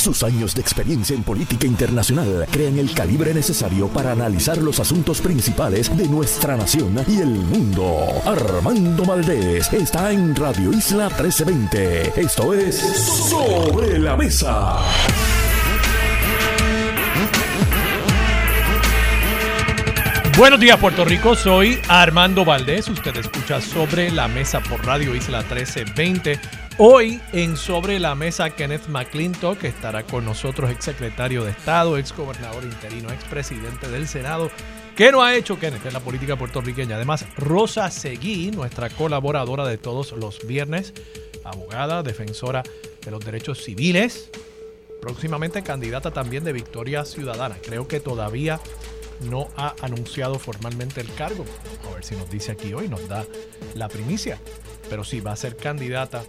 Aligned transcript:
Sus 0.00 0.22
años 0.22 0.54
de 0.54 0.62
experiencia 0.62 1.14
en 1.14 1.22
política 1.22 1.66
internacional 1.66 2.46
crean 2.50 2.78
el 2.78 2.94
calibre 2.94 3.34
necesario 3.34 3.86
para 3.88 4.12
analizar 4.12 4.56
los 4.56 4.80
asuntos 4.80 5.20
principales 5.20 5.94
de 5.94 6.08
nuestra 6.08 6.56
nación 6.56 7.04
y 7.06 7.20
el 7.20 7.28
mundo. 7.28 8.08
Armando 8.24 9.04
Valdés 9.04 9.70
está 9.74 10.10
en 10.10 10.34
Radio 10.34 10.72
Isla 10.72 11.10
1320. 11.10 12.18
Esto 12.18 12.54
es 12.54 12.76
Sobre 12.78 13.98
la 13.98 14.16
Mesa. 14.16 14.78
Buenos 20.38 20.60
días 20.60 20.78
Puerto 20.78 21.04
Rico, 21.04 21.34
soy 21.34 21.78
Armando 21.88 22.46
Valdés, 22.46 22.88
usted 22.88 23.14
escucha 23.18 23.60
Sobre 23.60 24.10
la 24.10 24.26
Mesa 24.28 24.60
por 24.60 24.82
Radio 24.86 25.14
Isla 25.14 25.40
1320. 25.40 26.59
Hoy 26.78 27.20
en 27.32 27.56
Sobre 27.56 27.98
la 27.98 28.14
Mesa 28.14 28.50
Kenneth 28.50 28.88
McClintock, 28.88 29.64
estará 29.64 30.02
con 30.04 30.24
nosotros, 30.24 30.70
ex 30.70 30.84
secretario 30.84 31.44
de 31.44 31.50
Estado, 31.50 31.98
ex 31.98 32.16
gobernador 32.16 32.64
interino, 32.64 33.10
ex 33.12 33.24
presidente 33.24 33.88
del 33.88 34.08
Senado. 34.08 34.50
¿Qué 34.96 35.12
no 35.12 35.22
ha 35.22 35.34
hecho 35.34 35.58
Kenneth 35.58 35.84
en 35.84 35.92
la 35.92 36.00
política 36.00 36.36
puertorriqueña? 36.36 36.96
Además, 36.96 37.26
Rosa 37.36 37.90
Seguí, 37.90 38.50
nuestra 38.50 38.88
colaboradora 38.88 39.66
de 39.66 39.76
todos 39.76 40.12
los 40.12 40.46
viernes, 40.46 40.94
abogada, 41.44 42.02
defensora 42.02 42.62
de 43.04 43.10
los 43.10 43.22
derechos 43.24 43.62
civiles, 43.62 44.30
próximamente 45.02 45.62
candidata 45.62 46.12
también 46.12 46.44
de 46.44 46.52
Victoria 46.52 47.04
Ciudadana. 47.04 47.56
Creo 47.62 47.88
que 47.88 48.00
todavía 48.00 48.58
no 49.28 49.48
ha 49.56 49.74
anunciado 49.82 50.38
formalmente 50.38 51.00
el 51.00 51.12
cargo. 51.14 51.44
A 51.90 51.94
ver 51.94 52.04
si 52.04 52.16
nos 52.16 52.30
dice 52.30 52.52
aquí 52.52 52.72
hoy, 52.72 52.88
nos 52.88 53.06
da 53.06 53.26
la 53.74 53.88
primicia. 53.88 54.38
Pero 54.88 55.04
sí, 55.04 55.20
va 55.20 55.32
a 55.32 55.36
ser 55.36 55.56
candidata 55.56 56.24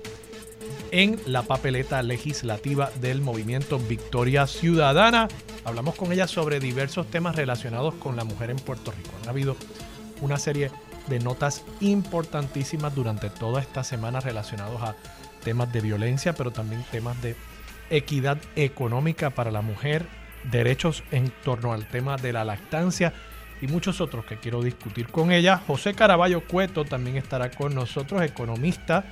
en 0.92 1.20
la 1.26 1.44
papeleta 1.44 2.02
legislativa 2.04 2.90
del 3.00 3.22
movimiento 3.22 3.80
Victoria 3.80 4.48
Ciudadana. 4.48 5.28
Hablamos 5.64 5.96
con 5.96 6.12
ella 6.12 6.28
sobre 6.28 6.60
diversos 6.60 7.08
temas 7.08 7.36
relacionados 7.36 7.94
con 7.96 8.16
la 8.16 8.24
mujer 8.24 8.50
en 8.50 8.58
Puerto 8.58 8.91
Rico. 8.91 9.12
Han 9.24 9.30
habido 9.30 9.55
una 10.22 10.38
serie 10.38 10.72
de 11.08 11.20
notas 11.20 11.63
importantísimas 11.80 12.94
durante 12.96 13.30
toda 13.30 13.62
esta 13.62 13.84
semana 13.84 14.20
relacionados 14.20 14.82
a 14.82 14.96
temas 15.44 15.72
de 15.74 15.82
violencia, 15.82 16.34
pero 16.34 16.52
también 16.52 16.85
temas 16.91 17.22
de 17.22 17.35
equidad 17.90 18.38
económica 18.56 19.32
para 19.32 19.52
la 19.52 19.62
mujer, 19.62 20.06
derechos 20.52 21.04
en 21.12 21.32
torno 21.44 21.74
al 21.74 21.88
tema 21.88 22.18
de 22.18 22.34
la 22.34 22.46
lactancia 22.46 23.13
y 23.62 23.68
muchos 23.68 24.02
otros 24.02 24.26
que 24.26 24.38
quiero 24.38 24.62
discutir 24.63 25.08
con 25.08 25.32
ella. 25.32 25.62
José 25.68 25.94
Caraballo 25.94 26.41
Cueto 26.48 26.84
también 26.84 27.18
estará 27.18 27.52
con 27.52 27.76
nosotros, 27.76 28.22
economista. 28.24 29.06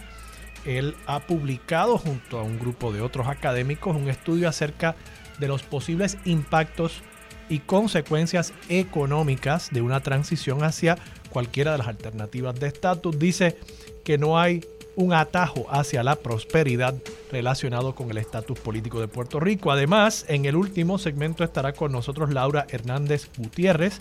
Él 0.66 0.96
ha 1.06 1.20
publicado 1.22 1.98
junto 1.98 2.40
a 2.40 2.44
un 2.44 2.60
grupo 2.60 2.92
de 2.92 3.02
otros 3.02 3.28
académicos 3.28 3.96
un 3.96 4.10
estudio 4.10 4.50
acerca 4.50 4.96
de 5.40 5.48
los 5.48 5.64
posibles 5.64 6.18
impactos 6.26 7.02
y 7.50 7.60
consecuencias 7.60 8.54
económicas 8.70 9.70
de 9.72 9.82
una 9.82 10.02
transición 10.02 10.64
hacia 10.64 10.98
cualquiera 11.30 11.72
de 11.72 11.80
las 11.80 11.88
alternativas 11.88 12.60
de 12.60 12.68
estatus. 12.68 13.18
Dice 13.18 13.58
que 14.04 14.18
no 14.18 14.40
hay 14.40 14.64
un 14.96 15.14
atajo 15.14 15.66
hacia 15.72 16.04
la 16.04 16.16
prosperidad 16.16 16.94
relacionado 17.32 17.96
con 17.96 18.12
el 18.12 18.18
estatus 18.18 18.60
político 18.60 19.00
de 19.00 19.08
Puerto 19.08 19.40
Rico. 19.40 19.72
Además, 19.72 20.26
en 20.28 20.46
el 20.46 20.56
último 20.56 20.98
segmento 20.98 21.44
estará 21.44 21.73
con 21.73 21.92
nosotros 21.92 22.32
Laura 22.32 22.68
Hernández 22.70 23.30
Gutiérrez, 23.38 24.00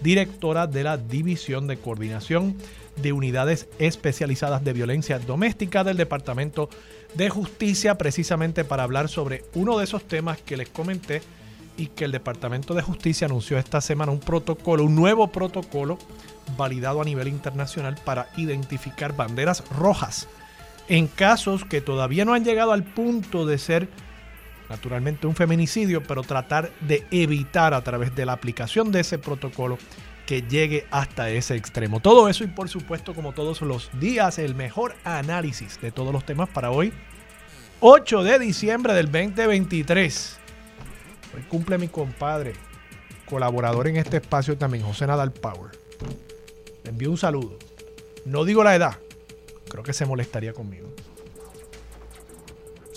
directora 0.00 0.66
de 0.66 0.82
la 0.82 0.96
División 0.96 1.66
de 1.66 1.76
Coordinación 1.76 2.56
de 3.02 3.12
Unidades 3.12 3.68
Especializadas 3.78 4.64
de 4.64 4.72
Violencia 4.72 5.18
Doméstica 5.18 5.84
del 5.84 5.96
Departamento 5.96 6.68
de 7.14 7.28
Justicia, 7.28 7.96
precisamente 7.96 8.64
para 8.64 8.82
hablar 8.82 9.08
sobre 9.08 9.44
uno 9.54 9.78
de 9.78 9.84
esos 9.84 10.04
temas 10.04 10.40
que 10.40 10.56
les 10.56 10.68
comenté 10.68 11.22
y 11.76 11.86
que 11.86 12.04
el 12.04 12.12
Departamento 12.12 12.74
de 12.74 12.82
Justicia 12.82 13.26
anunció 13.26 13.58
esta 13.58 13.80
semana 13.80 14.12
un 14.12 14.20
protocolo, 14.20 14.84
un 14.84 14.94
nuevo 14.94 15.28
protocolo 15.28 15.98
validado 16.56 17.00
a 17.00 17.04
nivel 17.04 17.28
internacional 17.28 17.96
para 18.04 18.28
identificar 18.36 19.16
banderas 19.16 19.64
rojas 19.70 20.28
en 20.88 21.06
casos 21.06 21.64
que 21.64 21.80
todavía 21.80 22.24
no 22.24 22.34
han 22.34 22.44
llegado 22.44 22.72
al 22.72 22.82
punto 22.82 23.46
de 23.46 23.58
ser 23.58 23.88
naturalmente 24.68 25.26
un 25.26 25.34
feminicidio, 25.34 26.02
pero 26.02 26.22
tratar 26.22 26.70
de 26.80 27.06
evitar 27.10 27.74
a 27.74 27.82
través 27.82 28.14
de 28.14 28.26
la 28.26 28.32
aplicación 28.32 28.92
de 28.92 29.00
ese 29.00 29.18
protocolo 29.18 29.78
que 30.30 30.42
llegue 30.42 30.86
hasta 30.92 31.28
ese 31.28 31.56
extremo. 31.56 31.98
Todo 31.98 32.28
eso 32.28 32.44
y 32.44 32.46
por 32.46 32.68
supuesto 32.68 33.16
como 33.16 33.32
todos 33.32 33.62
los 33.62 33.90
días 33.98 34.38
el 34.38 34.54
mejor 34.54 34.94
análisis 35.02 35.80
de 35.80 35.90
todos 35.90 36.12
los 36.12 36.24
temas 36.24 36.48
para 36.48 36.70
hoy, 36.70 36.92
8 37.80 38.22
de 38.22 38.38
diciembre 38.38 38.94
del 38.94 39.06
2023. 39.06 40.38
Hoy 41.34 41.42
cumple 41.48 41.78
mi 41.78 41.88
compadre, 41.88 42.52
colaborador 43.26 43.88
en 43.88 43.96
este 43.96 44.18
espacio 44.18 44.56
también, 44.56 44.84
José 44.84 45.04
Nadal 45.08 45.32
Power. 45.32 45.72
Le 46.84 46.90
envío 46.90 47.10
un 47.10 47.18
saludo. 47.18 47.58
No 48.24 48.44
digo 48.44 48.62
la 48.62 48.76
edad, 48.76 48.98
creo 49.68 49.82
que 49.82 49.92
se 49.92 50.06
molestaría 50.06 50.52
conmigo. 50.52 50.86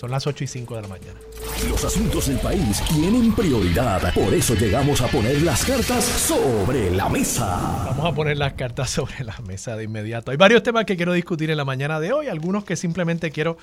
Son 0.04 0.10
las 0.10 0.26
8 0.26 0.44
y 0.44 0.46
5 0.46 0.76
de 0.76 0.82
la 0.82 0.88
mañana. 0.88 1.18
Los 1.66 1.82
asuntos 1.82 2.26
del 2.26 2.36
país 2.36 2.82
tienen 2.90 3.34
prioridad. 3.34 4.12
Por 4.12 4.34
eso 4.34 4.54
llegamos 4.54 5.00
a 5.00 5.06
poner 5.06 5.40
las 5.40 5.64
cartas 5.64 6.04
sobre 6.04 6.90
la 6.90 7.08
mesa. 7.08 7.86
Vamos 7.86 8.12
a 8.12 8.14
poner 8.14 8.36
las 8.36 8.52
cartas 8.52 8.90
sobre 8.90 9.24
la 9.24 9.34
mesa 9.46 9.76
de 9.76 9.84
inmediato. 9.84 10.30
Hay 10.30 10.36
varios 10.36 10.62
temas 10.62 10.84
que 10.84 10.98
quiero 10.98 11.14
discutir 11.14 11.50
en 11.50 11.56
la 11.56 11.64
mañana 11.64 12.00
de 12.00 12.12
hoy, 12.12 12.26
algunos 12.26 12.64
que 12.64 12.76
simplemente 12.76 13.30
quiero 13.30 13.56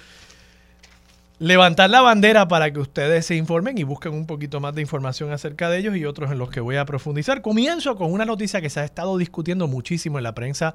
levantar 1.38 1.92
la 1.92 2.02
bandera 2.02 2.48
para 2.48 2.74
que 2.74 2.80
ustedes 2.80 3.24
se 3.28 3.36
informen 3.36 3.78
y 3.78 3.84
busquen 3.84 4.16
un 4.16 4.26
poquito 4.26 4.60
más 4.60 4.74
de 4.74 4.82
información 4.82 5.32
acerca 5.32 5.70
de 5.70 5.78
ellos 5.78 5.96
y 5.96 6.06
otros 6.06 6.32
en 6.32 6.40
los 6.40 6.50
que 6.50 6.60
voy 6.60 6.78
a 6.78 6.86
profundizar. 6.86 7.44
Comienzo 7.44 7.96
con 7.96 8.12
una 8.12 8.26
noticia 8.26 8.62
que 8.62 8.72
se 8.72 8.80
ha 8.80 8.84
estado 8.84 9.16
discutiendo 9.20 9.68
muchísimo 9.68 10.18
en 10.18 10.24
la 10.24 10.34
prensa 10.34 10.74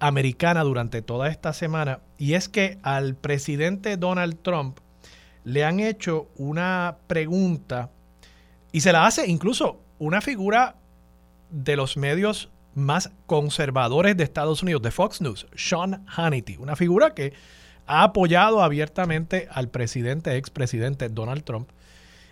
americana 0.00 0.64
durante 0.64 1.00
toda 1.00 1.28
esta 1.28 1.54
semana 1.54 2.00
y 2.18 2.34
es 2.34 2.50
que 2.50 2.78
al 2.82 3.14
presidente 3.14 3.96
Donald 3.96 4.36
Trump 4.42 4.80
le 5.48 5.64
han 5.64 5.80
hecho 5.80 6.28
una 6.36 6.98
pregunta 7.06 7.90
y 8.70 8.82
se 8.82 8.92
la 8.92 9.06
hace 9.06 9.26
incluso 9.26 9.80
una 9.98 10.20
figura 10.20 10.76
de 11.50 11.74
los 11.74 11.96
medios 11.96 12.50
más 12.74 13.10
conservadores 13.26 14.16
de 14.16 14.24
Estados 14.24 14.62
Unidos, 14.62 14.82
de 14.82 14.90
Fox 14.90 15.22
News, 15.22 15.46
Sean 15.56 16.04
Hannity, 16.06 16.58
una 16.58 16.76
figura 16.76 17.14
que 17.14 17.32
ha 17.86 18.02
apoyado 18.02 18.62
abiertamente 18.62 19.48
al 19.50 19.68
presidente, 19.68 20.36
expresidente 20.36 21.08
Donald 21.08 21.44
Trump. 21.44 21.70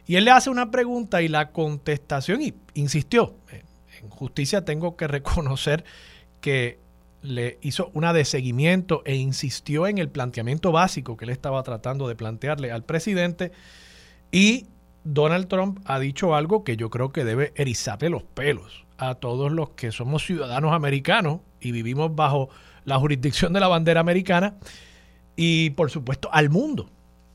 Y 0.06 0.16
él 0.16 0.26
le 0.26 0.30
hace 0.32 0.50
una 0.50 0.70
pregunta 0.70 1.22
y 1.22 1.28
la 1.28 1.52
contestación, 1.52 2.42
y 2.42 2.54
insistió, 2.74 3.34
eh, 3.50 3.64
en 4.02 4.10
justicia 4.10 4.64
tengo 4.66 4.94
que 4.96 5.08
reconocer 5.08 5.84
que 6.42 6.78
le 7.26 7.58
hizo 7.62 7.90
una 7.92 8.12
de 8.12 8.24
seguimiento 8.24 9.02
e 9.04 9.16
insistió 9.16 9.86
en 9.86 9.98
el 9.98 10.08
planteamiento 10.08 10.72
básico 10.72 11.16
que 11.16 11.24
él 11.24 11.30
estaba 11.30 11.62
tratando 11.62 12.08
de 12.08 12.14
plantearle 12.14 12.72
al 12.72 12.84
presidente. 12.84 13.52
Y 14.32 14.66
Donald 15.04 15.48
Trump 15.48 15.80
ha 15.84 15.98
dicho 15.98 16.34
algo 16.34 16.64
que 16.64 16.76
yo 16.76 16.90
creo 16.90 17.12
que 17.12 17.24
debe 17.24 17.52
erizarle 17.56 18.08
los 18.08 18.22
pelos 18.22 18.84
a 18.98 19.14
todos 19.14 19.52
los 19.52 19.70
que 19.70 19.92
somos 19.92 20.24
ciudadanos 20.24 20.72
americanos 20.72 21.40
y 21.60 21.72
vivimos 21.72 22.14
bajo 22.14 22.48
la 22.84 22.98
jurisdicción 22.98 23.52
de 23.52 23.60
la 23.60 23.68
bandera 23.68 24.00
americana 24.00 24.56
y 25.36 25.70
por 25.70 25.90
supuesto 25.90 26.28
al 26.32 26.50
mundo, 26.50 26.88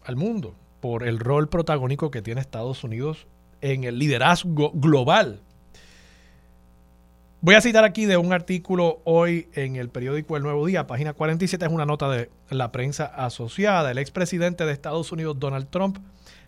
al 0.03 0.15
mundo, 0.15 0.55
por 0.79 1.07
el 1.07 1.19
rol 1.19 1.47
protagónico 1.47 2.09
que 2.09 2.21
tiene 2.21 2.41
Estados 2.41 2.83
Unidos 2.83 3.27
en 3.61 3.83
el 3.83 3.99
liderazgo 3.99 4.71
global. 4.73 5.41
Voy 7.43 7.55
a 7.55 7.61
citar 7.61 7.83
aquí 7.83 8.05
de 8.05 8.17
un 8.17 8.33
artículo 8.33 9.01
hoy 9.03 9.49
en 9.53 9.75
el 9.75 9.89
periódico 9.89 10.37
El 10.37 10.43
Nuevo 10.43 10.63
Día, 10.67 10.85
página 10.85 11.13
47, 11.13 11.65
es 11.65 11.71
una 11.71 11.87
nota 11.87 12.07
de 12.07 12.29
la 12.51 12.71
prensa 12.71 13.05
asociada. 13.05 13.89
El 13.89 13.97
expresidente 13.97 14.63
de 14.63 14.71
Estados 14.71 15.11
Unidos, 15.11 15.39
Donald 15.39 15.67
Trump, 15.71 15.97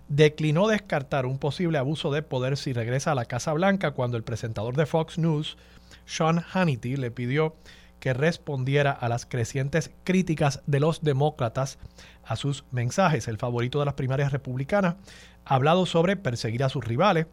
declinó 0.08 0.68
descartar 0.68 1.26
un 1.26 1.40
posible 1.40 1.80
abuso 1.80 2.12
de 2.12 2.22
poder 2.22 2.58
si 2.58 2.74
regresa 2.74 3.12
a 3.12 3.16
la 3.16 3.26
Casa 3.26 3.54
Blanca 3.54 3.96
cuando 3.96 4.18
el 4.18 4.24
presentador 4.24 4.76
de 4.76 4.86
Fox 4.86 5.18
News, 5.18 5.58
Sean 6.06 6.44
Hannity, 6.54 6.96
le 6.96 7.10
pidió 7.10 7.56
que 8.00 8.14
respondiera 8.14 8.92
a 8.92 9.10
las 9.10 9.26
crecientes 9.26 9.90
críticas 10.04 10.62
de 10.68 10.80
los 10.80 11.02
demócratas 11.02 11.80
a 12.24 12.36
sus 12.36 12.66
mensajes. 12.70 13.28
El 13.28 13.40
favorito 13.40 13.80
de 13.80 13.86
las 13.86 13.96
primarias 13.96 14.32
republicanas 14.32 14.98
ha 15.44 15.56
hablado 15.56 15.88
sobre 15.88 16.18
perseguir 16.18 16.64
a 16.64 16.70
sus 16.70 16.86
rivales, 16.86 17.26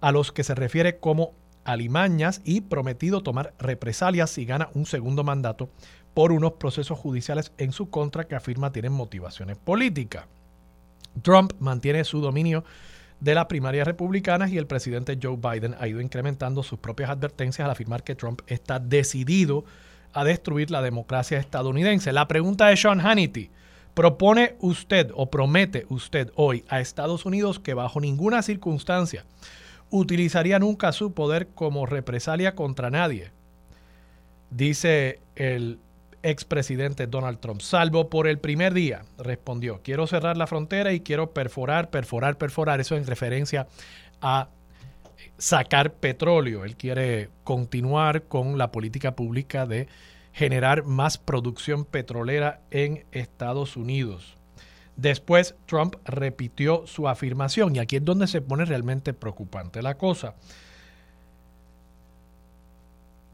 a 0.00 0.10
los 0.10 0.32
que 0.32 0.42
se 0.42 0.54
refiere 0.54 1.00
como 1.00 1.34
alimañas 1.64 2.40
y 2.44 2.62
prometido 2.62 3.22
tomar 3.22 3.54
represalias 3.58 4.30
si 4.30 4.44
gana 4.44 4.68
un 4.74 4.86
segundo 4.86 5.24
mandato 5.24 5.68
por 6.14 6.32
unos 6.32 6.52
procesos 6.52 6.98
judiciales 6.98 7.52
en 7.58 7.72
su 7.72 7.90
contra 7.90 8.26
que 8.26 8.34
afirma 8.34 8.72
tienen 8.72 8.92
motivaciones 8.92 9.56
políticas. 9.56 10.26
Trump 11.22 11.52
mantiene 11.58 12.04
su 12.04 12.20
dominio 12.20 12.64
de 13.20 13.34
las 13.34 13.46
primarias 13.46 13.86
republicanas 13.86 14.50
y 14.50 14.58
el 14.58 14.66
presidente 14.66 15.18
Joe 15.20 15.36
Biden 15.36 15.74
ha 15.78 15.88
ido 15.88 16.00
incrementando 16.00 16.62
sus 16.62 16.78
propias 16.78 17.10
advertencias 17.10 17.64
al 17.64 17.70
afirmar 17.70 18.04
que 18.04 18.14
Trump 18.14 18.42
está 18.46 18.78
decidido 18.78 19.64
a 20.12 20.24
destruir 20.24 20.70
la 20.70 20.82
democracia 20.82 21.38
estadounidense. 21.38 22.12
La 22.12 22.28
pregunta 22.28 22.66
de 22.66 22.76
Sean 22.76 23.00
Hannity, 23.00 23.50
¿Propone 23.94 24.56
usted 24.58 25.12
o 25.14 25.30
promete 25.30 25.86
usted 25.88 26.32
hoy 26.34 26.64
a 26.68 26.80
Estados 26.80 27.26
Unidos 27.26 27.60
que 27.60 27.74
bajo 27.74 28.00
ninguna 28.00 28.42
circunstancia 28.42 29.24
utilizaría 29.94 30.58
nunca 30.58 30.90
su 30.90 31.14
poder 31.14 31.48
como 31.54 31.86
represalia 31.86 32.56
contra 32.56 32.90
nadie? 32.90 33.30
Dice 34.50 35.20
el 35.36 35.78
expresidente 36.24 37.06
Donald 37.06 37.38
Trump, 37.38 37.60
salvo 37.60 38.10
por 38.10 38.26
el 38.26 38.38
primer 38.38 38.74
día, 38.74 39.04
respondió, 39.18 39.80
quiero 39.84 40.08
cerrar 40.08 40.36
la 40.36 40.48
frontera 40.48 40.92
y 40.92 41.00
quiero 41.00 41.30
perforar, 41.30 41.90
perforar, 41.90 42.38
perforar, 42.38 42.80
eso 42.80 42.96
en 42.96 43.06
referencia 43.06 43.68
a 44.20 44.48
sacar 45.38 45.92
petróleo. 45.92 46.64
Él 46.64 46.76
quiere 46.76 47.28
continuar 47.44 48.24
con 48.24 48.58
la 48.58 48.72
política 48.72 49.14
pública 49.14 49.64
de 49.64 49.86
generar 50.32 50.84
más 50.84 51.18
producción 51.18 51.84
petrolera 51.84 52.62
en 52.72 53.04
Estados 53.12 53.76
Unidos. 53.76 54.36
Después 54.96 55.54
Trump 55.66 55.96
repitió 56.04 56.86
su 56.86 57.08
afirmación 57.08 57.74
y 57.74 57.78
aquí 57.80 57.96
es 57.96 58.04
donde 58.04 58.26
se 58.26 58.40
pone 58.40 58.64
realmente 58.64 59.12
preocupante 59.12 59.82
la 59.82 59.96
cosa. 59.96 60.34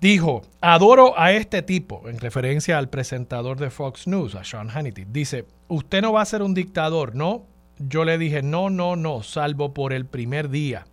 Dijo, 0.00 0.42
adoro 0.62 1.18
a 1.18 1.32
este 1.32 1.60
tipo, 1.60 2.08
en 2.08 2.18
referencia 2.18 2.78
al 2.78 2.88
presentador 2.88 3.58
de 3.58 3.68
Fox 3.68 4.06
News, 4.06 4.34
a 4.34 4.44
Sean 4.44 4.70
Hannity. 4.70 5.04
Dice, 5.04 5.44
usted 5.68 6.00
no 6.00 6.14
va 6.14 6.22
a 6.22 6.26
ser 6.26 6.40
un 6.40 6.54
dictador, 6.54 7.14
¿no? 7.14 7.44
Yo 7.78 8.06
le 8.06 8.16
dije, 8.16 8.42
no, 8.42 8.70
no, 8.70 8.96
no, 8.96 9.22
salvo 9.22 9.74
por 9.74 9.92
el 9.92 10.06
primer 10.06 10.48
día. 10.48 10.86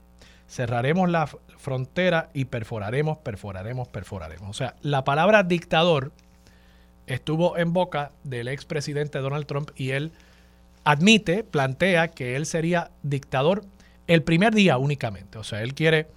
Cerraremos 0.49 1.09
la 1.09 1.27
frontera 1.57 2.29
y 2.33 2.45
perforaremos, 2.45 3.17
perforaremos, 3.19 3.87
perforaremos. 3.87 4.49
O 4.49 4.53
sea, 4.53 4.75
la 4.81 5.05
palabra 5.05 5.43
dictador 5.43 6.11
estuvo 7.05 7.57
en 7.57 7.71
boca 7.71 8.11
del 8.23 8.49
expresidente 8.49 9.19
Donald 9.19 9.45
Trump 9.45 9.71
y 9.77 9.91
él 9.91 10.11
admite, 10.87 11.43
plantea 11.43 12.07
que 12.07 12.37
él 12.37 12.45
sería 12.45 12.91
dictador 13.03 13.65
el 14.07 14.23
primer 14.23 14.55
día 14.55 14.77
únicamente. 14.77 15.37
O 15.37 15.43
sea, 15.43 15.61
él 15.61 15.73
quiere 15.73 16.07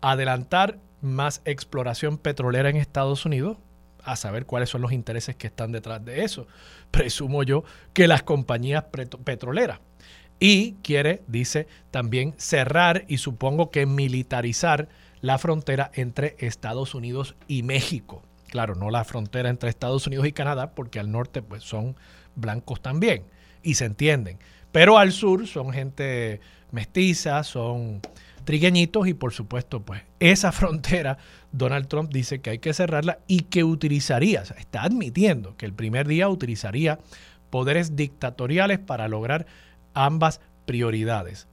adelantar 0.00 0.78
más 1.02 1.42
exploración 1.44 2.16
petrolera 2.16 2.70
en 2.70 2.76
Estados 2.76 3.26
Unidos, 3.26 3.58
a 4.02 4.16
saber 4.16 4.46
cuáles 4.46 4.70
son 4.70 4.80
los 4.80 4.92
intereses 4.92 5.36
que 5.36 5.46
están 5.46 5.72
detrás 5.72 6.02
de 6.02 6.24
eso. 6.24 6.46
Presumo 6.90 7.42
yo 7.42 7.64
que 7.92 8.08
las 8.08 8.22
compañías 8.22 8.84
petroleras. 9.24 9.80
Y 10.40 10.72
quiere, 10.82 11.22
dice, 11.26 11.68
también 11.90 12.32
cerrar 12.38 13.04
y 13.08 13.18
supongo 13.18 13.70
que 13.70 13.84
militarizar 13.84 14.88
la 15.20 15.36
frontera 15.36 15.90
entre 15.92 16.34
Estados 16.38 16.94
Unidos 16.94 17.34
y 17.46 17.62
México. 17.62 18.22
Claro, 18.48 18.74
no 18.74 18.90
la 18.90 19.04
frontera 19.04 19.50
entre 19.50 19.68
Estados 19.68 20.06
Unidos 20.06 20.26
y 20.26 20.32
Canadá, 20.32 20.74
porque 20.74 20.98
al 20.98 21.10
norte 21.10 21.42
pues 21.42 21.62
son 21.62 21.94
blancos 22.36 22.80
también 22.80 23.24
y 23.64 23.74
se 23.74 23.86
entienden. 23.86 24.38
Pero 24.70 24.98
al 24.98 25.12
sur 25.12 25.46
son 25.46 25.72
gente 25.72 26.40
mestiza, 26.70 27.42
son 27.42 28.00
trigueñitos 28.44 29.08
y 29.08 29.14
por 29.14 29.32
supuesto, 29.32 29.82
pues 29.82 30.02
esa 30.20 30.52
frontera, 30.52 31.18
Donald 31.52 31.88
Trump 31.88 32.12
dice 32.12 32.40
que 32.40 32.50
hay 32.50 32.58
que 32.58 32.74
cerrarla 32.74 33.18
y 33.26 33.40
que 33.42 33.64
utilizaría, 33.64 34.42
o 34.42 34.44
sea, 34.44 34.56
está 34.56 34.82
admitiendo 34.82 35.56
que 35.56 35.66
el 35.66 35.72
primer 35.72 36.06
día 36.06 36.28
utilizaría 36.28 36.98
poderes 37.50 37.96
dictatoriales 37.96 38.78
para 38.78 39.08
lograr 39.08 39.46
ambas 39.94 40.40
prioridades. 40.66 41.48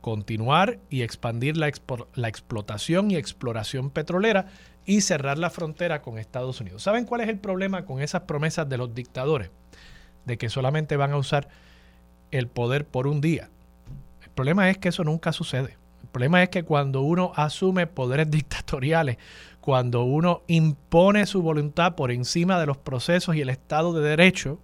Continuar 0.00 0.78
y 0.90 1.02
expandir 1.02 1.56
la, 1.56 1.70
la 2.14 2.28
explotación 2.28 3.10
y 3.10 3.16
exploración 3.16 3.90
petrolera 3.90 4.46
y 4.86 5.00
cerrar 5.00 5.38
la 5.38 5.50
frontera 5.50 6.02
con 6.02 6.18
Estados 6.18 6.60
Unidos. 6.60 6.82
¿Saben 6.82 7.04
cuál 7.04 7.22
es 7.22 7.28
el 7.28 7.38
problema 7.38 7.84
con 7.84 8.00
esas 8.00 8.22
promesas 8.22 8.68
de 8.68 8.78
los 8.78 8.94
dictadores? 8.94 9.50
De 10.28 10.36
que 10.36 10.50
solamente 10.50 10.98
van 10.98 11.12
a 11.12 11.16
usar 11.16 11.48
el 12.30 12.48
poder 12.48 12.86
por 12.86 13.06
un 13.06 13.22
día. 13.22 13.48
El 14.22 14.28
problema 14.30 14.68
es 14.68 14.76
que 14.76 14.90
eso 14.90 15.02
nunca 15.02 15.32
sucede. 15.32 15.78
El 16.02 16.08
problema 16.08 16.42
es 16.42 16.50
que 16.50 16.64
cuando 16.64 17.00
uno 17.00 17.32
asume 17.34 17.86
poderes 17.86 18.30
dictatoriales, 18.30 19.16
cuando 19.60 20.04
uno 20.04 20.42
impone 20.46 21.24
su 21.24 21.40
voluntad 21.40 21.94
por 21.94 22.12
encima 22.12 22.60
de 22.60 22.66
los 22.66 22.76
procesos 22.76 23.36
y 23.36 23.40
el 23.40 23.48
Estado 23.48 23.94
de 23.94 24.06
Derecho, 24.06 24.60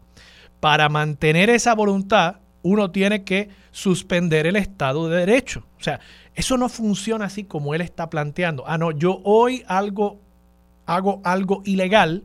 para 0.60 0.90
mantener 0.90 1.48
esa 1.48 1.74
voluntad, 1.74 2.36
uno 2.62 2.90
tiene 2.90 3.24
que 3.24 3.48
suspender 3.70 4.46
el 4.46 4.56
Estado 4.56 5.08
de 5.08 5.18
Derecho. 5.20 5.64
O 5.78 5.82
sea, 5.82 6.00
eso 6.34 6.58
no 6.58 6.68
funciona 6.68 7.24
así 7.24 7.44
como 7.44 7.74
él 7.74 7.80
está 7.80 8.10
planteando. 8.10 8.64
Ah, 8.66 8.76
no, 8.76 8.90
yo 8.90 9.22
hoy 9.24 9.64
algo, 9.66 10.20
hago 10.84 11.22
algo 11.24 11.62
ilegal 11.64 12.24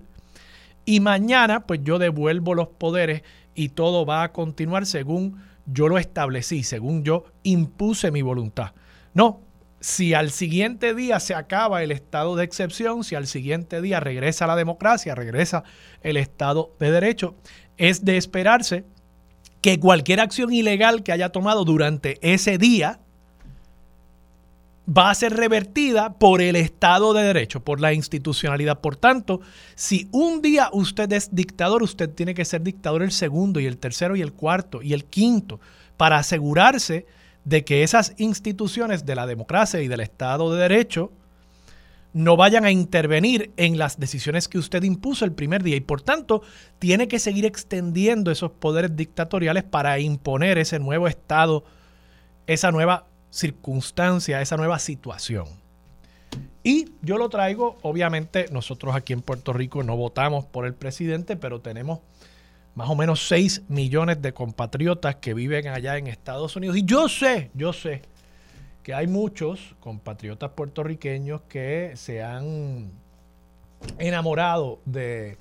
y 0.89 1.01
mañana 1.01 1.67
pues 1.67 1.81
yo 1.83 1.99
devuelvo 1.99 2.55
los 2.55 2.69
poderes 2.69 3.21
y 3.53 3.69
todo 3.69 4.07
va 4.07 4.23
a 4.23 4.31
continuar 4.31 4.87
según 4.87 5.39
yo 5.67 5.87
lo 5.87 5.99
establecí, 5.99 6.63
según 6.63 7.03
yo 7.03 7.25
impuse 7.43 8.09
mi 8.09 8.23
voluntad. 8.23 8.71
No, 9.13 9.41
si 9.79 10.15
al 10.15 10.31
siguiente 10.31 10.95
día 10.95 11.19
se 11.19 11.35
acaba 11.35 11.83
el 11.83 11.91
estado 11.91 12.35
de 12.35 12.43
excepción, 12.43 13.03
si 13.03 13.13
al 13.13 13.27
siguiente 13.27 13.83
día 13.83 13.99
regresa 13.99 14.47
la 14.47 14.55
democracia, 14.55 15.13
regresa 15.13 15.63
el 16.01 16.17
estado 16.17 16.75
de 16.79 16.89
derecho, 16.89 17.35
es 17.77 18.03
de 18.03 18.17
esperarse 18.17 18.83
que 19.61 19.79
cualquier 19.79 20.19
acción 20.19 20.51
ilegal 20.51 21.03
que 21.03 21.11
haya 21.11 21.29
tomado 21.29 21.65
durante 21.65 22.17
ese 22.23 22.57
día 22.57 22.99
va 24.89 25.11
a 25.11 25.15
ser 25.15 25.35
revertida 25.35 26.13
por 26.13 26.41
el 26.41 26.55
Estado 26.55 27.13
de 27.13 27.23
Derecho, 27.23 27.63
por 27.63 27.79
la 27.79 27.93
institucionalidad. 27.93 28.79
Por 28.79 28.95
tanto, 28.95 29.41
si 29.75 30.07
un 30.11 30.41
día 30.41 30.69
usted 30.73 31.11
es 31.13 31.35
dictador, 31.35 31.83
usted 31.83 32.09
tiene 32.09 32.33
que 32.33 32.45
ser 32.45 32.63
dictador 32.63 33.03
el 33.03 33.11
segundo 33.11 33.59
y 33.59 33.67
el 33.67 33.77
tercero 33.77 34.15
y 34.15 34.21
el 34.21 34.33
cuarto 34.33 34.81
y 34.81 34.93
el 34.93 35.05
quinto 35.05 35.59
para 35.97 36.17
asegurarse 36.17 37.05
de 37.43 37.63
que 37.63 37.83
esas 37.83 38.13
instituciones 38.17 39.05
de 39.05 39.15
la 39.15 39.27
democracia 39.27 39.81
y 39.81 39.87
del 39.87 39.99
Estado 39.99 40.53
de 40.53 40.61
Derecho 40.61 41.11
no 42.11 42.35
vayan 42.35 42.65
a 42.65 42.71
intervenir 42.71 43.51
en 43.57 43.77
las 43.77 43.99
decisiones 43.99 44.47
que 44.47 44.57
usted 44.57 44.81
impuso 44.81 45.25
el 45.25 45.33
primer 45.33 45.61
día 45.61 45.75
y 45.75 45.81
por 45.81 46.01
tanto 46.01 46.41
tiene 46.79 47.07
que 47.07 47.19
seguir 47.19 47.45
extendiendo 47.45 48.31
esos 48.31 48.51
poderes 48.51 48.95
dictatoriales 48.95 49.63
para 49.63 49.99
imponer 49.99 50.57
ese 50.57 50.79
nuevo 50.79 51.07
estado, 51.07 51.63
esa 52.47 52.71
nueva 52.71 53.08
circunstancia, 53.29 54.41
esa 54.41 54.57
nueva 54.57 54.79
situación. 54.79 55.47
Y 56.63 56.91
yo 57.01 57.17
lo 57.17 57.29
traigo, 57.29 57.77
obviamente 57.81 58.47
nosotros 58.51 58.95
aquí 58.95 59.13
en 59.13 59.21
Puerto 59.21 59.53
Rico 59.53 59.81
no 59.83 59.95
votamos 59.95 60.45
por 60.45 60.65
el 60.65 60.73
presidente, 60.73 61.35
pero 61.35 61.61
tenemos 61.61 61.99
más 62.75 62.89
o 62.89 62.95
menos 62.95 63.27
6 63.27 63.63
millones 63.69 64.21
de 64.21 64.33
compatriotas 64.33 65.15
que 65.15 65.33
viven 65.33 65.67
allá 65.67 65.97
en 65.97 66.07
Estados 66.07 66.55
Unidos. 66.55 66.77
Y 66.77 66.83
yo 66.83 67.09
sé, 67.09 67.51
yo 67.53 67.73
sé 67.73 68.01
que 68.83 68.93
hay 68.93 69.07
muchos 69.07 69.75
compatriotas 69.79 70.51
puertorriqueños 70.51 71.41
que 71.41 71.93
se 71.95 72.23
han 72.23 72.91
enamorado 73.97 74.79
de 74.85 75.37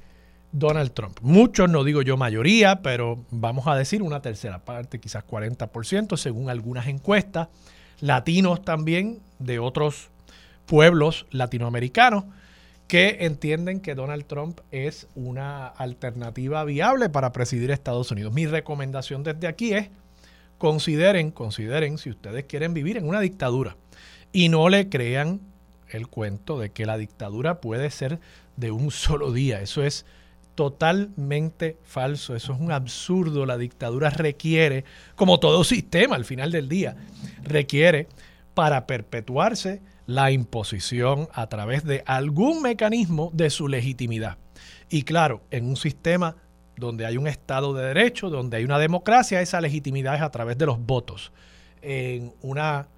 Donald 0.53 0.93
Trump. 0.93 1.19
Muchos, 1.23 1.69
no 1.69 1.85
digo 1.85 2.03
yo 2.03 2.17
mayoría, 2.17 2.83
pero 2.83 3.25
vamos 3.31 3.67
a 3.67 3.75
decir 3.75 4.03
una 4.03 4.23
tercera 4.23 4.65
parte, 4.65 5.01
quizás 5.01 5.25
40%, 5.27 6.17
según 6.17 6.51
algunas 6.51 6.87
encuestas. 6.89 7.49
Latinos 8.01 8.63
también 8.63 9.21
de 9.39 9.59
otros 9.59 10.09
pueblos 10.67 11.27
latinoamericanos 11.31 12.25
que 12.87 13.19
entienden 13.21 13.81
que 13.81 13.95
Donald 13.95 14.27
Trump 14.27 14.61
es 14.71 15.09
una 15.15 15.67
alternativa 15.67 16.65
viable 16.65 17.11
para 17.11 17.33
presidir 17.33 17.71
Estados 17.71 18.11
Unidos. 18.11 18.33
Mi 18.33 18.47
recomendación 18.47 19.23
desde 19.23 19.47
aquí 19.47 19.75
es 19.75 19.91
consideren, 20.57 21.31
consideren 21.31 21.99
si 21.99 22.11
ustedes 22.11 22.45
quieren 22.45 22.75
vivir 22.75 22.97
en 22.97 23.07
una 23.07 23.21
dictadura 23.21 23.77
y 24.33 24.49
no 24.49 24.69
le 24.69 24.89
crean 24.89 25.41
el 25.91 26.09
cuento 26.09 26.59
de 26.59 26.71
que 26.71 26.87
la 26.87 26.97
dictadura 26.99 27.61
puede 27.61 27.91
ser 27.91 28.21
de 28.57 28.71
un 28.71 28.91
solo 28.91 29.33
día. 29.33 29.61
Eso 29.61 29.83
es 29.83 30.07
totalmente 30.59 31.77
falso, 31.85 32.35
eso 32.35 32.53
es 32.53 32.59
un 32.59 32.73
absurdo. 32.73 33.47
La 33.47 33.57
dictadura 33.57 34.11
requiere, 34.11 34.85
como 35.15 35.39
todo 35.39 35.63
sistema 35.63 36.17
al 36.17 36.25
final 36.25 36.51
del 36.51 36.69
día, 36.69 36.97
requiere 37.45 38.09
para 38.55 38.85
perpetuarse 38.85 39.83
la 40.07 40.33
imposición 40.33 41.29
a 41.33 41.47
través 41.47 41.85
de 41.85 42.03
algún 42.07 42.61
mecanismo 42.61 43.31
de 43.33 43.51
su 43.51 43.69
legitimidad. 43.69 44.37
Y 44.91 45.05
claro, 45.05 45.43
en 45.53 45.65
un 45.65 45.77
sistema 45.77 46.35
donde 46.77 47.07
hay 47.07 47.19
un 47.19 47.29
Estado 47.29 47.73
de 47.73 47.85
Derecho, 47.85 48.29
donde 48.29 48.57
hay 48.57 48.65
una 48.65 48.81
democracia, 48.81 49.41
esa 49.41 49.61
legitimidad 49.61 50.17
es 50.17 50.23
a 50.23 50.33
través 50.33 50.59
de 50.59 50.67
los 50.67 50.85
votos. 50.85 51.31
En 51.83 52.35
una 52.43 52.89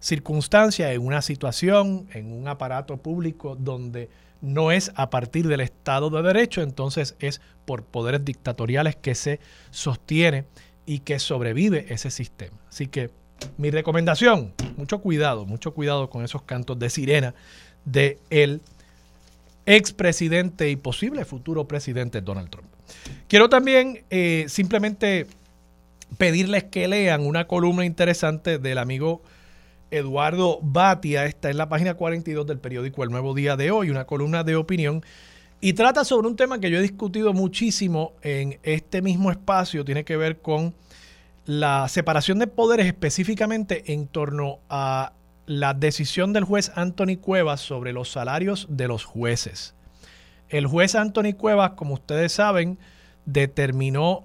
circunstancia, 0.00 0.92
en 0.92 1.00
una 1.00 1.22
situación, 1.22 2.08
en 2.12 2.30
un 2.30 2.46
aparato 2.46 2.98
público 2.98 3.56
donde 3.58 4.10
no 4.40 4.70
es 4.72 4.92
a 4.94 5.10
partir 5.10 5.48
del 5.48 5.60
Estado 5.60 6.10
de 6.10 6.22
Derecho, 6.22 6.62
entonces 6.62 7.16
es 7.18 7.40
por 7.64 7.84
poderes 7.84 8.24
dictatoriales 8.24 8.96
que 8.96 9.14
se 9.14 9.40
sostiene 9.70 10.44
y 10.86 11.00
que 11.00 11.18
sobrevive 11.18 11.86
ese 11.92 12.10
sistema. 12.10 12.56
Así 12.68 12.86
que 12.86 13.10
mi 13.58 13.70
recomendación, 13.70 14.54
mucho 14.76 15.00
cuidado, 15.00 15.46
mucho 15.46 15.74
cuidado 15.74 16.10
con 16.10 16.24
esos 16.24 16.42
cantos 16.42 16.78
de 16.78 16.90
sirena 16.90 17.34
de 17.84 18.18
expresidente 19.66 20.70
y 20.70 20.76
posible 20.76 21.24
futuro 21.24 21.66
presidente 21.66 22.20
Donald 22.20 22.50
Trump. 22.50 22.68
Quiero 23.28 23.48
también 23.48 24.04
eh, 24.10 24.46
simplemente 24.48 25.26
pedirles 26.18 26.64
que 26.64 26.86
lean 26.86 27.26
una 27.26 27.46
columna 27.46 27.84
interesante 27.84 28.58
del 28.58 28.78
amigo 28.78 29.22
Eduardo 29.90 30.58
Batia. 30.62 31.26
Está 31.26 31.50
en 31.50 31.56
la 31.56 31.68
página 31.68 31.94
42 31.94 32.46
del 32.46 32.58
periódico 32.58 33.04
El 33.04 33.10
Nuevo 33.10 33.34
Día 33.34 33.56
de 33.56 33.70
hoy, 33.70 33.90
una 33.90 34.06
columna 34.06 34.44
de 34.44 34.56
opinión. 34.56 35.02
Y 35.60 35.72
trata 35.72 36.04
sobre 36.04 36.28
un 36.28 36.36
tema 36.36 36.60
que 36.60 36.70
yo 36.70 36.78
he 36.78 36.82
discutido 36.82 37.32
muchísimo 37.32 38.12
en 38.22 38.58
este 38.62 39.02
mismo 39.02 39.30
espacio. 39.30 39.84
Tiene 39.84 40.04
que 40.04 40.16
ver 40.16 40.40
con 40.40 40.74
la 41.46 41.88
separación 41.88 42.38
de 42.38 42.46
poderes 42.46 42.86
específicamente 42.86 43.92
en 43.92 44.08
torno 44.08 44.58
a 44.68 45.12
la 45.46 45.74
decisión 45.74 46.32
del 46.32 46.44
juez 46.44 46.72
Anthony 46.74 47.16
Cuevas 47.20 47.60
sobre 47.60 47.92
los 47.92 48.10
salarios 48.10 48.66
de 48.68 48.88
los 48.88 49.04
jueces. 49.04 49.74
El 50.48 50.66
juez 50.66 50.94
Anthony 50.94 51.34
Cuevas, 51.36 51.72
como 51.72 51.94
ustedes 51.94 52.32
saben, 52.32 52.78
determinó 53.24 54.24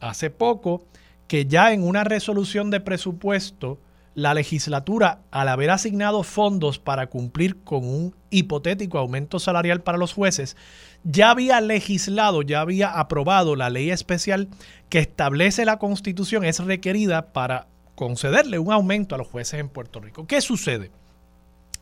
hace 0.00 0.30
poco 0.30 0.84
que 1.28 1.46
ya 1.46 1.72
en 1.72 1.82
una 1.82 2.04
resolución 2.04 2.70
de 2.70 2.80
presupuesto, 2.80 3.78
la 4.14 4.34
legislatura, 4.34 5.20
al 5.30 5.48
haber 5.48 5.70
asignado 5.70 6.22
fondos 6.22 6.78
para 6.78 7.06
cumplir 7.08 7.62
con 7.62 7.84
un 7.84 8.14
hipotético 8.30 8.98
aumento 8.98 9.38
salarial 9.38 9.82
para 9.82 9.98
los 9.98 10.12
jueces, 10.12 10.56
ya 11.04 11.30
había 11.30 11.60
legislado, 11.60 12.42
ya 12.42 12.60
había 12.60 12.98
aprobado 12.98 13.56
la 13.56 13.70
ley 13.70 13.90
especial 13.90 14.48
que 14.88 14.98
establece 14.98 15.64
la 15.64 15.78
constitución, 15.78 16.44
es 16.44 16.58
requerida 16.60 17.32
para 17.32 17.66
concederle 17.94 18.58
un 18.58 18.72
aumento 18.72 19.14
a 19.14 19.18
los 19.18 19.28
jueces 19.28 19.60
en 19.60 19.68
Puerto 19.68 20.00
Rico. 20.00 20.26
¿Qué 20.26 20.40
sucede? 20.40 20.90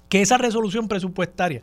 Que 0.09 0.23
esa 0.23 0.39
resolución 0.39 0.89
presupuestaria 0.89 1.63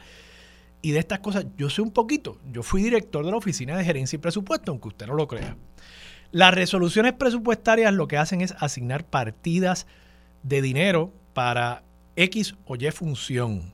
y 0.82 0.92
de 0.92 1.00
estas 1.00 1.20
cosas 1.20 1.46
yo 1.58 1.70
sé 1.70 1.82
un 1.82 1.92
poquito. 1.92 2.40
Yo 2.52 2.64
fui 2.64 2.82
director 2.82 3.26
de 3.26 3.32
la 3.32 3.38
Oficina 3.38 3.78
de 3.78 3.84
Gerencia 3.84 4.18
y 4.18 4.20
Presupuesto, 4.20 4.72
aunque 4.72 4.90
usted 4.90 5.08
no 5.08 5.16
lo 5.16 5.28
crea. 5.28 5.56
Las 6.32 6.54
resoluciones 6.54 7.14
presupuestarias 7.14 7.94
lo 7.94 8.08
que 8.08 8.18
hacen 8.18 8.42
es 8.42 8.54
asignar 8.60 9.06
partidas 9.06 9.88
de 10.48 10.62
dinero 10.62 11.14
para 11.34 11.84
X 12.16 12.56
o 12.66 12.76
Y 12.76 12.90
función. 12.92 13.74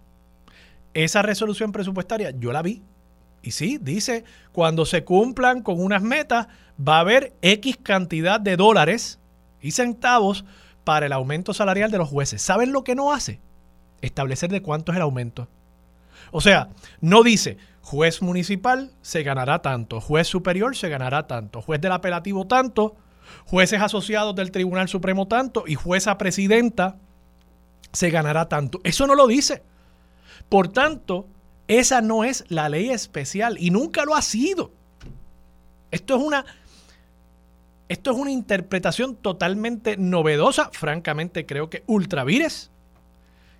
Esa 0.93 1.21
resolución 1.21 1.71
presupuestaria 1.71 2.31
yo 2.31 2.51
la 2.51 2.61
vi. 2.61 2.81
Y 3.41 3.51
sí, 3.51 3.77
dice, 3.81 4.23
cuando 4.51 4.85
se 4.85 5.03
cumplan 5.03 5.61
con 5.61 5.81
unas 5.81 6.01
metas, 6.01 6.47
va 6.79 6.97
a 6.97 7.01
haber 7.01 7.33
X 7.41 7.77
cantidad 7.81 8.39
de 8.39 8.55
dólares 8.55 9.19
y 9.61 9.71
centavos 9.71 10.45
para 10.83 11.05
el 11.05 11.13
aumento 11.13 11.53
salarial 11.53 11.91
de 11.91 11.97
los 11.97 12.09
jueces. 12.09 12.41
¿Saben 12.41 12.71
lo 12.71 12.83
que 12.83 12.95
no 12.95 13.13
hace? 13.13 13.39
Establecer 14.01 14.49
de 14.49 14.61
cuánto 14.61 14.91
es 14.91 14.95
el 14.97 15.01
aumento. 15.01 15.47
O 16.31 16.41
sea, 16.41 16.69
no 17.01 17.23
dice 17.23 17.57
juez 17.81 18.21
municipal 18.21 18.91
se 19.01 19.23
ganará 19.23 19.61
tanto, 19.61 19.99
juez 19.99 20.27
superior 20.27 20.75
se 20.75 20.87
ganará 20.89 21.27
tanto, 21.27 21.61
juez 21.61 21.81
del 21.81 21.91
apelativo 21.91 22.47
tanto, 22.47 22.95
jueces 23.45 23.81
asociados 23.81 24.35
del 24.35 24.51
Tribunal 24.51 24.87
Supremo 24.87 25.27
tanto 25.27 25.63
y 25.67 25.75
jueza 25.75 26.17
presidenta 26.17 26.97
se 27.91 28.09
ganará 28.09 28.49
tanto. 28.49 28.79
Eso 28.83 29.07
no 29.07 29.15
lo 29.15 29.27
dice. 29.27 29.63
Por 30.49 30.67
tanto, 30.67 31.27
esa 31.67 32.01
no 32.01 32.23
es 32.23 32.45
la 32.49 32.69
ley 32.69 32.89
especial 32.89 33.57
y 33.59 33.71
nunca 33.71 34.05
lo 34.05 34.15
ha 34.15 34.21
sido. 34.21 34.71
Esto 35.91 36.15
es 36.15 36.21
una 36.23 36.45
esto 37.89 38.11
es 38.11 38.17
una 38.17 38.31
interpretación 38.31 39.15
totalmente 39.15 39.97
novedosa, 39.97 40.69
francamente 40.71 41.45
creo 41.45 41.69
que 41.69 41.83
ultravires. 41.85 42.71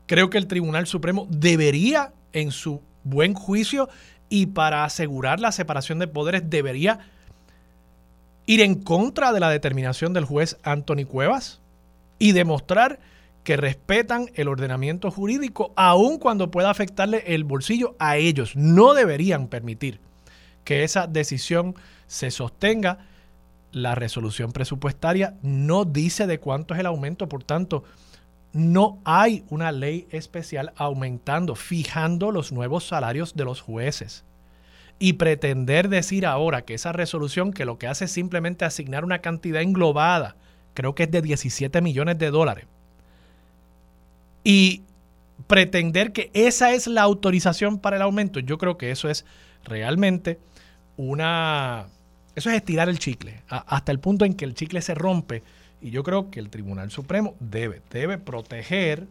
Creo 0.07 0.29
que 0.29 0.37
el 0.37 0.47
Tribunal 0.47 0.87
Supremo 0.87 1.27
debería 1.29 2.13
en 2.31 2.51
su 2.51 2.81
buen 3.03 3.35
juicio 3.35 3.89
y 4.29 4.47
para 4.47 4.85
asegurar 4.85 5.39
la 5.39 5.51
separación 5.51 5.99
de 5.99 6.07
poderes 6.07 6.49
debería 6.49 6.99
ir 8.45 8.61
en 8.61 8.75
contra 8.75 9.31
de 9.31 9.39
la 9.39 9.49
determinación 9.49 10.13
del 10.13 10.25
juez 10.25 10.57
Anthony 10.63 11.05
Cuevas 11.07 11.61
y 12.19 12.31
demostrar 12.31 12.99
que 13.43 13.57
respetan 13.57 14.29
el 14.35 14.47
ordenamiento 14.47 15.11
jurídico 15.11 15.73
aun 15.75 16.17
cuando 16.17 16.51
pueda 16.51 16.69
afectarle 16.69 17.23
el 17.27 17.43
bolsillo 17.43 17.95
a 17.99 18.17
ellos. 18.17 18.55
No 18.55 18.93
deberían 18.93 19.47
permitir 19.47 19.99
que 20.63 20.83
esa 20.83 21.07
decisión 21.07 21.75
se 22.07 22.31
sostenga. 22.31 22.99
La 23.71 23.95
resolución 23.95 24.51
presupuestaria 24.51 25.35
no 25.41 25.83
dice 25.83 26.27
de 26.27 26.39
cuánto 26.39 26.73
es 26.73 26.79
el 26.79 26.85
aumento, 26.85 27.27
por 27.27 27.43
tanto, 27.43 27.83
no 28.53 28.99
hay 29.03 29.43
una 29.49 29.71
ley 29.71 30.07
especial 30.11 30.73
aumentando, 30.75 31.55
fijando 31.55 32.31
los 32.31 32.51
nuevos 32.51 32.87
salarios 32.87 33.35
de 33.35 33.45
los 33.45 33.61
jueces. 33.61 34.23
Y 34.99 35.13
pretender 35.13 35.89
decir 35.89 36.25
ahora 36.25 36.63
que 36.63 36.75
esa 36.75 36.91
resolución 36.93 37.51
que 37.51 37.65
lo 37.65 37.77
que 37.77 37.87
hace 37.87 38.05
es 38.05 38.11
simplemente 38.11 38.65
asignar 38.65 39.03
una 39.03 39.19
cantidad 39.19 39.61
englobada, 39.61 40.35
creo 40.73 40.95
que 40.95 41.03
es 41.03 41.11
de 41.11 41.21
17 41.21 41.81
millones 41.81 42.17
de 42.19 42.31
dólares, 42.31 42.65
y 44.43 44.83
pretender 45.47 46.13
que 46.13 46.29
esa 46.33 46.73
es 46.73 46.87
la 46.87 47.01
autorización 47.01 47.79
para 47.79 47.97
el 47.97 48.01
aumento, 48.01 48.39
yo 48.39 48.57
creo 48.57 48.77
que 48.77 48.91
eso 48.91 49.09
es 49.09 49.25
realmente 49.63 50.39
una... 50.97 51.87
Eso 52.35 52.49
es 52.49 52.55
estirar 52.55 52.89
el 52.89 52.97
chicle, 52.97 53.43
hasta 53.47 53.91
el 53.91 53.99
punto 53.99 54.25
en 54.25 54.33
que 54.33 54.45
el 54.45 54.55
chicle 54.55 54.81
se 54.81 54.95
rompe 54.95 55.43
y 55.83 55.91
yo 55.91 56.03
creo 56.03 56.31
que 56.31 56.39
el 56.39 56.49
Tribunal 56.49 56.89
Supremo 56.89 57.35
debe, 57.39 57.81
debe 57.91 58.17
proteger 58.17 59.05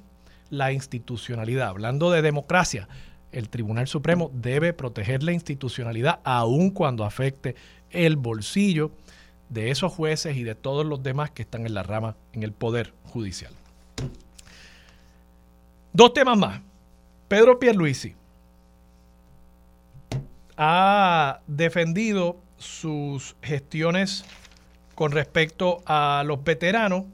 la 0.51 0.73
institucionalidad. 0.73 1.69
Hablando 1.69 2.11
de 2.11 2.23
democracia, 2.23 2.89
el 3.33 3.49
Tribunal 3.49 3.89
Supremo 3.89 4.31
debe 4.33 4.73
proteger 4.73 5.23
la 5.23 5.33
institucionalidad 5.33 6.21
aun 6.25 6.71
cuando 6.71 7.05
afecte 7.05 7.57
el 7.91 8.17
bolsillo 8.17 8.93
de 9.49 9.71
esos 9.71 9.93
jueces 9.93 10.37
y 10.37 10.45
de 10.45 10.55
todos 10.55 10.87
los 10.87 11.03
demás 11.03 11.31
que 11.31 11.43
están 11.43 11.67
en 11.67 11.75
la 11.75 11.83
rama, 11.83 12.17
en 12.33 12.43
el 12.43 12.53
poder 12.53 12.93
judicial. 13.05 13.53
Dos 15.93 16.15
temas 16.15 16.39
más. 16.39 16.61
Pedro 17.29 17.59
Pierluisi 17.59 18.15
ha 20.57 21.41
defendido 21.47 22.37
sus 22.57 23.37
gestiones 23.43 24.25
con 24.95 25.13
respecto 25.13 25.83
a 25.87 26.23
los 26.27 26.43
veteranos. 26.45 27.05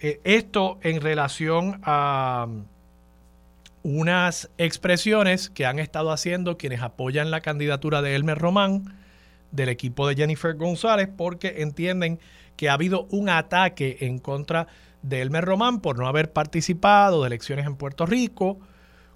Eh, 0.00 0.20
esto 0.24 0.78
en 0.82 1.00
relación 1.00 1.80
a 1.84 2.46
unas 3.82 4.50
expresiones 4.58 5.50
que 5.50 5.66
han 5.66 5.78
estado 5.78 6.12
haciendo 6.12 6.58
quienes 6.58 6.82
apoyan 6.82 7.30
la 7.30 7.40
candidatura 7.40 8.02
de 8.02 8.14
Elmer 8.14 8.38
Román 8.38 8.94
del 9.50 9.68
equipo 9.68 10.06
de 10.06 10.14
Jennifer 10.14 10.54
González 10.54 11.08
porque 11.16 11.62
entienden 11.62 12.20
que 12.56 12.68
ha 12.68 12.74
habido 12.74 13.06
un 13.10 13.28
ataque 13.28 13.98
en 14.00 14.18
contra 14.18 14.66
de 15.02 15.22
Elmer 15.22 15.44
Román 15.44 15.80
por 15.80 15.98
no 15.98 16.06
haber 16.06 16.32
participado 16.32 17.22
de 17.22 17.28
elecciones 17.28 17.66
en 17.66 17.76
Puerto 17.76 18.06
Rico, 18.06 18.58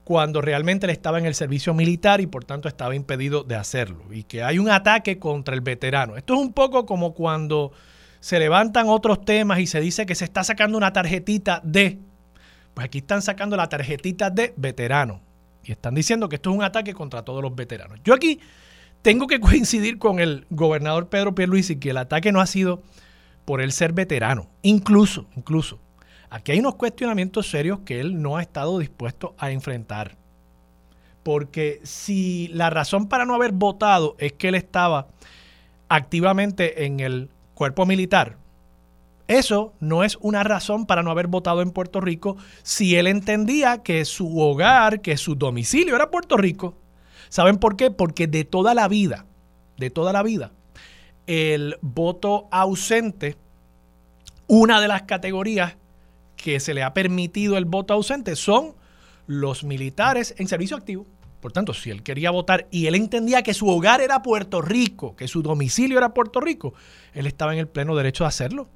cuando 0.03 0.41
realmente 0.41 0.87
él 0.87 0.91
estaba 0.91 1.19
en 1.19 1.27
el 1.27 1.35
servicio 1.35 1.75
militar 1.75 2.21
y 2.21 2.27
por 2.27 2.45
tanto 2.45 2.69
estaba 2.69 2.95
impedido 2.95 3.43
de 3.43 3.57
hacerlo. 3.57 4.05
Y 4.13 4.25
que 4.25 4.43
hay 4.43 4.59
un 4.59 4.71
ataque 4.71 5.19
contra 5.19 5.55
el 5.55 5.61
veterano. 5.61 6.17
Esto 6.17 6.35
es 6.35 6.41
un 6.41 6.53
poco 6.53 6.87
como 6.87 7.15
cuando 7.15 7.73
se 8.21 8.39
levantan 8.39 8.89
otros 8.89 9.25
temas 9.25 9.59
y 9.61 9.67
se 9.67 9.81
dice 9.81 10.07
que 10.07 10.15
se 10.15 10.25
está 10.25 10.45
sacando 10.45 10.79
una 10.79 10.93
tarjetita 10.93 11.61
de... 11.65 11.99
Pues 12.75 12.87
aquí 12.87 12.99
están 12.99 13.23
sacando 13.23 13.57
la 13.57 13.69
tarjetita 13.69 14.31
de 14.31 14.53
veterano. 14.57 15.21
Y 15.63 15.73
están 15.73 15.95
diciendo 15.95 16.29
que 16.29 16.37
esto 16.37 16.51
es 16.51 16.57
un 16.57 16.63
ataque 16.63 16.93
contra 16.93 17.23
todos 17.23 17.43
los 17.43 17.55
veteranos. 17.55 18.01
Yo 18.05 18.15
aquí 18.15 18.41
tengo 19.03 19.27
que 19.27 19.41
coincidir 19.41 19.99
con 19.99 20.21
el 20.21 20.47
gobernador 20.51 21.09
Pedro 21.09 21.35
Pierluisi 21.35 21.77
que 21.77 21.91
el 21.91 21.97
ataque 21.97 22.33
no 22.33 22.41
ha 22.41 22.47
sido 22.47 22.83
por 23.45 23.61
él 23.61 23.73
ser 23.73 23.93
veterano. 23.93 24.49
Incluso, 24.63 25.27
incluso, 25.37 25.79
Aquí 26.35 26.51
hay 26.51 26.59
unos 26.59 26.75
cuestionamientos 26.75 27.49
serios 27.49 27.79
que 27.85 28.01
él 28.01 28.21
no 28.21 28.37
ha 28.37 28.43
estado 28.43 28.81
dispuesto 28.81 29.37
a 29.39 29.53
enfrentar. 29.53 30.17
Porque 31.23 31.79
si 31.85 32.49
la 32.49 32.71
razón 32.71 33.09
para 33.09 33.25
no 33.25 33.37
haber 33.37 33.53
votado 33.53 34.17
es 34.19 34.33
que 34.33 34.49
él 34.49 34.57
estaba 34.57 35.07
activamente 35.89 36.87
en 36.87 36.99
el 36.99 37.31
cuerpo 37.55 37.87
militar, 37.87 38.37
eso 39.27 39.73
no 39.81 40.05
es 40.05 40.19
una 40.21 40.45
razón 40.45 40.87
para 40.87 41.03
no 41.03 41.11
haber 41.11 41.29
votado 41.29 41.63
en 41.63 41.71
Puerto 41.71 42.01
Rico 42.01 42.37
si 42.63 42.97
él 42.97 43.07
entendía 43.07 43.83
que 43.83 44.05
su 44.05 44.39
hogar, 44.39 45.01
que 45.01 45.17
su 45.17 45.35
domicilio 45.35 45.97
era 45.97 46.11
Puerto 46.11 46.37
Rico. 46.37 46.77
¿Saben 47.31 47.57
por 47.57 47.77
qué? 47.77 47.91
Porque 47.91 48.27
de 48.27 48.45
toda 48.45 48.75
la 48.75 48.87
vida, 48.87 49.27
de 49.79 49.91
toda 49.91 50.13
la 50.13 50.23
vida, 50.23 50.53
el 51.27 51.79
voto 51.81 52.49
ausente, 52.51 53.37
una 54.47 54.81
de 54.81 54.89
las 54.89 55.03
categorías 55.03 55.77
que 56.37 56.61
se 56.61 56.75
le 56.75 56.83
ha 56.83 56.93
permitido 56.93 57.57
el 57.57 57.65
voto 57.65 57.95
ausente 57.95 58.37
son 58.37 58.75
los 59.27 59.65
militares 59.65 60.35
en 60.37 60.49
servicio 60.49 60.77
activo. 60.77 61.07
Por 61.41 61.53
tanto, 61.53 61.73
si 61.73 61.91
él 61.91 62.03
quería 62.03 62.31
votar 62.31 62.69
y 62.71 62.87
él 62.87 62.95
entendía 62.95 63.43
que 63.43 63.55
su 63.55 63.69
hogar 63.69 64.01
era 64.01 64.23
Puerto 64.23 64.61
Rico, 64.61 65.17
que 65.17 65.29
su 65.29 65.43
domicilio 65.43 65.97
era 65.97 66.15
Puerto 66.15 66.41
Rico, 66.41 66.75
él 67.15 67.27
estaba 67.27 67.53
en 67.55 67.59
el 67.59 67.69
pleno 67.69 67.95
derecho 67.97 68.25
de 68.25 68.29
hacerlo. 68.29 68.69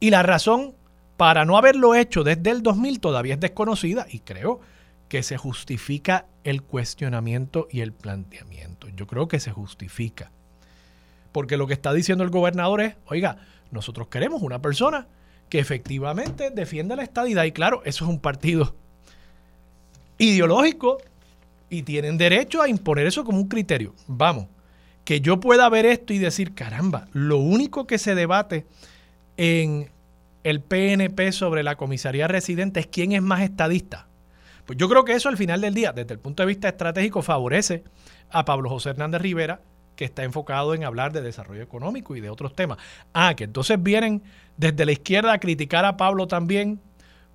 Y 0.00 0.10
la 0.10 0.22
razón 0.22 0.74
para 1.16 1.44
no 1.44 1.58
haberlo 1.58 1.94
hecho 1.94 2.24
desde 2.24 2.50
el 2.50 2.62
2000 2.62 2.98
todavía 3.00 3.34
es 3.34 3.40
desconocida 3.40 4.06
y 4.10 4.20
creo 4.20 4.60
que 5.08 5.22
se 5.22 5.36
justifica 5.36 6.26
el 6.44 6.62
cuestionamiento 6.62 7.68
y 7.70 7.80
el 7.82 7.92
planteamiento. 7.92 8.88
Yo 8.96 9.06
creo 9.06 9.28
que 9.28 9.40
se 9.40 9.50
justifica. 9.50 10.30
Porque 11.32 11.56
lo 11.56 11.66
que 11.66 11.74
está 11.74 11.92
diciendo 11.92 12.24
el 12.24 12.30
gobernador 12.30 12.80
es, 12.80 12.94
oiga, 13.06 13.36
nosotros 13.70 14.08
queremos 14.08 14.42
una 14.42 14.62
persona 14.62 15.06
que 15.50 15.58
efectivamente 15.58 16.50
defienda 16.50 16.96
la 16.96 17.02
estadidad. 17.02 17.44
Y 17.44 17.52
claro, 17.52 17.82
eso 17.84 18.04
es 18.04 18.10
un 18.10 18.20
partido 18.20 18.74
ideológico 20.16 20.98
y 21.68 21.82
tienen 21.82 22.18
derecho 22.18 22.62
a 22.62 22.68
imponer 22.68 23.06
eso 23.06 23.24
como 23.24 23.38
un 23.38 23.48
criterio. 23.48 23.94
Vamos, 24.06 24.46
que 25.04 25.20
yo 25.20 25.40
pueda 25.40 25.68
ver 25.68 25.86
esto 25.86 26.12
y 26.12 26.18
decir, 26.18 26.54
caramba, 26.54 27.08
lo 27.12 27.38
único 27.38 27.86
que 27.86 27.98
se 27.98 28.14
debate 28.14 28.66
en 29.36 29.90
el 30.44 30.60
PNP 30.60 31.32
sobre 31.32 31.62
la 31.62 31.76
comisaría 31.76 32.28
residente 32.28 32.80
es 32.80 32.86
quién 32.86 33.12
es 33.12 33.22
más 33.22 33.40
estadista. 33.42 34.08
Pues 34.64 34.78
yo 34.78 34.88
creo 34.88 35.04
que 35.04 35.14
eso 35.14 35.28
al 35.28 35.36
final 35.36 35.60
del 35.60 35.74
día, 35.74 35.92
desde 35.92 36.14
el 36.14 36.20
punto 36.20 36.42
de 36.42 36.46
vista 36.46 36.68
estratégico, 36.68 37.22
favorece 37.22 37.82
a 38.30 38.44
Pablo 38.44 38.70
José 38.70 38.90
Hernández 38.90 39.20
Rivera, 39.20 39.60
que 39.96 40.04
está 40.04 40.22
enfocado 40.22 40.74
en 40.74 40.84
hablar 40.84 41.12
de 41.12 41.20
desarrollo 41.20 41.62
económico 41.62 42.16
y 42.16 42.20
de 42.20 42.30
otros 42.30 42.54
temas. 42.54 42.78
Ah, 43.12 43.34
que 43.34 43.44
entonces 43.44 43.82
vienen 43.82 44.22
desde 44.56 44.86
la 44.86 44.92
izquierda 44.92 45.32
a 45.32 45.40
criticar 45.40 45.84
a 45.84 45.96
Pablo 45.96 46.26
también 46.26 46.80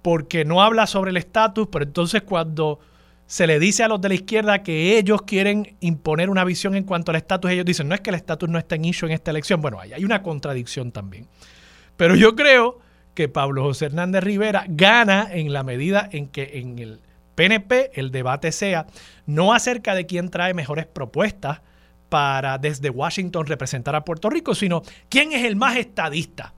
porque 0.02 0.46
no 0.46 0.62
habla 0.62 0.88
sobre 0.88 1.12
el 1.12 1.18
estatus, 1.18 1.68
pero 1.72 1.84
entonces 1.84 2.22
cuando 2.22 2.80
se 3.28 3.48
le 3.48 3.60
dice 3.60 3.84
a 3.84 3.88
los 3.88 4.00
de 4.02 4.10
la 4.10 4.16
izquierda 4.16 4.64
que 4.64 4.98
ellos 4.98 5.24
quieren 5.24 5.76
imponer 5.80 6.30
una 6.30 6.44
visión 6.44 6.76
en 6.76 6.84
cuanto 6.84 7.12
al 7.12 7.18
estatus, 7.18 7.52
ellos 7.52 7.66
dicen, 7.66 7.88
no 7.88 7.96
es 7.96 8.02
que 8.02 8.12
el 8.12 8.16
estatus 8.16 8.48
no 8.50 8.58
está 8.58 8.76
en 8.76 8.86
issue 8.86 9.08
en 9.08 9.14
esta 9.14 9.32
elección. 9.32 9.62
Bueno, 9.62 9.80
hay 9.80 10.06
una 10.06 10.22
contradicción 10.22 10.92
también. 10.92 11.28
Pero 11.98 12.16
yo 12.16 12.36
creo 12.36 12.80
que 13.14 13.30
Pablo 13.30 13.64
José 13.64 13.86
Hernández 13.86 14.24
Rivera 14.24 14.66
gana 14.68 15.28
en 15.32 15.54
la 15.54 15.64
medida 15.64 16.08
en 16.12 16.28
que 16.28 16.60
en 16.60 16.80
el 16.80 17.00
PNP 17.36 17.92
el 18.00 18.12
debate 18.12 18.52
sea 18.52 18.88
no 19.26 19.54
acerca 19.54 19.96
de 19.96 20.06
quién 20.06 20.30
trae 20.30 20.54
mejores 20.54 20.86
propuestas 20.86 21.62
para 22.10 22.58
desde 22.58 22.90
Washington 22.90 23.46
representar 23.46 23.96
a 23.96 24.06
Puerto 24.06 24.30
Rico, 24.30 24.56
sino 24.56 24.84
quién 25.10 25.32
es 25.34 25.44
el 25.46 25.56
más 25.56 25.78
estadista. 25.78 26.54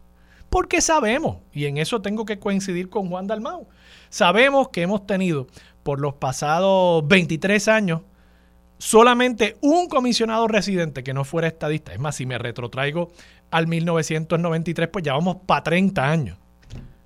Porque 0.49 0.81
sabemos, 0.81 1.37
y 1.51 1.65
en 1.65 1.77
eso 1.77 2.01
tengo 2.01 2.25
que 2.25 2.39
coincidir 2.39 2.89
con 2.89 3.09
Juan 3.09 3.27
Dalmau, 3.27 3.67
sabemos 4.09 4.69
que 4.69 4.81
hemos 4.81 5.05
tenido 5.05 5.47
por 5.83 5.99
los 5.99 6.15
pasados 6.15 7.07
23 7.07 7.67
años 7.67 8.01
solamente 8.77 9.57
un 9.61 9.87
comisionado 9.87 10.47
residente 10.47 11.03
que 11.03 11.13
no 11.13 11.23
fuera 11.23 11.47
estadista. 11.47 11.93
Es 11.93 11.99
más, 11.99 12.15
si 12.15 12.25
me 12.25 12.37
retrotraigo 12.37 13.11
al 13.51 13.67
1993, 13.67 14.89
pues 14.89 15.03
ya 15.03 15.13
vamos 15.13 15.37
para 15.45 15.63
30 15.63 16.09
años. 16.09 16.37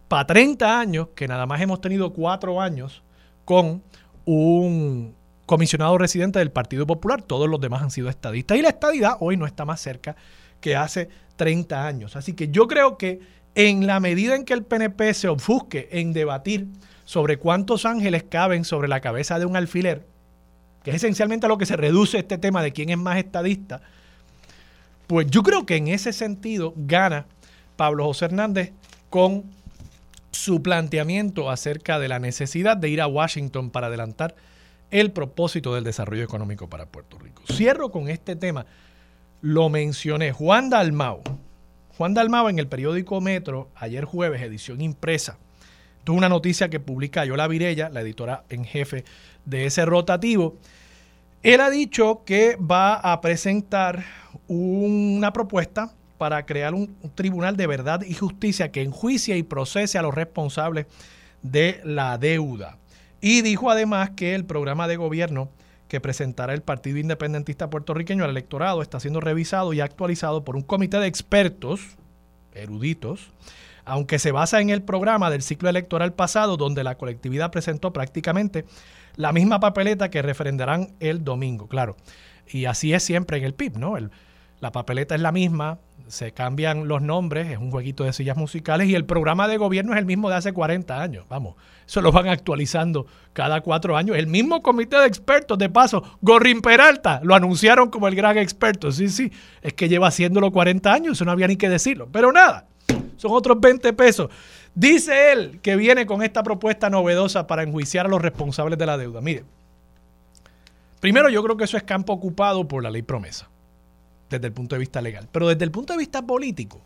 Para 0.08 0.28
30 0.28 0.80
años, 0.80 1.08
que 1.16 1.28
nada 1.28 1.46
más 1.46 1.62
hemos 1.62 1.82
tenido 1.82 2.12
cuatro 2.12 2.60
años 2.60 3.04
con 3.46 3.82
un 4.26 5.16
comisionado 5.46 5.98
residente 5.98 6.40
del 6.40 6.52
Partido 6.52 6.86
Popular, 6.88 7.22
todos 7.22 7.50
los 7.50 7.60
demás 7.60 7.82
han 7.82 7.92
sido 7.92 8.10
estadistas. 8.10 8.58
Y 8.58 8.62
la 8.62 8.70
estadidad 8.70 9.18
hoy 9.20 9.38
no 9.38 9.46
está 9.46 9.66
más 9.66 9.82
cerca 9.82 10.16
que 10.60 10.76
hace 10.76 11.10
30 11.36 11.86
años. 11.86 12.16
Así 12.16 12.34
que 12.34 12.50
yo 12.50 12.68
creo 12.68 12.98
que 12.98 13.20
en 13.56 13.88
la 13.88 14.00
medida 14.00 14.36
en 14.36 14.46
que 14.46 14.54
el 14.54 14.64
PNP 14.64 15.14
se 15.14 15.28
ofusque 15.28 15.90
en 15.92 16.14
debatir 16.14 16.68
sobre 17.04 17.38
cuántos 17.38 17.86
ángeles 17.86 18.24
caben 18.24 18.64
sobre 18.64 18.88
la 18.88 19.02
cabeza 19.02 19.40
de 19.40 19.46
un 19.46 19.56
alfiler, 19.56 20.06
que 20.84 20.92
es 20.92 20.98
esencialmente 20.98 21.46
a 21.46 21.50
lo 21.50 21.58
que 21.58 21.66
se 21.66 21.76
reduce 21.76 22.20
este 22.20 22.38
tema 22.38 22.64
de 22.64 22.72
quién 22.72 22.90
es 22.90 22.98
más 22.98 23.18
estadista, 23.18 23.82
pues 25.12 25.28
yo 25.28 25.44
creo 25.44 25.66
que 25.66 25.76
en 25.76 25.90
ese 25.90 26.14
sentido 26.14 26.74
gana 26.78 27.26
Pablo 27.76 28.06
José 28.06 28.24
Hernández 28.24 28.72
con 29.10 29.44
su 30.32 30.64
planteamiento 30.64 31.52
acerca 31.52 32.00
de 32.00 32.08
la 32.08 32.18
necesidad 32.20 32.78
de 32.78 32.88
ir 32.88 33.02
a 33.02 33.08
Washington 33.08 33.72
para 33.72 33.88
adelantar 33.88 34.36
el 34.90 35.12
propósito 35.12 35.76
del 35.76 35.84
desarrollo 35.84 36.24
económico 36.24 36.70
para 36.70 36.86
Puerto 36.86 37.20
Rico. 37.20 37.44
Cierro 37.52 37.92
con 37.92 38.08
este 38.08 38.38
tema. 38.38 38.66
Lo 39.42 39.68
mencioné. 39.68 40.32
Juan 40.32 40.70
Dalmau. 40.70 41.22
Juan 41.98 42.14
Dalmau 42.14 42.48
en 42.48 42.58
el 42.58 42.68
periódico 42.68 43.20
Metro, 43.20 43.70
ayer 43.76 44.06
jueves, 44.06 44.42
edición 44.42 44.80
impresa, 44.80 45.38
tuvo 46.06 46.16
una 46.16 46.30
noticia 46.30 46.70
que 46.70 46.80
publica 46.80 47.26
Yola 47.26 47.50
Virella, 47.50 47.90
la 47.90 48.00
editora 48.00 48.46
en 48.48 48.64
jefe 48.64 49.04
de 49.44 49.66
ese 49.66 49.84
rotativo. 49.84 50.56
Él 51.44 51.60
ha 51.60 51.72
dicho 51.72 52.22
que 52.24 52.56
va 52.56 52.94
a 52.96 53.20
presentar 53.20 54.04
una 54.48 55.34
propuesta 55.34 55.92
para 56.20 56.46
crear 56.46 56.76
un, 56.76 56.96
tribunal 57.16 57.58
de 57.58 57.66
verdad 57.66 58.04
y 58.04 58.14
justicia 58.14 58.72
que 58.72 58.84
enjuicie 58.84 59.38
y 59.38 59.44
procese 59.44 59.98
a 59.98 60.04
los 60.04 60.14
responsables 60.14 60.86
de 61.42 61.82
la 61.84 62.20
deuda. 62.20 62.78
Y 63.22 63.42
dijo 63.42 63.72
además 63.72 64.12
que 64.12 64.36
el 64.36 64.46
programa 64.46 64.88
de 64.88 64.98
gobierno 64.98 65.50
que 65.88 66.00
presentará 66.00 66.54
el 66.54 66.62
Partido 66.62 67.00
Independentista 67.00 67.72
Puertorriqueño 67.72 68.24
al 68.24 68.30
electorado 68.30 68.84
está 68.84 69.00
siendo 69.00 69.20
revisado 69.20 69.74
y 69.74 69.82
actualizado 69.82 70.44
por 70.44 70.56
un 70.56 70.62
comité 70.62 71.00
de 71.00 71.08
expertos, 71.08 71.98
eruditos, 72.54 73.32
aunque 73.84 74.20
se 74.20 74.32
basa 74.32 74.62
en 74.62 74.70
el 74.70 74.84
programa 74.84 75.32
del 75.32 75.42
ciclo 75.42 75.70
electoral 75.70 76.14
pasado, 76.14 76.56
donde 76.56 76.84
la 76.84 77.00
colectividad 77.00 77.52
presentó 77.52 77.92
prácticamente 77.94 78.66
la 79.22 79.32
misma 79.32 79.60
papeleta 79.60 80.10
que 80.10 80.24
referendarán 80.24 80.90
el 81.00 81.24
domingo, 81.24 81.68
claro. 81.68 81.96
Y 82.48 82.66
así 82.66 82.94
es 82.94 83.04
siempre 83.04 83.38
en 83.38 83.44
el 83.44 83.54
PIB, 83.54 83.78
¿no? 83.78 83.96
El, 83.96 84.10
la 84.60 84.72
papeleta 84.72 85.14
es 85.14 85.22
la 85.22 85.32
misma, 85.32 85.78
se 86.08 86.32
cambian 86.32 86.88
los 86.88 87.04
nombres, 87.04 87.52
es 87.52 87.60
un 87.60 87.70
jueguito 87.70 88.04
de 88.04 88.14
sillas 88.14 88.36
musicales 88.36 88.90
y 88.90 88.96
el 88.96 89.06
programa 89.06 89.48
de 89.48 89.58
gobierno 89.58 89.94
es 89.94 90.00
el 90.00 90.06
mismo 90.06 90.28
de 90.30 90.36
hace 90.36 90.54
40 90.54 91.00
años. 91.00 91.26
Vamos, 91.30 91.56
eso 91.88 92.02
lo 92.02 92.12
van 92.12 92.30
actualizando 92.30 93.06
cada 93.34 93.62
cuatro 93.62 93.96
años. 93.96 94.18
El 94.18 94.26
mismo 94.26 94.64
comité 94.64 94.98
de 94.98 95.06
expertos, 95.06 95.58
de 95.60 95.70
paso, 95.70 96.04
Gorrin 96.22 96.62
Peralta, 96.62 97.22
lo 97.24 97.36
anunciaron 97.36 97.92
como 97.92 98.08
el 98.08 98.16
gran 98.16 98.40
experto. 98.40 98.92
Sí, 98.92 99.08
sí, 99.10 99.32
es 99.62 99.74
que 99.74 99.88
lleva 99.88 100.08
haciéndolo 100.08 100.52
40 100.52 100.92
años, 100.92 101.14
eso 101.14 101.26
no 101.26 101.32
había 101.32 101.48
ni 101.48 101.58
que 101.58 101.70
decirlo. 101.70 102.10
Pero 102.12 102.32
nada, 102.32 102.66
son 103.18 103.32
otros 103.34 103.60
20 103.62 103.94
pesos. 103.94 104.30
Dice 104.74 105.32
él 105.32 105.60
que 105.62 105.76
viene 105.76 106.06
con 106.06 106.24
esta 106.24 106.44
propuesta 106.44 106.90
novedosa 106.90 107.46
para 107.46 107.64
enjuiciar 107.64 108.06
a 108.06 108.10
los 108.10 108.22
responsables 108.22 108.78
de 108.78 108.86
la 108.86 108.98
deuda. 108.98 109.20
Mire, 109.22 109.44
primero 111.00 111.30
yo 111.30 111.44
creo 111.44 111.58
que 111.58 111.66
eso 111.66 111.78
es 111.78 111.84
campo 111.84 112.14
ocupado 112.14 112.68
por 112.68 112.82
la 112.82 112.90
ley 112.90 113.02
promesa 113.02 113.50
desde 114.30 114.48
el 114.48 114.54
punto 114.54 114.76
de 114.76 114.80
vista 114.80 115.02
legal. 115.02 115.28
Pero 115.32 115.50
desde 115.50 115.66
el 115.66 115.72
punto 115.72 115.94
de 115.94 116.00
vista 116.00 116.22
político, 116.22 116.80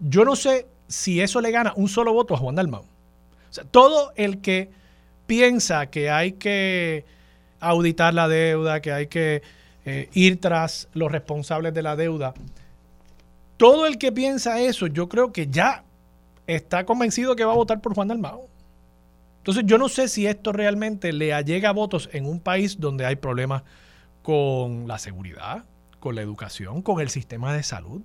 yo 0.00 0.24
no 0.24 0.34
sé 0.34 0.66
si 0.88 1.20
eso 1.20 1.40
le 1.40 1.50
gana 1.50 1.72
un 1.76 1.88
solo 1.88 2.12
voto 2.12 2.34
a 2.34 2.38
Juan 2.38 2.56
Dalmau. 2.56 2.82
O 2.82 3.52
sea, 3.52 3.64
todo 3.64 4.12
el 4.16 4.40
que 4.40 4.70
piensa 5.26 5.86
que 5.86 6.10
hay 6.10 6.32
que 6.32 7.04
auditar 7.60 8.12
la 8.12 8.28
deuda, 8.28 8.80
que 8.80 8.92
hay 8.92 9.06
que 9.06 9.42
eh, 9.84 10.08
ir 10.12 10.40
tras 10.40 10.88
los 10.94 11.10
responsables 11.10 11.72
de 11.72 11.82
la 11.82 11.96
deuda, 11.96 12.34
todo 13.56 13.86
el 13.86 13.98
que 13.98 14.12
piensa 14.12 14.60
eso, 14.60 14.88
yo 14.88 15.08
creo 15.08 15.32
que 15.32 15.46
ya 15.46 15.84
está 16.46 16.84
convencido 16.84 17.36
que 17.36 17.44
va 17.44 17.52
a 17.52 17.56
votar 17.56 17.80
por 17.80 17.94
Juan 17.94 18.08
Dalmau. 18.08 18.48
Entonces 19.38 19.64
yo 19.66 19.78
no 19.78 19.88
sé 19.88 20.08
si 20.08 20.26
esto 20.26 20.52
realmente 20.52 21.12
le 21.12 21.32
allega 21.32 21.72
votos 21.72 22.08
en 22.12 22.26
un 22.26 22.40
país 22.40 22.80
donde 22.80 23.06
hay 23.06 23.16
problemas 23.16 23.62
con 24.22 24.88
la 24.88 24.98
seguridad, 24.98 25.64
con 26.00 26.16
la 26.16 26.22
educación, 26.22 26.82
con 26.82 27.00
el 27.00 27.10
sistema 27.10 27.54
de 27.54 27.62
salud, 27.62 28.02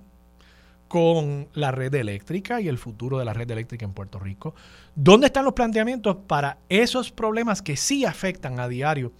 con 0.86 1.48
la 1.54 1.72
red 1.72 1.94
eléctrica 1.94 2.60
y 2.60 2.68
el 2.68 2.78
futuro 2.78 3.18
de 3.18 3.24
la 3.24 3.32
red 3.32 3.50
eléctrica 3.50 3.84
en 3.84 3.92
Puerto 3.92 4.18
Rico. 4.18 4.54
¿Dónde 4.94 5.26
están 5.26 5.44
los 5.44 5.54
planteamientos 5.54 6.16
para 6.26 6.58
esos 6.68 7.10
problemas 7.10 7.62
que 7.62 7.76
sí 7.76 8.04
afectan 8.04 8.60
a 8.60 8.68
diario 8.68 9.12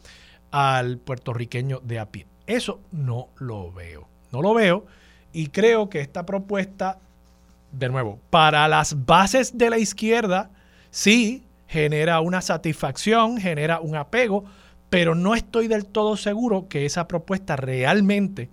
al 0.51 0.99
puertorriqueño 0.99 1.81
de 1.81 1.99
a 1.99 2.11
pie? 2.11 2.27
Eso 2.47 2.81
no 2.93 3.31
lo 3.39 3.73
veo. 3.73 4.07
No 4.31 4.43
lo 4.43 4.55
veo 4.55 4.87
y 5.33 5.47
creo 5.49 5.89
que 5.89 6.01
esta 6.01 6.27
propuesta, 6.27 6.99
de 7.73 7.89
nuevo, 7.89 8.21
para 8.31 8.69
las 8.69 9.05
bases 9.07 9.57
de 9.57 9.71
la 9.71 9.79
izquierda, 9.79 10.51
sí 10.91 11.45
genera 11.67 12.21
una 12.21 12.41
satisfacción, 12.43 13.39
genera 13.39 13.81
un 13.81 13.97
apego, 13.97 14.45
pero 14.91 15.15
no 15.15 15.35
estoy 15.35 15.69
del 15.69 15.87
todo 15.87 16.17
seguro 16.17 16.69
que 16.69 16.85
esa 16.85 17.09
propuesta 17.09 17.57
realmente 17.57 18.51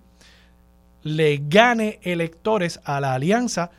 le 1.02 1.42
gane 1.46 2.00
electores 2.02 2.80
a 2.84 3.00
la 3.00 3.14
alianza 3.14 3.70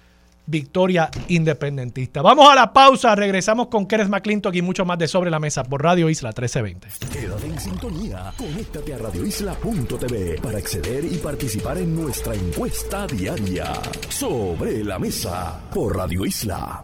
Victoria 0.51 1.09
Independentista. 1.29 2.21
Vamos 2.21 2.47
a 2.49 2.53
la 2.53 2.73
pausa, 2.73 3.15
regresamos 3.15 3.67
con 3.67 3.87
Kenneth 3.87 4.09
McClintock 4.09 4.53
y 4.53 4.61
mucho 4.61 4.85
más 4.85 4.99
de 4.99 5.07
Sobre 5.07 5.31
la 5.31 5.39
Mesa 5.39 5.63
por 5.63 5.81
Radio 5.81 6.09
Isla 6.09 6.29
1320. 6.29 6.89
Quédate 7.11 7.47
en 7.47 7.59
sintonía, 7.59 8.33
conéctate 8.37 8.93
a 8.93 8.97
radioisla.tv 8.97 10.41
para 10.41 10.57
acceder 10.57 11.05
y 11.05 11.17
participar 11.17 11.77
en 11.77 11.95
nuestra 11.95 12.35
encuesta 12.35 13.07
diaria. 13.07 13.71
Sobre 14.09 14.83
la 14.83 14.99
Mesa 14.99 15.61
por 15.73 15.95
Radio 15.95 16.25
Isla. 16.25 16.83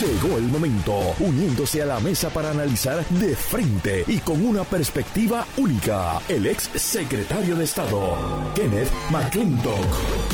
Llegó 0.00 0.38
el 0.38 0.44
momento, 0.44 1.14
uniéndose 1.20 1.82
a 1.82 1.86
la 1.86 2.00
mesa 2.00 2.30
para 2.30 2.50
analizar 2.50 3.06
de 3.08 3.36
frente 3.36 4.04
y 4.06 4.18
con 4.18 4.44
una 4.44 4.64
perspectiva 4.64 5.46
única, 5.58 6.20
el 6.28 6.46
ex 6.46 6.70
secretario 6.74 7.56
de 7.56 7.64
Estado, 7.64 8.16
Kenneth 8.54 8.90
McClintock. 9.10 10.31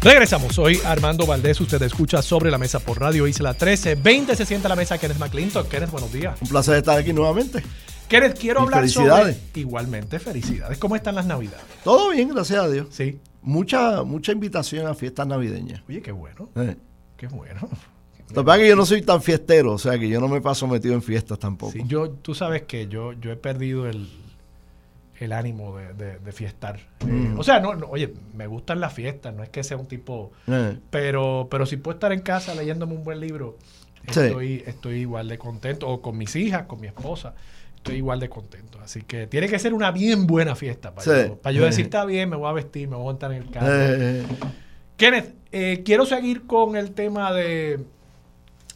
Regresamos, 0.00 0.54
soy 0.54 0.80
Armando 0.84 1.26
Valdés, 1.26 1.60
usted 1.60 1.82
escucha 1.82 2.22
sobre 2.22 2.52
la 2.52 2.58
mesa 2.58 2.78
por 2.78 3.00
Radio 3.00 3.26
Isla 3.26 3.54
13, 3.54 3.96
20 3.96 4.36
se 4.36 4.46
sienta 4.46 4.68
la 4.68 4.76
mesa 4.76 4.96
Kenneth 4.96 5.18
McClintock. 5.18 5.68
Kenneth, 5.68 5.90
buenos 5.90 6.12
días. 6.12 6.40
Un 6.40 6.48
placer 6.48 6.76
estar 6.76 6.96
aquí 6.96 7.12
nuevamente. 7.12 7.64
Kenneth, 8.08 8.38
quiero 8.38 8.60
Y 8.60 8.62
hablar 8.64 8.80
felicidades. 8.82 9.36
sobre... 9.36 9.60
Igualmente, 9.60 10.18
felicidades. 10.20 10.78
¿Cómo 10.78 10.94
están 10.94 11.16
las 11.16 11.26
navidades? 11.26 11.64
Todo 11.82 12.10
bien, 12.10 12.28
gracias 12.28 12.60
a 12.60 12.68
Dios. 12.68 12.86
Sí. 12.90 13.18
Mucha, 13.42 14.04
mucha 14.04 14.30
invitación 14.30 14.86
a 14.86 14.94
fiestas 14.94 15.26
navideñas. 15.26 15.82
Oye, 15.88 16.00
qué 16.00 16.12
bueno, 16.12 16.48
qué 17.16 17.26
bueno. 17.26 17.68
Lo 18.30 18.42
que 18.42 18.46
pasa 18.46 18.56
es 18.58 18.62
que 18.62 18.68
yo 18.68 18.76
no 18.76 18.86
soy 18.86 19.02
tan 19.02 19.20
fiestero, 19.20 19.72
o 19.72 19.78
sea 19.78 19.98
que 19.98 20.08
yo 20.08 20.20
no 20.20 20.28
me 20.28 20.40
paso 20.40 20.66
metido 20.68 20.94
en 20.94 21.02
fiestas 21.02 21.38
tampoco. 21.38 21.72
Sí, 21.72 21.82
yo, 21.86 22.10
tú 22.10 22.34
sabes 22.34 22.62
que 22.62 22.86
yo, 22.86 23.14
yo 23.14 23.32
he 23.32 23.36
perdido 23.36 23.88
el, 23.88 24.06
el 25.20 25.32
ánimo 25.32 25.76
de, 25.76 25.92
de- 25.94 26.18
de 26.18 26.32
fiestar. 26.32 26.78
Eh, 27.06 27.34
o 27.36 27.42
sea, 27.42 27.60
no, 27.60 27.74
no, 27.74 27.86
oye, 27.88 28.14
me 28.34 28.46
gustan 28.46 28.80
las 28.80 28.92
fiestas, 28.92 29.34
no 29.34 29.42
es 29.42 29.48
que 29.50 29.62
sea 29.64 29.76
un 29.76 29.86
tipo... 29.86 30.32
Eh. 30.46 30.78
Pero, 30.90 31.48
pero 31.50 31.66
si 31.66 31.76
puedo 31.76 31.94
estar 31.96 32.12
en 32.12 32.20
casa 32.20 32.54
leyéndome 32.54 32.94
un 32.94 33.04
buen 33.04 33.20
libro, 33.20 33.56
Sí. 34.10 34.20
estoy, 34.20 34.62
estoy 34.66 35.00
igual 35.00 35.28
de 35.28 35.36
contento. 35.38 35.88
O 35.88 36.00
con 36.00 36.16
mis 36.16 36.34
hijas, 36.36 36.62
con 36.66 36.80
mi 36.80 36.86
esposa, 36.86 37.34
estoy 37.76 37.96
igual 37.96 38.20
de 38.20 38.28
contento. 38.28 38.78
Así 38.80 39.02
que 39.02 39.26
tiene 39.26 39.48
que 39.48 39.58
ser 39.58 39.74
una 39.74 39.90
bien 39.90 40.26
buena 40.26 40.54
fiesta 40.54 40.94
para, 40.94 41.04
Sí. 41.04 41.28
yo, 41.28 41.36
para 41.36 41.52
yo 41.52 41.64
decir, 41.64 41.84
está 41.86 42.04
bien, 42.04 42.30
me 42.30 42.36
voy 42.36 42.48
a 42.48 42.52
vestir, 42.52 42.88
me 42.88 42.94
voy 42.96 43.02
a 43.04 43.08
montar 43.08 43.32
en 43.32 43.42
el 43.42 43.50
carro. 43.50 43.66
Eh, 43.70 44.22
Kenneth, 44.96 45.34
eh, 45.52 45.82
quiero 45.84 46.06
seguir 46.06 46.46
con 46.46 46.76
el 46.76 46.92
tema 46.92 47.32
de 47.32 47.80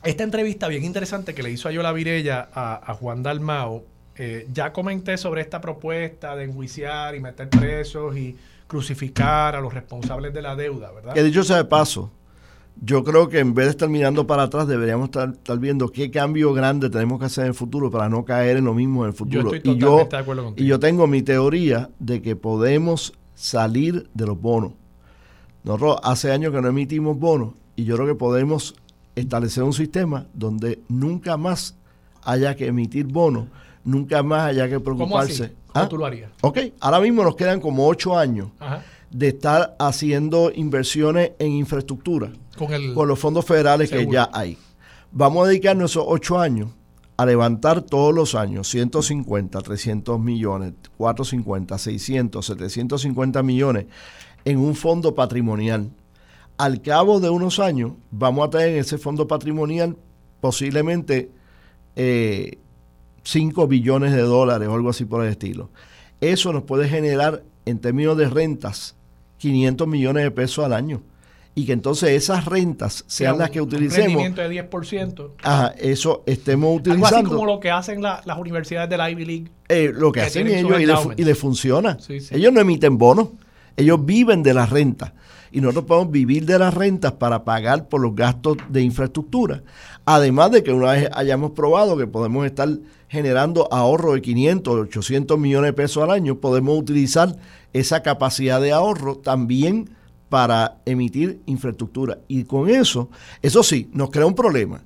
esta 0.05 0.25
entrevista 0.25 0.69
bien 0.69 0.85
interesante 0.85 1.35
que 1.35 1.43
le 1.43 1.51
hizo 1.51 1.69
a 1.69 1.73
Yola 1.73 1.93
Virella 1.93 2.49
a, 2.53 2.91
a 2.91 2.95
Juan 2.95 3.23
Dalmao. 3.23 3.85
Eh, 4.17 4.47
ya 4.53 4.73
comenté 4.73 5.17
sobre 5.17 5.41
esta 5.41 5.61
propuesta 5.61 6.37
de 6.37 6.45
enjuiciar 6.45 7.15
y 7.15 7.21
meter 7.21 7.49
presos 7.49 8.17
y 8.17 8.37
crucificar 8.67 9.57
a 9.57 9.61
los 9.61 9.73
responsables 9.73 10.33
de 10.35 10.43
la 10.43 10.55
deuda, 10.57 10.91
¿verdad? 10.93 11.15
que 11.15 11.23
dicho 11.23 11.43
sea 11.45 11.57
de 11.57 11.65
paso, 11.65 12.11
yo 12.81 13.05
creo 13.05 13.29
que 13.29 13.39
en 13.39 13.55
vez 13.55 13.67
de 13.67 13.71
estar 13.73 13.89
mirando 13.89 14.27
para 14.27 14.45
atrás, 14.45 14.67
deberíamos 14.67 15.07
estar, 15.07 15.31
estar 15.31 15.59
viendo 15.59 15.89
qué 15.89 16.11
cambio 16.11 16.53
grande 16.55 16.89
tenemos 16.91 17.19
que 17.19 17.27
hacer 17.27 17.45
en 17.45 17.49
el 17.49 17.55
futuro 17.55 17.91
para 17.91 18.09
no 18.09 18.25
caer 18.25 18.57
en 18.59 18.65
lo 18.65 18.75
mismo 18.75 19.05
en 19.05 19.09
el 19.11 19.13
Yo 19.15 19.19
futuro. 19.19 19.55
estoy 19.55 19.75
y, 19.75 19.79
yo, 19.79 20.09
de 20.11 20.17
acuerdo 20.17 20.45
contigo. 20.45 20.65
y 20.65 20.69
yo 20.69 20.79
tengo 20.81 21.07
mi 21.07 21.23
teoría 21.23 21.91
de 21.99 22.23
que 22.23 22.35
podemos 22.35 23.13
salir 23.35 24.09
de 24.15 24.27
los 24.27 24.41
bonos. 24.41 24.73
Nosotros 25.65 25.99
hace 26.03 26.33
años 26.33 26.53
que 26.53 26.61
no 26.61 26.69
emitimos 26.69 27.19
bonos 27.19 27.55
y 27.77 27.85
yo 27.85 27.95
creo 27.97 28.07
que 28.09 28.15
podemos 28.15 28.75
establecer 29.15 29.63
un 29.63 29.73
sistema 29.75 30.27
donde 30.33 30.81
nunca 30.89 31.37
más 31.37 31.77
haya 32.25 32.57
que 32.57 32.67
emitir 32.67 33.07
bonos, 33.07 33.47
nunca 33.85 34.23
más 34.23 34.51
haya 34.51 34.69
que 34.69 34.81
¿Cómo 34.83 35.19
así? 35.19 35.35
preocuparse. 35.35 35.53
¿Cómo 35.73 35.85
¿Ah? 35.85 35.89
tú 35.89 35.99
lo 35.99 36.07
harías? 36.07 36.31
Ok, 36.43 36.59
ahora 36.81 37.01
mismo 37.01 37.25
nos 37.25 37.37
quedan 37.37 37.61
como 37.61 37.87
ocho 37.87 38.17
años 38.17 38.49
Ajá. 38.59 38.83
de 39.11 39.29
estar 39.29 39.77
haciendo 39.79 40.51
inversiones 40.55 41.33
en 41.39 41.53
infraestructura 41.53 42.33
Con 42.59 42.73
el... 42.73 42.95
con 42.95 43.09
los 43.09 43.19
fondos 43.19 43.45
federales 43.45 43.91
que 43.91 44.07
ya 44.11 44.29
hay. 44.33 44.59
Vamos 45.11 45.45
a 45.45 45.49
dedicar 45.49 45.77
esos 45.83 46.05
ocho 46.07 46.39
años 46.39 46.71
a 47.17 47.27
levantar 47.27 47.83
todos 47.83 48.15
los 48.15 48.35
años 48.35 48.69
150, 48.69 49.61
300 49.61 50.19
millones, 50.19 50.73
450, 50.97 51.79
600, 51.79 52.45
750 52.47 53.43
millones 53.43 53.87
en 54.45 54.59
un 54.59 54.75
fondo 54.75 55.15
patrimonial. 55.15 55.91
Al 56.57 56.81
cabo 56.81 57.21
de 57.21 57.31
unos 57.31 57.59
años 57.59 57.93
vamos 58.11 58.47
a 58.47 58.51
tener 58.51 58.71
en 58.71 58.77
ese 58.79 58.99
fondo 58.99 59.27
patrimonial 59.29 59.97
posiblemente 60.41 61.31
eh, 61.97 62.59
5 63.25 63.67
billones 63.69 64.13
de 64.13 64.23
dólares 64.23 64.69
o 64.69 64.75
algo 64.75 64.91
así 64.91 65.05
por 65.05 65.25
el 65.25 65.31
estilo. 65.31 65.71
Eso 66.21 66.53
nos 66.53 66.63
puede 66.65 66.89
generar 66.89 67.43
en 67.67 67.79
términos 67.79 68.17
de 68.17 68.29
rentas 68.29 68.97
500 69.39 69.87
millones 69.89 70.25
de 70.25 70.31
pesos 70.31 70.65
al 70.65 70.73
año. 70.73 71.03
Y 71.55 71.67
que 71.67 71.73
entonces 71.73 72.11
esas 72.11 72.47
rentas 72.47 73.05
sean 73.07 73.35
un- 73.35 73.41
las 73.41 73.51
que 73.51 73.61
Un 73.61 73.69
utilicemos. 73.69 74.07
rendimiento 74.07 74.41
de 74.41 74.49
10%. 74.49 75.35
Ajá, 75.43 75.75
eso 75.79 76.23
estemos 76.25 76.69
Algo 76.71 76.81
así 76.81 76.91
utilizando. 76.91 77.31
como 77.31 77.45
lo 77.47 77.61
que 77.61 77.71
hacen 77.71 78.01
la- 78.01 78.23
las 78.25 78.39
universidades 78.39 78.89
de 78.89 78.97
la 78.97 79.11
Ivy 79.11 79.25
League. 79.27 79.49
eh, 79.69 79.91
lo 79.95 80.13
que, 80.13 80.21
que 80.21 80.27
hacen 80.27 80.47
ellos 80.49 80.81
y 80.81 80.87
le, 80.87 80.93
fu- 80.95 80.99
endowments. 81.01 81.21
y 81.21 81.25
le 81.25 81.35
funciona. 81.35 81.99
Sí, 82.01 82.21
sí. 82.21 82.35
Ellos 82.35 82.53
no 82.55 82.61
emiten 82.61 82.97
bonos, 82.97 83.29
ellos 83.77 84.05
viven 84.05 84.43
de 84.43 84.55
las 84.55 84.71
rentas. 84.71 85.13
Y 85.53 85.61
nosotros 85.61 85.85
podemos 85.85 86.11
vivir 86.11 86.47
de 86.47 86.59
las 86.59 86.75
rentas 86.75 87.13
para 87.13 87.45
pagar 87.45 87.89
por 87.89 88.01
los 88.01 88.17
gastos 88.17 88.57
de 88.69 88.83
infraestructura. 88.83 89.63
Además 90.05 90.51
de 90.51 90.63
que 90.63 90.73
una 90.73 90.93
vez 90.93 91.11
hayamos 91.13 91.53
probado 91.53 91.97
que 91.97 92.07
podemos 92.07 92.47
estar 92.47 92.69
generando 93.09 93.69
ahorro 93.71 94.15
de 94.15 94.23
500, 94.23 94.75
800 94.75 95.39
millones 95.39 95.69
de 95.69 95.73
pesos 95.75 96.03
al 96.03 96.11
año, 96.11 96.39
podemos 96.39 96.79
utilizar 96.79 97.37
esa 97.73 98.03
capacidad 98.03 98.61
de 98.61 98.73
ahorro 98.73 99.17
también 99.17 99.91
para 100.29 100.79
emitir 100.87 101.43
infraestructura. 101.47 102.19
Y 102.27 102.45
con 102.45 102.71
eso, 102.71 103.11
eso 103.43 103.63
sí, 103.63 103.91
nos 103.93 104.11
crea 104.11 104.27
un 104.27 104.35
problema 104.35 104.83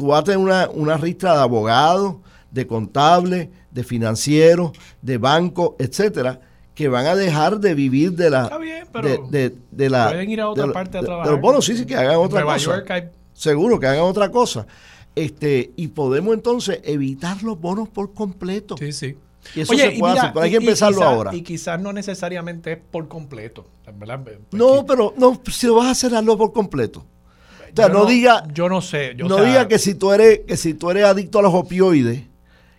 tú 0.00 0.06
vas 0.06 0.20
a 0.20 0.24
tener 0.24 0.38
una, 0.38 0.66
una 0.70 0.96
ristra 0.96 1.34
de 1.34 1.42
abogados, 1.42 2.16
de 2.50 2.66
contables, 2.66 3.50
de 3.70 3.84
financieros, 3.84 4.72
de 5.02 5.18
bancos, 5.18 5.72
etcétera, 5.78 6.40
que 6.80 6.88
van 6.88 7.04
a 7.06 7.14
dejar 7.14 7.60
de 7.60 7.74
vivir 7.74 8.12
de 8.12 8.30
la 8.30 8.44
Está 8.44 8.56
bien, 8.56 8.86
pero 8.90 9.08
de, 9.28 9.50
de- 9.50 9.56
de 9.70 9.90
la 9.90 10.08
pueden 10.08 10.30
ir 10.30 10.40
a 10.40 10.48
otra 10.48 10.66
de- 10.66 10.72
parte 10.72 10.96
a 10.96 11.00
de- 11.02 11.06
trabajar. 11.06 11.26
de 11.28 11.32
los 11.32 11.40
bonos, 11.42 11.64
sí, 11.66 11.76
sí, 11.76 11.84
que 11.84 11.94
hagan 11.94 12.12
En 12.12 12.18
otra 12.20 12.40
Nueva 12.40 12.54
cosa. 12.54 12.64
York 12.76 12.90
hay 12.90 13.02
Seguro 13.34 13.78
que 13.78 13.86
hagan 13.86 14.02
otra 14.04 14.30
cosa. 14.30 14.66
Este, 15.14 15.72
y 15.76 15.88
podemos 15.88 16.32
entonces 16.34 16.80
evitar 16.84 17.42
los 17.42 17.60
bonos 17.60 17.88
por 17.88 18.14
completo. 18.14 18.76
Sí, 18.78 18.92
sí. 18.92 19.16
Y 19.54 19.60
eso 19.60 19.74
se 19.74 19.90
puede 19.98 20.18
hacer, 20.18 20.30
pero 20.32 20.44
hay 20.44 20.50
que 20.52 20.56
empezarlo 20.56 20.98
quizá- 20.98 21.08
ahora. 21.10 21.34
Y 21.34 21.42
quizás 21.42 21.80
no 21.80 21.92
necesariamente 21.92 22.72
es 22.72 22.78
por 22.90 23.08
completo. 23.08 23.66
¿verdad? 23.98 24.20
Pues 24.22 24.36
No, 24.52 24.86
pero 24.86 25.12
no, 25.18 25.38
si 25.50 25.66
lo 25.66 25.74
vas 25.74 25.86
a 25.88 25.90
hacer, 25.90 26.14
hazlo 26.14 26.38
por 26.38 26.52
completo. 26.52 27.00
O 27.00 27.76
sea, 27.76 27.88
no, 27.88 28.04
diga, 28.06 28.44
Yo 28.54 28.68
no 28.68 28.80
sé. 28.80 29.14
yo, 29.16 29.26
no 29.28 29.36
sea, 29.36 29.44
diga 29.44 29.68
que 29.68 29.78
si 29.78 29.94
tú 29.94 30.12
eres 30.12 30.40
que 30.46 30.56
si 30.56 30.74
tú 30.74 30.90
eres 30.90 31.04
adicto 31.04 31.40
a 31.40 31.42
los 31.42 31.52
opioides 31.54 32.22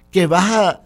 que 0.10 0.26
vas 0.28 0.52
a 0.52 0.82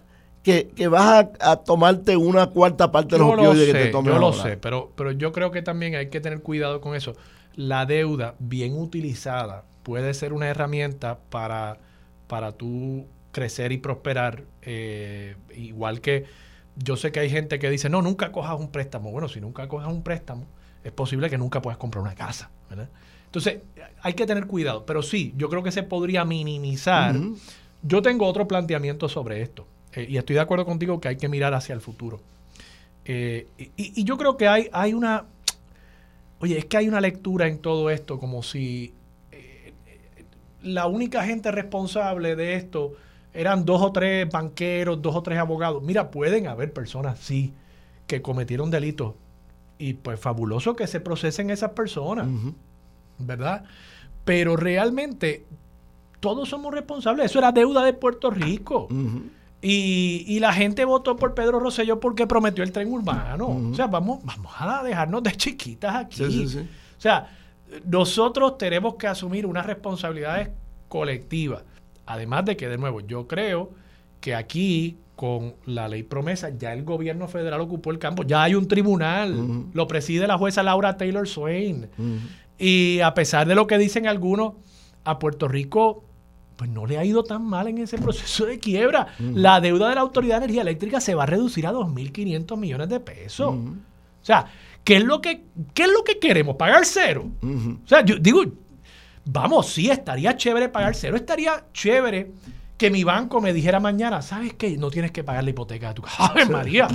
que, 0.46 0.70
que 0.76 0.88
vas 0.88 1.26
a, 1.42 1.52
a 1.52 1.58
tomarte 1.58 2.16
una 2.18 2.48
cuarta 2.48 2.92
parte 2.92 3.16
de 3.16 3.20
los 3.20 3.28
Yo 3.28 3.36
lo 3.36 3.56
opioides 3.56 3.68
que 3.68 3.74
te 3.76 3.88
tomes 3.88 4.14
yo 4.14 4.20
lo 4.20 4.28
ahora. 4.28 4.38
sé, 4.44 4.58
pero, 4.58 4.92
pero 4.96 5.12
yo 5.12 5.32
creo 5.32 5.52
que 5.52 5.62
también 5.62 5.96
hay 5.96 6.10
que 6.10 6.22
tener 6.22 6.42
cuidado 6.42 6.82
con 6.82 6.96
eso. 6.96 7.16
La 7.56 7.86
deuda 7.86 8.36
bien 8.40 8.78
utilizada 8.78 9.66
puede 9.84 10.14
ser 10.14 10.34
una 10.34 10.48
herramienta 10.48 11.20
para, 11.30 11.80
para 12.28 12.52
tú 12.54 13.08
crecer 13.32 13.72
y 13.72 13.78
prosperar. 13.78 14.44
eh, 14.62 15.36
igual 15.56 16.02
que 16.02 16.26
yo 16.76 16.98
sé 16.98 17.12
que 17.12 17.22
hay 17.22 17.30
gente 17.30 17.60
que 17.60 17.70
dice, 17.70 17.90
no, 17.90 18.02
nunca 18.02 18.32
cojas 18.32 18.60
un 18.60 18.70
préstamo. 18.72 19.12
Bueno, 19.12 19.30
si 19.30 19.40
nunca 19.42 19.68
cojas 19.68 19.88
un 19.90 20.04
préstamo, 20.04 20.46
es 20.84 20.92
posible 20.92 21.30
que 21.30 21.38
nunca 21.38 21.62
puedas 21.62 21.78
comprar 21.78 22.02
una 22.04 22.16
casa. 22.16 22.52
¿verdad? 22.70 22.90
Entonces, 23.26 23.62
hay 24.02 24.14
que 24.14 24.26
tener 24.26 24.46
cuidado. 24.48 24.86
Pero 24.86 25.02
sí, 25.02 25.34
yo 25.38 25.50
creo 25.50 25.64
que 25.64 25.72
se 25.72 25.84
podría 25.84 26.26
minimizar. 26.26 27.26
Yo 27.82 28.02
tengo 28.02 28.28
otro 28.28 28.48
planteamiento 28.48 29.08
sobre 29.10 29.42
esto. 29.42 29.68
Eh, 29.96 30.06
y 30.10 30.18
estoy 30.18 30.36
de 30.36 30.42
acuerdo 30.42 30.66
contigo 30.66 31.00
que 31.00 31.08
hay 31.08 31.18
que 31.18 31.30
mirar 31.30 31.54
hacia 31.54 31.74
el 31.74 31.82
futuro. 31.82 32.20
Eh, 33.06 33.48
y, 33.58 33.72
y 33.78 34.04
yo 34.04 34.18
creo 34.18 34.38
que 34.38 34.48
hay, 34.48 34.70
hay 34.72 34.94
una. 34.94 35.26
Oye, 36.40 36.58
es 36.58 36.66
que 36.66 36.78
hay 36.78 36.88
una 36.88 37.02
lectura 37.02 37.48
en 37.48 37.60
todo 37.60 37.90
esto 37.90 38.20
como 38.20 38.44
si 38.44 38.94
eh, 39.32 39.74
la 40.62 40.88
única 40.88 41.24
gente 41.24 41.52
responsable 41.52 42.36
de 42.36 42.56
esto 42.56 42.94
eran 43.34 43.66
dos 43.66 43.82
o 43.82 43.92
tres 43.92 44.30
banqueros, 44.30 45.02
dos 45.02 45.16
o 45.16 45.24
tres 45.24 45.40
abogados. 45.40 45.84
Mira, 45.84 46.12
pueden 46.12 46.48
haber 46.48 46.74
personas, 46.74 47.20
sí, 47.20 47.54
que 48.08 48.22
cometieron 48.22 48.72
delitos. 48.72 49.14
Y 49.78 49.94
pues 49.94 50.20
fabuloso 50.20 50.76
que 50.76 50.88
se 50.88 51.02
procesen 51.02 51.50
esas 51.50 51.72
personas. 51.72 52.28
¿verdad? 53.18 53.66
Pero 54.24 54.56
realmente 54.56 55.46
todos 56.20 56.50
somos 56.50 56.74
responsables. 56.74 57.28
Eso 57.28 57.40
era 57.40 57.52
deuda 57.52 57.84
de 57.84 57.94
Puerto 57.94 58.30
Rico. 58.32 58.88
Y, 59.62 60.26
y 60.28 60.40
la 60.40 60.54
gente 60.54 60.86
votó 60.86 61.16
por 61.16 61.34
Pedro 61.34 61.60
Rosselló 61.60 62.00
porque 62.00 62.28
prometió 62.28 62.64
el 62.64 62.72
tren 62.72 62.92
urbano. 62.92 63.48
O 63.48 63.74
sea, 63.74 63.88
vamos, 63.88 64.24
vamos 64.24 64.52
a 64.60 64.84
dejarnos 64.84 65.24
de 65.24 65.32
chiquitas 65.32 65.96
aquí. 65.96 66.18
Sí, 66.18 66.32
sí, 66.32 66.48
sí. 66.48 66.60
O 66.60 67.02
sea, 67.02 67.30
nosotros 67.86 68.58
tenemos 68.58 68.96
que 68.96 69.08
asumir 69.08 69.46
unas 69.46 69.66
responsabilidades 69.66 70.50
colectivas. 70.88 71.64
Además 72.06 72.46
de 72.46 72.56
que, 72.56 72.70
de 72.70 72.78
nuevo, 72.78 73.02
yo 73.02 73.28
creo 73.28 73.72
que 74.22 74.36
aquí, 74.36 74.98
con 75.16 75.56
la 75.66 75.88
ley 75.88 76.04
promesa, 76.04 76.50
ya 76.56 76.72
el 76.74 76.84
gobierno 76.84 77.28
federal 77.28 77.62
ocupó 77.62 77.92
el 77.92 78.00
campo. 78.00 78.24
Ya 78.24 78.44
hay 78.44 78.56
un 78.56 78.68
tribunal. 78.68 79.66
Lo 79.74 79.88
preside 79.88 80.28
la 80.28 80.38
jueza 80.38 80.62
Laura 80.62 80.98
Taylor 80.98 81.28
Swain. 81.28 81.90
Y 82.58 83.00
a 83.00 83.14
pesar 83.14 83.48
de 83.48 83.56
lo 83.56 83.68
que 83.68 83.78
dicen 83.78 84.08
algunos, 84.08 84.54
a 85.04 85.20
Puerto 85.20 85.48
Rico 85.48 86.05
pues 86.56 86.70
no 86.70 86.86
le 86.86 86.98
ha 86.98 87.06
ido 87.06 87.24
tan 87.24 87.44
mal 87.44 87.68
en 87.68 87.80
ese 87.80 87.98
proceso 87.98 88.46
de 88.46 88.60
quiebra. 88.60 89.08
La 89.20 89.60
deuda 89.60 89.90
de 89.90 89.96
la 89.96 90.02
Autoridad 90.02 90.40
de 90.40 90.46
Energía 90.46 90.62
Eléctrica 90.62 91.02
se 91.02 91.16
va 91.16 91.24
a 91.24 91.26
reducir 91.28 91.68
a 91.68 91.74
2.500 91.74 92.58
millones 92.58 92.90
de 92.90 93.00
pesos. 93.00 93.54
O 93.54 94.26
sea, 94.26 94.46
¿qué 94.84 94.98
es, 94.98 95.04
lo 95.04 95.22
que, 95.22 95.44
¿qué 95.74 95.84
es 95.84 95.90
lo 95.90 96.04
que 96.04 96.20
queremos? 96.20 96.56
¿Pagar 96.56 96.86
cero? 96.86 97.30
O 97.44 97.88
sea, 97.88 98.04
yo 98.04 98.16
digo, 98.18 98.44
vamos, 99.26 99.68
sí, 99.68 99.90
estaría 99.90 100.36
chévere 100.38 100.70
pagar 100.70 100.96
cero. 100.96 101.16
Estaría 101.16 101.66
chévere 101.74 102.32
que 102.78 102.90
mi 102.90 103.04
banco 103.04 103.42
me 103.42 103.54
dijera 103.54 103.80
mañana, 103.80 104.22
¿sabes 104.22 104.54
qué? 104.54 104.78
No 104.78 104.90
tienes 104.90 105.12
que 105.12 105.24
pagar 105.24 105.44
la 105.44 105.50
hipoteca 105.50 105.90
de 105.90 105.94
tu 105.94 106.02
casa. 106.02 106.26
¡Ave 106.28 106.46
María! 106.46 106.88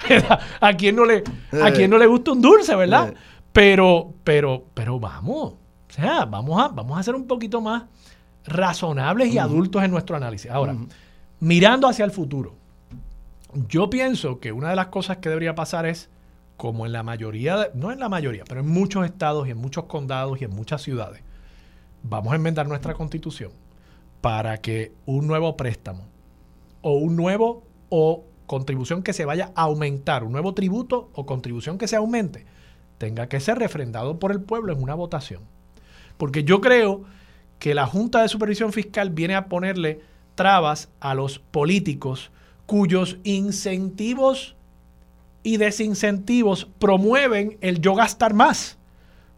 ¿A 0.60 0.72
quién 0.74 0.96
no 0.96 1.04
le, 1.04 1.22
a 1.62 1.70
quién 1.72 1.90
no 1.90 1.98
le 1.98 2.06
gusta 2.06 2.32
un 2.32 2.40
dulce, 2.42 2.74
verdad? 2.74 3.10
Eh. 3.10 3.14
Pero, 3.52 4.14
pero, 4.24 4.64
pero 4.74 4.98
vamos. 5.00 5.54
O 5.54 5.92
sea, 5.92 6.26
vamos 6.26 6.62
a, 6.62 6.68
vamos 6.68 6.98
a 6.98 7.02
ser 7.02 7.14
un 7.14 7.26
poquito 7.26 7.60
más 7.60 7.84
razonables 8.48 9.32
y 9.32 9.38
adultos 9.38 9.82
en 9.82 9.90
nuestro 9.90 10.16
análisis. 10.16 10.50
Ahora, 10.50 10.76
mirando 11.40 11.88
hacia 11.88 12.04
el 12.04 12.10
futuro, 12.10 12.54
yo 13.68 13.90
pienso 13.90 14.40
que 14.40 14.52
una 14.52 14.70
de 14.70 14.76
las 14.76 14.88
cosas 14.88 15.18
que 15.18 15.28
debería 15.28 15.54
pasar 15.54 15.86
es, 15.86 16.10
como 16.56 16.86
en 16.86 16.92
la 16.92 17.02
mayoría, 17.02 17.70
no 17.74 17.92
en 17.92 18.00
la 18.00 18.08
mayoría, 18.08 18.44
pero 18.48 18.60
en 18.60 18.68
muchos 18.68 19.04
estados 19.04 19.46
y 19.46 19.52
en 19.52 19.58
muchos 19.58 19.84
condados 19.84 20.40
y 20.40 20.44
en 20.44 20.50
muchas 20.50 20.82
ciudades, 20.82 21.22
vamos 22.02 22.32
a 22.32 22.36
enmendar 22.36 22.66
nuestra 22.66 22.94
constitución 22.94 23.52
para 24.20 24.58
que 24.58 24.92
un 25.06 25.26
nuevo 25.26 25.56
préstamo 25.56 26.04
o 26.82 26.92
un 26.92 27.16
nuevo 27.16 27.62
o 27.88 28.24
contribución 28.46 29.02
que 29.02 29.12
se 29.12 29.24
vaya 29.24 29.52
a 29.54 29.62
aumentar, 29.62 30.24
un 30.24 30.32
nuevo 30.32 30.54
tributo 30.54 31.10
o 31.14 31.26
contribución 31.26 31.78
que 31.78 31.86
se 31.86 31.96
aumente, 31.96 32.44
tenga 32.98 33.28
que 33.28 33.40
ser 33.40 33.58
refrendado 33.58 34.18
por 34.18 34.32
el 34.32 34.40
pueblo 34.40 34.72
en 34.72 34.82
una 34.82 34.94
votación. 34.94 35.42
Porque 36.16 36.42
yo 36.42 36.60
creo 36.60 37.04
que 37.58 37.74
la 37.74 37.86
Junta 37.86 38.22
de 38.22 38.28
Supervisión 38.28 38.72
Fiscal 38.72 39.10
viene 39.10 39.34
a 39.34 39.46
ponerle 39.46 40.00
trabas 40.34 40.88
a 41.00 41.14
los 41.14 41.38
políticos 41.38 42.30
cuyos 42.66 43.16
incentivos 43.24 44.54
y 45.42 45.56
desincentivos 45.56 46.68
promueven 46.78 47.56
el 47.60 47.80
yo 47.80 47.94
gastar 47.94 48.34
más. 48.34 48.78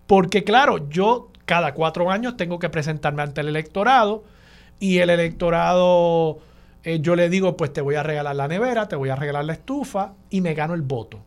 Porque 0.06 0.44
claro, 0.44 0.88
yo 0.90 1.30
cada 1.44 1.74
cuatro 1.74 2.10
años 2.10 2.36
tengo 2.36 2.58
que 2.58 2.68
presentarme 2.68 3.22
ante 3.22 3.40
el 3.40 3.48
electorado 3.48 4.24
y 4.80 4.98
el 4.98 5.10
electorado, 5.10 6.40
eh, 6.82 7.00
yo 7.00 7.14
le 7.16 7.28
digo, 7.28 7.56
pues 7.56 7.72
te 7.72 7.80
voy 7.80 7.94
a 7.94 8.02
regalar 8.02 8.34
la 8.34 8.48
nevera, 8.48 8.88
te 8.88 8.96
voy 8.96 9.10
a 9.10 9.16
regalar 9.16 9.44
la 9.44 9.52
estufa 9.52 10.14
y 10.30 10.40
me 10.40 10.54
gano 10.54 10.74
el 10.74 10.82
voto. 10.82 11.20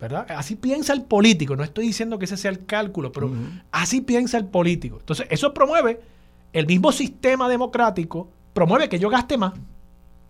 ¿verdad? 0.00 0.26
Así 0.30 0.56
piensa 0.56 0.92
el 0.92 1.02
político. 1.02 1.56
No 1.56 1.64
estoy 1.64 1.86
diciendo 1.86 2.18
que 2.18 2.26
ese 2.26 2.36
sea 2.36 2.50
el 2.50 2.66
cálculo, 2.66 3.10
pero 3.10 3.30
así 3.70 4.02
piensa 4.02 4.36
el 4.36 4.44
político. 4.44 4.98
Entonces, 4.98 5.26
eso 5.30 5.54
promueve 5.54 6.00
el 6.54 6.66
mismo 6.66 6.92
sistema 6.92 7.48
democrático, 7.48 8.30
promueve 8.54 8.88
que 8.88 8.98
yo 8.98 9.10
gaste 9.10 9.36
más. 9.36 9.52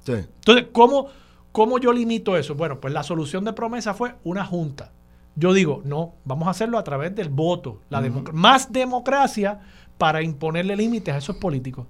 Entonces, 0.06 0.66
¿cómo, 0.72 1.06
¿cómo 1.52 1.78
yo 1.78 1.92
limito 1.92 2.36
eso? 2.36 2.54
Bueno, 2.54 2.80
pues 2.80 2.92
la 2.92 3.02
solución 3.02 3.44
de 3.44 3.52
promesa 3.52 3.94
fue 3.94 4.16
una 4.24 4.44
junta. 4.44 4.90
Yo 5.36 5.52
digo, 5.52 5.82
no, 5.84 6.14
vamos 6.24 6.48
a 6.48 6.52
hacerlo 6.52 6.78
a 6.78 6.84
través 6.84 7.14
del 7.14 7.28
voto. 7.28 7.80
La 7.90 8.00
más 8.32 8.72
democracia 8.72 9.60
para 9.98 10.22
imponerle 10.22 10.76
límites 10.76 11.14
a 11.14 11.18
esos 11.18 11.36
políticos. 11.36 11.86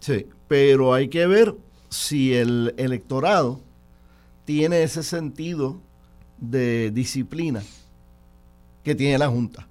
Sí, 0.00 0.26
pero 0.48 0.94
hay 0.94 1.08
que 1.08 1.26
ver 1.26 1.54
si 1.90 2.34
el 2.34 2.74
electorado 2.78 3.60
tiene 4.44 4.82
ese 4.82 5.02
sentido 5.02 5.80
de 6.38 6.90
disciplina 6.92 7.62
que 8.82 8.94
tiene 8.94 9.18
la 9.18 9.28
Junta. 9.28 9.68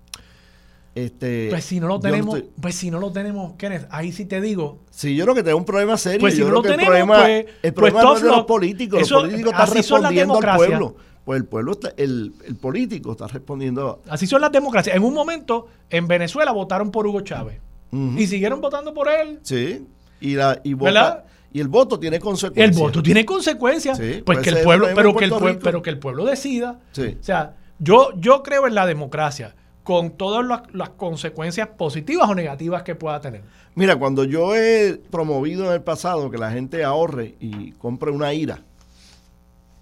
Este, 0.96 1.48
pues 1.50 1.66
si 1.66 1.82
no 1.82 1.88
lo 1.90 2.00
tenemos, 2.00 2.42
pues 2.62 2.76
si 2.76 2.90
no 2.90 3.00
lo 3.00 3.12
tenemos, 3.12 3.56
Kenneth, 3.58 3.86
ahí 3.90 4.14
sí 4.14 4.24
te 4.24 4.40
digo. 4.40 4.80
Sí, 4.92 5.14
yo 5.14 5.26
creo 5.26 5.36
que 5.36 5.44
tengo 5.44 5.58
un 5.58 5.66
problema 5.66 5.98
serio. 5.98 6.22
Pues 6.22 6.36
si 6.36 6.42
no 6.42 6.52
lo 6.52 6.62
tenemos, 6.62 6.84
el 6.84 6.86
problema, 6.86 7.16
pues, 7.22 7.46
el 7.64 7.74
problema 7.74 8.02
no 8.02 8.16
es 8.16 8.22
de 8.22 8.30
los 8.30 8.46
políticos, 8.46 9.12
los 9.12 9.24
políticos 9.24 9.52
están 9.52 9.74
respondiendo 9.76 10.40
al 10.42 10.56
pueblo. 10.56 10.96
Pues 11.26 11.42
el 11.42 11.46
pueblo, 11.46 11.72
está, 11.74 11.92
el, 11.98 12.34
el, 12.46 12.56
político 12.56 13.12
está 13.12 13.28
respondiendo. 13.28 14.04
Así 14.08 14.26
son 14.26 14.40
las 14.40 14.52
democracias. 14.54 14.96
En 14.96 15.04
un 15.04 15.14
momento, 15.14 15.68
en 15.90 16.08
Venezuela 16.08 16.52
votaron 16.52 16.92
por 16.92 17.06
Hugo 17.06 17.22
Chávez. 17.22 17.60
Y 17.92 18.28
siguieron 18.28 18.62
votando 18.62 18.94
por 18.94 19.10
él. 19.10 19.40
Sí. 19.42 19.86
Y, 20.22 20.36
la, 20.36 20.60
y 20.64 20.74
vota, 20.74 21.26
y 21.52 21.60
el 21.60 21.68
voto 21.68 22.00
tiene 22.00 22.20
consecuencias. 22.20 22.76
El 22.76 22.82
voto 22.82 23.04
tiene 23.04 23.26
consecuencias. 23.26 24.00
pues 24.26 24.40
que 24.40 24.50
el 24.50 24.64
pueblo, 24.64 24.88
pero 24.96 25.16
que 25.16 25.26
el, 25.26 25.32
pueblo, 25.32 25.60
pero 25.62 25.82
que 25.82 25.90
el 25.90 26.00
pueblo 26.00 26.26
decida. 26.26 26.80
O 26.98 27.24
sea, 27.24 27.56
yo, 27.80 28.12
yo 28.18 28.44
creo 28.44 28.68
en 28.68 28.76
la 28.76 28.86
democracia 28.86 29.56
con 29.86 30.12
todas 30.12 30.62
las, 30.74 30.90
consecuencias 30.90 31.70
positivas 31.70 32.30
o 32.30 32.36
negativas 32.36 32.84
que 32.84 32.96
pueda 32.96 33.22
tener. 33.22 33.44
Mira, 33.76 33.96
cuando 33.96 34.26
yo 34.26 34.54
he 34.54 35.00
promovido 35.10 35.68
en 35.68 35.74
el 35.74 35.82
pasado 35.82 36.30
que 36.30 36.38
la 36.38 36.52
gente 36.52 36.84
ahorre 36.84 37.36
y 37.40 37.72
compre 37.74 38.12
una 38.12 38.34
ira, 38.34 38.60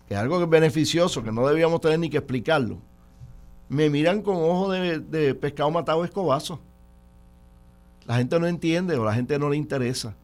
que 0.07 0.13
es 0.13 0.19
algo 0.19 0.37
que 0.37 0.43
es 0.43 0.49
beneficioso, 0.49 1.23
que 1.23 1.31
no 1.31 1.47
debíamos 1.47 1.81
tener 1.81 1.97
ni 1.97 2.09
que 2.11 2.17
explicarlo, 2.17 2.77
me 3.69 3.89
miran 3.89 4.21
con 4.21 4.35
ojo 4.35 4.71
de, 4.71 4.99
de 4.99 5.33
pescado 5.33 5.71
matado 5.71 6.03
escobazo. 6.03 6.59
La 8.05 8.17
gente 8.17 8.39
no 8.39 8.45
entiende 8.45 8.95
o 8.97 9.03
la 9.03 9.15
gente 9.15 9.39
no 9.39 9.49
le 9.49 9.57
interesa 9.57 10.15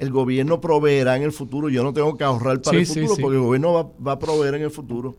el 0.00 0.10
gobierno 0.10 0.62
proveerá 0.62 1.16
en 1.18 1.22
el 1.24 1.30
futuro. 1.30 1.68
Yo 1.68 1.84
no 1.84 1.92
tengo 1.92 2.16
que 2.16 2.24
ahorrar 2.24 2.62
para 2.62 2.78
el 2.78 2.86
futuro 2.86 3.16
porque 3.20 3.36
el 3.36 3.42
gobierno 3.42 3.92
va, 4.02 4.12
a 4.12 4.18
proveer 4.18 4.54
en 4.54 4.62
el 4.62 4.70
futuro. 4.70 5.14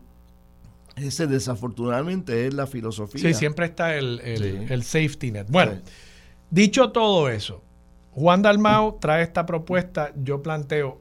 Ese 0.96 1.26
desafortunadamente 1.26 2.46
es 2.46 2.54
la 2.54 2.66
filosofía. 2.66 3.20
Sí, 3.20 3.34
siempre 3.34 3.66
está 3.66 3.96
el, 3.96 4.82
safety 4.84 5.32
net. 5.32 5.46
Bueno, 5.48 5.72
dicho 6.50 6.90
todo 6.90 7.28
eso, 7.28 7.62
Juan 8.12 8.42
Dalmao 8.42 8.98
trae 9.00 9.22
esta 9.22 9.46
propuesta, 9.46 10.12
yo 10.16 10.42
planteo, 10.42 11.00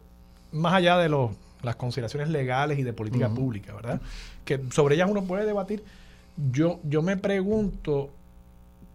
más 0.51 0.73
allá 0.73 0.97
de 0.97 1.09
los, 1.09 1.31
las 1.61 1.75
consideraciones 1.75 2.29
legales 2.29 2.79
y 2.79 2.83
de 2.83 2.93
política 2.93 3.29
pública, 3.29 3.73
¿verdad? 3.73 4.01
Que 4.45 4.61
sobre 4.71 4.95
ellas 4.95 5.09
uno 5.09 5.23
puede 5.23 5.45
debatir. 5.45 5.83
Yo, 6.51 6.79
yo 6.83 7.01
me 7.01 7.17
pregunto 7.17 8.11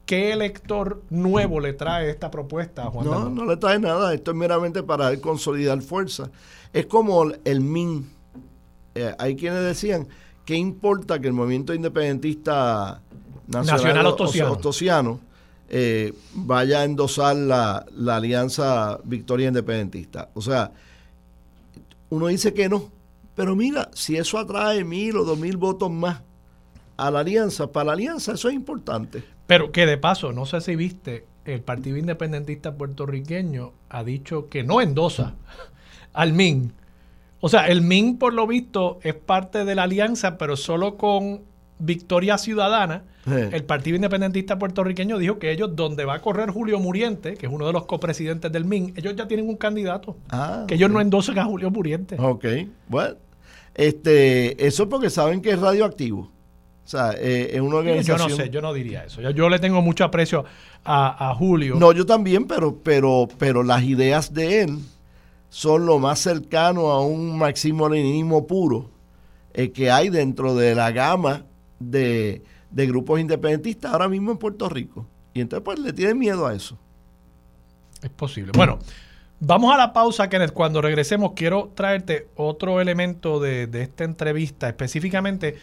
¿Qué 0.06 0.32
elector 0.32 1.02
nuevo 1.11 1.59
le 1.59 1.72
trae 1.72 2.09
esta 2.09 2.30
propuesta 2.30 2.85
a 2.85 2.90
Juan 2.90 3.06
No, 3.06 3.28
no 3.28 3.44
le 3.44 3.56
trae 3.56 3.80
nada. 3.80 4.14
Esto 4.14 4.30
es 4.30 4.37
meramente 4.37 4.85
para 4.85 5.14
consolidar 5.20 5.82
fuerza. 5.82 6.30
Es 6.72 6.87
como 6.87 7.24
el 7.44 7.61
MIN. 7.61 8.09
Eh, 8.94 9.12
hay 9.18 9.35
quienes 9.35 9.64
decían, 9.64 10.06
¿qué 10.46 10.54
importa 10.54 11.20
que 11.20 11.26
el 11.26 11.35
movimiento 11.35 11.74
independentista 11.74 13.02
nacional, 13.48 14.06
ostosiano, 14.06 15.20
eh, 15.68 16.14
vaya 16.32 16.80
a 16.80 16.85
endosar 16.85 17.37
la, 17.37 17.85
la 17.94 18.16
alianza 18.16 18.98
Victoria 19.04 19.48
Independentista? 19.48 20.30
O 20.32 20.40
sea, 20.40 20.72
uno 22.09 22.28
dice 22.28 22.54
que 22.54 22.70
no. 22.70 22.90
Pero 23.35 23.54
mira, 23.54 23.90
si 23.92 24.16
eso 24.16 24.38
atrae 24.38 24.82
mil 24.85 25.18
o 25.18 25.24
dos 25.24 25.38
mil 25.38 25.59
votos 25.59 25.90
más 25.90 26.22
a 26.96 27.11
la 27.11 27.20
alianza, 27.20 27.70
para 27.70 27.87
la 27.87 27.92
alianza 27.92 28.32
eso 28.32 28.48
es 28.48 28.54
importante. 28.54 29.22
Pero 29.46 29.72
que 29.72 29.85
de 29.85 29.98
paso, 29.98 30.32
no 30.32 30.46
sé 30.46 30.61
si 30.62 30.74
viste, 30.76 31.26
el 31.44 31.61
Partido 31.61 31.98
Independentista 31.98 32.74
puertorriqueño 32.74 33.72
ha 33.90 34.04
dicho 34.04 34.48
que 34.48 34.62
no 34.62 34.80
endosa 34.80 35.35
al 36.12 36.32
MIN. 36.32 36.72
O 37.46 37.48
sea, 37.48 37.68
el 37.68 37.80
MIN, 37.80 38.18
por 38.18 38.35
lo 38.35 38.44
visto, 38.44 38.98
es 39.04 39.14
parte 39.14 39.64
de 39.64 39.76
la 39.76 39.85
alianza, 39.85 40.37
pero 40.37 40.56
solo 40.56 40.96
con 40.96 41.42
Victoria 41.78 42.38
Ciudadana. 42.38 43.04
El 43.24 43.62
Partido 43.62 43.94
Independentista 43.94 44.59
puertorriqueño 44.59 45.16
dijo 45.18 45.38
que 45.38 45.52
ellos, 45.52 45.76
donde 45.76 46.04
va 46.04 46.14
a 46.14 46.22
correr 46.22 46.50
Julio 46.50 46.80
Muriente, 46.80 47.35
que 47.35 47.46
es 47.46 47.52
uno 47.52 47.68
de 47.68 47.72
los 47.72 47.87
copresidentes 47.87 48.50
del 48.50 48.64
MIN, 48.64 48.94
ellos 48.96 49.14
ya 49.14 49.28
tienen 49.28 49.48
un 49.48 49.56
candidato. 49.56 50.16
Ah, 50.28 50.64
que 50.66 50.74
ellos 50.74 50.90
no 50.90 51.00
endosan 51.00 51.38
a 51.38 51.44
Julio 51.44 51.70
Muriente. 51.70 52.16
Ok, 52.18 52.44
bueno. 52.88 53.14
Este, 53.76 54.66
eso 54.66 54.88
porque 54.88 55.09
saben 55.09 55.40
que 55.40 55.50
es 55.50 55.61
radioactivo. 55.61 56.22
O 56.85 56.88
sea, 56.88 57.12
eh, 57.16 57.50
es 57.52 57.61
una 57.61 57.76
organización. 57.76 58.28
Yo 58.28 58.37
no 58.37 58.42
sé, 58.42 58.50
yo 58.50 58.61
no 58.61 58.74
diría 58.74 59.04
eso. 59.04 59.20
Yo, 59.30 59.48
le 59.48 59.61
tengo 59.61 59.82
mucho 59.82 60.02
aprecio 60.02 60.44
a, 60.85 61.32
Julio. 61.38 61.76
No, 61.76 61.92
yo 61.92 62.06
también, 62.06 62.46
pero, 62.48 62.76
pero, 62.82 63.28
pero 63.38 63.62
las 63.62 63.85
ideas 63.85 64.35
de 64.35 64.62
él 64.62 64.78
son 65.57 65.87
lo 65.87 65.99
más 65.99 66.19
cercano 66.19 66.88
a 66.90 67.01
un 67.01 67.38
marxismo-leninismo 67.38 68.47
puro 68.47 68.90
eh, 69.55 69.73
que 69.73 69.90
hay 69.90 70.11
dentro 70.11 70.55
de 70.55 70.75
la 70.75 70.90
gama 70.90 71.47
de, 71.79 72.42
grupos 72.71 73.21
independentistas 73.21 73.90
ahora 73.90 74.07
mismo 74.07 74.33
en 74.33 74.37
Puerto 74.37 74.69
Rico. 74.69 75.07
Y 75.33 75.40
entonces, 75.40 75.64
pues, 75.64 75.79
le 75.79 75.95
tiene 75.95 76.12
miedo 76.12 76.47
a 76.47 76.53
eso. 76.53 76.77
Es 78.03 78.11
posible. 78.11 78.53
Bueno, 78.55 78.79
vamos 79.40 79.73
a 79.73 79.79
la 79.79 79.95
pausa, 79.95 80.29
Kenneth. 80.29 80.53
Cuando 80.53 80.83
regresemos, 80.83 81.33
quiero 81.35 81.73
traerte 81.75 82.29
otro 82.37 82.83
elemento 82.83 83.40
de, 83.40 83.66
de 83.66 83.81
esta 83.81 84.05
entrevista, 84.05 84.69
específicamente 84.69 85.57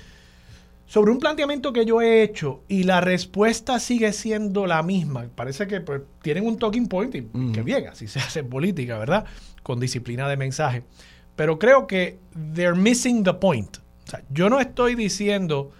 sobre 0.88 1.12
un 1.12 1.20
planteamiento 1.20 1.72
que 1.72 1.86
yo 1.86 2.02
he 2.02 2.24
hecho 2.24 2.64
y 2.68 2.84
la 2.84 3.00
respuesta 3.00 3.80
sigue 3.80 4.12
siendo 4.12 4.66
la 4.66 4.82
misma. 4.82 5.28
Parece 5.36 5.68
que 5.68 5.82
pues, 5.82 6.02
tienen 6.24 6.48
un 6.48 6.58
talking 6.58 6.88
point 6.88 7.14
y 7.14 7.52
que 7.52 7.62
bien, 7.62 7.88
así 7.88 8.08
se 8.08 8.20
hace 8.20 8.44
política, 8.44 8.98
¿verdad? 8.98 9.26
Con 9.64 9.80
disciplina 9.80 10.28
de 10.28 10.38
mensaje. 10.38 10.84
Pero 11.36 11.58
creo 11.58 11.88
que 11.88 12.20
they're 12.54 12.80
missing 12.80 13.24
the 13.24 13.34
point. 13.34 13.78
O 14.06 14.10
sea, 14.10 14.22
yo 14.30 14.50
no 14.50 14.60
estoy 14.60 14.96
diciendo 14.96 15.72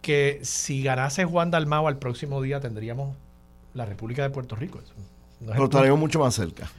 que 0.00 0.40
si 0.42 0.82
ganase 0.82 1.24
Juan 1.24 1.50
Dalmao 1.50 1.88
al 1.88 1.98
próximo 1.98 2.42
día 2.42 2.60
tendríamos 2.60 3.16
la 3.74 3.86
República 3.86 4.22
de 4.22 4.30
Puerto 4.30 4.56
Rico. 4.56 4.80
Pero 5.46 5.64
estaríamos 5.64 5.98
mucho 5.98 6.18
más 6.18 6.34
cerca. 6.34 6.70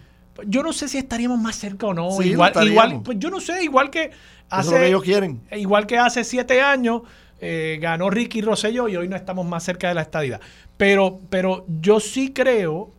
Yo 0.47 0.63
no 0.63 0.73
sé 0.73 0.87
si 0.87 0.97
estaríamos 0.97 1.39
más 1.39 1.55
cerca 1.55 1.87
o 1.87 1.93
no. 1.93 2.21
igual, 2.21 2.53
igual, 2.67 3.01
pues 3.03 3.19
yo 3.19 3.29
no 3.29 3.39
sé, 3.39 3.63
igual 3.63 3.89
que 3.89 4.11
hace. 4.49 4.67
Eso 4.67 4.69
es 4.69 4.71
lo 4.71 4.77
que 4.77 4.87
ellos 4.87 5.03
quieren. 5.03 5.41
Igual 5.51 5.85
que 5.85 5.97
hace 5.97 6.23
siete 6.23 6.61
años 6.61 7.03
eh, 7.39 7.77
ganó 7.81 8.09
Ricky 8.09 8.41
Rosselló 8.41 8.87
y 8.87 8.95
hoy 8.95 9.07
no 9.07 9.15
estamos 9.15 9.45
más 9.45 9.63
cerca 9.63 9.89
de 9.89 9.95
la 9.95 10.01
estadía. 10.01 10.39
Pero, 10.77 11.19
pero 11.29 11.65
yo 11.81 11.99
sí 11.99 12.33
creo 12.33 12.91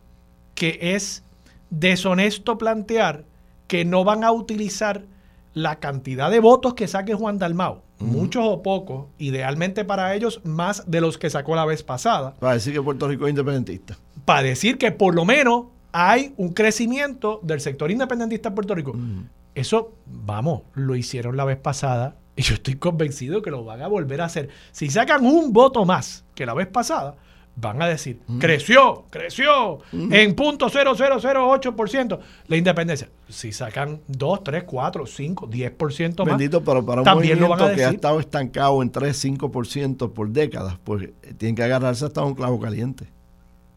que 0.53 0.79
es 0.81 1.23
deshonesto 1.69 2.57
plantear 2.57 3.25
que 3.67 3.85
no 3.85 4.03
van 4.03 4.23
a 4.23 4.31
utilizar 4.31 5.03
la 5.53 5.79
cantidad 5.79 6.29
de 6.29 6.39
votos 6.39 6.73
que 6.73 6.87
saque 6.87 7.13
Juan 7.13 7.39
Dalmau, 7.39 7.81
muchos 7.99 8.43
o 8.45 8.61
pocos, 8.61 9.07
idealmente 9.17 9.85
para 9.85 10.13
ellos 10.13 10.41
más 10.43 10.83
de 10.89 11.01
los 11.01 11.17
que 11.17 11.29
sacó 11.29 11.55
la 11.55 11.65
vez 11.65 11.81
pasada. 11.81 12.35
Para 12.39 12.53
decir 12.53 12.73
que 12.73 12.81
Puerto 12.81 13.07
Rico 13.07 13.25
es 13.25 13.29
independentista. 13.29 13.97
Para 14.25 14.43
decir 14.43 14.77
que 14.77 14.91
por 14.91 15.15
lo 15.15 15.23
menos 15.23 15.67
hay 15.93 16.33
un 16.35 16.53
crecimiento 16.53 17.39
del 17.41 17.61
sector 17.61 17.89
independentista 17.89 18.49
en 18.49 18.55
Puerto 18.55 18.75
Rico. 18.75 18.95
Eso, 19.55 19.93
vamos, 20.05 20.63
lo 20.73 20.97
hicieron 20.97 21.37
la 21.37 21.45
vez 21.45 21.57
pasada 21.57 22.17
y 22.35 22.41
yo 22.41 22.55
estoy 22.55 22.75
convencido 22.75 23.41
que 23.41 23.49
lo 23.49 23.63
van 23.63 23.81
a 23.81 23.87
volver 23.87 24.19
a 24.19 24.25
hacer. 24.25 24.49
Si 24.73 24.89
sacan 24.89 25.25
un 25.25 25.53
voto 25.53 25.85
más 25.85 26.25
que 26.35 26.45
la 26.45 26.53
vez 26.53 26.67
pasada, 26.67 27.15
van 27.55 27.81
a 27.81 27.87
decir, 27.87 28.19
creció, 28.39 29.05
creció 29.09 29.79
en 29.91 30.35
punto 30.35 30.67
.0008% 30.67 32.19
la 32.47 32.57
independencia. 32.57 33.09
Si 33.29 33.51
sacan 33.51 34.01
2, 34.07 34.43
3, 34.43 34.63
4, 34.63 35.05
5, 35.05 35.49
10% 35.49 36.17
más, 36.19 36.37
Bendito, 36.37 36.63
pero 36.63 36.85
para 36.85 37.01
un 37.01 37.05
también 37.05 37.39
lo 37.39 37.47
movimiento 37.47 37.63
van 37.65 37.73
a 37.73 37.75
que 37.75 37.83
ha 37.83 37.85
decir. 37.87 37.95
estado 37.95 38.19
estancado 38.19 38.81
en 38.81 38.91
3, 38.91 39.25
5% 39.25 40.13
por 40.13 40.29
décadas, 40.29 40.77
pues 40.83 41.03
eh, 41.03 41.33
tienen 41.37 41.55
que 41.55 41.63
agarrarse 41.63 42.05
hasta 42.05 42.23
un 42.23 42.35
clavo 42.35 42.59
caliente. 42.59 43.07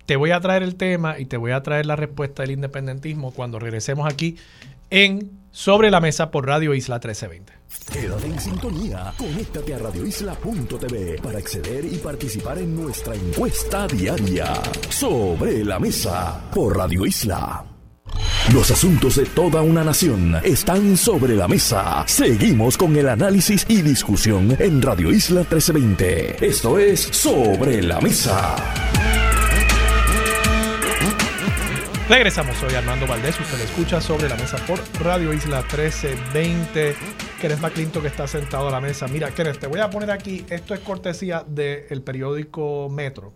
Te 0.07 0.17
voy 0.17 0.31
a 0.31 0.41
traer 0.41 0.63
el 0.63 0.75
tema 0.75 1.19
y 1.19 1.27
te 1.27 1.37
voy 1.37 1.53
a 1.53 1.63
traer 1.63 1.87
la 1.87 1.95
respuesta 1.95 2.43
del 2.43 2.53
independentismo 2.53 3.31
cuando 3.33 3.59
regresemos 3.59 4.11
aquí 4.11 4.37
en 4.91 5.31
Sobre 5.59 5.91
la 5.91 6.01
Mesa 6.01 6.31
por 6.31 6.47
Radio 6.47 6.73
Isla 6.73 7.01
1320. 7.01 7.53
Quédate 7.93 8.27
en 8.29 8.39
sintonía. 8.39 9.13
Conéctate 9.19 9.75
a 9.75 9.79
radioisla.tv 9.79 11.21
para 11.21 11.39
acceder 11.39 11.85
y 11.85 11.97
participar 11.97 12.59
en 12.59 12.77
nuestra 12.77 13.17
encuesta 13.17 13.89
diaria. 13.89 14.53
Sobre 14.89 15.65
la 15.65 15.81
mesa 15.81 16.49
por 16.55 16.77
Radio 16.77 17.05
Isla. 17.05 17.65
Los 18.55 18.71
asuntos 18.71 19.17
de 19.17 19.27
toda 19.27 19.61
una 19.61 19.83
nación 19.83 20.37
están 20.45 20.97
sobre 20.97 21.35
la 21.35 21.49
mesa. 21.49 22.05
Seguimos 22.07 22.79
con 22.79 22.95
el 22.95 23.09
análisis 23.09 23.67
y 23.69 23.83
discusión 23.83 24.57
en 24.61 24.81
Radio 24.81 25.11
Isla 25.11 25.41
1320. 25.41 26.47
Esto 26.47 26.79
es 26.79 27.01
Sobre 27.01 27.83
la 27.83 28.01
Mesa. 28.01 28.55
Regresamos, 32.09 32.57
soy 32.57 32.75
Armando 32.75 33.07
Valdés, 33.07 33.39
usted 33.39 33.59
le 33.59 33.65
escucha 33.65 34.01
sobre 34.01 34.31
la 34.31 34.37
mesa 34.37 34.57
por 34.67 34.81
Radio 34.99 35.31
Isla 35.35 35.59
1320. 35.61 36.97
Kenneth 37.39 37.61
McClinton 37.61 38.01
que 38.01 38.09
está 38.09 38.27
sentado 38.27 38.69
a 38.69 38.71
la 38.71 38.81
mesa. 38.81 39.07
Mira, 39.09 39.31
Kenneth, 39.31 39.59
te 39.59 39.67
voy 39.67 39.81
a 39.81 39.91
poner 39.91 40.11
aquí, 40.11 40.43
esto 40.49 40.73
es 40.73 40.81
cortesía 40.81 41.45
del 41.47 42.03
periódico 42.03 42.89
Metro. 42.89 43.35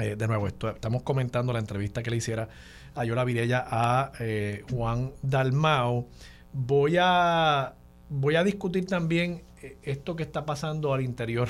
Eh, 0.00 0.16
de 0.16 0.26
nuevo, 0.26 0.48
esto, 0.48 0.68
estamos 0.68 1.04
comentando 1.04 1.52
la 1.52 1.60
entrevista 1.60 2.02
que 2.02 2.10
le 2.10 2.16
hiciera 2.16 2.48
a 2.96 3.04
Yola 3.04 3.22
Virella 3.22 3.64
a 3.64 4.10
eh, 4.18 4.64
Juan 4.68 5.12
Dalmao. 5.22 6.08
Voy 6.52 6.96
a, 7.00 7.74
voy 8.08 8.34
a 8.34 8.42
discutir 8.42 8.86
también 8.86 9.44
eh, 9.62 9.78
esto 9.84 10.16
que 10.16 10.24
está 10.24 10.44
pasando 10.44 10.92
al 10.92 11.02
interior 11.02 11.48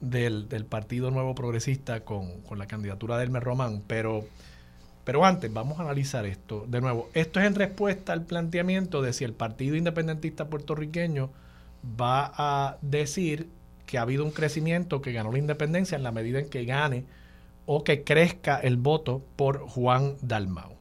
del, 0.00 0.48
del 0.48 0.64
Partido 0.64 1.12
Nuevo 1.12 1.36
Progresista 1.36 2.00
con, 2.04 2.40
con 2.42 2.58
la 2.58 2.66
candidatura 2.66 3.16
de 3.18 3.22
Elmer 3.22 3.44
Román, 3.44 3.84
pero... 3.86 4.24
Pero 5.08 5.24
antes, 5.24 5.50
vamos 5.50 5.78
a 5.78 5.84
analizar 5.84 6.26
esto. 6.26 6.66
De 6.68 6.82
nuevo, 6.82 7.08
esto 7.14 7.40
es 7.40 7.46
en 7.46 7.54
respuesta 7.54 8.12
al 8.12 8.26
planteamiento 8.26 9.00
de 9.00 9.14
si 9.14 9.24
el 9.24 9.32
Partido 9.32 9.74
Independentista 9.74 10.50
puertorriqueño 10.50 11.30
va 11.98 12.30
a 12.36 12.76
decir 12.82 13.48
que 13.86 13.96
ha 13.96 14.02
habido 14.02 14.22
un 14.22 14.32
crecimiento, 14.32 15.00
que 15.00 15.12
ganó 15.12 15.32
la 15.32 15.38
independencia 15.38 15.96
en 15.96 16.02
la 16.02 16.12
medida 16.12 16.40
en 16.40 16.50
que 16.50 16.66
gane 16.66 17.06
o 17.64 17.84
que 17.84 18.04
crezca 18.04 18.58
el 18.58 18.76
voto 18.76 19.24
por 19.36 19.60
Juan 19.60 20.16
Dalmau. 20.20 20.76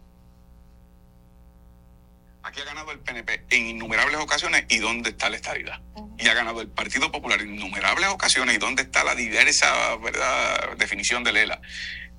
Aquí 2.44 2.60
ha 2.60 2.66
ganado 2.66 2.92
el 2.92 3.00
PNP 3.00 3.46
en 3.50 3.68
innumerables 3.68 4.20
ocasiones 4.20 4.66
y 4.68 4.80
dónde 4.80 5.12
está 5.12 5.30
la 5.30 5.38
estabilidad. 5.38 5.80
Y 6.18 6.28
ha 6.28 6.34
ganado 6.34 6.60
el 6.60 6.68
Partido 6.68 7.10
Popular 7.14 7.40
en 7.40 7.56
innumerables 7.56 8.10
ocasiones 8.10 8.56
y 8.56 8.58
dónde 8.58 8.82
está 8.82 9.06
la 9.06 9.16
diversa 9.16 9.96
¿verdad? 10.04 10.76
definición 10.78 11.24
de 11.24 11.32
Lela. 11.32 11.62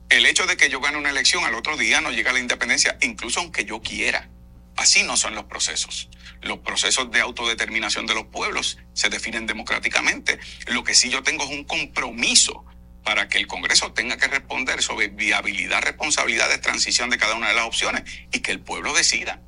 El 0.09 0.25
hecho 0.25 0.47
de 0.47 0.57
que 0.57 0.71
yo 0.71 0.81
gane 0.81 0.97
una 0.97 1.11
elección 1.11 1.45
al 1.45 1.55
otro 1.55 1.77
día 1.77 2.01
no 2.01 2.11
llega 2.11 2.31
a 2.31 2.33
la 2.33 2.41
independencia, 2.41 2.97
incluso 3.03 3.41
aunque 3.41 3.65
yo 3.65 3.81
quiera. 3.83 4.29
Así 4.77 5.03
no 5.03 5.17
son 5.17 5.35
los 5.35 5.45
procesos. 5.45 6.09
Los 6.41 6.59
procesos 6.59 7.11
de 7.11 7.21
autodeterminación 7.21 8.07
de 8.07 8.15
los 8.15 8.27
pueblos 8.27 8.79
se 8.95 9.09
definen 9.09 9.47
democráticamente. 9.47 10.39
Lo 10.69 10.85
que 10.85 10.95
sí 10.95 11.11
yo 11.11 11.23
tengo 11.23 11.45
es 11.45 11.51
un 11.51 11.65
compromiso 11.65 12.65
para 13.05 13.29
que 13.29 13.39
el 13.39 13.47
Congreso 13.47 13.93
tenga 13.93 14.17
que 14.17 14.29
responder 14.29 14.83
sobre 14.83 15.09
viabilidad, 15.09 15.83
responsabilidad 15.83 16.49
de 16.49 16.59
transición 16.59 17.11
de 17.11 17.19
cada 17.19 17.35
una 17.35 17.49
de 17.49 17.55
las 17.55 17.67
opciones 17.67 18.03
y 18.33 18.41
que 18.41 18.53
el 18.53 18.61
pueblo 18.61 18.95
decida. 18.95 19.41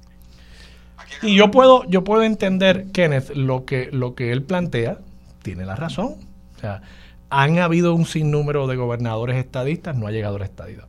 Y 1.22 1.36
yo 1.36 1.50
puedo, 1.50 1.84
yo 1.88 2.02
puedo 2.04 2.22
entender, 2.22 2.86
Kenneth, 2.92 3.30
lo 3.30 3.64
que, 3.64 3.88
lo 3.92 4.14
que 4.14 4.32
él 4.32 4.42
plantea, 4.42 4.98
tiene 5.42 5.64
la 5.64 5.76
razón. 5.76 6.16
O 6.56 6.60
sea, 6.60 6.82
han 7.30 7.58
habido 7.58 7.94
un 7.94 8.04
sinnúmero 8.04 8.66
de 8.66 8.76
gobernadores 8.76 9.36
estadistas, 9.36 9.96
no 9.96 10.06
ha 10.06 10.10
llegado 10.10 10.38
la 10.38 10.44
estadidad. 10.44 10.86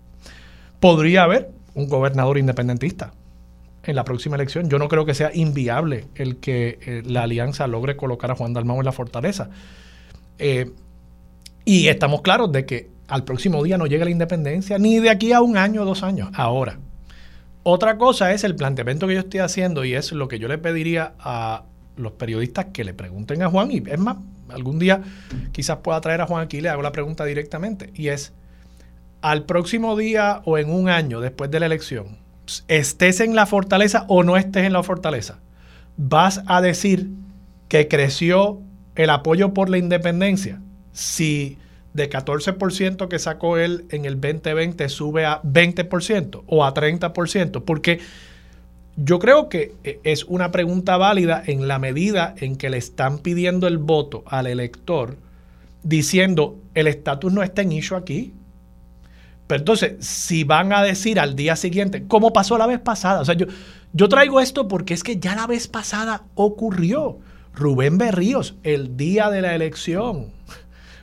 Podría 0.80 1.24
haber 1.24 1.52
un 1.76 1.88
gobernador 1.88 2.38
independentista 2.38 3.14
en 3.84 3.96
la 3.96 4.04
próxima 4.04 4.36
elección. 4.36 4.70
Yo 4.70 4.80
no 4.80 4.88
creo 4.88 5.06
que 5.06 5.14
sea 5.14 5.32
inviable 5.34 6.06
el 6.16 6.38
que 6.38 6.80
eh, 6.82 7.04
la 7.06 7.24
alianza 7.24 7.68
logre 7.68 7.96
colocar 7.96 8.32
a 8.32 8.36
Juan 8.36 8.54
Dalmau 8.54 8.80
en 8.80 8.86
la 8.86 8.92
fortaleza. 8.92 9.50
Eh, 10.40 10.72
y 11.64 11.88
estamos 11.88 12.22
claros 12.22 12.52
de 12.52 12.66
que 12.66 12.90
al 13.08 13.24
próximo 13.24 13.64
día 13.64 13.78
no 13.78 13.86
llega 13.86 14.06
la 14.06 14.12
independencia, 14.12 14.80
ni 14.80 15.00
de 15.00 15.10
aquí 15.10 15.34
a 15.34 15.42
un 15.42 15.58
año 15.58 15.84
o 15.84 15.86
dos 15.86 16.02
años. 16.02 16.30
Ahora, 16.34 16.80
otra 17.64 17.98
cosa 17.98 18.32
es 18.32 18.44
el 18.44 18.56
planteamiento 18.56 19.06
que 19.06 19.14
yo 19.14 19.20
estoy 19.20 19.42
haciendo 19.42 19.86
y 19.86 19.94
es 19.94 20.12
lo 20.12 20.28
que 20.28 20.40
yo 20.40 20.48
le 20.48 20.58
pediría 20.58 21.14
a 21.20 21.64
los 21.98 22.14
periodistas 22.14 22.68
que 22.74 22.84
le 22.84 22.94
pregunten 22.94 23.44
a 23.44 23.50
Juan, 23.50 23.72
y 23.72 23.84
es 23.86 24.00
más, 24.00 24.18
algún 24.54 24.80
día 24.80 25.02
quizás 25.52 25.78
pueda 25.78 26.02
traer 26.02 26.22
a 26.22 26.28
Juan 26.28 26.44
aquí 26.44 26.62
le 26.62 26.70
hago 26.70 26.82
la 26.82 26.92
pregunta 26.92 27.26
directamente, 27.26 27.92
y 27.94 28.10
es, 28.10 28.34
al 29.22 29.46
próximo 29.46 29.96
día 29.96 30.42
o 30.46 30.58
en 30.58 30.70
un 30.70 30.90
año 30.90 31.20
después 31.22 31.52
de 31.52 31.60
la 31.60 31.66
elección, 31.66 32.18
estés 32.68 33.20
en 33.20 33.36
la 33.36 33.46
fortaleza 33.46 34.06
o 34.08 34.24
no 34.24 34.38
estés 34.38 34.66
en 34.66 34.74
la 34.74 34.84
fortaleza, 34.84 35.40
vas 35.98 36.42
a 36.48 36.62
decir 36.62 37.10
que 37.68 37.88
creció 37.88 38.62
el 38.96 39.10
apoyo 39.10 39.54
por 39.54 39.70
la 39.70 39.78
independencia 39.78 40.62
si 40.92 41.58
de 41.94 42.10
14% 42.10 43.08
que 43.08 43.20
sacó 43.20 43.58
él 43.58 43.86
en 43.90 44.06
el 44.06 44.20
2020 44.20 44.88
sube 44.90 45.26
a 45.26 45.42
20% 45.42 46.44
o 46.48 46.66
a 46.66 46.74
30%, 46.74 47.64
porque 47.64 48.00
yo 48.96 49.20
creo 49.20 49.50
que 49.50 49.74
eh, 49.84 50.00
es 50.04 50.26
una 50.26 50.52
pregunta 50.52 50.98
válida 50.98 51.42
en 51.46 51.68
la 51.68 51.80
medida 51.80 52.36
en 52.38 52.56
que 52.56 52.70
le 52.70 52.78
están 52.78 53.20
pidiendo 53.20 53.68
el 53.68 53.78
voto 53.78 54.24
al 54.28 54.48
elector 54.48 55.18
diciendo 55.84 56.60
el 56.74 56.88
estatus 56.88 57.32
no 57.32 57.44
está 57.44 57.62
en 57.62 57.72
issue 57.72 57.96
aquí. 57.96 58.34
Pero 59.48 59.60
entonces, 59.60 60.06
si 60.06 60.44
van 60.44 60.72
a 60.72 60.82
decir 60.84 61.20
al 61.20 61.36
día 61.36 61.56
siguiente, 61.56 62.08
como 62.08 62.32
pasó 62.32 62.58
la 62.58 62.68
vez 62.68 62.80
pasada, 62.80 63.22
o 63.22 63.26
sea, 63.26 63.36
yo, 63.36 63.48
yo 63.92 64.08
traigo 64.08 64.40
esto 64.40 64.68
porque 64.68 64.94
es 64.94 65.04
que 65.04 65.20
ya 65.20 65.36
la 65.36 65.48
vez 65.48 65.68
pasada 65.68 66.24
ocurrió. 66.36 67.20
Rubén 67.54 67.98
Berríos, 67.98 68.56
el 68.64 68.96
día 68.96 69.30
de 69.30 69.42
la 69.42 69.54
elección, 69.54 70.28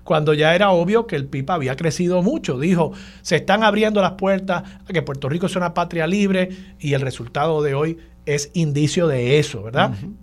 cuando 0.09 0.33
ya 0.33 0.55
era 0.55 0.71
obvio 0.71 1.07
que 1.07 1.17
el 1.17 1.27
PIB 1.27 1.51
había 1.51 1.77
crecido 1.77 2.23
mucho. 2.23 2.59
Dijo, 2.59 2.93
se 3.21 3.37
están 3.37 3.63
abriendo 3.63 4.01
las 4.01 4.13
puertas 4.13 4.63
a 4.89 4.91
que 4.91 5.03
Puerto 5.03 5.29
Rico 5.29 5.51
sea 5.51 5.61
una 5.61 5.75
patria 5.75 6.07
libre 6.07 6.49
y 6.81 6.95
el 6.95 7.03
resultado 7.03 7.61
de 7.61 7.75
hoy 7.75 7.99
es 8.25 8.51
indicio 8.55 9.07
de 9.07 9.39
eso, 9.39 9.65
¿verdad? 9.65 9.91
Uh 9.91 10.07
-huh. 10.07 10.15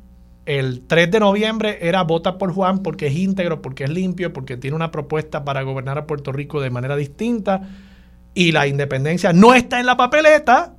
El 0.48 0.82
3 0.88 1.12
de 1.12 1.20
noviembre 1.20 1.78
era 1.88 2.02
vota 2.02 2.40
por 2.40 2.52
Juan 2.52 2.80
porque 2.80 3.06
es 3.06 3.16
íntegro, 3.16 3.62
porque 3.62 3.84
es 3.84 3.92
limpio, 3.92 4.34
porque 4.34 4.58
tiene 4.58 4.76
una 4.76 4.90
propuesta 4.90 5.46
para 5.46 5.62
gobernar 5.62 6.00
a 6.00 6.08
Puerto 6.08 6.32
Rico 6.32 6.62
de 6.62 6.72
manera 6.72 6.96
distinta 6.96 7.62
y 8.34 8.54
la 8.54 8.66
independencia 8.66 9.34
no 9.34 9.54
está 9.54 9.80
en 9.80 9.86
la 9.86 9.98
papeleta. 9.98 10.74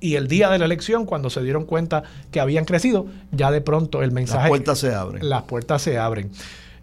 Y 0.00 0.14
el 0.14 0.28
día 0.28 0.48
de 0.48 0.58
la 0.58 0.64
elección, 0.64 1.04
cuando 1.04 1.28
se 1.28 1.42
dieron 1.42 1.66
cuenta 1.66 2.04
que 2.30 2.40
habían 2.40 2.64
crecido, 2.64 3.04
ya 3.32 3.50
de 3.50 3.60
pronto 3.60 4.02
el 4.02 4.12
mensaje... 4.12 4.44
Las 4.44 4.48
puertas 4.48 4.78
se 4.78 4.94
abren. 4.94 5.28
Las 5.28 5.42
puertas 5.42 5.82
se 5.82 5.98
abren. 5.98 6.30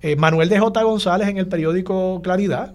Eh, 0.01 0.15
Manuel 0.15 0.47
de 0.47 0.59
J. 0.59 0.81
González 0.83 1.27
en 1.27 1.37
el 1.37 1.47
periódico 1.47 2.21
Claridad 2.23 2.73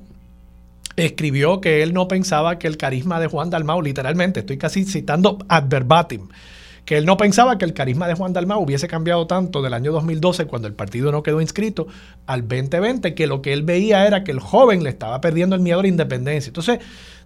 escribió 0.96 1.60
que 1.60 1.82
él 1.82 1.94
no 1.94 2.06
pensaba 2.06 2.58
que 2.58 2.66
el 2.66 2.76
carisma 2.76 3.18
de 3.18 3.26
Juan 3.26 3.50
Dalmau, 3.50 3.82
literalmente, 3.82 4.40
estoy 4.40 4.58
casi 4.58 4.84
citando 4.84 5.38
ad 5.48 5.64
verbatim, 5.66 6.28
que 6.84 6.98
él 6.98 7.06
no 7.06 7.16
pensaba 7.16 7.56
que 7.58 7.64
el 7.64 7.72
carisma 7.72 8.06
de 8.06 8.14
Juan 8.14 8.32
Dalmau 8.32 8.62
hubiese 8.62 8.86
cambiado 8.86 9.26
tanto 9.26 9.62
del 9.62 9.74
año 9.74 9.90
2012, 9.90 10.46
cuando 10.46 10.68
el 10.68 10.74
partido 10.74 11.10
no 11.10 11.22
quedó 11.22 11.40
inscrito, 11.40 11.86
al 12.26 12.42
2020, 12.42 13.14
que 13.14 13.26
lo 13.26 13.42
que 13.42 13.52
él 13.54 13.62
veía 13.62 14.06
era 14.06 14.22
que 14.22 14.30
el 14.30 14.38
joven 14.38 14.84
le 14.84 14.90
estaba 14.90 15.20
perdiendo 15.20 15.56
el 15.56 15.62
miedo 15.62 15.80
a 15.80 15.82
la 15.82 15.88
independencia. 15.88 16.50
Entonces, 16.50 16.78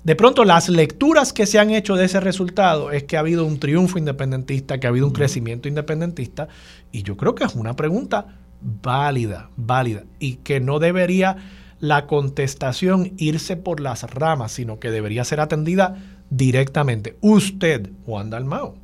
de 0.05 0.15
pronto, 0.15 0.45
las 0.45 0.69
lecturas 0.69 1.33
que 1.33 1.45
se 1.45 1.59
han 1.59 1.71
hecho 1.71 1.97
de 1.97 2.05
ese 2.05 2.21
resultado 2.21 2.93
es 2.93 3.03
que 3.03 3.17
ha 3.17 3.21
habido 3.21 3.45
un 3.45 3.59
triunfo 3.59 3.99
independentista, 3.99 4.79
que 4.79 4.87
ha 4.87 4.91
habido 4.91 5.07
un 5.07 5.13
crecimiento 5.13 5.69
independentista, 5.69 6.49
y 6.93 7.03
yo 7.03 7.17
creo 7.17 7.35
que 7.35 7.45
es 7.45 7.55
una 7.55 7.75
pregunta 7.75 8.29
válida, 8.61 9.51
válida, 9.57 10.05
y 10.19 10.37
que 10.37 10.61
no 10.61 10.79
debería 10.79 11.37
la 11.81 12.07
contestación 12.07 13.13
irse 13.19 13.57
por 13.57 13.81
las 13.81 14.03
ramas, 14.03 14.53
sino 14.53 14.81
que 14.81 14.91
debería 14.91 15.25
ser 15.25 15.41
atendida 15.41 15.97
directamente. 16.31 17.17
Usted, 17.21 17.91
Juan 18.05 18.31
Dalmao, 18.31 18.77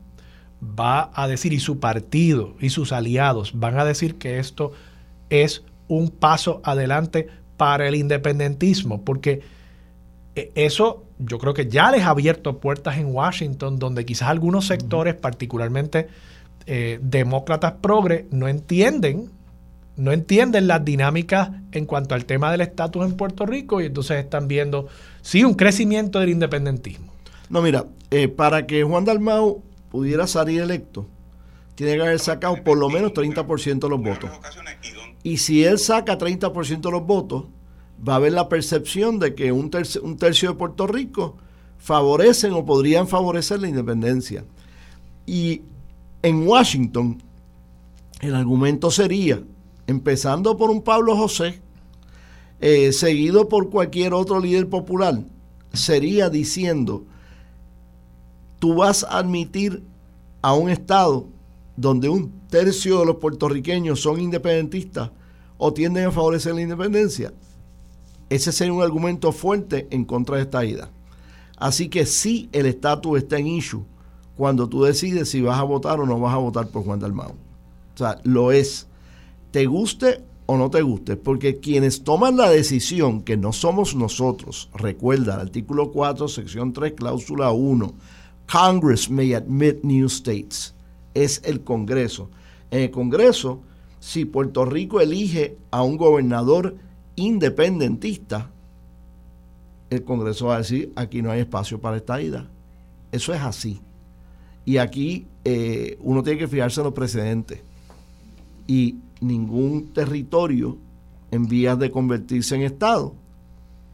va 0.63 1.11
a 1.15 1.29
decir, 1.29 1.53
y 1.53 1.61
su 1.61 1.81
partido 1.81 2.55
y 2.61 2.71
sus 2.71 2.93
aliados 2.93 3.53
van 3.59 3.79
a 3.79 3.85
decir 3.85 4.17
que 4.17 4.39
esto 4.39 4.73
es 5.29 5.65
un 5.89 6.09
paso 6.09 6.61
adelante 6.65 7.29
para 7.57 7.89
el 7.89 7.95
independentismo, 7.95 9.05
porque 9.05 9.43
eso 10.35 11.05
yo 11.19 11.39
creo 11.39 11.55
que 11.55 11.69
ya 11.69 11.91
les 11.91 12.03
ha 12.03 12.11
abierto 12.11 12.59
puertas 12.59 12.99
en 12.99 13.07
Washington, 13.07 13.79
donde 13.79 14.05
quizás 14.05 14.29
algunos 14.29 14.67
sectores, 14.67 15.15
particularmente 15.15 16.09
eh, 16.67 16.99
demócratas 17.03 17.75
progres 17.81 18.25
no 18.31 18.49
entienden, 18.49 19.31
no 19.97 20.13
entienden 20.13 20.67
las 20.67 20.85
dinámicas 20.85 21.51
en 21.73 21.87
cuanto 21.87 22.15
al 22.15 22.25
tema 22.25 22.51
del 22.51 22.63
estatus 22.63 23.05
en 23.05 23.17
Puerto 23.17 23.47
Rico 23.47 23.81
y 23.81 23.87
entonces 23.87 24.25
están 24.25 24.49
viendo, 24.49 24.89
sí, 25.23 25.45
un 25.45 25.55
crecimiento 25.55 26.21
del 26.21 26.31
independentismo. 26.31 27.13
No, 27.49 27.63
mira, 27.63 27.87
eh, 28.11 28.29
para 28.29 28.67
que 28.67 28.83
Juan 28.83 29.05
Dalmau 29.05 29.63
pudiera 29.91 30.27
salir 30.27 30.61
electo, 30.61 31.07
tiene 31.75 31.97
que 31.97 32.03
haber 32.03 32.19
sacado 32.19 32.63
por 32.65 32.79
lo 32.79 32.89
menos 32.89 33.13
30% 33.13 33.81
de 33.81 33.89
los 33.89 34.03
votos. 34.03 34.31
Y 35.23 35.39
si 35.39 35.65
él 35.65 35.79
saca 35.79 36.19
30% 36.19 36.81
de 36.81 36.91
los 36.91 37.07
votos, 37.07 37.45
va 38.07 38.15
a 38.15 38.17
haber 38.17 38.33
la 38.33 38.49
percepción 38.49 39.19
de 39.19 39.35
que 39.35 39.53
un 39.53 39.71
tercio, 39.71 40.03
un 40.03 40.17
tercio 40.17 40.51
de 40.51 40.57
Puerto 40.57 40.87
Rico 40.87 41.37
favorecen 41.79 42.53
o 42.53 42.65
podrían 42.65 43.09
favorecer 43.09 43.61
la 43.61 43.69
independencia. 43.69 44.45
Y 45.27 45.63
en 46.23 46.47
Washington, 46.47 47.23
el 48.21 48.35
argumento 48.35 48.91
sería, 48.91 49.43
empezando 49.87 50.57
por 50.57 50.71
un 50.71 50.83
Pablo 50.83 51.17
José, 51.17 51.61
eh, 52.61 52.93
seguido 52.93 53.49
por 53.49 53.71
cualquier 53.71 54.15
otro 54.15 54.41
líder 54.41 54.69
popular, 54.69 55.23
sería 55.73 56.31
diciendo, 56.31 57.05
tú 58.59 58.77
vas 58.77 59.05
a 59.05 59.19
admitir 59.19 59.83
a 60.43 60.55
un 60.55 60.71
Estado 60.71 61.27
donde 61.77 62.09
un 62.09 62.33
tercio 62.49 63.01
de 63.01 63.07
los 63.07 63.17
puertorriqueños 63.17 64.01
son 64.01 64.21
independentistas 64.21 65.11
o 65.59 65.73
tienden 65.73 66.07
a 66.07 66.13
favorecer 66.13 66.55
la 66.55 66.63
independencia. 66.63 67.33
Ese 68.31 68.53
sería 68.53 68.73
un 68.73 68.83
argumento 68.83 69.33
fuerte 69.33 69.87
en 69.91 70.05
contra 70.05 70.37
de 70.37 70.43
esta 70.43 70.65
ida. 70.65 70.91
Así 71.57 71.89
que 71.89 72.07
sí, 72.07 72.49
el 72.53 72.67
estatus 72.67 73.19
está 73.19 73.39
en 73.39 73.47
issue 73.47 73.85
cuando 74.37 74.69
tú 74.69 74.83
decides 74.83 75.31
si 75.31 75.41
vas 75.41 75.59
a 75.59 75.63
votar 75.63 76.01
o 76.01 76.07
no 76.07 76.19
vas 76.19 76.35
a 76.35 76.39
votar 76.39 76.69
por 76.69 76.85
Juan 76.85 76.99
Dalmau. 76.99 77.31
O 77.31 77.99
sea, 77.99 78.21
lo 78.25 78.53
es. 78.53 78.87
Te 79.55 79.67
guste 79.67 80.21
o 80.47 80.57
no 80.57 80.69
te 80.69 80.83
guste, 80.83 81.17
porque 81.17 81.61
quienes 81.61 82.03
toman 82.03 82.37
la 82.37 82.51
decisión, 82.51 83.23
que 83.23 83.37
no 83.37 83.53
somos 83.53 83.95
nosotros, 83.95 84.69
recuerda 84.75 85.35
el 85.35 85.43
artículo 85.43 85.93
4, 85.93 86.27
sección 86.27 86.73
3, 86.73 86.95
cláusula 86.95 87.53
1, 87.53 87.95
Congress 88.51 89.09
may 89.09 89.33
admit 89.33 89.85
new 89.85 90.07
states, 90.07 90.75
es 91.15 91.41
el 91.45 91.63
Congreso. 91.63 92.31
En 92.73 92.81
el 92.81 92.91
Congreso, 92.91 93.61
si 94.01 94.25
Puerto 94.25 94.65
Rico 94.65 95.01
elige 95.01 95.57
a 95.71 95.85
un 95.85 95.99
gobernador 95.99 96.75
independentista, 97.15 98.51
el 99.89 100.03
Congreso 100.03 100.47
va 100.47 100.57
a 100.57 100.59
decir, 100.59 100.93
aquí 100.97 101.23
no 101.23 101.31
hay 101.31 101.43
espacio 101.43 101.81
para 101.81 101.99
esta 101.99 102.21
ida. 102.21 102.51
Eso 103.13 103.33
es 103.33 103.41
así. 103.41 103.81
Y 104.65 104.79
aquí 104.79 105.29
eh, 105.45 105.97
uno 106.01 106.25
tiene 106.25 106.41
que 106.41 106.49
fijarse 106.49 106.81
en 106.81 106.87
los 106.87 106.95
precedentes. 106.95 107.61
Y 108.67 108.97
ningún 109.21 109.93
territorio 109.93 110.79
en 111.31 111.47
vías 111.47 111.79
de 111.79 111.91
convertirse 111.91 112.55
en 112.55 112.63
Estado 112.63 113.15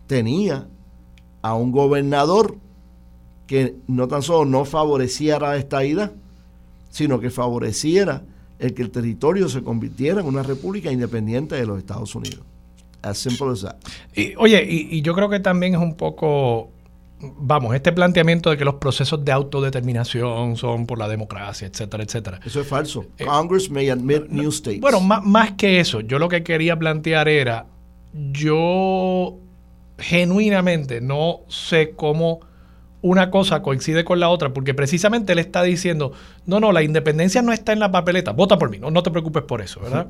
tenía 0.07 0.69
a 1.43 1.55
un 1.55 1.73
gobernador 1.73 2.57
que 3.47 3.77
no 3.87 4.09
tan 4.09 4.23
solo 4.23 4.45
no 4.45 4.65
favoreciera 4.65 5.57
esta 5.57 5.85
ida, 5.85 6.13
sino 6.91 7.21
que 7.21 7.31
favoreciera 7.31 8.25
el 8.59 8.75
que 8.75 8.83
el 8.83 8.91
territorio 8.91 9.49
se 9.49 9.63
convirtiera 9.63 10.21
en 10.21 10.27
una 10.27 10.43
república 10.43 10.93
independiente 10.93 11.55
de 11.55 11.67
los 11.67 11.79
Estados 11.79 12.15
Unidos. 12.15 12.41
As 13.03 13.19
simple 13.19 13.51
as 13.51 13.63
that. 13.63 13.77
Y, 14.15 14.35
oye, 14.37 14.67
y, 14.69 15.01
yo 15.01 15.15
creo 15.15 15.31
que 15.31 15.41
también 15.41 15.75
es 15.75 15.81
un 15.81 15.95
poco, 15.95 16.71
vamos, 17.21 17.75
este 17.75 17.93
planteamiento 17.93 18.51
de 18.51 18.57
que 18.57 18.65
los 18.65 18.75
procesos 18.75 19.25
de 19.25 19.33
autodeterminación 19.33 20.57
son 20.57 20.87
por 20.87 20.99
la 20.99 21.09
democracia, 21.09 21.67
etcétera, 21.67 22.03
etcétera. 22.03 22.41
Eso 22.45 22.61
es 22.61 22.67
falso. 22.67 23.07
Eh, 23.19 23.25
Congress 23.25 23.71
may 23.71 23.91
admit 23.91 24.29
new 24.29 24.51
states. 24.51 24.81
Bueno, 24.81 25.01
más, 25.01 25.25
más 25.25 25.53
que 25.53 25.81
eso, 25.81 26.01
yo 26.01 26.19
lo 26.19 26.29
que 26.29 26.43
quería 26.43 26.79
plantear 26.79 27.29
era, 27.29 27.67
yo 28.13 29.39
genuinamente 29.99 31.01
no 31.01 31.41
sé 31.49 31.93
cómo 31.95 32.41
una 33.03 33.31
cosa 33.31 33.63
coincide 33.63 34.05
con 34.05 34.21
la 34.21 34.29
otra, 34.29 34.53
porque 34.53 34.75
precisamente 34.75 35.33
él 35.33 35.39
está 35.39 35.63
diciendo, 35.63 36.13
no, 36.47 36.61
no, 36.61 36.73
la 36.73 36.83
independencia 36.83 37.41
no 37.43 37.53
está 37.53 37.73
en 37.73 37.81
la 37.81 37.91
papeleta, 37.91 38.33
vota 38.33 38.59
por 38.59 38.71
mí, 38.71 38.79
no, 38.79 38.91
no 38.91 39.03
te 39.03 39.11
preocupes 39.11 39.43
por 39.45 39.63
eso, 39.63 39.81
¿verdad? 39.81 40.09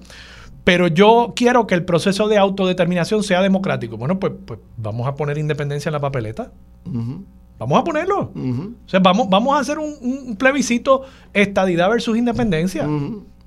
Pero 0.65 0.89
yo 0.89 1.33
quiero 1.37 1.67
que 1.67 1.75
el 1.75 1.85
proceso 1.85 2.29
de 2.29 2.37
autodeterminación 2.37 3.23
sea 3.23 3.41
democrático. 3.43 3.97
Bueno, 3.97 4.21
pues, 4.21 4.33
pues 4.45 4.61
vamos 4.77 5.07
a 5.09 5.15
poner 5.15 5.39
independencia 5.39 5.89
en 5.89 5.95
la 5.95 6.01
papeleta. 6.01 6.53
Vamos 6.85 7.79
a 7.79 7.85
ponerlo. 7.85 8.33
O 8.35 8.89
sea, 8.89 9.01
vamos, 9.01 9.29
vamos 9.29 9.55
a 9.55 9.61
hacer 9.61 9.79
un, 9.79 10.37
plebiscito 10.37 11.03
estadidad 11.33 11.91
versus 11.91 12.17
independencia. 12.17 12.89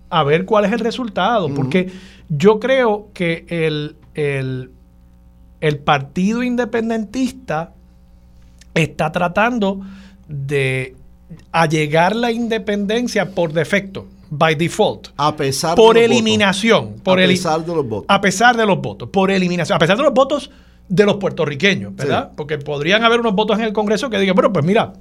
A 0.09 0.23
ver 0.23 0.45
cuál 0.45 0.65
es 0.65 0.71
el 0.71 0.79
resultado. 0.79 1.53
Porque 1.53 1.91
yo 2.29 2.59
creo 2.59 3.09
que 3.13 3.45
el, 3.49 3.95
el, 4.13 4.71
el 5.61 5.79
partido 5.79 6.43
independentista 6.43 7.73
está 8.75 9.11
tratando 9.11 9.81
de 10.27 10.95
allegar 11.51 12.15
la 12.15 12.31
independencia 12.31 13.31
por 13.31 13.53
defecto 13.53 14.07
by 14.29 14.55
default. 14.55 15.09
A 15.17 15.35
pesar 15.35 15.75
por 15.75 15.97
eliminación. 15.97 16.95
Por 17.03 17.19
a 17.19 17.27
pesar 17.27 17.65
de 17.65 17.75
los 17.75 17.87
votos. 17.87 18.05
A 18.07 18.21
pesar 18.21 18.57
de 18.57 18.65
los 18.65 18.81
votos. 18.81 19.09
Por 19.09 19.31
eliminación. 19.31 19.75
A 19.75 19.79
pesar 19.79 19.97
de 19.97 20.03
los 20.03 20.13
votos 20.13 20.49
de 20.93 21.05
los 21.05 21.15
puertorriqueños, 21.15 21.95
¿verdad? 21.95 22.31
Porque 22.35 22.59
podrían 22.59 23.03
haber 23.03 23.19
unos 23.19 23.33
votos 23.33 23.57
en 23.57 23.65
el 23.65 23.73
Congreso 23.73 24.11
que 24.11 24.19
digan, 24.19 24.35
bueno, 24.35 24.53
pues 24.53 24.63
mira, 24.63 24.93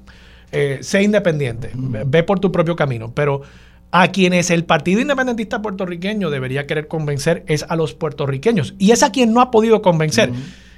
eh, 0.50 0.78
sé 0.80 1.02
independiente, 1.02 1.70
ve 1.74 2.22
por 2.22 2.40
tu 2.40 2.50
propio 2.50 2.74
camino. 2.76 3.12
Pero 3.14 3.42
a 3.90 4.08
quienes 4.08 4.50
el 4.50 4.64
Partido 4.64 5.02
Independentista 5.02 5.60
Puertorriqueño 5.60 6.30
debería 6.30 6.66
querer 6.66 6.88
convencer 6.88 7.44
es 7.46 7.66
a 7.68 7.76
los 7.76 7.92
puertorriqueños. 7.92 8.74
Y 8.78 8.92
es 8.92 9.02
a 9.02 9.12
quien 9.12 9.34
no 9.34 9.42
ha 9.42 9.50
podido 9.50 9.82
convencer. 9.82 10.30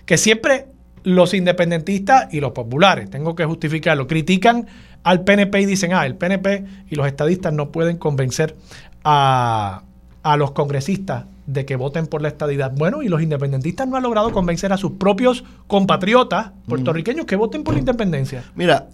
Que 0.04 0.18
siempre 0.18 0.66
los 1.04 1.32
independentistas 1.32 2.34
y 2.34 2.40
los 2.40 2.50
populares, 2.50 3.08
tengo 3.08 3.36
que 3.36 3.44
justificarlo, 3.44 4.08
critican 4.08 4.66
al 5.04 5.22
PNP 5.22 5.60
y 5.60 5.66
dicen, 5.66 5.92
ah, 5.92 6.06
el 6.06 6.16
PNP 6.16 6.64
y 6.90 6.96
los 6.96 7.06
estadistas 7.06 7.52
no 7.52 7.70
pueden 7.70 7.98
convencer 7.98 8.56
a, 9.04 9.84
los 10.38 10.50
congresistas 10.52 11.26
de 11.46 11.64
que 11.64 11.76
voten 11.76 12.06
por 12.06 12.22
la 12.22 12.28
estadidad. 12.28 12.72
Bueno, 12.76 13.02
y 13.02 13.08
los 13.08 13.22
independentistas 13.22 13.86
no 13.86 13.96
han 13.96 14.02
logrado 14.02 14.32
convencer 14.32 14.72
a 14.72 14.76
sus 14.76 14.92
propios 14.92 15.44
compatriotas 15.66 16.52
puertorriqueños 16.66 17.26
que 17.26 17.36
voten 17.36 17.64
por 17.64 17.74
la 17.74 17.80
independencia. 17.80 18.44
Mira, 18.54 18.88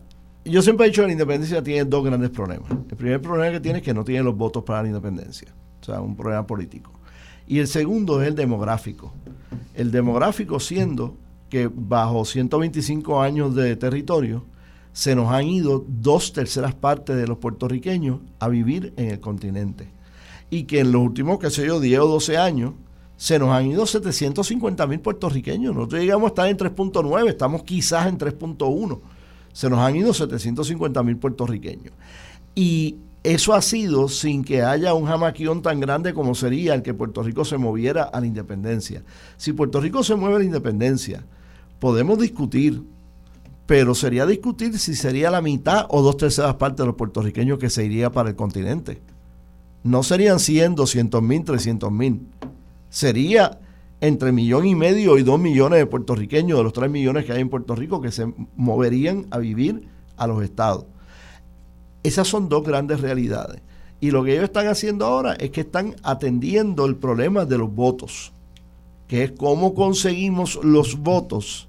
yo 0.44 0.62
siempre 0.62 0.86
he 0.86 0.90
dicho 0.90 1.03
que 1.03 1.07
la 1.07 1.12
independencia 1.12 1.62
tiene 1.62 1.84
dos 1.84 2.05
grandes 2.05 2.30
problemas. 2.30 2.70
El 2.70 2.96
primer 2.96 3.20
problema 3.20 3.53
que 3.53 3.61
tiene 3.61 3.78
es 3.78 3.84
que 3.84 3.94
no 3.94 4.05
tiene 4.05 4.22
los 4.24 4.36
votos 4.36 4.64
para 4.64 4.82
la 4.82 4.88
independencia, 4.88 5.48
o 5.80 5.84
sea, 5.84 6.01
un 6.01 6.16
problema 6.16 6.46
político. 6.46 6.92
Y 7.46 7.59
el 7.59 7.66
segundo 7.66 8.22
es 8.22 8.28
el 8.28 8.34
demográfico. 8.34 9.12
El 9.74 9.90
demográfico 9.90 10.61
siendo 10.61 11.16
que 11.48 11.68
bajo 11.72 12.24
125 12.24 13.20
años 13.20 13.55
de 13.55 13.74
territorio, 13.76 14.44
se 14.92 15.14
nos 15.14 15.32
han 15.32 15.46
ido 15.46 15.84
dos 15.86 16.32
terceras 16.32 16.74
partes 16.74 17.16
de 17.16 17.26
los 17.26 17.38
puertorriqueños 17.38 18.20
a 18.38 18.48
vivir 18.48 18.94
en 18.96 19.11
el 19.11 19.20
continente. 19.20 19.88
Y 20.51 20.64
que 20.64 20.80
en 20.80 20.92
los 20.92 21.03
últimos, 21.03 21.38
qué 21.38 21.51
sé 21.51 21.66
yo, 21.66 21.80
10 21.80 22.01
o 22.01 22.07
12 22.09 22.36
años, 22.36 22.72
se 23.16 23.38
nos 23.38 23.51
han 23.51 23.66
ido 23.66 23.86
750 23.86 24.86
mil 24.86 25.01
puertorriqueños. 25.01 25.74
Nosotros 25.74 26.01
llegamos 26.01 26.24
a 26.24 26.28
estar 26.28 26.48
en 26.48 26.57
3.9, 26.57 27.28
estamos 27.28 27.62
quizás 27.62 28.07
en 28.07 28.18
3.1. 28.18 28.98
Se 29.53 29.68
nos 29.68 29.78
han 29.78 29.96
ido 29.96 30.14
750 30.14 31.03
mil 31.03 31.16
puertorriqueños. 31.16 31.92
Y 32.55 32.96
eso 33.22 33.53
ha 33.53 33.61
sido 33.61 34.09
sin 34.09 34.42
que 34.42 34.62
haya 34.62 34.94
un 34.94 35.07
jamaquión 35.07 35.61
tan 35.62 35.80
grande 35.80 36.14
como 36.14 36.34
sería 36.34 36.74
el 36.74 36.82
que 36.82 36.94
Puerto 36.94 37.22
Rico 37.22 37.44
se 37.44 37.59
moviera 37.59 38.05
a 38.05 38.20
la 38.20 38.26
independencia. 38.26 39.03
Si 39.36 39.53
Puerto 39.53 39.80
Rico 39.80 40.03
se 40.03 40.14
mueve 40.14 40.36
a 40.36 40.38
la 40.38 40.44
independencia, 40.44 41.24
podemos 41.78 42.18
discutir 42.18 42.82
pero 43.70 43.94
sería 43.94 44.26
discutir 44.26 44.76
si 44.80 44.96
sería 44.96 45.30
la 45.30 45.40
mitad 45.40 45.86
o 45.90 46.03
dos 46.03 46.16
terceras 46.16 46.57
partes 46.57 46.78
de 46.78 46.86
los 46.86 46.96
puertorriqueños 46.96 47.57
que 47.61 47.70
se 47.70 47.84
iría 47.84 48.11
para 48.11 48.30
el 48.30 48.34
continente. 48.34 49.01
No 49.83 50.03
serían 50.03 50.39
100, 50.39 50.74
200 50.74 51.22
mil, 51.22 51.45
300 51.45 51.91
mil. 51.91 52.26
Sería 52.89 53.61
entre 54.01 54.33
millón 54.33 54.66
y 54.66 54.74
medio 54.74 55.18
y 55.18 55.22
dos 55.22 55.39
millones 55.39 55.78
de 55.78 55.87
puertorriqueños 55.87 56.59
de 56.59 56.64
los 56.64 56.72
tres 56.72 56.91
millones 56.91 57.24
que 57.24 57.33
hay 57.33 57.41
en 57.41 57.51
Puerto 57.51 57.74
Rico 57.74 58.01
que 58.01 58.11
se 58.11 58.33
moverían 58.57 59.26
a 59.31 59.39
vivir 59.39 59.89
a 60.16 60.26
los 60.26 60.43
estados. 60.43 60.87
Esas 62.03 62.28
son 62.28 62.49
dos 62.49 62.64
grandes 62.64 63.01
realidades. 63.01 63.61
Y 64.01 64.11
lo 64.11 64.24
que 64.24 64.33
ellos 64.33 64.45
están 64.45 64.66
haciendo 64.66 65.05
ahora 65.05 65.35
es 65.35 65.51
que 65.51 65.61
están 65.61 65.95
atendiendo 66.03 66.87
el 66.87 66.97
problema 66.97 67.45
de 67.45 67.59
los 67.59 67.74
votos, 67.74 68.33
que 69.07 69.24
es 69.24 69.33
cómo 69.33 69.74
conseguimos 69.74 70.59
los 70.62 70.99
votos 70.99 71.68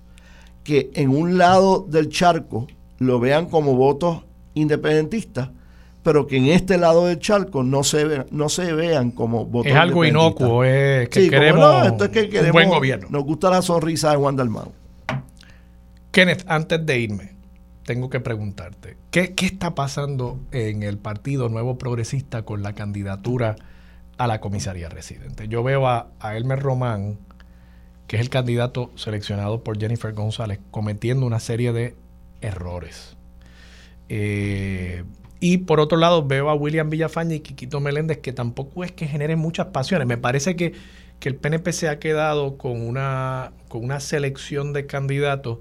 que 0.64 0.91
en 0.93 1.09
un 1.09 1.38
lado 1.38 1.86
del 1.89 2.09
charco 2.09 2.68
lo 2.99 3.20
vean 3.20 3.47
como 3.47 3.76
votos 3.76 4.24
independentistas, 4.53 5.49
pero 6.03 6.27
que 6.27 6.37
en 6.37 6.47
este 6.47 6.77
lado 6.77 7.05
del 7.07 7.19
charco 7.19 7.63
no 7.63 7.83
se, 7.83 8.25
no 8.31 8.49
se 8.49 8.73
vean 8.73 9.11
como 9.11 9.45
votos 9.45 9.71
Es 9.71 9.77
algo 9.77 10.03
inocuo, 10.03 10.63
es 10.63 11.09
que, 11.09 11.29
queremos, 11.29 11.85
esto 11.85 12.05
es 12.05 12.09
que 12.09 12.29
queremos 12.29 12.53
buen 12.53 12.69
gobierno. 12.69 13.07
Nos 13.09 13.23
gusta 13.23 13.49
la 13.49 13.61
sonrisa 13.61 14.11
de 14.11 14.17
Juan 14.17 14.35
Dalmau. 14.35 14.71
Kenneth, 16.11 16.43
antes 16.47 16.85
de 16.85 16.99
irme, 16.99 17.31
tengo 17.85 18.09
que 18.09 18.19
preguntarte, 18.19 18.97
¿qué, 19.11 19.33
¿qué, 19.33 19.45
está 19.45 19.75
pasando 19.75 20.39
en 20.51 20.83
el 20.83 20.97
Partido 20.97 21.49
Nuevo 21.49 21.77
Progresista 21.77 22.43
con 22.43 22.63
la 22.63 22.73
candidatura 22.73 23.55
a 24.17 24.27
la 24.27 24.41
comisaría 24.41 24.89
residente? 24.89 25.47
Yo 25.47 25.63
veo 25.63 25.87
a, 25.87 26.07
a 26.19 26.35
Elmer 26.35 26.59
Román, 26.59 27.17
que 28.07 28.17
es 28.17 28.21
el 28.21 28.29
candidato 28.29 28.91
seleccionado 28.95 29.63
por 29.63 29.79
Jennifer 29.79 30.13
González, 30.13 30.59
cometiendo 30.71 31.25
una 31.25 31.39
serie 31.39 31.71
de 31.71 31.95
errores. 32.41 33.15
Eh, 34.09 35.05
y 35.43 35.57
por 35.57 35.79
otro 35.79 35.97
lado, 35.97 36.23
veo 36.25 36.51
a 36.51 36.53
William 36.53 36.91
Villafaña 36.91 37.33
y 37.33 37.39
Quiquito 37.39 37.79
Meléndez, 37.79 38.19
que 38.19 38.31
tampoco 38.31 38.83
es 38.83 38.91
que 38.91 39.07
generen 39.07 39.39
muchas 39.39 39.67
pasiones. 39.67 40.07
Me 40.07 40.17
parece 40.17 40.55
que, 40.55 40.73
que 41.19 41.29
el 41.29 41.35
PNP 41.35 41.73
se 41.73 41.89
ha 41.89 41.97
quedado 41.97 42.59
con 42.59 42.79
una, 42.79 43.51
con 43.67 43.83
una 43.83 43.99
selección 43.99 44.71
de 44.71 44.85
candidatos 44.85 45.57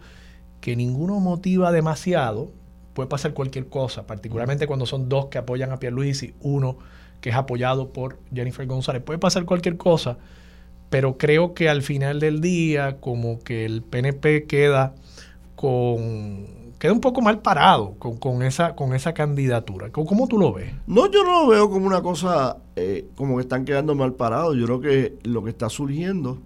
que 0.61 0.77
ninguno 0.77 1.19
motiva 1.19 1.73
demasiado. 1.73 2.53
Puede 2.93 3.09
pasar 3.09 3.33
cualquier 3.33 3.69
cosa, 3.69 4.07
particularmente 4.07 4.67
cuando 4.67 4.85
son 4.85 5.09
dos 5.09 5.27
que 5.27 5.39
apoyan 5.39 5.73
a 5.73 5.79
Pierluisi 5.79 6.35
uno 6.41 6.77
que 7.23 7.31
es 7.31 7.35
apoyado 7.35 7.91
por 7.91 8.19
Jennifer 8.35 8.67
González. 8.67 9.03
Puede 9.03 9.19
pasar 9.19 9.47
cualquier 9.47 9.79
cosa, 9.79 10.19
pero 10.91 11.17
creo 11.17 11.55
que 11.55 11.71
al 11.71 11.81
final 11.81 12.21
del 12.21 12.43
día, 12.43 12.99
como 13.01 13.39
que 13.41 13.65
el 13.65 13.83
PNP 13.83 14.45
queda 14.47 14.95
con 15.57 16.60
queda 16.81 16.95
un 16.95 17.01
poco 17.01 17.21
mal 17.21 17.41
parado 17.41 17.95
con, 17.99 18.17
con, 18.17 18.43
esa, 18.43 18.75
con 18.75 18.95
esa 18.95 19.13
candidatura. 19.13 19.91
¿Cómo, 19.91 20.27
tú 20.27 20.39
lo 20.39 20.55
ves? 20.55 20.73
No, 20.87 21.11
yo 21.11 21.23
no 21.23 21.43
lo 21.43 21.49
veo 21.49 21.71
como 21.71 21.87
una 21.87 22.01
cosa 22.01 22.57
eh, 22.75 23.07
como 23.15 23.37
que 23.37 23.43
están 23.43 23.67
quedando 23.67 23.95
mal 23.95 24.15
parados. 24.15 24.57
Yo 24.57 24.65
creo 24.65 24.81
que 24.81 25.19
lo 25.25 25.45
que 25.45 25.51
está 25.51 25.69
surgiendo 25.69 26.39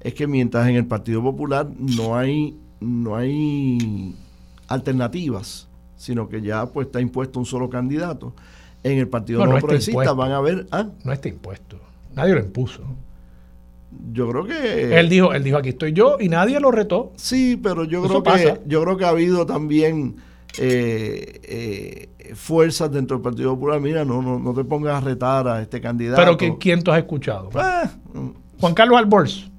es 0.00 0.14
que 0.14 0.26
mientras 0.26 0.66
en 0.66 0.76
el 0.76 0.86
Partido 0.86 1.22
Popular 1.22 1.68
no 1.78 2.16
hay, 2.16 2.58
no 2.80 3.16
hay 3.16 4.16
alternativas, 4.66 5.68
sino 5.96 6.26
que 6.26 6.40
ya 6.40 6.64
pues 6.64 6.86
está 6.86 6.98
impuesto 6.98 7.38
un 7.38 7.46
solo 7.46 7.68
candidato, 7.68 8.32
en 8.82 8.98
el 8.98 9.08
Partido 9.08 9.44
no, 9.44 9.58
Progresista 9.58 10.14
van 10.14 10.32
a 10.32 10.40
ver... 10.40 10.66
¿ah? 10.70 10.88
No 11.04 11.12
está 11.12 11.28
impuesto. 11.28 11.76
Nadie 12.14 12.32
lo 12.32 12.40
impuso. 12.40 12.82
Yo 14.12 14.28
creo 14.28 14.44
que 14.44 14.98
él 14.98 15.08
dijo, 15.08 15.32
él 15.32 15.42
dijo 15.42 15.56
aquí 15.56 15.70
estoy 15.70 15.92
yo 15.92 16.16
y 16.20 16.28
nadie 16.28 16.60
lo 16.60 16.70
retó. 16.70 17.12
Sí, 17.16 17.58
pero 17.62 17.84
yo 17.84 18.02
creo 18.02 18.22
que 18.22 18.60
yo 18.66 18.82
creo 18.82 18.96
que 18.96 19.04
ha 19.04 19.08
habido 19.08 19.46
también 19.46 20.16
eh, 20.58 21.40
eh, 22.18 22.34
fuerzas 22.34 22.90
dentro 22.90 23.16
del 23.16 23.22
Partido 23.22 23.54
Popular. 23.54 23.80
Mira, 23.80 24.04
no, 24.04 24.20
no, 24.20 24.38
no 24.38 24.54
te 24.54 24.64
pongas 24.64 25.02
a 25.02 25.06
retar 25.06 25.48
a 25.48 25.62
este 25.62 25.80
candidato. 25.80 26.20
Pero 26.20 26.36
que, 26.36 26.58
¿quién 26.58 26.82
tú 26.82 26.90
has 26.90 26.98
escuchado? 26.98 27.48
Pues, 27.50 27.66
Juan 28.60 28.74
Carlos 28.74 28.98
Alborz. 28.98 29.50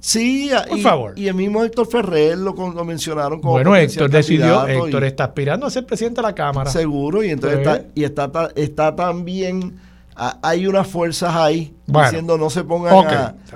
Sí, 0.00 0.50
por 0.68 0.78
y, 0.78 0.82
favor. 0.82 1.12
Y 1.16 1.28
el 1.28 1.34
mismo 1.34 1.62
Héctor 1.62 1.86
Ferrer 1.86 2.36
lo, 2.36 2.52
lo 2.54 2.84
mencionaron 2.84 3.40
como 3.40 3.52
Bueno, 3.52 3.76
Héctor 3.76 4.10
decidió, 4.10 4.66
Héctor 4.66 5.04
está 5.04 5.24
aspirando 5.24 5.64
a 5.64 5.70
ser 5.70 5.86
presidente 5.86 6.20
de 6.20 6.26
la 6.26 6.34
Cámara. 6.34 6.68
Seguro, 6.68 7.22
y 7.22 7.30
entonces 7.30 7.60
está, 7.60 7.84
y 7.94 8.02
está, 8.02 8.50
está 8.56 8.96
también 8.96 9.78
hay 10.14 10.66
unas 10.66 10.86
fuerzas 10.86 11.34
ahí 11.34 11.74
diciendo 11.86 12.36
no 12.36 12.50
se 12.50 12.64
pongan 12.64 13.06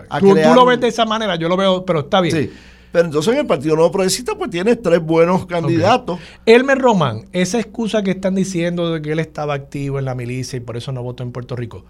a, 0.08 0.20
tú, 0.20 0.34
tú, 0.34 0.54
lo 0.54 0.64
ves 0.64 0.80
de 0.80 0.88
esa 0.88 1.04
manera, 1.04 1.36
yo 1.36 1.48
lo 1.48 1.56
veo, 1.56 1.84
pero 1.84 2.00
está 2.00 2.20
bien. 2.20 2.34
Sí. 2.34 2.52
Pero 2.92 3.06
entonces 3.06 3.34
en 3.34 3.40
el 3.40 3.46
Partido 3.46 3.74
Nuevo 3.76 3.90
Progresista 3.92 4.34
pues 4.36 4.50
tienes 4.50 4.80
tres 4.80 5.02
buenos 5.02 5.44
candidatos. 5.46 6.18
Elmer 6.46 6.78
Román, 6.78 7.26
esa 7.32 7.58
excusa 7.58 8.02
que 8.02 8.12
están 8.12 8.34
diciendo 8.34 8.90
de 8.90 9.02
que 9.02 9.12
él 9.12 9.18
estaba 9.18 9.54
activo 9.54 9.98
en 9.98 10.06
la 10.06 10.14
milicia 10.14 10.56
y 10.56 10.60
por 10.60 10.76
eso 10.76 10.92
no 10.92 11.02
votó 11.02 11.22
en 11.22 11.32
Puerto 11.32 11.56
Rico, 11.56 11.84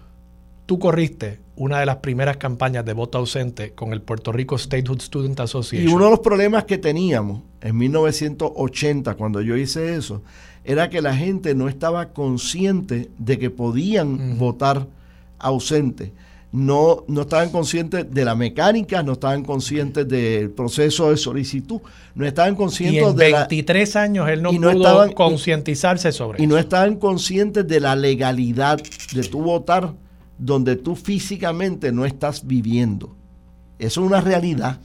tú 0.65 0.79
corriste 0.79 1.39
una 1.55 1.79
de 1.79 1.85
las 1.85 1.97
primeras 1.97 2.37
campañas 2.37 2.85
de 2.85 2.93
voto 2.93 3.17
ausente 3.17 3.71
con 3.73 3.93
el 3.93 4.01
Puerto 4.01 4.31
Rico 4.31 4.57
Statehood 4.57 5.01
Student 5.01 5.39
Association. 5.39 5.89
Y 5.89 5.93
uno 5.93 6.05
de 6.05 6.11
los 6.11 6.19
problemas 6.19 6.65
que 6.65 6.77
teníamos 6.77 7.41
en 7.61 7.77
1980, 7.77 9.15
cuando 9.15 9.41
yo 9.41 9.55
hice 9.55 9.95
eso, 9.95 10.21
era 10.67 10.89
que 10.89 11.01
la 11.01 11.15
gente 11.15 11.55
no 11.55 11.69
estaba 11.69 12.09
consciente 12.09 13.09
de 13.17 13.39
que 13.39 13.49
podían 13.49 14.37
votar 14.37 14.85
ausente. 15.39 16.11
No, 16.51 17.05
no 17.07 17.21
estaban 17.21 17.51
conscientes 17.51 18.13
de 18.13 18.25
la 18.25 18.35
mecánica, 18.35 19.01
no 19.01 19.13
estaban 19.13 19.45
conscientes 19.45 20.05
del 20.09 20.49
proceso 20.51 21.09
de 21.09 21.17
solicitud, 21.17 21.79
no 22.15 22.25
estaban 22.25 22.55
conscientes 22.55 23.01
y 23.01 23.05
en 23.05 23.15
de 23.15 23.31
23 23.31 23.95
años 23.95 24.29
él 24.29 24.41
no, 24.41 24.51
pudo 24.51 25.13
concientizarse 25.13 26.11
sobre 26.11 26.39
y 26.39 26.43
eso. 26.43 26.43
Y 26.43 26.47
no 26.47 26.57
estaban 26.57 26.97
conscientes 26.97 27.65
de 27.65 27.79
la 27.79 27.95
legalidad 27.95 28.81
de 29.13 29.23
tu 29.23 29.41
votar 29.41 29.93
donde 30.37 30.75
tú 30.75 30.97
físicamente 30.97 31.93
no 31.93 32.05
estás 32.05 32.45
viviendo. 32.45 33.15
Eso 33.79 34.01
es 34.01 34.07
una 34.07 34.19
realidad. 34.19 34.79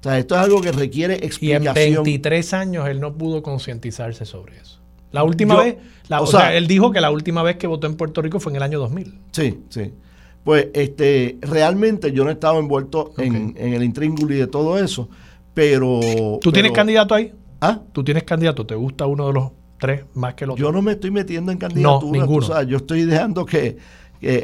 O 0.00 0.02
sea, 0.02 0.18
esto 0.18 0.34
es 0.34 0.40
algo 0.40 0.62
que 0.62 0.72
requiere 0.72 1.14
explicación. 1.26 1.76
Y 1.76 1.96
en 1.96 2.02
23 2.04 2.54
años 2.54 2.88
él 2.88 3.00
no 3.00 3.12
pudo 3.18 3.42
concientizarse 3.42 4.24
sobre 4.24 4.56
eso. 4.56 4.79
La 5.12 5.24
última 5.24 5.56
vez, 5.56 5.76
o, 6.18 6.26
sea, 6.26 6.54
él 6.56 6.66
dijo 6.66 6.90
que 6.90 7.00
la 7.00 7.10
última 7.10 7.42
vez 7.42 7.56
que 7.56 7.66
votó 7.66 7.86
en 7.86 7.96
Puerto 7.96 8.22
Rico 8.22 8.40
fue 8.40 8.52
en 8.52 8.56
el 8.56 8.62
año 8.62 8.78
2000. 8.78 9.14
Sí, 9.32 9.58
sí. 9.68 9.92
Pues 10.44 10.68
este, 10.72 11.38
realmente 11.42 12.12
yo 12.12 12.24
no 12.24 12.30
he 12.30 12.32
estado 12.32 12.58
envuelto 12.58 13.12
en, 13.18 13.54
el 13.56 13.82
intríngulo 13.82 14.34
y 14.34 14.38
de 14.38 14.46
todo 14.46 14.78
eso, 14.78 15.08
pero... 15.52 16.00
¿Tú 16.40 16.50
tienes 16.50 16.72
candidato 16.72 17.14
ahí? 17.14 17.32
¿Ah? 17.60 17.80
¿Tú 17.92 18.02
tienes 18.02 18.24
candidato? 18.24 18.64
¿Te 18.64 18.74
gusta 18.74 19.06
uno 19.06 19.26
de 19.26 19.32
los 19.34 19.50
tres 19.78 20.04
más 20.14 20.34
que 20.34 20.44
el 20.44 20.50
otro? 20.50 20.64
Yo 20.64 20.72
no 20.72 20.80
me 20.80 20.92
estoy 20.92 21.10
metiendo 21.10 21.52
en 21.52 21.58
candidatura. 21.58 22.06
No, 22.06 22.12
ninguno. 22.12 22.62
yo 22.62 22.78
estoy 22.78 23.04
dejando 23.04 23.44
que, 23.44 23.76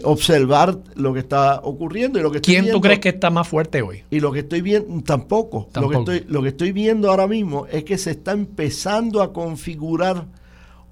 observar 0.05 0.79
lo 0.95 1.13
que 1.15 1.21
está 1.21 1.61
ocurriendo 1.63 2.19
y 2.19 2.23
lo 2.23 2.31
que 2.31 2.41
¿Quién 2.41 2.71
tú 2.71 2.81
crees 2.81 2.99
que 2.99 3.11
está 3.11 3.31
más 3.31 3.49
fuerte 3.49 3.83
hoy? 3.83 4.05
Y 4.11 4.21
lo 4.21 4.33
que 4.33 4.41
estoy 4.41 4.61
viendo, 4.61 5.03
tampoco. 5.03 5.69
Lo, 5.75 5.89
que 5.89 5.97
estoy, 5.97 6.25
lo 6.29 6.43
que 6.43 6.49
estoy 6.49 6.73
viendo 6.73 7.11
ahora 7.11 7.27
mismo 7.27 7.67
es 7.67 7.85
que 7.85 7.97
se 7.97 8.11
está 8.11 8.33
empezando 8.33 9.23
a 9.23 9.33
configurar 9.33 10.27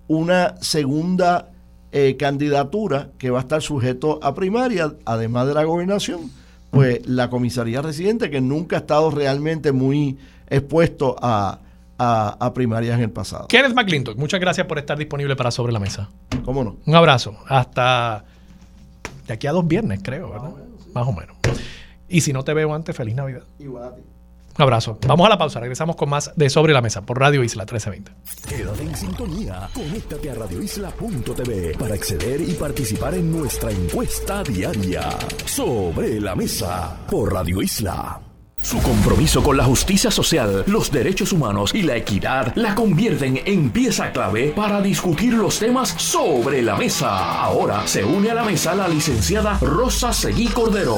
una 0.09 0.57
segunda 0.61 1.51
eh, 1.93 2.17
candidatura 2.17 3.11
que 3.19 3.31
va 3.31 3.39
a 3.39 3.43
estar 3.43 3.63
sujeto 3.63 4.19
a 4.23 4.35
primaria, 4.35 4.95
además 5.05 5.47
de 5.47 5.55
la 5.55 5.65
gobernación, 5.65 6.31
pues 6.71 7.07
la 7.07 7.31
comisaría 7.31 7.83
residente, 7.83 8.31
que 8.31 8.41
nunca 8.41 8.77
ha 8.77 8.79
estado 8.81 9.11
realmente 9.11 9.73
muy 9.73 10.19
expuesto 10.49 11.17
a, 11.21 11.61
a, 11.99 12.53
primarias 12.53 12.97
en 12.97 13.05
el 13.05 13.11
pasado. 13.11 13.47
Kenneth 13.49 13.75
McClintock, 13.75 14.19
muchas 14.19 14.41
gracias 14.41 14.67
por 14.67 14.79
estar 14.79 14.99
disponible 14.99 15.37
para 15.37 15.51
Sobre 15.51 15.73
la 15.73 15.79
Mesa. 15.79 16.09
¿Cómo 16.45 16.65
no? 16.65 16.77
Un 16.85 16.95
abrazo. 16.95 17.37
Hasta 17.47 18.25
de 19.27 19.33
aquí 19.33 19.47
a 19.47 19.53
dos 19.53 19.67
viernes, 19.67 20.01
creo, 20.03 20.31
¿verdad? 20.31 20.51
Más 20.93 21.07
o 21.07 21.13
menos. 21.13 21.37
Y 22.09 22.21
si 22.21 22.33
no 22.33 22.43
te 22.45 22.55
veo 22.55 22.75
antes, 22.75 22.95
feliz 22.97 23.15
Navidad. 23.15 23.45
Igual 23.59 23.85
a 23.85 23.95
ti. 23.95 24.03
Un 24.57 24.63
abrazo. 24.63 24.99
Vamos 25.07 25.27
a 25.27 25.31
la 25.31 25.39
pausa. 25.39 25.61
Regresamos 25.61 25.97
con 25.97 26.09
más 26.09 26.33
de 26.37 26.49
Sobre 26.49 26.73
la 26.73 26.81
Mesa 26.81 27.03
por 27.03 27.19
Radio 27.19 27.43
Isla 27.43 27.65
1320. 27.65 28.13
Quédate 28.49 28.83
en 28.83 28.97
sintonía. 28.97 29.69
Conéctate 29.75 30.31
a 30.31 30.35
radioisla.tv 30.35 31.77
para 31.79 31.95
acceder 31.95 32.41
y 32.41 32.53
participar 32.53 33.15
en 33.15 33.33
nuestra 33.33 33.71
encuesta 33.71 34.43
diaria. 34.45 35.11
Sobre 35.45 36.21
la 36.21 36.37
Mesa 36.37 36.97
por 37.11 37.33
Radio 37.33 37.63
Isla. 37.63 38.21
Su 38.65 38.81
compromiso 38.81 39.43
con 39.43 39.59
la 39.59 39.65
justicia 39.65 40.11
social, 40.11 40.65
los 40.67 40.91
derechos 40.91 41.33
humanos 41.33 41.75
y 41.75 41.83
la 41.83 41.97
equidad 41.97 42.51
la 42.55 42.75
convierten 42.75 43.39
en 43.45 43.69
pieza 43.69 44.11
clave 44.11 44.55
para 44.57 44.81
discutir 44.81 45.35
los 45.35 45.59
temas 45.59 45.91
sobre 45.91 46.63
la 46.63 46.75
mesa. 46.75 47.43
Ahora 47.43 47.87
se 47.87 48.03
une 48.03 48.31
a 48.31 48.35
la 48.35 48.43
mesa 48.43 48.75
la 48.75 48.89
licenciada 48.89 49.59
Rosa 49.61 50.15
Seguí 50.15 50.47
Cordero. 50.47 50.97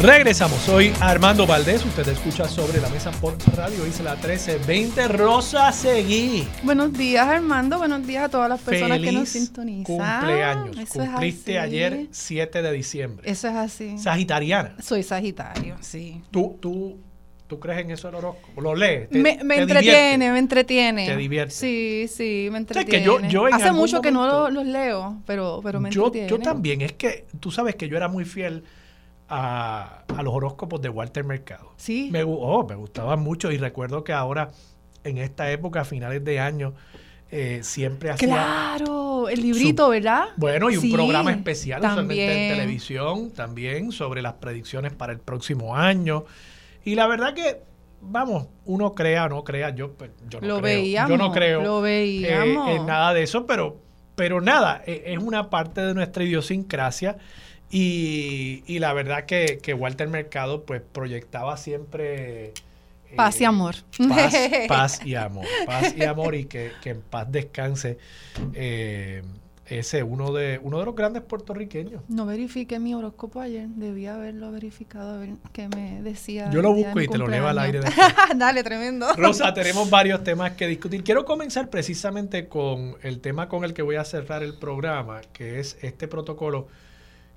Regresamos, 0.00 0.58
soy 0.58 0.92
Armando 1.00 1.46
Valdés, 1.46 1.84
usted 1.84 2.06
escucha 2.08 2.48
sobre 2.48 2.80
la 2.80 2.88
mesa 2.88 3.12
por 3.12 3.38
Radio 3.56 3.86
Isla 3.86 4.14
1320, 4.14 5.08
Rosa 5.08 5.70
Seguí. 5.70 6.46
Buenos 6.64 6.92
días 6.92 7.26
Armando, 7.26 7.78
buenos 7.78 8.04
días 8.04 8.24
a 8.24 8.28
todas 8.28 8.48
las 8.48 8.60
personas 8.60 8.98
que 8.98 9.12
nos 9.12 9.28
sintonizan. 9.28 9.84
cumpleaños, 9.84 10.88
cumpliste 10.90 11.58
ayer 11.60 12.08
7 12.10 12.60
de 12.60 12.72
diciembre. 12.72 13.30
Eso 13.30 13.48
es 13.48 13.54
así. 13.54 13.96
Sagitariana. 13.96 14.74
Soy 14.82 15.04
Sagitario, 15.04 15.76
sí. 15.80 16.20
¿Tú, 16.32 16.58
tú, 16.60 16.98
tú 17.46 17.60
crees 17.60 17.78
en 17.78 17.92
eso 17.92 18.08
el 18.08 18.16
horóscopo? 18.16 18.60
¿Lo 18.60 18.74
lees? 18.74 19.10
me, 19.12 19.38
entretiene, 19.40 20.32
me 20.32 20.38
entretiene. 20.38 21.06
¿Te 21.06 21.16
divierte? 21.16 21.54
Sí, 21.54 22.06
sí, 22.08 22.48
me 22.50 22.58
entretiene. 22.58 23.08
Hace 23.52 23.70
mucho 23.70 24.02
que 24.02 24.10
no 24.10 24.50
los, 24.50 24.66
leo, 24.66 25.22
pero, 25.24 25.60
pero 25.62 25.80
me 25.80 25.90
yo, 25.90 26.06
entretiene. 26.06 26.28
Yo 26.28 26.38
también, 26.40 26.80
es 26.82 26.92
que 26.92 27.26
tú 27.38 27.52
sabes 27.52 27.76
que 27.76 27.88
yo 27.88 27.96
era 27.96 28.08
muy 28.08 28.24
fiel 28.24 28.64
a, 29.28 30.04
los 30.22 30.34
horóscopos 30.34 30.80
de 30.80 30.88
Walter 30.88 31.24
Mercado. 31.24 31.72
Sí. 31.76 32.08
Me, 32.12 32.22
oh, 32.24 32.66
me 32.66 32.74
gustaba 32.74 33.16
mucho 33.16 33.50
y 33.50 33.58
recuerdo 33.58 34.04
que 34.04 34.12
ahora, 34.12 34.50
en 35.02 35.18
esta 35.18 35.50
época, 35.50 35.82
a 35.82 35.84
finales 35.84 36.24
de 36.24 36.40
año, 36.40 36.74
eh, 37.30 37.60
siempre 37.62 38.10
hacía... 38.10 38.28
Claro, 38.28 39.28
el 39.28 39.40
librito, 39.40 39.88
¿verdad? 39.88 40.26
Bueno, 40.36 40.70
y 40.70 40.76
un 40.76 40.90
programa 40.92 41.32
especial 41.32 41.80
usualmente 41.80 42.48
en 42.48 42.56
televisión 42.56 43.30
también 43.32 43.92
sobre 43.92 44.22
las 44.22 44.34
predicciones 44.34 44.92
para 44.92 45.12
el 45.12 45.18
próximo 45.18 45.74
año. 45.74 46.24
Y 46.84 46.94
la 46.94 47.06
verdad 47.06 47.34
que, 47.34 47.62
vamos, 48.00 48.48
uno 48.66 48.94
crea 48.94 49.24
o 49.24 49.28
no 49.28 49.44
crea, 49.44 49.74
yo, 49.74 49.94
pues, 49.94 50.10
yo 50.28 50.40
no 50.40 50.46
lo 50.46 50.60
creo. 50.60 50.62
Veíamos, 50.62 51.10
yo 51.10 51.16
no 51.16 51.32
creo 51.32 51.62
lo 51.62 51.80
veíamos. 51.80 52.68
Eh, 52.68 52.76
en 52.76 52.86
nada 52.86 53.14
de 53.14 53.22
eso, 53.22 53.46
pero, 53.46 53.80
pero 54.14 54.40
nada, 54.40 54.82
e, 54.86 55.02
es 55.06 55.18
una 55.18 55.50
parte 55.50 55.80
de 55.80 55.94
nuestra 55.94 56.22
idiosincrasia 56.22 57.16
y, 57.70 58.78
la 58.78 58.92
verdad 58.92 59.24
que, 59.26 59.74
Walter 59.78 60.08
Mercado 60.08 60.64
pues 60.64 60.82
proyectaba 60.82 61.56
siempre 61.56 62.52
Paz 63.16 63.40
y 63.40 63.44
amor. 63.44 63.76
Paz, 64.68 65.00
y 65.04 65.14
amor. 65.14 65.46
Paz 65.66 65.94
y 65.96 66.02
amor 66.02 66.34
y 66.34 66.46
que, 66.46 66.72
en 66.84 67.00
paz 67.00 67.30
descanse 67.30 67.98
eh, 68.54 69.22
ese 69.66 70.02
uno 70.02 70.32
de 70.32 70.60
uno 70.62 70.78
de 70.78 70.84
los 70.84 70.94
grandes 70.94 71.22
puertorriqueños. 71.22 72.02
No 72.08 72.26
verifiqué 72.26 72.78
mi 72.78 72.94
horóscopo 72.94 73.40
ayer, 73.40 73.68
debía 73.68 74.14
haberlo 74.14 74.50
verificado, 74.52 75.14
a 75.14 75.18
ver 75.18 75.30
qué 75.52 75.68
me 75.68 76.02
decía. 76.02 76.50
Yo 76.50 76.60
lo 76.60 76.72
busco 76.72 77.00
y 77.00 77.08
te 77.08 77.18
lo 77.18 77.26
leo 77.26 77.46
al 77.46 77.58
aire. 77.58 77.80
Dale, 78.36 78.62
tremendo. 78.62 79.12
Rosa, 79.16 79.54
tenemos 79.54 79.88
varios 79.88 80.22
temas 80.22 80.52
que 80.52 80.66
discutir. 80.66 81.02
Quiero 81.02 81.24
comenzar 81.24 81.70
precisamente 81.70 82.48
con 82.48 82.96
el 83.02 83.20
tema 83.20 83.48
con 83.48 83.64
el 83.64 83.72
que 83.72 83.82
voy 83.82 83.96
a 83.96 84.04
cerrar 84.04 84.42
el 84.42 84.58
programa, 84.58 85.22
que 85.32 85.60
es 85.60 85.78
este 85.82 86.08
protocolo 86.08 86.66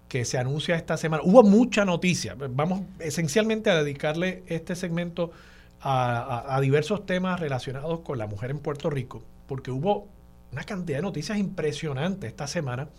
que 0.07 0.25
se 0.25 0.37
anuncia 0.37 0.75
esta 0.75 0.97
semana. 0.97 1.23
Hubo 1.25 1.43
mucha 1.43 1.85
noticia. 1.85 2.35
Vamos 2.37 2.81
esencialmente 2.99 3.69
a 3.69 3.83
dedicarle 3.83 4.43
este 4.47 4.75
segmento 4.75 5.31
a 5.79 6.57
diversos 6.61 7.05
temas 7.05 7.39
relacionados 7.39 7.99
con 7.99 8.17
la 8.17 8.25
mujer 8.27 8.49
en 8.51 8.59
Puerto 8.59 8.89
Rico, 8.89 9.23
porque 9.47 9.69
hubo 9.69 10.07
una 10.51 10.63
cantidad 10.63 10.97
de 10.97 11.03
noticias 11.03 11.37
impresionantes 11.37 12.29
esta 12.29 12.47
semana 12.47 12.89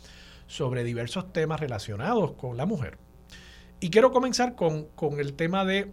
sobre 0.46 0.84
diversos 0.84 1.32
temas 1.32 1.60
relacionados 1.60 2.32
con 2.32 2.56
la 2.56 2.66
mujer. 2.66 2.98
Y 3.80 3.90
quiero 3.90 4.10
comenzar 4.10 4.54
con, 4.54 4.88
el 5.18 5.34
tema 5.34 5.64
de 5.64 5.92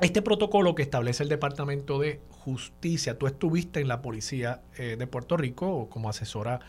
este 0.00 0.22
protocolo 0.22 0.74
que 0.74 0.82
establece 0.82 1.22
el 1.22 1.28
Departamento 1.28 1.98
de 1.98 2.20
Justicia. 2.30 3.18
Tú 3.18 3.26
estuviste 3.26 3.80
en 3.80 3.88
la 3.88 4.00
Policía 4.00 4.62
eh, 4.78 4.96
de 4.98 5.06
Puerto 5.06 5.36
Rico 5.36 5.88
como 5.90 6.08
asesora 6.08 6.60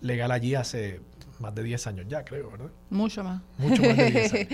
legal 0.00 0.30
allí 0.30 0.54
hace 0.54 1.00
más 1.40 1.54
de 1.54 1.62
10 1.62 1.86
años 1.86 2.06
ya, 2.08 2.24
creo, 2.24 2.50
¿verdad? 2.50 2.70
Mucho 2.90 3.24
más. 3.24 3.42
Mucho 3.58 3.82
más 3.82 3.96
de 3.96 4.10
10 4.10 4.32
años. 4.34 4.48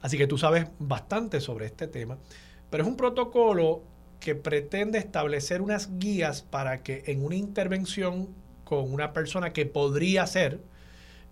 Así 0.00 0.16
que 0.16 0.26
tú 0.26 0.38
sabes 0.38 0.66
bastante 0.78 1.40
sobre 1.40 1.66
este 1.66 1.88
tema. 1.88 2.18
Pero 2.70 2.82
es 2.82 2.88
un 2.88 2.96
protocolo 2.96 3.82
que 4.20 4.34
pretende 4.34 4.98
establecer 4.98 5.62
unas 5.62 5.98
guías 5.98 6.42
para 6.42 6.82
que 6.82 7.04
en 7.06 7.24
una 7.24 7.36
intervención 7.36 8.28
con 8.64 8.92
una 8.92 9.12
persona 9.12 9.52
que 9.52 9.64
podría 9.64 10.26
ser 10.26 10.60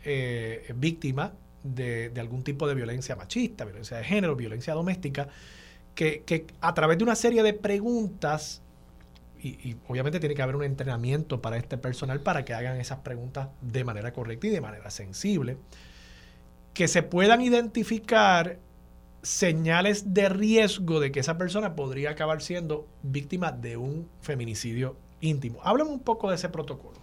eh, 0.05 0.73
víctima 0.77 1.33
de, 1.63 2.13
algún 2.17 2.43
tipo 2.43 2.69
de 2.69 2.75
violencia 2.75 3.17
machista, 3.17 3.65
violencia 3.65 3.97
de 3.97 4.05
género, 4.05 4.37
violencia 4.37 4.73
doméstica, 4.73 5.29
que, 5.95 6.47
a 6.61 6.75
través 6.75 6.99
de 6.99 7.05
una 7.05 7.15
serie 7.15 7.43
de 7.43 7.53
preguntas, 7.55 8.63
y, 9.43 9.77
obviamente 9.89 10.21
tiene 10.21 10.35
que 10.35 10.43
haber 10.43 10.57
un 10.57 10.65
entrenamiento 10.65 11.41
para 11.41 11.57
este 11.57 11.79
personal 11.79 12.21
para 12.21 12.45
que 12.45 12.55
hagan 12.55 12.81
esas 12.81 12.99
preguntas 13.01 13.49
de 13.61 13.85
manera 13.85 14.13
correcta 14.13 14.47
y 14.47 14.51
de 14.51 14.61
manera 14.61 14.91
sensible, 14.91 15.59
que 16.75 16.89
se 16.89 17.03
puedan 17.03 17.41
identificar 17.41 18.59
señales 19.23 20.15
de 20.15 20.29
riesgo 20.29 21.01
de 21.01 21.11
que 21.11 21.21
esa 21.21 21.37
persona 21.37 21.75
podría 21.75 22.11
acabar 22.11 22.43
siendo 22.43 22.87
víctima 23.03 23.51
de 23.51 23.77
un 23.77 24.09
feminicidio 24.21 24.97
íntimo. 25.21 25.59
Háblame 25.63 25.91
un 25.91 26.01
poco 26.01 26.31
de 26.31 26.37
ese 26.37 26.49
protocolo. 26.49 26.97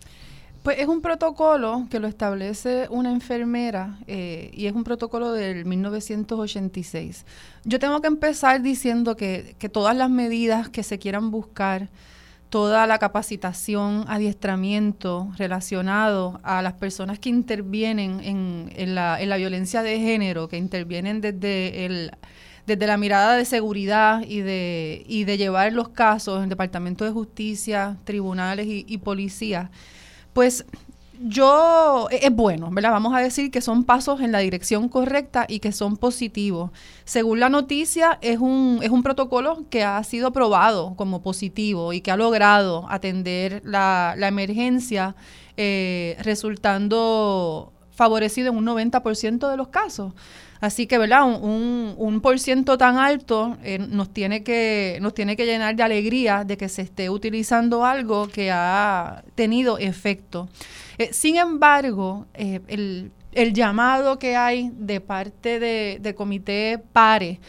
Pues 0.64 0.80
es 0.80 0.88
un 0.88 1.02
protocolo 1.02 1.88
que 1.90 2.00
lo 2.00 2.08
establece 2.08 2.88
una 2.90 3.12
enfermera 3.12 4.00
eh, 4.08 4.50
y 4.54 4.68
es 4.68 4.74
un 4.74 4.86
protocolo 4.86 5.34
del 5.34 5.66
1986. 5.66 7.26
Yo 7.66 7.80
tengo 7.80 8.00
que 8.00 8.08
empezar 8.08 8.62
diciendo 8.62 9.18
que, 9.18 9.58
que 9.60 9.68
todas 9.68 9.94
las 9.94 10.10
medidas 10.10 10.70
que 10.70 10.84
se 10.84 11.00
quieran 11.00 11.32
buscar, 11.32 11.90
toda 12.54 12.86
la 12.86 13.00
capacitación, 13.00 14.06
adiestramiento 14.08 15.32
relacionado 15.38 16.40
a 16.44 16.62
las 16.62 16.74
personas 16.74 17.18
que 17.18 17.30
intervienen 17.30 18.20
en, 18.22 18.94
la, 18.94 19.18
violencia 19.38 19.82
de 19.82 19.98
género, 20.00 20.48
que 20.48 20.58
intervienen 20.58 21.20
desde 21.20 21.88
el 21.88 22.12
desde 22.68 22.86
la 22.86 22.98
mirada 22.98 23.36
de 23.36 23.46
seguridad 23.46 24.22
y 24.22 24.42
de, 24.42 25.04
y 25.08 25.24
de 25.24 25.38
llevar 25.40 25.74
los 25.74 25.90
casos 25.90 26.38
en 26.38 26.44
el 26.44 26.50
Departamento 26.50 27.06
de 27.06 27.12
Justicia, 27.12 27.98
tribunales 28.04 28.68
y, 28.68 28.86
y 28.88 29.00
policía, 29.00 29.72
pues 30.34 30.64
yo, 31.20 32.08
e, 32.12 32.26
es 32.26 32.32
bueno, 32.32 32.70
¿verdad? 32.72 32.92
Vamos 32.92 33.14
a 33.16 33.20
decir 33.20 33.52
que 33.52 33.62
son 33.62 33.84
pasos 33.84 34.22
en 34.22 34.32
la 34.32 34.40
dirección 34.40 34.90
correcta 34.90 35.46
y 35.48 35.60
que 35.60 35.72
son 35.72 35.98
positivos. 35.98 36.72
Según 37.06 37.40
la 37.40 37.50
noticia, 37.50 38.20
es 38.22 38.40
un, 38.40 38.80
es 38.82 38.90
un 38.90 39.04
protocolo 39.04 39.66
que 39.70 39.84
ha 39.84 40.04
sido 40.04 40.32
probado 40.32 40.96
como 40.96 41.22
positivo 41.22 41.94
y 41.94 42.02
que 42.02 42.12
ha 42.12 42.18
logrado 42.18 42.86
atender 42.90 43.62
la, 43.66 44.16
emergencia, 44.18 45.16
eh, 45.58 46.18
resultando 46.22 47.73
favorecido 47.94 48.52
en 48.52 48.58
un 48.58 48.66
90% 48.66 49.50
de 49.50 49.58
los 49.58 49.68
casos. 49.70 50.14
Así 50.64 50.88
que, 50.88 50.98
¿verdad? 50.98 51.26
Un, 51.26 51.94
un, 51.98 52.22
por 52.22 52.40
ciento 52.40 52.78
tan 52.78 52.98
alto 52.98 53.58
eh, 53.64 53.80
nos, 53.80 54.14
tiene 54.14 54.44
que, 54.44 54.98
nos 55.02 55.14
tiene 55.14 55.36
que 55.36 55.46
llenar 55.46 55.76
de 55.76 55.84
alegría 55.84 56.46
de 56.46 56.56
que 56.56 56.70
se 56.70 56.84
esté 56.84 57.10
utilizando 57.10 57.84
algo 57.84 58.30
que 58.30 58.50
ha 58.50 59.26
tenido 59.36 59.78
efecto. 59.78 60.48
Eh, 60.98 61.10
sin 61.12 61.36
embargo, 61.36 62.28
eh, 62.34 62.62
el, 62.68 63.54
llamado 63.54 64.20
que 64.20 64.38
hay 64.38 64.72
de 64.74 65.02
parte 65.02 65.60
de, 65.60 65.98
de, 66.00 66.16
Comité 66.16 66.80
PARE, 66.94 67.42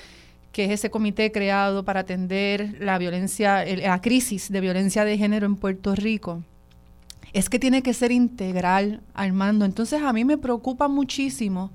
que 0.51 0.65
es 0.65 0.73
ese 0.73 0.91
comité 0.91 1.31
creado 1.31 1.85
para 1.85 2.01
atender 2.01 2.77
la 2.81 2.99
violencia, 2.99 3.65
la 3.65 4.01
crisis 4.01 4.51
de 4.51 4.61
violencia 4.61 5.05
de 5.05 5.19
género 5.19 5.47
en 5.47 5.55
Puerto 5.55 5.95
Rico, 5.95 6.43
es 7.35 7.51
que 7.51 7.59
tiene 7.59 7.82
que 7.82 7.93
ser 7.93 8.12
integral, 8.12 9.03
Armando. 9.12 9.64
Entonces 9.64 10.01
a 10.03 10.12
mí 10.12 10.24
me 10.24 10.39
preocupa 10.39 10.89
muchísimo 10.89 11.72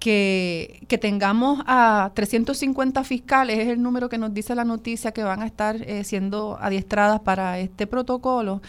que, 0.00 0.84
que, 0.88 0.98
tengamos 0.98 1.62
a 1.66 2.10
350 2.14 3.04
fiscales, 3.04 3.58
es 3.58 3.68
el 3.68 3.80
número 3.82 4.08
que 4.08 4.18
nos 4.18 4.34
dice 4.34 4.54
la 4.54 4.64
noticia 4.64 5.12
que 5.12 5.22
van 5.22 5.42
a 5.42 5.46
estar 5.46 5.76
eh, 5.82 6.02
siendo 6.04 6.58
adiestradas 6.60 7.20
para 7.20 7.60
este 7.60 7.86
protocolo. 7.86 8.60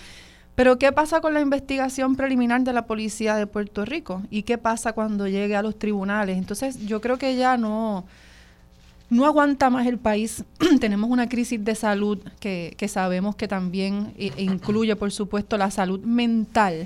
Pero 0.53 0.77
¿qué 0.77 0.91
pasa 0.91 1.21
con 1.21 1.33
la 1.33 1.41
investigación 1.41 2.15
preliminar 2.15 2.61
de 2.61 2.73
la 2.73 2.85
policía 2.85 3.35
de 3.35 3.47
Puerto 3.47 3.83
Rico? 3.83 4.21
¿Y 4.29 4.43
qué 4.43 4.59
pasa 4.59 4.93
cuando 4.93 5.27
llegue 5.27 5.55
a 5.55 5.63
los 5.63 5.79
tribunales? 5.79 6.37
Entonces 6.37 6.85
yo 6.85 7.01
creo 7.01 7.17
que 7.17 7.35
ya 7.35 7.57
no, 7.57 8.05
no 9.11 9.25
aguanta 9.25 9.69
más 9.69 9.85
el 9.85 9.99
país. 9.99 10.45
Tenemos 10.79 11.09
una 11.11 11.27
crisis 11.27 11.63
de 11.63 11.75
salud 11.75 12.17
que, 12.39 12.73
que 12.77 12.87
sabemos 12.87 13.35
que 13.35 13.47
también 13.47 14.13
eh, 14.17 14.31
incluye, 14.37 14.95
por 14.95 15.11
supuesto, 15.11 15.57
la 15.57 15.69
salud 15.69 15.99
mental. 15.99 16.85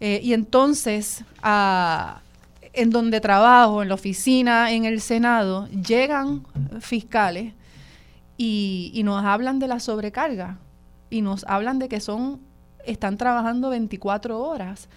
Eh, 0.00 0.20
y 0.24 0.32
entonces, 0.32 1.24
en 2.72 2.90
donde 2.90 3.20
trabajo, 3.20 3.82
en 3.82 3.90
la 3.90 3.94
oficina, 3.94 4.72
en 4.72 4.86
el 4.86 5.02
Senado, 5.02 5.68
llegan 5.68 6.46
fiscales 6.80 7.52
y, 8.38 9.02
nos 9.04 9.22
hablan 9.22 9.58
de 9.58 9.68
la 9.68 9.78
sobrecarga 9.78 10.56
y 11.10 11.20
nos 11.20 11.44
hablan 11.44 11.78
de 11.78 11.88
que 11.88 12.00
son, 12.00 12.40
están 12.86 13.18
trabajando 13.18 13.68
24 13.68 14.40
horas 14.40 14.88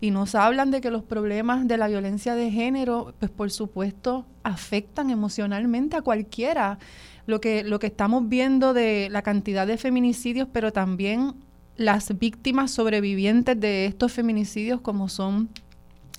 y 0.00 0.10
nos 0.10 0.34
hablan 0.34 0.70
de 0.70 0.80
que 0.80 0.90
los 0.90 1.02
problemas 1.02 1.66
de 1.66 1.76
la 1.76 1.88
violencia 1.88 2.34
de 2.34 2.50
género, 2.50 3.14
pues 3.18 3.30
por 3.30 3.50
supuesto, 3.50 4.26
afectan 4.44 5.10
emocionalmente 5.10 5.96
a 5.96 6.02
cualquiera. 6.02 6.78
Lo 7.26 7.42
que, 7.42 7.62
lo 7.62 7.78
que 7.78 7.88
estamos 7.88 8.26
viendo 8.28 8.72
de 8.72 9.08
la 9.10 9.20
cantidad 9.20 9.66
de 9.66 9.76
feminicidios, 9.76 10.48
pero 10.50 10.72
también 10.72 11.34
las 11.76 12.18
víctimas 12.18 12.70
sobrevivientes 12.70 13.58
de 13.60 13.86
estos 13.86 14.12
feminicidios 14.12 14.80
como 14.80 15.08
son 15.08 15.50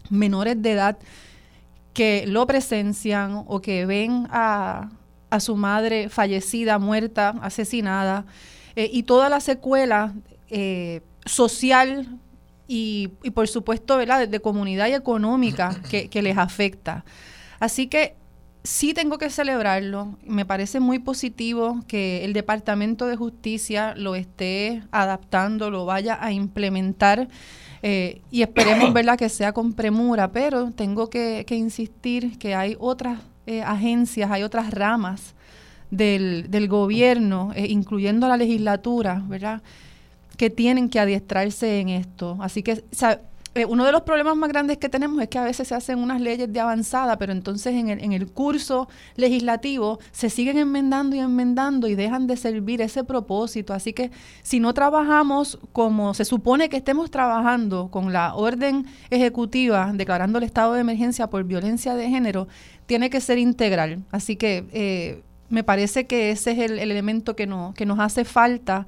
menores 0.10 0.62
de 0.62 0.72
edad 0.72 0.98
que 1.94 2.26
lo 2.28 2.46
presencian 2.48 3.44
o 3.48 3.62
que 3.62 3.86
ven 3.86 4.28
a, 4.30 4.90
su 5.40 5.56
madre 5.56 6.10
fallecida, 6.10 6.80
muerta, 6.80 7.36
asesinada, 7.42 8.26
eh, 8.76 8.90
y 8.92 9.04
toda 9.04 9.30
la 9.30 9.40
secuela 9.40 10.14
eh, 10.50 11.02
social 11.26 12.20
y, 12.72 13.07
por 13.32 13.47
supuesto 13.47 13.97
¿verdad? 13.97 14.28
De, 14.28 14.39
comunidad 14.39 14.88
y 14.88 14.93
económica 14.93 15.76
que, 15.89 16.22
les 16.22 16.38
afecta. 16.38 17.03
Así 17.59 17.88
que 17.88 18.15
sí 18.63 18.93
tengo 18.93 19.17
que 19.17 19.32
celebrarlo. 19.32 20.20
Me 20.24 20.45
parece 20.45 20.80
muy 20.80 20.99
positivo 20.99 21.80
que 21.88 22.24
el 22.24 22.34
Departamento 22.34 23.07
de 23.07 23.15
Justicia 23.15 23.95
lo 23.97 24.13
esté 24.13 24.84
adaptando, 24.91 25.72
lo 25.72 25.86
vaya 25.86 26.20
a 26.22 26.32
implementar 26.32 27.28
eh, 27.82 28.22
y 28.30 28.43
esperemos 28.43 28.93
verla 28.93 29.17
que 29.17 29.30
sea 29.30 29.51
con 29.51 29.74
premura, 29.74 30.32
pero 30.32 30.72
tengo 30.72 31.09
que, 31.09 31.43
insistir 31.49 32.38
que 32.38 32.53
hay 32.53 32.78
otras 32.80 33.20
eh, 33.47 33.63
agencias, 33.63 34.30
hay 34.30 34.43
otras 34.43 34.70
ramas 34.72 35.34
del, 35.89 36.51
del 36.51 36.67
gobierno, 36.67 37.51
eh, 37.55 37.65
incluyendo 37.67 38.28
la 38.28 38.38
legislatura, 38.38 39.24
¿verdad? 39.28 39.63
Que 40.40 40.50
tienen 40.50 40.88
que 40.88 41.02
adiestrarse 41.02 41.82
en 41.82 41.90
esto. 41.90 42.38
Así 42.40 42.64
que 42.64 42.82
eh, 43.56 43.66
uno 43.66 43.84
de 43.84 43.92
los 43.92 44.04
problemas 44.04 44.38
más 44.38 44.48
grandes 44.48 44.78
que 44.78 44.88
tenemos 44.88 45.22
es 45.22 45.28
que 45.28 45.38
a 45.38 45.44
veces 45.44 45.68
se 45.68 45.76
hacen 45.76 46.00
unas 46.00 46.22
leyes 46.22 46.54
de 46.54 46.60
avanzada, 46.62 47.18
pero 47.18 47.34
entonces 47.34 47.74
en 47.74 47.90
el, 47.90 48.02
en 48.02 48.14
el 48.14 48.32
curso 48.32 48.88
legislativo 49.18 50.00
se 50.14 50.30
siguen 50.30 50.58
enmendando 50.58 51.18
y 51.18 51.20
enmendando 51.20 51.90
y 51.90 51.96
dejan 51.96 52.26
de 52.26 52.38
servir 52.38 52.82
ese 52.82 53.04
propósito. 53.04 53.74
Así 53.74 53.92
que 53.92 54.12
si 54.42 54.62
no 54.62 54.74
trabajamos 54.74 55.60
como 55.74 56.14
se 56.14 56.24
supone 56.24 56.70
que 56.70 56.78
estemos 56.78 57.12
trabajando 57.12 57.92
con 57.92 58.14
la 58.14 58.34
orden 58.34 58.86
ejecutiva 59.10 59.92
declarando 59.94 60.38
el 60.38 60.46
estado 60.46 60.72
de 60.72 60.80
emergencia 60.80 61.28
por 61.28 61.44
violencia 61.44 61.96
de 61.96 62.08
género, 62.08 62.48
tiene 62.86 63.10
que 63.10 63.20
ser 63.20 63.40
integral. 63.40 64.06
Así 64.10 64.38
que... 64.38 64.64
Eh, 64.72 65.24
me 65.50 65.64
parece 65.64 66.06
que 66.06 66.30
ese 66.30 66.52
es 66.52 66.60
el, 66.60 66.78
elemento 66.78 67.36
que, 67.36 67.48
no, 67.48 67.74
que 67.76 67.88
nos 67.88 67.98
hace 67.98 68.24
falta 68.24 68.86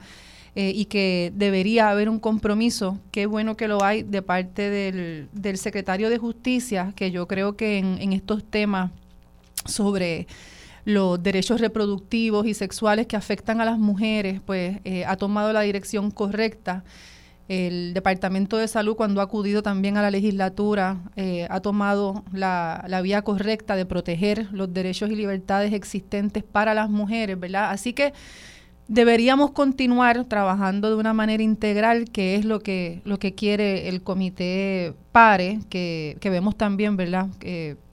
eh, 0.53 0.73
y 0.75 0.85
que 0.85 1.31
debería 1.33 1.89
haber 1.89 2.09
un 2.09 2.19
compromiso. 2.19 2.99
Qué 3.11 3.25
bueno 3.25 3.55
que 3.55 3.69
lo 3.69 3.81
hay 3.83 4.03
de 4.03 4.21
parte 4.21 4.69
del, 4.69 5.29
del 5.31 5.57
secretario 5.57 6.09
de 6.09 6.17
Justicia, 6.17 6.91
que 6.93 7.09
yo 7.09 7.25
creo 7.25 7.55
que 7.55 7.77
en, 7.77 8.11
estos 8.11 8.43
temas 8.43 8.91
sobre 9.65 10.27
los 10.83 11.23
derechos 11.23 11.61
reproductivos 11.61 12.45
y 12.47 12.53
sexuales 12.53 13.07
que 13.07 13.15
afectan 13.15 13.61
a 13.61 13.65
las 13.65 13.79
mujeres, 13.79 14.41
pues 14.45 14.79
eh, 14.83 15.05
ha 15.05 15.15
tomado 15.15 15.53
la 15.53 15.61
dirección 15.61 16.11
correcta. 16.11 16.83
El 17.47 17.93
Departamento 17.93 18.57
de 18.57 18.67
Salud, 18.67 18.97
cuando 18.97 19.21
ha 19.21 19.25
acudido 19.25 19.63
también 19.63 19.95
a 19.95 20.01
la 20.01 20.11
legislatura, 20.11 20.97
eh, 21.15 21.47
ha 21.49 21.61
tomado 21.61 22.25
la, 22.33 22.83
la, 22.89 23.01
vía 23.01 23.21
correcta 23.21 23.77
de 23.77 23.85
proteger 23.85 24.49
los 24.51 24.73
derechos 24.73 25.11
y 25.11 25.15
libertades 25.15 25.71
existentes 25.71 26.43
para 26.43 26.73
las 26.73 26.89
mujeres, 26.89 27.39
¿verdad? 27.39 27.71
Así 27.71 27.93
que 27.93 28.11
deberíamos 28.91 29.51
continuar 29.51 30.25
trabajando 30.25 30.89
de 30.89 30.95
una 30.97 31.13
manera 31.13 31.41
integral, 31.41 32.11
que 32.11 32.35
es 32.35 32.43
lo 32.43 32.59
que, 32.59 33.01
lo 33.05 33.19
que 33.19 33.33
quiere 33.33 33.87
el 33.87 34.01
comité 34.03 34.93
PARE, 35.13 35.59
que, 35.69 36.17
que 36.19 36.29
vemos 36.29 36.57
también, 36.57 36.97
¿verdad? 36.97 37.27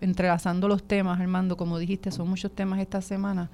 entrelazando 0.01 0.67
los 0.67 0.83
temas, 0.83 1.21
Armando, 1.21 1.57
como 1.57 1.79
dijiste, 1.79 2.11
son 2.11 2.29
muchos 2.29 2.53
temas 2.53 2.81
esta 2.81 3.01
semana 3.01 3.49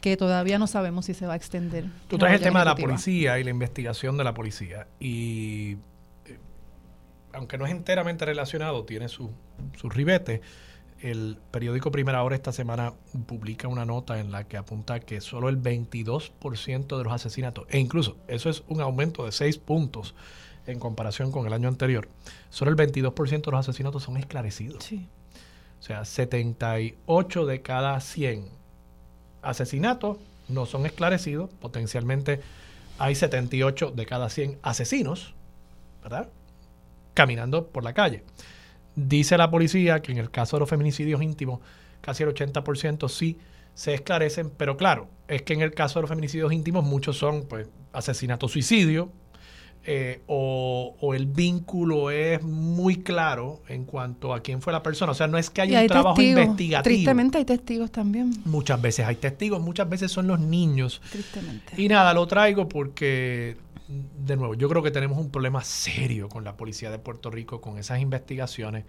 que 0.00 0.16
todavía 0.16 0.58
no 0.58 0.66
sabemos 0.66 1.04
si 1.04 1.12
se 1.12 1.26
va 1.26 1.34
a 1.34 1.36
extender. 1.36 1.84
Tú 2.08 2.16
traes 2.16 2.36
el 2.36 2.40
tema 2.40 2.60
de 2.60 2.64
la 2.64 2.74
policía 2.74 3.38
y 3.38 3.44
la 3.44 3.50
investigación 3.50 4.16
de 4.16 4.24
la 4.24 4.32
policía. 4.32 4.86
Y 4.98 5.76
eh, 6.24 6.38
aunque 7.34 7.58
no 7.58 7.66
es 7.66 7.72
enteramente 7.72 8.24
relacionado, 8.24 8.84
tiene 8.84 9.08
su, 9.08 9.30
su 9.76 9.90
ribete 9.90 10.40
el 11.00 11.38
periódico 11.50 11.90
Primera 11.90 12.22
Hora 12.22 12.34
esta 12.34 12.52
semana 12.52 12.92
publica 13.26 13.68
una 13.68 13.84
nota 13.84 14.18
en 14.18 14.32
la 14.32 14.44
que 14.44 14.56
apunta 14.56 15.00
que 15.00 15.20
solo 15.20 15.48
el 15.48 15.60
22% 15.60 16.98
de 16.98 17.04
los 17.04 17.12
asesinatos, 17.12 17.66
e 17.70 17.78
incluso 17.78 18.16
eso 18.26 18.50
es 18.50 18.62
un 18.68 18.80
aumento 18.80 19.24
de 19.24 19.32
6 19.32 19.58
puntos 19.58 20.14
en 20.66 20.78
comparación 20.78 21.30
con 21.30 21.46
el 21.46 21.52
año 21.52 21.68
anterior, 21.68 22.08
solo 22.50 22.70
el 22.70 22.76
22% 22.76 23.44
de 23.44 23.50
los 23.50 23.60
asesinatos 23.60 24.02
son 24.02 24.16
esclarecidos. 24.16 24.84
Sí. 24.84 25.06
O 25.80 25.82
sea, 25.82 26.04
78 26.04 27.46
de 27.46 27.62
cada 27.62 28.00
100 28.00 28.48
asesinatos 29.42 30.18
no 30.48 30.66
son 30.66 30.86
esclarecidos, 30.86 31.50
potencialmente 31.60 32.40
hay 32.98 33.14
78 33.14 33.92
de 33.92 34.06
cada 34.06 34.28
100 34.28 34.58
asesinos, 34.62 35.34
¿verdad? 36.02 36.28
Caminando 37.14 37.68
por 37.68 37.84
la 37.84 37.94
calle. 37.94 38.24
Dice 39.00 39.38
la 39.38 39.48
policía 39.48 40.02
que 40.02 40.10
en 40.10 40.18
el 40.18 40.28
caso 40.28 40.56
de 40.56 40.60
los 40.60 40.68
feminicidios 40.68 41.22
íntimos, 41.22 41.60
casi 42.00 42.24
el 42.24 42.34
80% 42.34 43.08
sí 43.08 43.38
se 43.74 43.94
esclarecen, 43.94 44.50
pero 44.50 44.76
claro, 44.76 45.06
es 45.28 45.42
que 45.42 45.52
en 45.52 45.60
el 45.60 45.72
caso 45.72 46.00
de 46.00 46.02
los 46.02 46.08
feminicidios 46.08 46.52
íntimos 46.52 46.84
muchos 46.84 47.16
son 47.16 47.44
pues 47.44 47.68
asesinato, 47.92 48.48
suicidio, 48.48 49.12
eh, 49.84 50.20
o, 50.26 51.14
el 51.14 51.26
vínculo 51.26 52.10
es 52.10 52.42
muy 52.42 52.96
claro 52.96 53.62
en 53.68 53.84
cuanto 53.84 54.34
a 54.34 54.40
quién 54.40 54.60
fue 54.60 54.72
la 54.72 54.82
persona. 54.82 55.12
O 55.12 55.14
sea, 55.14 55.28
no 55.28 55.38
es 55.38 55.48
que 55.48 55.62
haya 55.62 55.80
un 55.80 55.86
trabajo 55.86 56.20
investigativo. 56.20 56.82
Tristemente 56.82 57.38
hay 57.38 57.44
testigos 57.44 57.90
también. 57.90 58.32
Muchas 58.44 58.82
veces 58.82 59.06
hay 59.06 59.16
testigos, 59.16 59.62
muchas 59.62 59.88
veces 59.88 60.10
son 60.10 60.26
los 60.26 60.40
niños. 60.40 61.00
Tristemente. 61.10 61.80
Y 61.80 61.88
nada, 61.88 62.12
lo 62.12 62.26
traigo 62.26 62.68
porque 62.68 63.56
de 63.88 64.36
nuevo, 64.36 64.54
yo 64.54 64.68
creo 64.68 64.82
que 64.82 64.90
tenemos 64.90 65.18
un 65.18 65.30
problema 65.30 65.64
serio 65.64 66.28
con 66.28 66.44
la 66.44 66.56
policía 66.56 66.90
de 66.90 66.98
Puerto 66.98 67.30
Rico, 67.30 67.60
con 67.60 67.78
esas 67.78 68.00
investigaciones, 68.00 68.84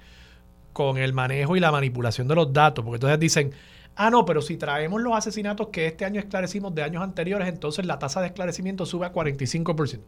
con 0.74 0.98
el 0.98 1.14
manejo 1.14 1.56
y 1.56 1.62
la 1.62 1.72
manipulación 1.72 2.28
de 2.28 2.36
los 2.36 2.52
datos, 2.52 2.84
porque 2.84 2.98
entonces 2.98 3.20
dicen, 3.20 3.54
ah, 3.96 4.10
no, 4.10 4.26
pero 4.26 4.42
si 4.42 4.58
traemos 4.58 5.02
los 5.02 5.16
asesinatos 5.16 5.70
que 5.70 5.88
este 5.88 6.04
año 6.04 6.20
esclarecimos 6.20 6.76
de 6.76 6.84
años 6.84 7.02
anteriores, 7.02 7.48
entonces 7.48 7.86
la 7.86 7.98
tasa 7.98 8.20
de 8.20 8.28
esclarecimiento 8.28 8.86
sube 8.86 9.06
a 9.06 9.14
45%. 9.14 10.02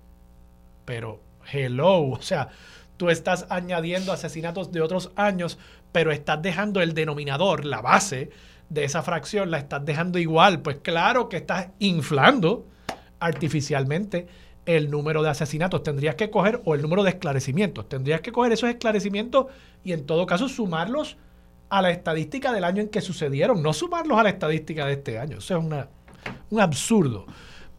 Pero, 0.83 1.21
hello, 1.51 2.09
o 2.09 2.21
sea, 2.21 2.49
tú 2.97 3.09
estás 3.09 3.45
añadiendo 3.49 4.11
asesinatos 4.11 4.73
de 4.73 4.81
otros 4.81 5.11
años, 5.15 5.57
pero 5.93 6.11
estás 6.11 6.41
dejando 6.41 6.81
el 6.81 6.93
denominador, 6.93 7.63
la 7.63 7.81
base 7.81 8.29
de 8.69 8.83
esa 8.83 9.03
fracción, 9.03 9.51
la 9.51 9.57
estás 9.57 9.85
dejando 9.85 10.19
igual. 10.19 10.61
Pues 10.61 10.77
claro 10.77 11.29
que 11.29 11.37
estás 11.37 11.69
inflando 11.79 12.65
artificialmente 13.19 14.27
el 14.77 14.89
número 14.89 15.21
de 15.21 15.29
asesinatos, 15.29 15.83
tendrías 15.83 16.15
que 16.15 16.29
coger, 16.29 16.61
o 16.65 16.75
el 16.75 16.81
número 16.81 17.03
de 17.03 17.11
esclarecimientos, 17.11 17.89
tendrías 17.89 18.21
que 18.21 18.31
coger 18.31 18.51
esos 18.51 18.69
esclarecimientos 18.69 19.47
y 19.83 19.93
en 19.93 20.05
todo 20.05 20.25
caso 20.25 20.47
sumarlos 20.47 21.17
a 21.69 21.81
la 21.81 21.91
estadística 21.91 22.51
del 22.51 22.63
año 22.63 22.81
en 22.81 22.89
que 22.89 23.01
sucedieron, 23.01 23.61
no 23.63 23.73
sumarlos 23.73 24.19
a 24.19 24.23
la 24.23 24.29
estadística 24.29 24.85
de 24.85 24.93
este 24.93 25.19
año. 25.19 25.37
Eso 25.37 25.57
es 25.57 25.63
un 26.49 26.59
absurdo. 26.59 27.25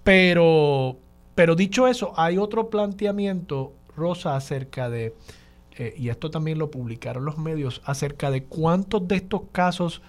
Pero, 0.03 0.99
pero 1.35 1.55
dicho 1.55 1.87
eso, 1.87 2.13
hay 2.17 2.39
otro 2.39 2.71
planteamiento, 2.71 3.75
Rosa, 3.97 4.35
acerca 4.35 4.89
de, 4.89 5.15
eh, 5.77 5.95
y 5.97 6.09
esto 6.09 6.31
también 6.31 6.59
lo 6.59 6.71
publicaron 6.71 7.25
los 7.25 7.39
medios, 7.39 7.83
acerca 7.85 8.31
de 8.31 8.45
cuántos 8.45 9.07
de 9.07 9.17
estos 9.17 9.43
casos 9.53 10.03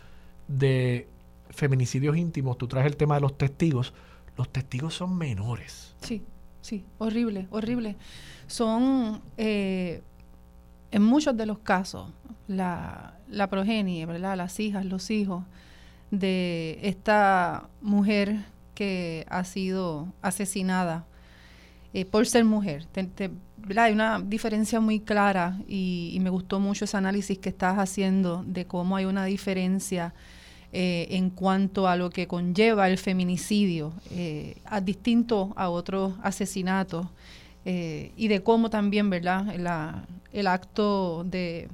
de 0.48 1.08
feminicidios 1.50 2.18
íntimos, 2.18 2.58
tú 2.58 2.68
traes 2.68 2.88
el 2.88 2.98
tema 2.98 3.16
de 3.16 3.22
los 3.22 3.38
testigos, 3.38 3.94
los 4.38 4.50
testigos 4.50 4.96
son 4.96 5.18
menores. 5.18 5.94
Sí 6.02 6.24
sí, 6.64 6.84
horrible, 6.98 7.48
horrible. 7.52 7.96
Son, 8.48 9.22
eh, 9.38 10.02
en 10.92 11.04
muchos 11.04 11.38
de 11.38 11.46
los 11.46 11.60
casos, 11.60 12.10
la, 12.48 13.20
la 13.30 13.50
progenie, 13.50 14.06
¿verdad? 14.06 14.38
Las 14.38 14.60
hijas, 14.60 14.86
los 14.86 15.12
hijos 15.12 15.44
de 16.10 16.80
esta 16.82 17.70
mujer 17.82 18.38
que 18.76 19.26
ha 19.30 19.44
sido 19.44 20.08
asesinada 20.22 21.06
eh, 21.94 22.06
por 22.06 22.26
ser 22.26 22.46
mujer. 22.46 22.88
Hay 23.76 23.94
una 23.94 24.20
diferencia 24.20 24.80
muy 24.80 25.00
clara 25.00 25.60
y, 25.68 26.12
y, 26.14 26.20
me 26.20 26.30
gustó 26.30 26.60
mucho 26.60 26.86
ese 26.86 26.98
análisis 26.98 27.38
que 27.38 27.50
estás 27.50 27.78
haciendo 27.78 28.44
de 28.48 28.66
cómo 28.66 28.96
hay 28.96 29.06
una 29.06 29.26
diferencia 29.26 30.14
eh, 30.76 31.06
en 31.12 31.30
cuanto 31.30 31.88
a 31.88 31.96
lo 31.96 32.10
que 32.10 32.28
conlleva 32.28 32.90
el 32.90 32.98
feminicidio, 32.98 33.94
eh, 34.10 34.58
a 34.66 34.82
distinto 34.82 35.54
a 35.56 35.70
otros 35.70 36.16
asesinatos, 36.24 37.06
eh, 37.64 38.12
y 38.18 38.28
de 38.28 38.42
cómo 38.42 38.72
también, 38.72 39.08
¿verdad?, 39.12 39.54
el 40.34 40.48
acto 40.48 41.26
de 41.26 41.70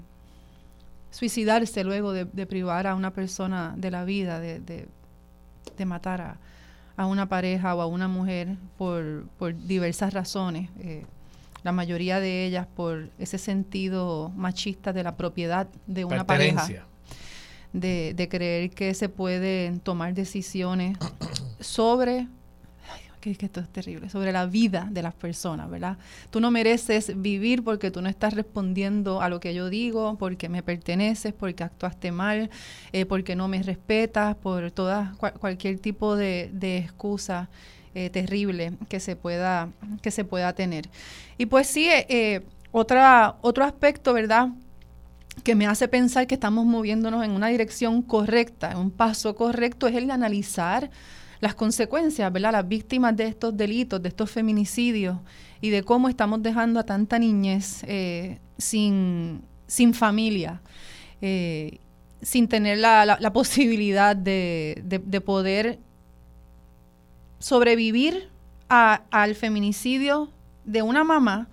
suicidarse 1.12 1.86
luego 1.86 2.12
de, 2.12 2.26
privar 2.46 2.88
a 2.88 2.96
una 2.96 3.14
persona 3.14 3.74
de 3.78 3.90
la 3.90 4.04
vida, 4.04 4.42
de, 4.42 4.60
de, 4.60 5.86
matar 5.86 6.20
a, 6.20 6.38
a, 6.98 7.06
una 7.06 7.30
pareja 7.30 7.74
o 7.76 7.82
a 7.82 7.86
una 7.86 8.10
mujer 8.10 8.58
por, 8.78 9.28
por 9.38 9.56
diversas 9.66 10.14
razones. 10.14 10.70
la 11.64 11.72
mayoría 11.72 12.20
de 12.20 12.46
ellas 12.46 12.68
por 12.76 13.08
ese 13.18 13.38
sentido 13.38 14.30
machista 14.36 14.92
de 14.92 15.04
la 15.04 15.16
propiedad 15.16 15.70
de 15.88 16.04
una 16.04 16.26
pareja 16.26 16.89
de, 17.74 18.14
de 18.16 18.30
creer 18.30 18.72
que 18.72 18.94
se 18.94 19.10
pueden 19.10 19.80
tomar 19.80 20.14
decisiones 20.14 20.98
sobre 21.60 22.28
que, 23.20 23.36
que, 23.36 23.46
esto 23.46 23.60
es 23.60 23.70
terrible, 23.70 24.10
sobre 24.10 24.32
la 24.32 24.46
vida 24.46 24.88
de 24.92 25.02
las 25.02 25.14
personas, 25.14 25.70
¿verdad? 25.70 25.98
Tú 26.30 26.40
no 26.40 26.52
mereces 26.52 27.22
vivir 27.22 27.64
porque 27.64 27.92
tú 27.92 28.02
no 28.02 28.10
estás 28.10 28.34
respondiendo 28.34 29.22
a 29.22 29.30
lo 29.30 29.40
que 29.40 29.54
yo 29.54 29.70
digo, 29.70 30.16
porque 30.18 30.50
me 30.50 30.64
perteneces, 30.64 31.34
porque 31.34 31.64
actuaste 31.64 32.12
mal, 32.12 32.50
eh, 32.94 33.06
porque 33.06 33.36
no 33.36 33.48
me 33.48 33.62
respetas, 33.62 34.36
por 34.36 34.72
toda 34.72 35.16
cualquier 35.40 35.80
tipo 35.80 36.16
de, 36.16 36.50
excusa 36.78 37.50
eh, 37.96 38.10
terrible 38.10 38.74
que 38.88 39.00
se 39.00 39.16
pueda 39.16 39.70
que 40.02 40.12
se 40.12 40.24
pueda 40.24 40.54
tener. 40.54 40.88
Y 41.38 41.48
pues 41.48 41.68
sí, 41.68 41.88
eh, 41.90 42.42
otra 42.72 43.38
otro 43.42 43.66
aspecto, 43.66 44.14
¿verdad? 44.14 44.50
Que 45.44 45.56
me 45.56 45.68
hace 45.68 45.88
pensar 45.88 46.28
que 46.28 46.36
estamos 46.36 46.66
moviéndonos 46.66 47.24
en 47.24 47.32
una 47.32 47.48
dirección 47.48 48.02
correcta, 48.02 48.72
en 48.72 48.78
un 48.78 48.92
paso 48.92 49.36
correcto, 49.36 49.88
es 49.88 49.96
el 49.96 50.08
de 50.08 50.14
analizar 50.14 50.90
las 51.40 51.56
consecuencias, 51.56 52.32
¿verdad? 52.32 52.52
Las 52.52 52.68
víctimas 52.68 53.16
de 53.16 53.28
estos 53.28 53.56
delitos, 53.56 54.02
de 54.02 54.10
estos 54.10 54.30
feminicidios 54.30 55.18
y 55.62 55.70
de 55.70 55.84
cómo 55.84 56.10
estamos 56.10 56.42
dejando 56.42 56.80
a 56.80 56.84
tanta 56.84 57.18
niñez 57.20 57.84
eh, 57.88 58.40
sin, 58.58 59.42
sin 59.68 59.94
familia, 59.94 60.62
eh, 61.22 61.80
sin 62.22 62.48
tener 62.48 62.78
la, 62.80 63.06
la, 63.06 63.34
posibilidad 63.34 64.16
de, 64.16 64.82
de, 64.84 65.22
poder 65.22 65.80
sobrevivir 67.40 68.30
al 68.68 69.36
feminicidio 69.36 70.30
de 70.66 70.82
una 70.82 71.04
mamá 71.04 71.48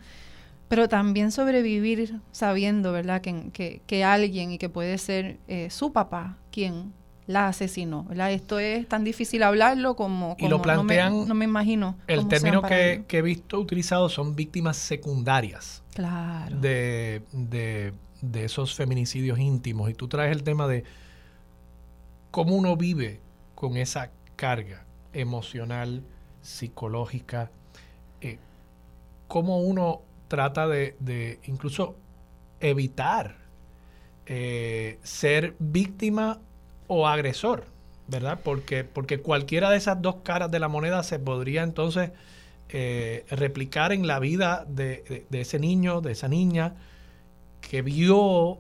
pero 0.68 0.88
también 0.88 1.30
sobrevivir 1.30 2.20
sabiendo, 2.32 2.92
¿verdad?, 2.92 3.20
que, 3.20 3.80
que, 3.86 4.04
alguien 4.04 4.52
y 4.52 4.58
que 4.58 4.68
puede 4.68 4.98
ser 4.98 5.38
eh, 5.48 5.70
su 5.70 5.92
papá 5.92 6.36
quien 6.50 6.92
la 7.26 7.48
asesinó, 7.48 8.04
¿verdad? 8.04 8.32
Esto 8.32 8.58
es 8.58 8.88
tan 8.88 9.02
difícil 9.02 9.42
hablarlo 9.42 9.96
como, 9.96 10.36
y 10.38 10.48
lo 10.48 10.62
plantean, 10.62 11.26
no, 11.26 11.34
me, 11.34 11.44
imagino. 11.44 11.96
El 12.06 12.28
término 12.28 12.62
que, 12.62 13.04
que, 13.08 13.18
he 13.18 13.22
visto 13.22 13.58
utilizado 13.58 14.08
son 14.08 14.36
víctimas 14.36 14.76
secundarias 14.76 15.82
claro. 15.94 16.56
de, 16.60 17.22
de, 17.32 17.92
de 18.20 18.44
esos 18.44 18.74
feminicidios 18.74 19.38
íntimos. 19.38 19.90
Y 19.90 19.94
tú 19.94 20.06
traes 20.06 20.30
el 20.30 20.44
tema 20.44 20.68
de 20.68 20.84
cómo 22.30 22.54
uno 22.54 22.76
vive 22.76 23.20
con 23.54 23.76
esa 23.76 24.10
carga 24.36 24.84
emocional, 25.12 26.02
psicológica, 26.42 27.50
eh, 28.20 28.38
cómo 29.26 29.60
uno 29.60 30.02
trata 30.28 30.66
de, 30.66 31.38
incluso 31.44 31.96
evitar 32.60 33.36
eh, 34.26 34.98
ser 35.02 35.54
víctima 35.58 36.40
o 36.86 37.06
agresor, 37.06 37.64
¿verdad? 38.08 38.40
Porque, 38.42 38.84
porque 38.84 39.18
cualquiera 39.18 39.70
de 39.70 39.76
esas 39.76 40.00
dos 40.00 40.16
caras 40.22 40.50
de 40.50 40.58
la 40.58 40.68
moneda 40.68 41.02
se 41.02 41.18
podría 41.18 41.62
entonces 41.62 42.10
eh, 42.68 43.24
replicar 43.30 43.92
en 43.92 44.08
la 44.08 44.18
vida 44.18 44.64
de, 44.68 45.26
ese 45.30 45.60
niño, 45.60 46.00
de 46.00 46.12
esa 46.12 46.26
niña 46.26 46.74
que 47.60 47.80
vio 47.82 48.58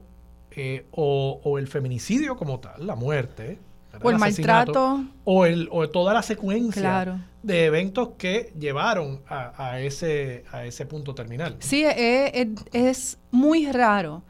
eh, 0.52 0.86
o, 0.92 1.58
el 1.58 1.66
feminicidio 1.66 2.36
como 2.36 2.60
tal, 2.60 2.86
la 2.86 2.94
muerte. 2.94 3.58
O 4.02 4.10
el, 4.10 4.18
maltrato. 4.18 5.04
O, 5.24 5.46
el, 5.46 5.68
o 5.70 5.88
toda 5.88 6.12
la 6.12 6.22
secuencia 6.22 7.20
de 7.42 7.64
eventos 7.66 8.10
que 8.18 8.52
llevaron 8.58 9.22
a, 9.28 9.78
ese, 9.80 10.44
a 10.52 10.64
ese 10.64 10.86
punto 10.86 11.14
terminal. 11.14 11.56
Sí, 11.60 11.84
es, 11.84 12.48
es 12.72 13.18
muy 13.30 13.70
raro 13.70 14.22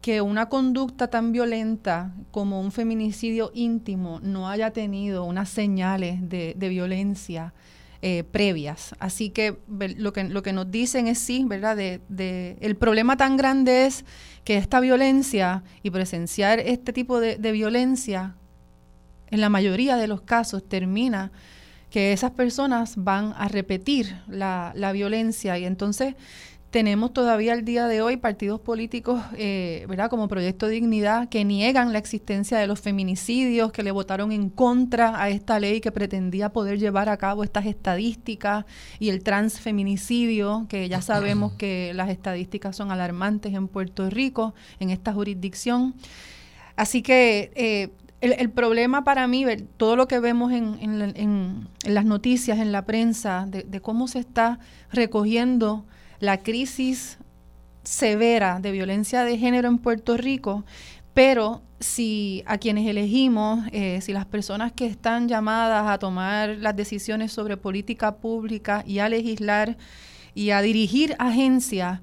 que 0.00 0.20
una 0.20 0.48
conducta 0.48 1.08
tan 1.08 1.32
violenta 1.32 2.14
como 2.30 2.60
un 2.60 2.72
feminicidio 2.72 3.50
íntimo 3.54 4.20
no 4.22 4.48
haya 4.48 4.70
tenido 4.70 5.24
unas 5.24 5.48
señales 5.48 6.28
de, 6.28 6.54
de 6.56 6.68
violencia 6.68 7.52
eh, 8.02 8.24
previas. 8.24 8.94
Así 8.98 9.28
que 9.28 9.58
lo, 9.68 10.14
que 10.14 10.24
lo 10.24 10.42
que 10.42 10.54
nos 10.54 10.70
dicen 10.70 11.06
es 11.06 11.18
sí, 11.18 11.44
¿verdad? 11.46 11.76
De, 11.76 12.56
el 12.58 12.76
problema 12.76 13.18
tan 13.18 13.36
grande 13.36 13.84
es 13.84 14.06
que 14.42 14.56
esta 14.56 14.80
violencia 14.80 15.64
y 15.82 15.90
presenciar 15.90 16.60
este 16.60 16.94
tipo 16.94 17.20
de, 17.20 17.36
violencia, 17.52 18.36
en 19.30 19.40
la 19.40 19.48
mayoría 19.48 19.96
de 19.96 20.06
los 20.06 20.22
casos, 20.22 20.68
termina 20.68 21.32
que 21.90 22.12
esas 22.12 22.30
personas 22.30 22.94
van 22.96 23.34
a 23.36 23.48
repetir 23.48 24.16
la, 24.28 24.72
la 24.76 24.92
violencia 24.92 25.58
y 25.58 25.64
entonces 25.64 26.14
tenemos 26.70 27.12
todavía 27.12 27.52
al 27.52 27.64
día 27.64 27.88
de 27.88 28.00
hoy 28.00 28.16
partidos 28.16 28.60
políticos, 28.60 29.20
eh, 29.36 29.84
¿verdad? 29.88 30.08
Como 30.08 30.28
Proyecto 30.28 30.68
Dignidad, 30.68 31.28
que 31.28 31.44
niegan 31.44 31.92
la 31.92 31.98
existencia 31.98 32.58
de 32.58 32.68
los 32.68 32.80
feminicidios, 32.80 33.72
que 33.72 33.82
le 33.82 33.90
votaron 33.90 34.30
en 34.30 34.50
contra 34.50 35.20
a 35.20 35.30
esta 35.30 35.58
ley 35.58 35.80
que 35.80 35.90
pretendía 35.90 36.52
poder 36.52 36.78
llevar 36.78 37.08
a 37.08 37.16
cabo 37.16 37.42
estas 37.42 37.66
estadísticas 37.66 38.66
y 39.00 39.08
el 39.08 39.24
transfeminicidio, 39.24 40.66
que 40.68 40.88
ya 40.88 41.02
sabemos 41.02 41.54
que 41.54 41.92
las 41.94 42.08
estadísticas 42.08 42.76
son 42.76 42.92
alarmantes 42.92 43.52
en 43.52 43.66
Puerto 43.66 44.08
Rico, 44.08 44.54
en 44.78 44.90
esta 44.90 45.12
jurisdicción. 45.12 45.94
Así 46.76 47.02
que 47.02 47.50
eh, 47.56 47.90
el, 48.20 48.50
problema 48.50 49.04
para 49.04 49.26
mí, 49.26 49.44
todo 49.76 49.96
lo 49.96 50.06
que 50.06 50.20
vemos 50.20 50.52
en, 50.52 50.78
en, 50.80 51.68
las 51.84 52.04
noticias, 52.04 52.58
en 52.58 52.72
la 52.72 52.84
prensa, 52.84 53.46
de, 53.48 53.62
de 53.62 53.80
cómo 53.80 54.08
se 54.08 54.18
está 54.18 54.58
recogiendo 54.92 55.84
la 56.18 56.38
crisis 56.38 57.18
severa 57.82 58.60
de 58.60 58.72
violencia 58.72 59.24
de 59.24 59.38
género 59.38 59.68
en 59.68 59.78
Puerto 59.78 60.16
Rico, 60.16 60.64
pero 61.14 61.62
si 61.80 62.42
a 62.46 62.58
quienes 62.58 62.86
elegimos, 62.86 63.66
eh, 63.72 64.00
si 64.02 64.12
las 64.12 64.26
personas 64.26 64.72
que 64.72 64.86
están 64.86 65.28
llamadas 65.28 65.88
a 65.88 65.98
tomar 65.98 66.50
las 66.58 66.76
decisiones 66.76 67.32
sobre 67.32 67.56
política 67.56 68.16
pública 68.16 68.84
y 68.86 68.98
a 68.98 69.08
legislar 69.08 69.78
y 70.34 70.50
a 70.50 70.60
dirigir 70.60 71.16
agencias, 71.18 72.00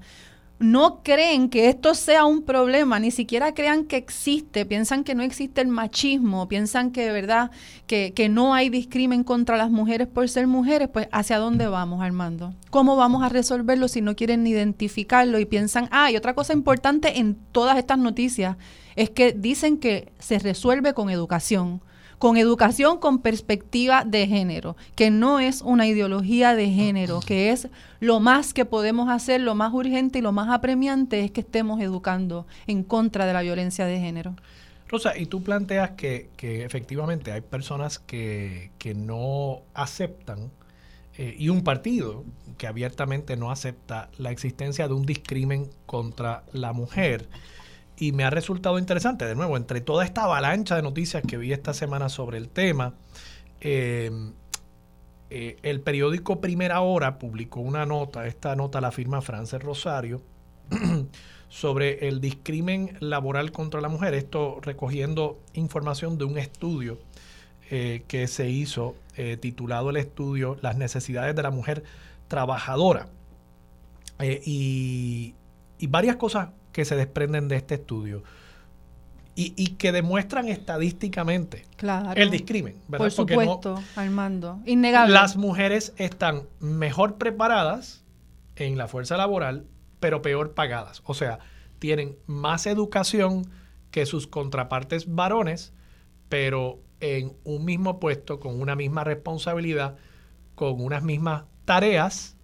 no 0.58 1.02
creen 1.02 1.50
que 1.50 1.68
esto 1.68 1.94
sea 1.94 2.24
un 2.24 2.42
problema, 2.42 2.98
ni 2.98 3.10
siquiera 3.10 3.54
crean 3.54 3.84
que 3.84 3.96
existe, 3.96 4.66
piensan 4.66 5.04
que 5.04 5.14
no 5.14 5.22
existe 5.22 5.60
el 5.60 5.68
machismo, 5.68 6.48
piensan 6.48 6.90
que 6.90 7.04
de 7.04 7.12
verdad 7.12 7.50
que, 7.86 8.28
no 8.28 8.54
hay 8.54 8.68
discrimen 8.68 9.24
contra 9.24 9.56
las 9.56 9.70
mujeres 9.70 10.08
por 10.08 10.28
ser 10.28 10.46
mujeres, 10.46 10.88
pues 10.88 11.08
¿hacia 11.12 11.38
dónde 11.38 11.66
vamos, 11.68 12.02
Armando? 12.02 12.54
¿Cómo 12.70 12.96
vamos 12.96 13.22
a 13.22 13.28
resolverlo 13.28 13.88
si 13.88 14.00
no 14.00 14.16
quieren 14.16 14.46
identificarlo 14.46 15.38
y 15.38 15.46
piensan, 15.46 15.88
ah, 15.92 16.10
y 16.10 16.16
otra 16.16 16.34
cosa 16.34 16.52
importante 16.52 17.18
en 17.18 17.36
todas 17.52 17.78
estas 17.78 17.98
noticias 17.98 18.56
es 18.96 19.10
que 19.10 19.32
dicen 19.32 19.78
que 19.78 20.12
se 20.18 20.40
resuelve 20.40 20.92
con 20.92 21.08
educación 21.08 21.80
con 22.18 22.36
educación 22.36 22.98
con 22.98 23.20
perspectiva 23.20 24.04
de 24.04 24.26
género, 24.26 24.76
que 24.94 25.10
no 25.10 25.40
es 25.40 25.62
una 25.62 25.86
ideología 25.86 26.54
de 26.54 26.70
género, 26.70 27.20
que 27.20 27.50
es 27.50 27.68
lo 28.00 28.20
más 28.20 28.52
que 28.52 28.64
podemos 28.64 29.08
hacer, 29.08 29.40
lo 29.40 29.54
más 29.54 29.72
urgente 29.72 30.18
y 30.18 30.22
lo 30.22 30.32
más 30.32 30.48
apremiante 30.48 31.24
es 31.24 31.30
que 31.30 31.40
estemos 31.40 31.80
educando 31.80 32.46
en 32.66 32.82
contra 32.82 33.26
de 33.26 33.32
la 33.32 33.42
violencia 33.42 33.86
de 33.86 33.98
género. 34.00 34.34
Rosa, 34.88 35.16
y 35.18 35.26
tú 35.26 35.42
planteas 35.42 35.90
que, 35.90 36.30
efectivamente 36.40 37.30
hay 37.30 37.42
personas 37.42 37.98
que, 37.98 38.70
no 38.96 39.62
aceptan 39.74 40.50
eh, 41.16 41.34
y 41.38 41.50
un 41.50 41.62
partido 41.62 42.24
que 42.56 42.66
abiertamente 42.66 43.36
no 43.36 43.50
acepta 43.50 44.08
la 44.18 44.30
existencia 44.30 44.88
de 44.88 44.94
un 44.94 45.04
discrimen 45.04 45.68
contra 45.86 46.44
la 46.52 46.72
mujer 46.72 47.28
y 47.98 48.12
me 48.12 48.24
ha 48.24 48.30
resultado 48.30 48.78
interesante, 48.78 49.24
de 49.24 49.34
nuevo, 49.34 49.56
entre 49.56 49.80
toda 49.80 50.04
esta 50.04 50.24
avalancha 50.24 50.76
de 50.76 50.82
noticias 50.82 51.22
que 51.26 51.36
vi 51.36 51.52
esta 51.52 51.74
semana 51.74 52.08
sobre 52.08 52.38
el 52.38 52.48
tema, 52.48 52.94
eh, 53.60 54.10
eh, 55.30 55.56
el 55.62 55.80
periódico 55.80 56.40
Primera 56.40 56.80
Hora 56.80 57.18
publicó 57.18 57.60
una 57.60 57.86
nota, 57.86 58.26
esta 58.26 58.54
nota 58.54 58.80
la 58.80 58.92
firma 58.92 59.20
Frances 59.20 59.60
Rosario, 59.62 60.22
sobre 61.48 62.08
el 62.08 62.20
discrimen 62.20 62.96
laboral 63.00 63.50
contra 63.50 63.80
la 63.80 63.88
mujer, 63.88 64.14
esto 64.14 64.60
recogiendo 64.62 65.40
información 65.54 66.18
de 66.18 66.24
un 66.24 66.38
estudio 66.38 66.98
eh, 67.70 68.04
que 68.06 68.28
se 68.28 68.48
hizo, 68.48 68.94
titulado 69.40 69.90
el 69.90 69.96
estudio 69.96 70.56
Las 70.62 70.76
necesidades 70.76 71.34
de 71.34 71.42
la 71.42 71.50
mujer 71.50 71.82
trabajadora. 72.28 73.08
y, 74.20 75.34
y 75.76 75.86
varias 75.88 76.14
cosas 76.14 76.50
que 76.78 76.84
se 76.84 76.94
desprenden 76.94 77.48
de 77.48 77.56
este 77.56 77.74
estudio 77.74 78.22
y, 79.34 79.66
que 79.78 79.90
demuestran 79.90 80.46
estadísticamente 80.46 81.66
el 82.14 82.30
discrimen. 82.30 82.76
Por 82.88 83.10
supuesto, 83.10 83.82
Armando. 83.96 84.60
Innegable. 84.64 85.12
Las 85.12 85.36
mujeres 85.36 85.92
están 85.96 86.44
mejor 86.60 87.16
preparadas 87.18 88.04
en 88.54 88.78
la 88.78 88.86
fuerza 88.86 89.16
laboral, 89.16 89.66
pero 89.98 90.22
peor 90.22 90.54
pagadas. 90.54 91.02
O 91.04 91.14
sea, 91.14 91.40
tienen 91.80 92.16
más 92.28 92.64
educación 92.64 93.50
que 93.90 94.06
sus 94.06 94.28
contrapartes 94.28 95.12
varones, 95.12 95.72
pero 96.28 96.78
en 97.00 97.32
un 97.42 97.64
mismo 97.64 97.98
puesto, 97.98 98.38
con 98.38 98.60
una 98.60 98.76
misma 98.76 99.02
responsabilidad, 99.02 99.96
con 100.54 100.80
unas 100.80 101.02
mismas 101.02 101.42
tareas, 101.64 102.36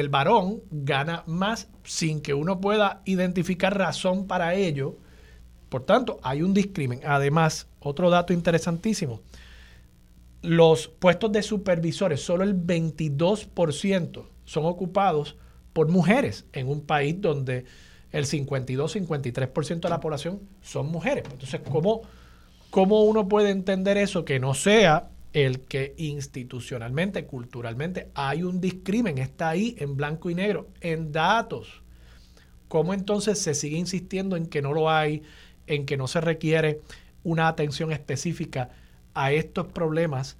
el 0.00 0.08
varón 0.08 0.62
gana 0.72 1.22
más 1.26 1.68
sin 1.84 2.20
que 2.20 2.34
uno 2.34 2.60
pueda 2.60 3.02
identificar 3.04 3.78
razón 3.78 4.26
para 4.26 4.54
ello. 4.54 4.98
Por 5.68 5.84
tanto, 5.84 6.18
hay 6.22 6.42
un 6.42 6.52
discrimen. 6.52 7.00
Además, 7.06 7.68
otro 7.78 8.10
dato 8.10 8.32
interesantísimo, 8.32 9.20
los 10.42 10.88
puestos 10.88 11.30
de 11.30 11.42
supervisores, 11.42 12.20
solo 12.20 12.42
el 12.42 12.56
22% 12.56 14.24
son 14.44 14.64
ocupados 14.66 15.36
por 15.72 15.88
mujeres 15.88 16.44
en 16.52 16.68
un 16.68 16.80
país 16.80 17.20
donde 17.20 17.64
el 18.10 18.26
52-53% 18.26 19.80
de 19.80 19.88
la 19.88 20.00
población 20.00 20.40
son 20.60 20.88
mujeres. 20.88 21.24
Entonces, 21.30 21.60
¿cómo, 21.70 22.02
¿cómo 22.70 23.04
uno 23.04 23.28
puede 23.28 23.50
entender 23.50 23.96
eso 23.96 24.24
que 24.24 24.40
no 24.40 24.54
sea 24.54 25.10
el 25.34 25.60
que 25.62 25.94
institucionalmente, 25.98 27.26
culturalmente, 27.26 28.08
hay 28.14 28.44
un 28.44 28.60
discrimen, 28.60 29.18
está 29.18 29.50
ahí 29.50 29.74
en 29.78 29.96
blanco 29.96 30.30
y 30.30 30.34
negro, 30.36 30.68
en 30.80 31.10
datos. 31.10 31.82
¿Cómo 32.68 32.94
entonces 32.94 33.40
se 33.40 33.54
sigue 33.54 33.76
insistiendo 33.76 34.36
en 34.36 34.46
que 34.46 34.62
no 34.62 34.72
lo 34.72 34.90
hay, 34.90 35.22
en 35.66 35.86
que 35.86 35.96
no 35.96 36.06
se 36.06 36.20
requiere 36.20 36.80
una 37.24 37.48
atención 37.48 37.90
específica 37.90 38.70
a 39.12 39.32
estos 39.32 39.66
problemas? 39.66 40.36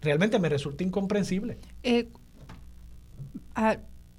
Realmente 0.00 0.38
me 0.38 0.48
resulta 0.48 0.82
incomprensible. 0.82 1.58
Eh, 1.82 2.08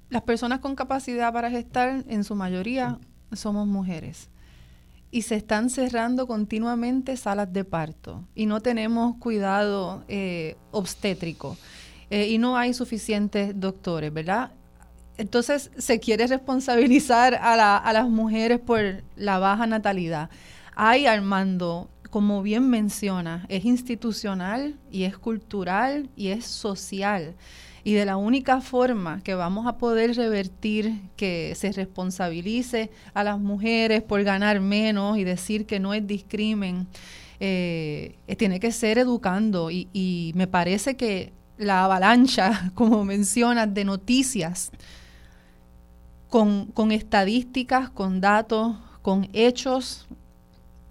las 0.08 0.22
personas 0.22 0.60
con 0.60 0.76
capacidad 0.76 1.32
para 1.32 1.50
gestar, 1.50 2.04
en 2.06 2.22
su 2.22 2.36
mayoría, 2.36 3.00
somos 3.32 3.66
mujeres 3.66 4.30
y 5.12 5.22
se 5.22 5.36
están 5.36 5.70
cerrando 5.70 6.26
continuamente 6.26 7.16
salas 7.16 7.52
de 7.52 7.64
parto 7.64 8.26
y 8.34 8.46
no 8.46 8.60
tenemos 8.60 9.16
cuidado 9.18 10.04
eh, 10.08 10.56
obstétrico 10.72 11.56
eh, 12.10 12.28
y 12.28 12.38
no 12.38 12.56
hay 12.56 12.72
suficientes 12.72 13.52
doctores, 13.60 14.12
¿verdad? 14.12 14.52
Entonces 15.18 15.70
se 15.76 16.00
quiere 16.00 16.26
responsabilizar 16.26 17.34
a, 17.34 17.76
a 17.76 17.92
las 17.92 18.08
mujeres 18.08 18.58
por 18.58 19.04
la 19.14 19.38
baja 19.38 19.66
natalidad. 19.66 20.30
Hay, 20.74 21.04
Armando, 21.04 21.90
como 22.08 22.42
bien 22.42 22.70
menciona, 22.70 23.44
es 23.50 23.66
institucional 23.66 24.78
y 24.90 25.04
es 25.04 25.18
cultural 25.18 26.08
y 26.16 26.28
es 26.28 26.46
social. 26.46 27.34
Y 27.84 27.94
de 27.94 28.04
la 28.04 28.16
única 28.16 28.60
forma 28.60 29.20
que 29.22 29.34
vamos 29.34 29.66
a 29.66 29.76
poder 29.76 30.14
revertir 30.14 31.00
que 31.16 31.54
se 31.56 31.72
responsabilice 31.72 32.90
a 33.12 33.24
las 33.24 33.40
mujeres 33.40 34.02
por 34.02 34.22
ganar 34.22 34.60
menos 34.60 35.18
y 35.18 35.24
decir 35.24 35.66
que 35.66 35.80
no 35.80 35.92
es 35.92 36.06
discrimen, 36.06 36.86
eh, 37.40 38.14
tiene 38.38 38.60
que 38.60 38.70
ser 38.70 38.98
educando. 38.98 39.70
Y, 39.70 39.88
y 39.92 40.32
me 40.36 40.46
parece 40.46 40.96
que 40.96 41.32
la 41.58 41.84
avalancha, 41.84 42.70
como 42.74 43.04
mencionas, 43.04 43.72
de 43.74 43.84
noticias 43.84 44.70
con, 46.28 46.66
con 46.66 46.92
estadísticas, 46.92 47.90
con 47.90 48.20
datos, 48.20 48.76
con 49.02 49.28
hechos, 49.32 50.06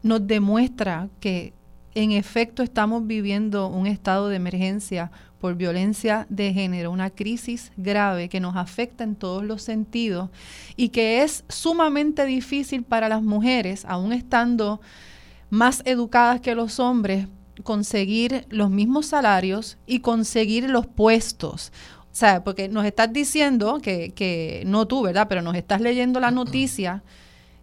nos 0.04 0.26
demuestra 0.28 1.10
que 1.20 1.54
en 1.96 2.12
efecto 2.12 2.64
estamos 2.64 3.06
viviendo 3.06 3.68
un 3.68 3.88
estado 3.88 4.30
de 4.30 4.38
emergencia 4.38 5.12
por 5.42 5.56
violencia 5.56 6.28
de 6.30 6.54
género, 6.54 6.92
una 6.92 7.10
crisis 7.10 7.72
grave 7.76 8.30
que 8.30 8.40
nos 8.40 8.56
afecta 8.56 9.04
en 9.04 9.16
todos 9.16 9.44
los 9.44 9.64
sentidos 9.64 10.30
y 10.78 10.90
que 10.90 11.24
es 11.24 11.44
sumamente 11.50 12.26
difícil 12.26 12.84
para 12.84 13.10
las 13.10 13.24
mujeres, 13.24 13.84
aún 13.86 14.14
estando 14.14 14.80
más 15.50 15.82
educadas 15.86 16.42
que 16.42 16.54
los 16.54 16.80
hombres, 16.80 17.28
conseguir 17.64 18.46
los 18.50 18.70
mismos 18.70 19.08
salarios 19.08 19.78
y 19.88 20.00
conseguir 20.00 20.70
los 20.70 20.86
puestos. 20.86 21.74
O 22.04 22.16
sea, 22.16 22.44
porque 22.44 22.70
nos 22.70 22.86
estás 22.86 23.12
diciendo 23.12 23.80
que, 23.82 24.14
que 24.14 24.64
no 24.68 24.88
tú, 24.88 25.02
¿verdad? 25.02 25.28
Pero 25.28 25.42
nos 25.42 25.56
estás 25.56 25.82
leyendo 25.82 26.20
la 26.20 26.30
noticia 26.30 27.04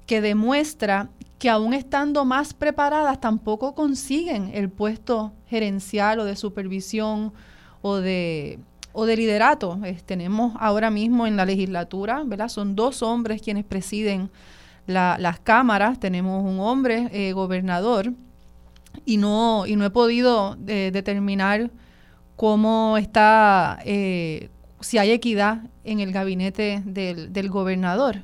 que 0.07 0.21
demuestra 0.21 1.11
que 1.39 1.49
aún 1.49 1.75
estando 1.75 2.25
más 2.25 2.55
preparadas 2.55 3.21
tampoco 3.21 3.77
consiguen 3.77 4.51
el 4.53 4.69
puesto 4.69 5.33
gerencial 5.47 6.19
o 6.19 6.25
de 6.25 6.35
supervisión 6.35 7.33
o 7.89 7.97
de, 8.01 8.59
o 8.93 9.07
de 9.07 9.17
liderato. 9.17 9.79
tenemos 10.07 10.55
ahora 10.59 10.91
mismo 10.91 11.27
en 11.27 11.37
la 11.37 11.45
legislatura, 11.45 12.23
¿verdad? 12.25 12.49
Son 12.49 12.77
dos 12.77 13.03
hombres 13.03 13.43
quienes 13.43 13.65
presiden 13.65 14.31
las 14.87 15.39
cámaras, 15.41 16.01
tenemos 16.01 16.43
un 16.43 16.61
hombre 16.61 17.09
eh, 17.13 17.33
gobernador 17.33 18.13
y 19.05 19.19
no, 19.19 19.67
y 19.67 19.77
no 19.77 19.85
he 19.85 19.91
podido 19.91 20.57
eh, 20.67 20.91
determinar 20.93 21.71
cómo 22.37 22.97
está, 22.97 23.79
eh, 23.85 24.49
si 24.81 24.97
hay 24.97 25.11
equidad 25.11 25.63
en 25.85 26.01
el 26.01 26.13
gabinete 26.13 26.83
del, 26.87 27.33
del 27.33 27.51
gobernador. 27.51 28.23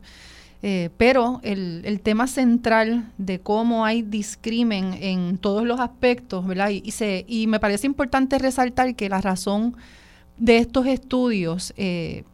Eh, 0.67 0.89
pero 0.97 1.41
el, 1.43 2.01
tema 2.03 2.27
central 2.27 3.13
de 3.19 3.39
cómo 3.39 3.85
hay 3.85 4.01
discrimen 4.01 4.95
en 4.99 5.37
todos 5.37 5.67
los 5.67 5.79
aspectos, 5.79 6.47
¿verdad? 6.47 6.71
Y, 6.71 6.91
se, 6.91 7.27
y 7.29 7.47
me 7.49 7.61
parece 7.61 7.87
importante 7.87 8.39
resaltar 8.39 8.95
que 8.95 9.11
la 9.11 9.21
razón 9.21 9.77
de 10.39 10.57
estos 10.57 10.87
estudios 10.87 11.75
eh, 11.77 12.25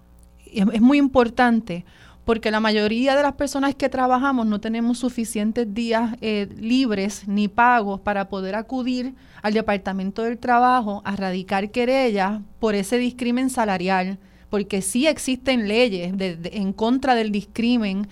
es, 0.47 0.81
muy 0.81 0.99
importante 0.99 1.85
porque 2.25 2.53
la 2.53 2.61
mayoría 2.61 3.17
de 3.17 3.23
las 3.25 3.33
personas 3.33 3.75
que 3.75 3.89
trabajamos 3.89 4.47
no 4.47 4.61
tenemos 4.61 4.99
suficientes 4.99 5.75
días 5.75 6.15
eh, 6.21 6.49
libres 6.57 7.27
ni 7.27 7.49
pagos 7.49 7.99
para 7.99 8.29
poder 8.29 8.55
acudir 8.55 9.13
al 9.43 9.55
Departamento 9.55 10.23
del 10.23 10.39
Trabajo 10.39 11.03
a 11.05 11.17
radicar 11.17 11.73
querellas 11.73 12.43
por 12.61 12.77
ese 12.77 12.97
discrimen 12.97 13.51
salarial 13.51 14.21
porque 14.51 14.83
sí 14.83 15.07
existen 15.07 15.69
leyes 15.69 16.13
en 16.19 16.73
contra 16.73 17.15
del 17.15 17.33
discrimen 17.33 18.09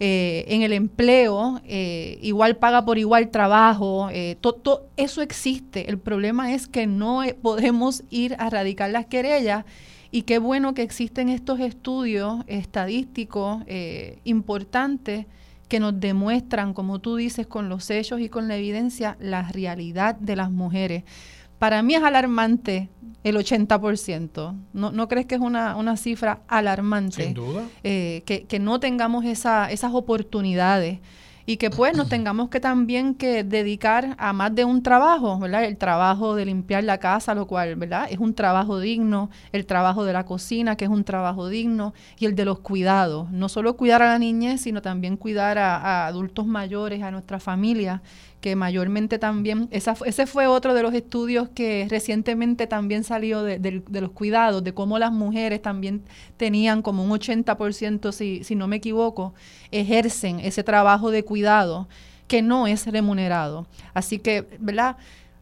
eh, 0.00 0.44
en 0.46 0.62
el 0.62 0.72
empleo, 0.72 1.60
eh, 1.64 2.20
igual 2.22 2.56
paga 2.56 2.84
por 2.84 2.98
igual 2.98 3.30
trabajo, 3.30 4.08
eh, 4.12 4.36
todo 4.40 4.86
eso 4.96 5.22
existe. 5.22 5.90
El 5.90 5.98
problema 5.98 6.52
es 6.54 6.68
que 6.68 6.86
no 6.86 7.22
podemos 7.42 8.04
ir 8.08 8.36
a 8.38 8.46
erradicar 8.46 8.90
las 8.90 9.06
querellas 9.06 9.64
y 10.12 10.22
qué 10.22 10.38
bueno 10.38 10.72
que 10.72 10.82
existen 10.82 11.28
estos 11.28 11.58
estudios 11.58 12.44
estadísticos 12.46 13.62
importantes 14.24 15.26
que 15.68 15.80
nos 15.80 15.98
demuestran, 16.00 16.74
como 16.74 17.00
tú 17.00 17.16
dices, 17.16 17.46
con 17.46 17.68
los 17.68 17.90
hechos 17.90 18.20
y 18.20 18.28
con 18.28 18.48
la 18.48 18.56
evidencia, 18.56 19.16
la 19.20 19.42
realidad 19.50 20.14
de 20.14 20.36
las 20.36 20.50
mujeres. 20.50 21.04
Para 21.58 21.82
mí 21.82 21.94
es 21.94 22.02
alarmante 22.02 22.88
el 23.24 23.36
80%. 23.36 24.54
¿No, 24.72 24.92
¿No 24.92 25.08
crees 25.08 25.26
que 25.26 25.34
es 25.34 25.40
una, 25.40 25.76
una 25.76 25.96
cifra 25.96 26.40
alarmante? 26.48 27.24
Sin 27.24 27.34
duda. 27.34 27.64
Eh, 27.82 28.22
que, 28.26 28.44
que, 28.44 28.58
no 28.58 28.80
tengamos 28.80 29.24
esa, 29.24 29.70
esas 29.70 29.92
oportunidades 29.92 31.00
y 31.48 31.56
que 31.56 31.70
pues 31.70 31.96
nos 31.96 32.10
tengamos 32.10 32.50
que 32.50 32.60
también 32.60 33.14
que 33.14 33.42
dedicar 33.42 34.14
a 34.18 34.34
más 34.34 34.54
de 34.54 34.66
un 34.66 34.82
trabajo, 34.82 35.38
¿verdad? 35.38 35.64
El 35.64 35.78
trabajo 35.78 36.34
de 36.34 36.44
limpiar 36.44 36.84
la 36.84 36.98
casa, 36.98 37.34
lo 37.34 37.46
cual, 37.46 37.74
¿verdad? 37.76 38.06
Es 38.10 38.18
un 38.18 38.34
trabajo 38.34 38.78
digno, 38.80 39.30
el 39.52 39.64
trabajo 39.64 40.04
de 40.04 40.12
la 40.12 40.26
cocina, 40.26 40.76
que 40.76 40.84
es 40.84 40.90
un 40.90 41.04
trabajo 41.04 41.48
digno, 41.48 41.94
y 42.18 42.26
el 42.26 42.34
de 42.34 42.44
los 42.44 42.58
cuidados, 42.58 43.30
no 43.30 43.48
solo 43.48 43.78
cuidar 43.78 44.02
a 44.02 44.08
la 44.08 44.18
niñez, 44.18 44.60
sino 44.60 44.82
también 44.82 45.16
cuidar 45.16 45.56
a, 45.56 45.76
a 45.78 46.06
adultos 46.06 46.46
mayores, 46.46 47.02
a 47.02 47.10
nuestra 47.10 47.40
familia, 47.40 48.02
que 48.40 48.54
mayormente 48.54 49.18
también, 49.18 49.68
esa, 49.72 49.96
ese 50.06 50.26
fue 50.26 50.46
otro 50.46 50.74
de 50.74 50.82
los 50.82 50.94
estudios 50.94 51.48
que 51.48 51.86
recientemente 51.90 52.66
también 52.66 53.02
salió 53.02 53.42
de, 53.42 53.58
de, 53.58 54.00
los 54.00 54.12
cuidados, 54.12 54.62
de 54.62 54.72
cómo 54.72 54.98
las 54.98 55.12
mujeres 55.12 55.60
también 55.60 56.02
tenían 56.36 56.82
como 56.82 57.02
un 57.04 57.10
80%, 57.10 58.12
si, 58.12 58.44
si 58.44 58.54
no 58.54 58.68
me 58.68 58.76
equivoco, 58.76 59.34
ejercen 59.72 60.38
ese 60.40 60.62
trabajo 60.62 61.10
de 61.10 61.24
cuidado 61.24 61.88
que 62.28 62.42
no 62.42 62.66
es 62.68 62.86
remunerado. 62.86 63.66
Así 63.92 64.18
que, 64.18 64.46
¿verdad? 64.60 64.96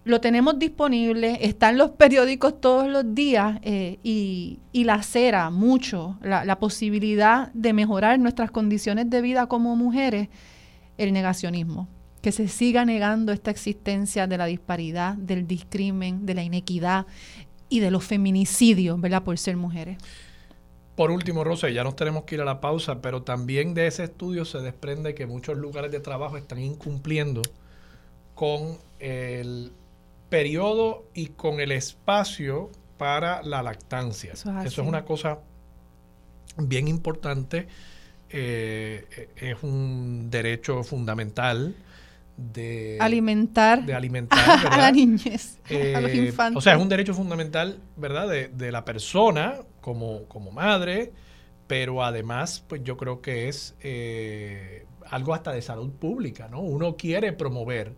Lo 0.05 0.21
tenemos 0.21 0.59
disponible, 0.59 1.39
está 1.43 1.69
en 1.69 1.79
los 1.79 1.91
periódicos 1.91 2.61
todos 2.61 2.89
los 2.89 3.15
días 3.15 3.59
eh, 3.63 3.99
y, 4.05 4.61
y 4.73 4.85
lacera 4.85 5.51
mucho 5.51 6.17
la, 6.23 6.45
la 6.45 6.59
posibilidad 6.61 7.53
de 7.53 7.73
mejorar 7.73 8.19
nuestras 8.21 8.51
condiciones 8.51 9.11
de 9.11 9.21
vida 9.21 9.49
como 9.49 9.77
mujeres, 9.77 10.29
el 10.97 11.13
negacionismo 11.13 11.89
que 12.27 12.33
se 12.33 12.49
siga 12.49 12.85
negando 12.85 13.31
esta 13.31 13.53
existencia 13.53 14.27
de 14.27 14.37
la 14.37 14.47
disparidad, 14.47 15.14
del 15.14 15.47
discrimen, 15.47 16.27
de 16.27 16.35
la 16.35 16.43
inequidad 16.43 17.07
y 17.68 17.79
de 17.79 17.93
los 17.93 18.03
feminicidios, 18.03 19.01
¿verdad? 19.01 19.22
Por 19.22 19.39
ser 19.39 19.57
mujeres. 19.57 19.97
Por 20.97 21.12
último, 21.12 21.45
Rosa, 21.45 21.70
ya 21.70 21.85
nos 21.85 21.95
tenemos 21.95 22.24
que 22.24 22.35
ir 22.35 22.41
a 22.41 22.45
la 22.45 22.61
pausa, 22.61 23.01
pero 23.01 23.22
también 23.22 23.74
de 23.74 23.87
ese 23.87 24.03
estudio 24.03 24.45
se 24.45 24.59
desprende 24.59 25.14
que 25.14 25.27
muchos 25.27 25.57
lugares 25.57 25.93
de 25.93 26.01
trabajo 26.01 26.37
están 26.37 26.59
incumpliendo 26.59 27.43
con 28.35 28.77
el 28.99 29.70
periodo 30.29 31.05
y 31.14 31.27
con 31.27 31.61
el 31.61 31.70
espacio 31.70 32.70
para 32.99 33.41
la 33.45 33.62
lactancia. 33.62 34.33
Eso 34.33 34.53
es, 34.64 34.79
una 34.79 35.05
cosa 35.05 35.39
bien 36.57 36.89
importante. 36.89 37.68
Eh, 38.31 39.29
es 39.37 39.62
un 39.62 40.29
derecho 40.29 40.83
fundamental 40.83 41.77
de 42.37 42.99
alimentar, 43.01 43.84
de 43.84 43.95
alimentar 43.95 44.39
a 44.70 44.76
la 44.76 44.93
niñez, 44.93 45.59
a 45.95 46.01
los 46.01 46.11
eh, 46.11 46.16
infantes. 46.16 46.59
O 46.59 46.61
sea, 46.61 46.74
es 46.74 46.80
un 46.80 46.89
derecho 46.89 47.14
fundamental, 47.14 47.80
¿verdad?, 47.97 48.28
de, 48.28 48.49
de, 48.49 48.72
la 48.72 48.84
persona 48.84 49.55
como, 49.80 50.24
como 50.24 50.51
madre, 50.53 51.12
pero 51.66 52.05
además, 52.05 52.62
pues 52.68 52.82
yo 52.84 52.97
creo 52.97 53.22
que 53.22 53.49
es 53.49 53.74
eh, 53.80 54.84
algo 55.09 55.34
hasta 55.34 55.53
de 55.53 55.62
salud 55.62 55.91
pública, 55.93 56.49
¿no? 56.49 56.61
Uno 56.61 56.97
quiere 56.97 57.32
promover 57.32 57.95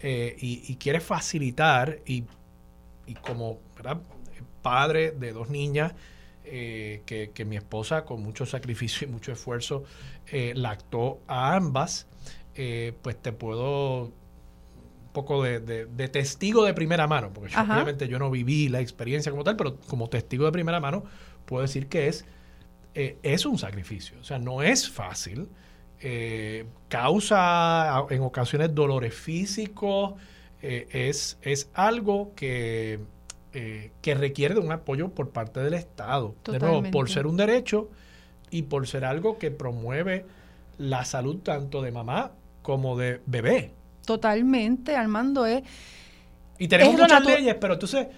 eh, 0.00 0.34
y, 0.38 0.62
y, 0.72 0.76
quiere 0.76 1.00
facilitar, 1.00 2.00
y, 2.06 2.24
y, 3.06 3.14
como 3.14 3.60
¿verdad? 3.76 4.00
padre 4.62 5.10
de 5.10 5.32
dos 5.32 5.50
niñas, 5.50 5.92
que, 6.44 7.32
que, 7.34 7.44
mi 7.44 7.56
esposa 7.56 8.04
con 8.04 8.22
mucho 8.22 8.46
sacrificio 8.46 9.08
y 9.08 9.10
mucho 9.10 9.32
esfuerzo 9.32 9.82
lactó 10.54 11.20
a 11.26 11.56
ambas, 11.56 12.06
eh, 12.58 12.94
pues 13.02 13.20
te 13.20 13.32
puedo 13.32 14.04
un 14.04 15.12
poco 15.12 15.42
de, 15.42 16.08
testigo 16.08 16.64
de 16.64 16.72
primera 16.72 17.06
mano, 17.06 17.30
porque 17.32 17.54
obviamente 17.54 18.08
yo 18.08 18.18
no 18.18 18.30
viví 18.30 18.68
la 18.68 18.80
experiencia 18.80 19.30
como 19.30 19.44
tal, 19.44 19.56
pero 19.56 19.76
como 19.88 20.08
testigo 20.08 20.46
de 20.46 20.52
primera 20.52 20.80
mano 20.80 21.04
puedo 21.44 21.62
decir 21.62 21.86
que 21.86 22.08
es, 22.08 22.24
eh, 22.94 23.18
es 23.22 23.44
un 23.44 23.58
sacrificio, 23.58 24.18
o 24.20 24.24
sea, 24.24 24.38
no 24.38 24.62
es 24.62 24.88
fácil, 24.88 25.48
eh, 26.00 26.64
causa 26.88 28.04
en 28.08 28.22
ocasiones 28.22 28.74
dolores 28.74 29.14
físicos, 29.14 30.14
es, 30.62 31.38
es 31.42 31.70
algo 31.74 32.32
que, 32.34 32.98
que 33.52 34.14
requiere 34.14 34.54
de 34.54 34.60
un 34.60 34.72
apoyo 34.72 35.10
por 35.10 35.30
parte 35.30 35.60
del 35.60 35.74
Estado, 35.74 36.34
de 36.44 36.58
nuevo, 36.58 36.82
por 36.90 37.08
ser 37.08 37.26
un 37.26 37.36
derecho 37.36 37.90
y 38.50 38.62
por 38.62 38.86
ser 38.88 39.04
algo 39.04 39.38
que 39.38 39.50
promueve 39.50 40.24
la 40.78 41.04
salud 41.04 41.38
tanto 41.38 41.82
de 41.82 41.92
mamá 41.92 42.32
como 42.66 42.96
de 42.96 43.22
bebé. 43.26 43.70
Totalmente, 44.04 44.96
Armando, 44.96 45.46
es... 45.46 45.62
Y 46.58 46.66
tenemos 46.66 46.98
muchas 46.98 47.24
leyes, 47.24 47.54
pero 47.60 47.74
entonces... 47.74 48.08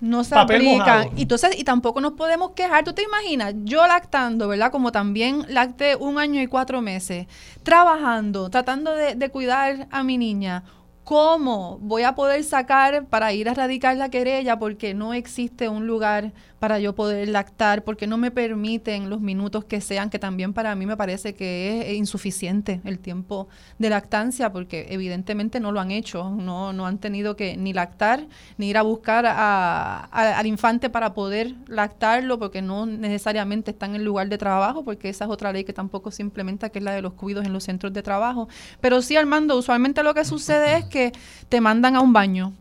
No 0.00 0.22
se 0.22 0.36
aplica. 0.36 1.08
Y 1.16 1.22
entonces, 1.22 1.58
y 1.58 1.64
tampoco 1.64 2.00
nos 2.00 2.12
podemos 2.12 2.52
quejar. 2.52 2.84
¿Tú 2.84 2.92
te 2.92 3.02
imaginas? 3.02 3.54
Yo 3.64 3.84
lactando, 3.84 4.46
¿verdad? 4.46 4.70
Como 4.70 4.92
también 4.92 5.44
lacté 5.48 5.96
un 5.96 6.20
año 6.20 6.40
y 6.40 6.46
cuatro 6.46 6.80
meses, 6.80 7.26
trabajando, 7.64 8.50
tratando 8.50 8.94
de, 8.94 9.16
de 9.16 9.28
cuidar 9.30 9.88
a 9.90 10.04
mi 10.04 10.16
niña. 10.16 10.62
¿Cómo 11.02 11.78
voy 11.80 12.04
a 12.04 12.14
poder 12.14 12.44
sacar 12.44 13.06
para 13.06 13.32
ir 13.32 13.48
a 13.48 13.54
radicar 13.54 13.96
la 13.96 14.10
querella 14.10 14.60
porque 14.60 14.94
no 14.94 15.12
existe 15.12 15.68
un 15.68 15.88
lugar 15.88 16.32
para 16.62 16.78
yo 16.78 16.94
poder 16.94 17.28
lactar, 17.28 17.82
porque 17.82 18.06
no 18.06 18.18
me 18.18 18.30
permiten 18.30 19.10
los 19.10 19.20
minutos 19.20 19.64
que 19.64 19.80
sean, 19.80 20.10
que 20.10 20.20
también 20.20 20.52
para 20.52 20.76
mí 20.76 20.86
me 20.86 20.96
parece 20.96 21.34
que 21.34 21.90
es 21.90 21.96
insuficiente 21.96 22.80
el 22.84 23.00
tiempo 23.00 23.48
de 23.80 23.90
lactancia, 23.90 24.52
porque 24.52 24.86
evidentemente 24.90 25.58
no 25.58 25.72
lo 25.72 25.80
han 25.80 25.90
hecho, 25.90 26.30
no, 26.30 26.72
no 26.72 26.86
han 26.86 26.98
tenido 26.98 27.34
que 27.34 27.56
ni 27.56 27.72
lactar, 27.72 28.28
ni 28.58 28.68
ir 28.68 28.78
a 28.78 28.82
buscar 28.82 29.26
al 29.26 30.46
infante 30.46 30.88
para 30.88 31.14
poder 31.14 31.56
lactarlo, 31.66 32.38
porque 32.38 32.62
no 32.62 32.86
necesariamente 32.86 33.72
está 33.72 33.86
en 33.86 33.96
el 33.96 34.04
lugar 34.04 34.28
de 34.28 34.38
trabajo, 34.38 34.84
porque 34.84 35.08
esa 35.08 35.24
es 35.24 35.32
otra 35.32 35.52
ley 35.52 35.64
que 35.64 35.72
tampoco 35.72 36.12
se 36.12 36.22
implementa, 36.22 36.68
que 36.68 36.78
es 36.78 36.84
la 36.84 36.92
de 36.92 37.02
los 37.02 37.14
cuidos 37.14 37.44
en 37.44 37.52
los 37.52 37.64
centros 37.64 37.92
de 37.92 38.04
trabajo. 38.04 38.48
Pero 38.80 39.02
sí, 39.02 39.16
Armando, 39.16 39.56
usualmente 39.56 40.04
lo 40.04 40.14
que 40.14 40.24
sucede 40.24 40.76
es 40.76 40.84
que 40.84 41.10
te 41.48 41.60
mandan 41.60 41.96
a 41.96 42.00
un 42.00 42.12
baño 42.12 42.52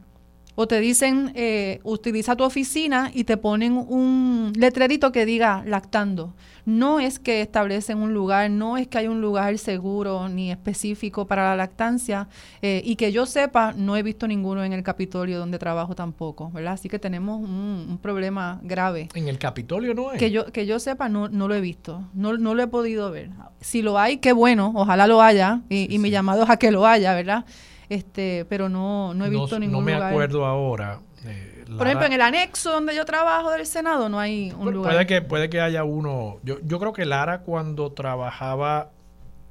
o 0.56 0.68
te 0.68 0.80
dicen, 0.80 1.32
eh, 1.36 1.80
utiliza 1.84 2.36
tu 2.36 2.43
oficina 2.43 3.10
y 3.14 3.24
te 3.24 3.38
ponen 3.38 3.74
un 3.74 4.52
letrerito 4.56 5.12
que 5.12 5.26
diga 5.26 5.64
lactando. 5.66 6.34
No 6.66 6.99
es 6.99 7.18
que 7.18 7.41
establecen 7.41 7.97
un 7.97 8.14
lugar, 8.14 8.52
no 8.52 8.78
es 8.78 8.88
que 8.88 8.99
hay 8.99 9.08
un 9.08 9.22
lugar 9.22 9.58
seguro 9.58 10.30
ni 10.30 10.52
específico 10.52 11.26
para 11.26 11.49
la 11.49 11.56
lactancia. 11.56 12.28
Eh, 12.62 12.82
y 12.86 12.95
que 12.97 13.12
yo 13.12 13.26
sepa, 13.26 13.74
no 13.76 13.95
he 13.95 14.04
visto 14.04 14.28
ninguno 14.28 14.64
en 14.64 14.74
el 14.74 14.84
Capitolio 14.84 15.39
donde 15.39 15.58
trabajo 15.58 15.95
tampoco, 15.95 16.52
¿verdad? 16.52 16.74
Así 16.74 16.89
que 16.89 16.99
tenemos 16.99 17.41
un, 17.41 17.99
problema 18.02 18.60
grave. 18.64 19.10
¿En 19.14 19.28
el 19.28 19.38
Capitolio 19.38 19.93
no 19.93 20.10
hay? 20.10 20.18
Que 20.18 20.32
yo, 20.32 20.45
que 20.52 20.66
yo 20.66 20.80
sepa, 20.80 21.10
no, 21.10 21.30
no 21.30 21.47
lo 21.47 21.56
he 21.56 21.62
visto, 21.62 22.04
no, 22.14 22.38
no 22.38 22.56
lo 22.56 22.64
he 22.64 22.68
podido 22.68 23.12
ver. 23.12 23.30
Si 23.60 23.82
lo 23.82 23.97
hay, 23.97 24.18
qué 24.18 24.34
bueno, 24.34 24.72
ojalá 24.76 25.08
lo 25.08 25.22
haya, 25.22 25.62
y, 25.70 25.93
y 25.93 25.99
mi 25.99 26.10
llamado 26.10 26.43
es 26.43 26.49
a 26.49 26.58
que 26.58 26.72
lo 26.72 26.86
haya, 26.86 27.14
¿verdad? 27.14 27.45
Este 27.92 28.46
pero 28.46 28.70
no, 28.70 29.14
no 29.14 29.26
he 29.26 29.30
visto 29.30 29.56
no, 29.56 29.60
ningún 29.60 29.86
lugar. 29.86 30.00
No 30.00 30.06
me 30.06 30.12
acuerdo 30.12 30.46
ahora. 30.46 31.02
Eh, 31.26 31.66
Por 31.78 31.86
ejemplo, 31.86 32.08
en 32.08 32.14
el 32.14 32.22
anexo 32.22 32.72
donde 32.72 32.96
yo 32.96 33.06
trabajo 33.06 33.52
del 33.52 33.66
Senado 33.66 34.10
no 34.10 34.20
hay 34.20 34.54
un 34.58 34.74
lugar. 34.74 34.94
Puede 34.94 35.06
que, 35.06 35.22
puede 35.22 35.50
que 35.50 35.60
haya 35.60 35.84
uno. 35.84 36.39
Yo, 36.44 36.60
yo 36.64 36.80
creo 36.80 36.94
que 36.94 37.06
Lara 37.06 37.42
cuando 37.42 37.92
trabajaba... 37.92 38.92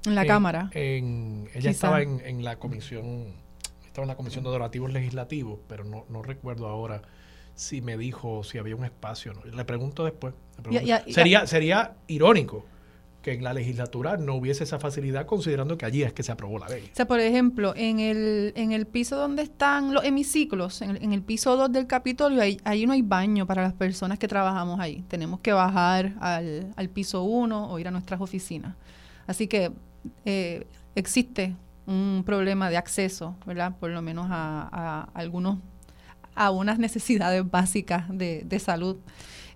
En 0.07 0.15
la 0.15 0.25
Cámara. 0.25 0.71
En, 0.73 1.51
ella 1.55 1.71
estaba 1.71 2.01
en, 2.01 2.23
en, 2.25 2.43
la 2.43 2.57
comisión, 2.57 3.35
estaba 3.85 4.05
en 4.05 4.09
la 4.09 4.17
comisión 4.17 4.43
de 4.45 4.51
donativos 4.51 4.91
legislativos, 4.91 5.59
pero 5.69 5.85
no, 5.85 6.07
no 6.09 6.23
recuerdo 6.23 6.69
ahora 6.69 7.03
si 7.55 7.83
me 7.83 7.99
dijo 7.99 8.43
si 8.43 8.57
había 8.57 8.75
un 8.75 8.87
espacio. 8.87 9.35
¿no? 9.35 9.45
Le 9.45 9.65
pregunto 9.67 10.05
después. 10.05 10.33
sería, 11.07 11.47
sería 11.47 11.93
irónico 12.07 12.65
que 13.23 13.33
en 13.33 13.45
la 13.45 13.53
legislatura 13.53 14.17
no 14.17 14.35
hubiese 14.35 14.65
esa 14.65 14.79
facilidad 14.79 15.27
considerando 15.27 15.77
que 15.77 15.85
allí 15.87 16.03
es 16.03 16.13
que 16.13 16.23
se 16.23 16.33
aprobó 16.33 16.59
la 16.59 16.69
ley. 16.69 16.89
O 16.93 16.97
sea, 16.97 17.07
por 17.07 17.21
ejemplo, 17.21 17.75
en 17.77 18.01
el, 18.01 18.53
en 18.57 18.73
el 18.73 18.87
piso 18.87 19.17
donde 19.17 19.43
están 19.43 19.93
los 19.93 20.05
hemiciclos, 20.05 20.81
en 20.83 20.91
el, 20.91 21.03
en 21.03 21.13
el 21.13 21.23
piso 21.23 21.57
2 21.57 21.71
del 21.71 21.87
Capitolio, 21.87 22.41
ahí, 22.41 22.87
no 22.87 22.93
hay 22.93 23.03
baño 23.03 23.47
para 23.47 23.63
las 23.63 23.75
personas 23.75 24.19
que 24.19 24.27
trabajamos 24.27 24.81
ahí. 24.81 25.05
Tenemos 25.09 25.41
que 25.41 25.53
bajar 25.53 26.15
al, 26.21 26.73
al 26.77 26.89
piso 26.89 27.23
1 27.23 27.71
o 27.71 27.79
ir 27.79 27.89
a 27.89 27.91
nuestras 27.91 28.21
oficinas. 28.21 28.75
Así 29.27 29.47
que 29.47 29.71
eh, 30.25 30.67
existe 30.95 31.55
un 31.87 32.23
problema 32.25 32.71
de 32.71 32.77
acceso, 32.77 33.37
¿verdad? 33.47 33.77
Por 33.79 33.91
lo 33.91 34.01
menos 34.01 34.29
a, 34.31 34.69
a 34.73 35.09
algunos, 35.13 35.59
a 36.35 36.51
unas 36.51 36.79
necesidades 36.79 37.49
básicas 37.49 38.05
de, 38.09 38.43
de 38.45 38.59
salud. 38.59 38.97